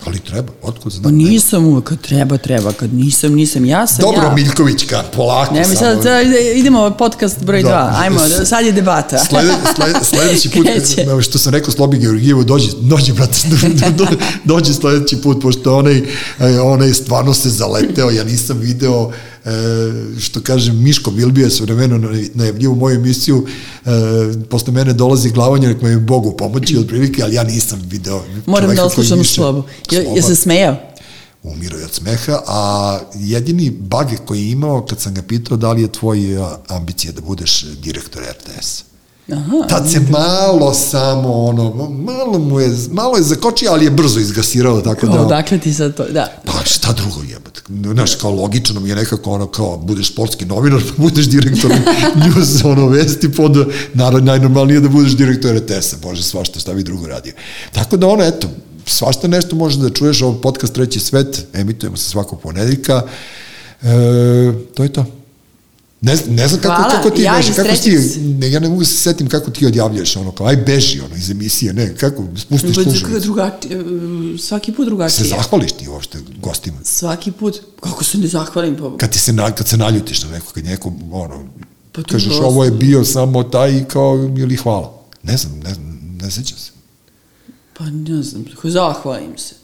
Ali 0.06 0.18
treba, 0.18 0.52
otkud 0.62 0.92
Pa 0.92 0.98
znam. 0.98 1.14
nisam 1.14 1.66
uvek, 1.66 1.84
kad 1.84 2.00
treba, 2.00 2.36
treba, 2.36 2.72
kad 2.72 2.94
nisam, 2.94 3.32
nisam, 3.32 3.64
ja 3.64 3.86
sam 3.86 4.02
Dobro, 4.02 4.22
ja. 4.22 4.34
Miljkovićka, 4.34 5.02
polako 5.16 5.54
Ne, 5.54 5.60
mi 5.68 5.76
sad, 5.76 6.02
sad 6.02 6.26
idemo 6.54 6.90
podcast 6.98 7.44
broj 7.44 7.62
Da. 7.62 7.94
2, 7.98 8.02
ajmo, 8.02 8.18
sad 8.44 8.66
je 8.66 8.72
debata. 8.72 9.18
Slede, 9.18 9.52
slede, 9.74 9.98
sledeći 10.10 10.50
put, 10.50 10.66
Kreće. 10.66 11.22
što 11.22 11.38
sam 11.38 11.52
rekao 11.52 11.70
Slobi 11.70 11.98
Georgijevu, 11.98 12.44
dođi, 12.44 12.68
dođi, 12.80 13.12
brate, 13.12 13.48
do, 13.80 14.04
do, 14.04 14.06
dođi 14.44 14.74
sledeći 14.74 15.16
put, 15.16 15.42
pošto 15.42 15.76
onaj, 15.76 15.96
e, 16.38 16.60
onaj 16.60 16.94
stvarno 16.94 17.34
se 17.34 17.48
zaleteo, 17.48 18.10
ja 18.10 18.24
nisam 18.24 18.58
video, 18.58 19.10
što 20.20 20.40
kažem, 20.40 20.82
Miško 20.82 21.10
Bilbio 21.10 21.44
je 21.44 21.50
svovremeno 21.50 22.12
najavljivo 22.34 22.74
moju 22.74 22.96
emisiju, 22.96 23.46
e, 23.84 23.90
posle 24.50 24.72
mene 24.72 24.92
dolazi 24.92 25.30
glavanje, 25.30 25.68
nek 25.68 25.82
me 25.82 25.96
Bogu 25.96 26.36
pomoći, 26.36 26.78
otprilike, 26.78 27.22
ali 27.22 27.34
ja 27.34 27.44
nisam 27.44 27.82
video 27.86 28.22
Moram 28.46 28.74
da 28.76 28.84
oslušam 28.84 29.24
slobu. 29.24 29.62
Je, 29.90 30.06
je 30.16 30.22
se 30.22 30.36
smejao? 30.36 30.76
umirao 31.42 31.78
je 31.78 31.84
od 31.84 31.92
smeha, 31.94 32.42
a 32.46 33.00
jedini 33.14 33.70
bug 33.70 34.06
koji 34.26 34.42
je 34.42 34.50
imao 34.50 34.86
kad 34.86 35.00
sam 35.00 35.14
ga 35.14 35.22
pitao 35.22 35.56
da 35.56 35.72
li 35.72 35.82
je 35.82 35.92
tvoj 35.92 36.18
ambicija 36.68 37.12
da 37.12 37.20
budeš 37.20 37.62
direktor 37.62 38.22
RTS. 38.22 38.89
Aha. 39.32 39.66
Tad 39.68 39.90
se 39.90 40.00
malo 40.00 40.74
samo 40.74 41.32
ono, 41.44 41.90
malo 41.90 42.38
mu 42.38 42.60
je, 42.60 42.70
malo 42.90 43.16
je 43.16 43.22
zakočio, 43.22 43.70
ali 43.72 43.84
je 43.84 43.90
brzo 43.90 44.20
izgasirao, 44.20 44.80
tako 44.80 45.06
da... 45.06 45.12
Kao, 45.12 45.24
dakle 45.24 45.58
ti 45.58 45.74
sad 45.74 45.94
to, 45.94 46.04
da. 46.04 46.40
Pa 46.44 46.52
šta 46.64 46.92
drugo 46.92 47.22
jebate? 47.28 47.60
Znaš, 47.94 48.14
kao 48.14 48.30
logično 48.30 48.80
mi 48.80 48.88
je 48.88 48.96
nekako 48.96 49.30
ono 49.30 49.46
kao 49.46 49.76
budeš 49.76 50.12
sportski 50.12 50.44
novinar, 50.44 50.82
pa 50.88 51.02
budeš 51.02 51.26
direktor 51.26 51.70
news, 52.14 52.64
ono, 52.64 52.86
vesti 52.86 53.32
pod, 53.32 53.68
naravno, 53.94 54.26
najnormalnije 54.26 54.76
je 54.76 54.80
da 54.80 54.88
budeš 54.88 55.16
direktor 55.16 55.56
RTS-a, 55.56 55.96
bože, 56.02 56.22
svašta, 56.22 56.60
šta 56.60 56.74
bi 56.74 56.82
drugo 56.82 57.06
radio. 57.06 57.32
Tako 57.72 57.96
da 57.96 58.06
ono, 58.06 58.24
eto, 58.24 58.48
svašta 58.86 59.28
nešto 59.28 59.56
možeš 59.56 59.78
da 59.78 59.90
čuješ, 59.90 60.22
ovo 60.22 60.40
podcast 60.40 60.74
Treći 60.74 61.00
svet, 61.00 61.46
emitujemo 61.52 61.96
se 61.96 62.10
svakog 62.10 62.40
ponedeljka, 62.40 63.02
e, 63.82 64.52
to 64.74 64.82
je 64.82 64.92
to. 64.92 65.19
Ne, 66.02 66.16
ne 66.28 66.48
znam 66.48 66.60
kako, 66.60 66.74
Hvala. 66.74 66.90
kako 66.92 67.10
ti, 67.10 67.22
Ja 67.22 67.40
iz 67.40 67.56
kako 67.56 67.68
ti, 67.74 67.90
ne, 68.20 68.50
ja 68.50 68.60
ne 68.60 68.68
mogu 68.68 68.84
se 68.84 68.94
setim 68.94 69.28
kako 69.28 69.50
ti 69.50 69.66
odjavljaš, 69.66 70.16
ono, 70.16 70.32
kao, 70.32 70.46
aj 70.46 70.56
beži, 70.56 71.00
ono, 71.00 71.16
iz 71.16 71.30
emisije, 71.30 71.72
ne, 71.72 71.96
kako, 71.96 72.24
spustiš 72.36 72.74
Pa, 72.74 72.82
slušalicu. 72.82 73.20
drugači, 73.20 73.68
svaki 74.38 74.72
put 74.72 74.84
Se 74.84 74.86
drugačije. 74.86 75.24
zahvališ 75.26 75.72
ti 75.72 75.88
uopšte 75.88 76.18
gostima. 76.38 76.76
Svaki 76.84 77.32
put, 77.32 77.56
kako 77.80 78.04
se 78.04 78.18
ne 78.18 78.26
zahvalim, 78.26 78.76
pa 78.76 78.96
kad 78.96 79.10
ti 79.10 79.18
se 79.18 79.32
na, 79.32 79.50
kad 79.50 79.68
se 79.68 79.76
naljutiš 79.76 80.22
na 80.22 80.30
neko, 80.30 80.52
kad 80.52 80.64
neko, 80.64 80.92
ono, 81.12 81.44
Pa 81.92 82.02
kažeš 82.02 82.28
grozno. 82.28 82.46
ovo 82.46 82.64
je 82.64 82.70
bio 82.70 83.04
samo 83.04 83.42
taj 83.42 83.84
kao, 83.84 84.30
ili 84.38 84.56
hvala. 84.56 84.92
Ne 85.22 85.36
znam, 85.36 85.58
ne, 85.58 85.74
znam, 85.74 86.18
ne 86.22 86.30
sećam 86.30 86.58
se. 86.58 86.70
Pa 87.74 87.84
ne 87.84 88.22
znam, 88.22 88.44
zahvalim 88.64 89.38
se. 89.38 89.54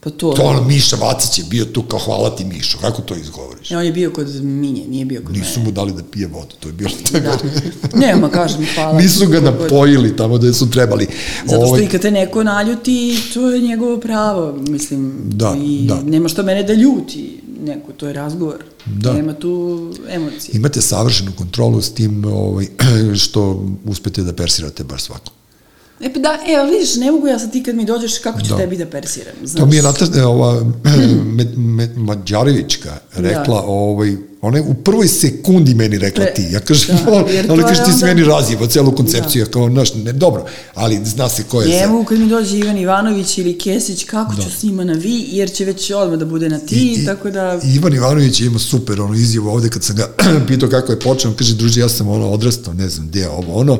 Pa 0.00 0.10
to... 0.10 0.32
To 0.32 0.42
ono, 0.42 0.62
Miša 0.64 0.96
Vacić 0.96 1.38
je 1.38 1.44
bio 1.50 1.64
tu 1.64 1.82
kao 1.82 1.98
hvala 1.98 2.36
ti 2.36 2.44
Mišo, 2.44 2.78
kako 2.78 3.02
to 3.02 3.14
izgovoriš? 3.16 3.70
Ne, 3.70 3.76
on 3.78 3.84
je 3.84 3.92
bio 3.92 4.10
kod 4.10 4.44
Minje, 4.44 4.84
nije 4.88 5.04
bio 5.04 5.22
kod 5.24 5.36
Nisu 5.36 5.58
mene. 5.58 5.64
mu 5.64 5.72
dali 5.72 5.92
da 5.92 6.02
pije 6.02 6.26
vodu, 6.26 6.54
to 6.60 6.68
je 6.68 6.72
bilo 6.72 6.90
tako. 7.12 7.46
Da. 7.92 7.98
Ne, 7.98 8.16
ma 8.16 8.28
kažem, 8.28 8.66
hvala. 8.74 8.98
Nisu 9.00 9.26
ga 9.26 9.40
napojili 9.40 10.16
tamo 10.16 10.38
da 10.38 10.52
su 10.52 10.70
trebali. 10.70 11.06
Zato 11.46 11.56
što 11.56 11.66
Ovaj, 11.66 11.82
i 11.82 11.88
kad 11.88 12.00
te 12.00 12.10
neko 12.10 12.44
naljuti, 12.44 13.18
to 13.34 13.50
je 13.50 13.60
njegovo 13.60 14.00
pravo, 14.00 14.52
mislim. 14.68 15.12
Da, 15.24 15.56
I 15.64 15.86
da. 15.88 16.02
nema 16.02 16.28
što 16.28 16.42
mene 16.42 16.62
da 16.62 16.72
ljuti. 16.72 17.40
neku, 17.64 17.92
to 17.92 18.06
je 18.06 18.12
razgovor. 18.12 18.64
Da. 18.86 19.12
Nema 19.12 19.34
tu 19.34 19.80
emocije. 20.10 20.56
Imate 20.56 20.80
savršenu 20.80 21.32
kontrolu 21.36 21.82
s 21.82 21.94
tim 21.94 22.24
ovaj, 22.24 22.66
što 23.24 23.64
uspete 23.84 24.22
da 24.22 24.32
persirate 24.32 24.84
baš 24.84 25.02
svako. 25.02 25.32
E 26.00 26.12
pa 26.12 26.20
da, 26.20 26.38
e, 26.48 26.54
ali 26.54 26.70
vidiš, 26.70 26.96
ne 26.96 27.10
mogu 27.12 27.26
ja 27.26 27.38
sad 27.38 27.52
ti 27.52 27.62
kad 27.62 27.74
mi 27.74 27.84
dođeš, 27.84 28.18
kako 28.18 28.40
ću 28.40 28.48
Da. 28.48 28.56
tebi 28.56 28.76
da 28.76 28.86
persiram, 28.86 29.34
znaš? 29.44 29.60
To 29.60 29.66
mi 29.66 29.76
je 29.76 29.82
Nata, 29.82 30.06
e, 30.16 30.22
ova, 30.22 30.64
med, 31.36 31.58
med, 31.58 31.98
Mađarevićka 31.98 32.90
rekla, 33.14 33.44
Da. 33.56 33.62
ovaj, 33.62 34.16
ona 34.42 34.58
je 34.58 34.64
u 34.64 34.74
prvoj 34.74 35.08
sekundi 35.08 35.74
meni 35.74 35.98
rekla 35.98 36.24
Pre- 36.24 36.34
ti. 36.34 36.46
Ja 36.50 36.60
kažem, 36.60 36.96
da, 36.96 37.12
ona, 37.12 37.24
ona 37.48 37.62
kaže, 37.62 37.80
ti 37.80 37.90
si 37.90 37.94
onda- 37.94 38.06
meni 38.06 38.24
razjeva 38.24 38.66
celu 38.66 38.92
koncepciju. 38.92 39.40
Ja 39.40 39.46
kao, 39.46 39.68
znaš, 39.68 39.94
ne, 39.94 40.12
dobro, 40.12 40.44
ali 40.74 41.00
zna 41.04 41.28
se 41.28 41.42
ko 41.42 41.62
je 41.62 41.86
mogu 41.86 42.04
kad 42.04 42.18
mi 42.18 42.28
dođe 42.28 42.58
Ivan 42.58 42.78
Ivanović 42.78 43.38
ili 43.38 43.58
Kesić, 43.58 44.04
kako 44.04 44.34
ću 44.34 44.50
s 44.50 44.62
njima 44.62 44.84
na 44.84 44.92
vi, 44.92 45.24
jer 45.28 45.52
će 45.52 45.64
već 45.64 45.90
odmah 45.90 46.18
da 46.18 46.24
bude 46.24 46.48
na 46.48 46.58
ti, 46.58 47.02
tako 47.06 47.30
da... 47.30 47.60
Ivan 47.64 47.94
Ivanović 47.94 48.40
ima 48.40 48.58
super 48.58 49.00
ono 49.00 49.14
izjavu 49.14 49.48
ovde 49.48 49.68
kad 49.68 49.84
sam 49.84 49.96
ga 49.96 50.08
pitao 50.48 50.68
kako 50.68 50.92
je 50.92 51.00
počeo, 51.00 51.30
on 51.30 51.36
kaže, 51.36 51.54
druže, 51.54 51.80
ja 51.80 51.88
sam 51.88 52.08
ono 52.08 52.30
odrastao, 52.30 52.74
ne 52.74 52.88
znam 52.88 53.08
gde 53.08 53.20
je 53.20 53.28
ovo, 53.28 53.54
ono, 53.54 53.78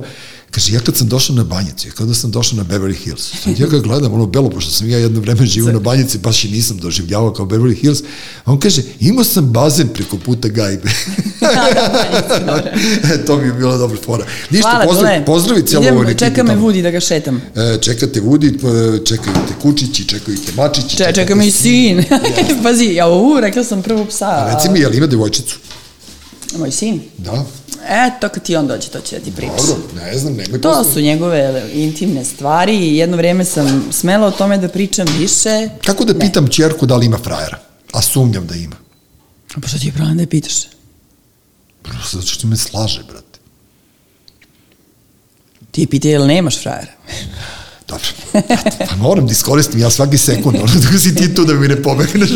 kaže, 0.51 0.73
ja 0.73 0.81
kad 0.81 0.97
sam 0.97 1.09
došao 1.09 1.37
na 1.37 1.45
banjicu, 1.45 1.89
ja 1.89 1.93
kada 1.93 2.15
sam 2.15 2.31
došao 2.31 2.57
na 2.57 2.65
Beverly 2.65 2.95
Hills, 2.95 3.33
sad 3.45 3.61
ja 3.61 3.67
ga 3.67 3.79
gledam, 3.79 4.15
ono 4.15 4.27
belo, 4.27 4.51
pošto 4.51 4.71
sam 4.71 4.91
ja 4.91 4.99
jedno 4.99 5.21
vreme 5.21 5.47
živio 5.47 5.73
na 5.73 5.79
banjici, 5.79 6.19
baš 6.19 6.45
i 6.45 6.49
nisam 6.49 6.77
doživljavao 6.77 7.33
kao 7.33 7.47
Beverly 7.47 7.81
Hills, 7.81 8.01
a 8.45 8.53
on 8.53 8.61
kaže, 8.61 8.83
imao 9.01 9.25
sam 9.25 9.47
bazen 9.47 9.89
preko 9.89 10.19
puta 10.19 10.49
gajbe. 10.49 10.89
E, 13.15 13.25
to 13.27 13.37
mi 13.37 13.47
je 13.47 13.53
bilo 13.53 13.79
dobro 13.79 13.99
fora. 14.05 14.27
Ništa, 14.51 14.71
Hvala, 14.71 14.85
pozdrav, 14.85 15.25
pozdravi 15.27 15.67
cijelo 15.67 15.85
Idem, 15.85 15.95
ovo 15.95 16.05
ekipu 16.05 16.19
Čeka 16.19 16.43
me. 16.43 16.57
Vudi 16.57 16.83
da 16.83 16.91
ga 16.91 17.01
šetam. 17.01 17.43
E, 17.57 17.79
čekate 17.81 18.21
Vudi, 18.21 18.47
e, 18.47 19.05
čekaju 19.05 19.37
te 19.49 19.55
Kučići, 19.63 20.05
čekaju 20.05 20.37
te 20.47 20.53
Mačići. 20.57 20.97
Če, 20.97 21.13
čeka 21.15 21.35
me 21.35 21.47
i 21.47 21.51
sin. 21.51 22.05
Pazi, 22.63 22.85
ja 22.85 23.09
u, 23.09 23.41
rekla 23.41 23.65
sam 23.65 23.83
prvo 23.83 24.05
psa. 24.05 24.27
A 24.27 24.55
Reci 24.55 24.71
mi, 24.71 24.81
jel 24.81 24.95
ima 24.95 25.07
devojčicu? 25.07 25.59
Moj 26.59 26.71
sin. 26.71 27.01
Da. 27.19 27.47
Eto, 27.89 28.29
kad 28.29 28.43
ti 28.43 28.57
on 28.57 28.67
dođe, 28.67 28.89
to 28.89 29.01
će 29.01 29.19
da 29.19 29.25
ti 29.25 29.33
priča. 29.37 29.53
Dobro, 29.67 30.03
ne 30.05 30.19
znam, 30.19 30.33
nemoj 30.33 30.61
To 30.61 30.85
su 30.85 31.01
njegove 31.01 31.71
intimne 31.73 32.25
stvari 32.25 32.77
i 32.77 32.97
jedno 32.97 33.17
vreme 33.17 33.45
sam 33.45 33.93
smela 33.93 34.27
o 34.27 34.31
tome 34.31 34.59
da 34.59 34.69
pričam 34.69 35.07
više. 35.19 35.69
Kako 35.85 36.05
da 36.05 36.19
pitam 36.19 36.49
čerku 36.49 36.87
da 36.87 36.97
li 36.97 37.07
ima 37.07 37.19
frajera? 37.19 37.59
A 37.93 38.03
sumnjam 38.03 38.47
da 38.47 38.55
ima. 38.55 38.77
Pa 39.63 39.69
što 39.69 39.79
ti 39.79 39.87
je 39.87 39.93
problem 39.93 40.17
da 40.17 40.23
je 40.23 40.27
pitaš? 40.27 40.55
Zato 42.13 42.27
što 42.27 42.47
me 42.47 42.57
slaže, 42.57 43.03
brate. 43.09 43.39
Ti 45.71 45.87
pitaj 45.87 46.11
jel 46.11 46.27
nemaš 46.27 46.63
frajera. 46.63 46.93
Dobro. 47.91 48.07
Pa 48.81 48.97
moram 48.99 49.27
da 49.27 49.33
iskoristim 49.33 49.81
ja 49.81 49.91
svaki 49.91 50.19
sekund, 50.19 50.57
ono 50.57 50.67
dok 50.83 51.01
si 51.01 51.15
ti 51.15 51.35
tu 51.35 51.45
da 51.45 51.55
mi 51.55 51.69
ne 51.69 51.83
pobegneš. 51.83 52.31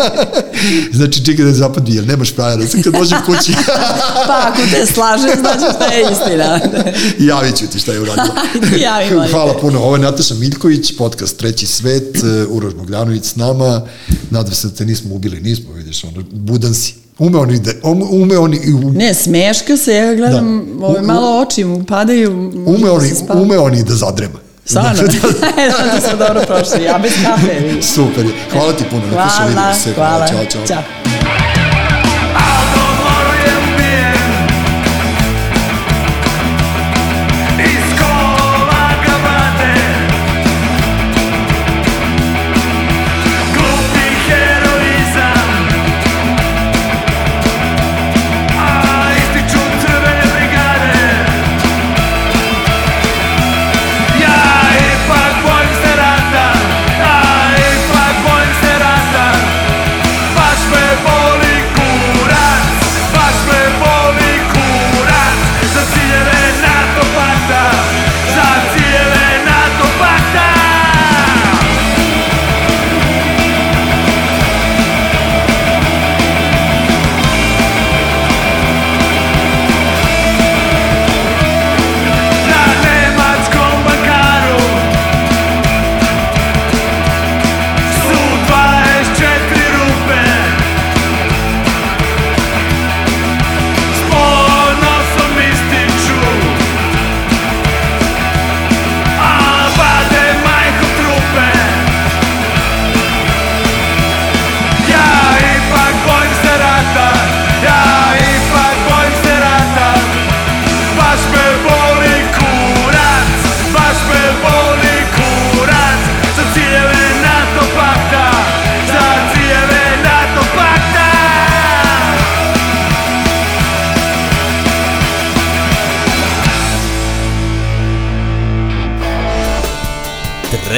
znači, 0.92 1.24
čekaj 1.24 1.44
da 1.44 1.52
zapadni, 1.52 1.94
jel 1.94 2.06
nemaš 2.06 2.34
frajera? 2.34 2.66
Sad 2.66 2.82
kad 2.82 2.92
dođem 2.92 3.18
kući, 3.26 3.52
Pa 4.28 4.42
ako 4.44 4.62
te 4.70 4.86
slaže, 4.86 5.28
znači 5.40 5.64
šta 5.76 5.84
je 5.86 6.02
istina. 6.12 6.60
javit 7.30 7.56
ću 7.56 7.66
ti 7.66 7.78
šta 7.78 7.92
je 7.92 8.00
uradila. 8.00 8.34
Javi. 8.78 9.28
Hvala 9.30 9.54
puno. 9.54 9.78
Ovo 9.80 9.96
je 9.96 10.02
Nataša 10.02 10.34
Miljković, 10.34 10.96
podcast 10.98 11.36
Treći 11.36 11.66
svet, 11.66 12.16
e, 12.16 12.44
Uroš 12.44 12.74
Bogdanović 12.74 13.24
s 13.24 13.36
nama. 13.36 13.82
Nadam 14.30 14.54
se 14.54 14.68
da 14.68 14.74
te 14.74 14.84
nismo 14.86 15.14
ubili, 15.14 15.40
nismo, 15.40 15.72
vidiš, 15.72 16.04
ono, 16.04 16.24
budan 16.32 16.74
si. 16.74 16.94
Ume 17.18 17.38
oni 17.38 17.58
da, 17.58 17.70
ume 18.10 18.38
oni, 18.38 18.56
i 18.58 18.72
u- 18.72 18.92
Ne, 18.92 19.14
smeška 19.14 19.76
se, 19.76 19.94
ja 19.94 20.14
gledam, 20.14 20.66
Da. 20.80 20.86
ove 20.86 21.02
malo 21.02 21.40
oči 21.40 21.64
mu 21.64 21.84
padaju. 21.84 22.30
ume 22.66 22.78
da 22.80 22.92
oni, 22.92 23.08
se 23.08 23.14
spava. 23.14 23.40
ume 23.40 23.58
oni 23.58 23.82
da 23.82 23.94
zadrema. 23.94 24.38
Stvarno? 24.70 25.02
da, 25.02 25.94
to 25.94 26.08
smo 26.08 26.16
dobro 26.18 26.42
prošli, 26.46 26.84
ja 26.84 26.98
bez 26.98 27.12
kafe. 27.26 27.82
Super. 27.82 28.24
Hvala 28.52 28.72
ti 28.72 28.84
puno. 28.90 29.02
Hvala, 29.12 29.44
vidimo 29.46 29.74
se. 29.74 29.92
hvala. 29.94 30.28
Ćao, 30.28 30.44
čao. 30.44 30.66
Ćao. 30.66 31.39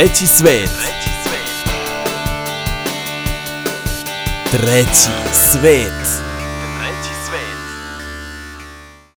Treći 0.02 0.26
svet. 0.26 0.70
Treći 4.50 5.10
svet. 5.32 6.01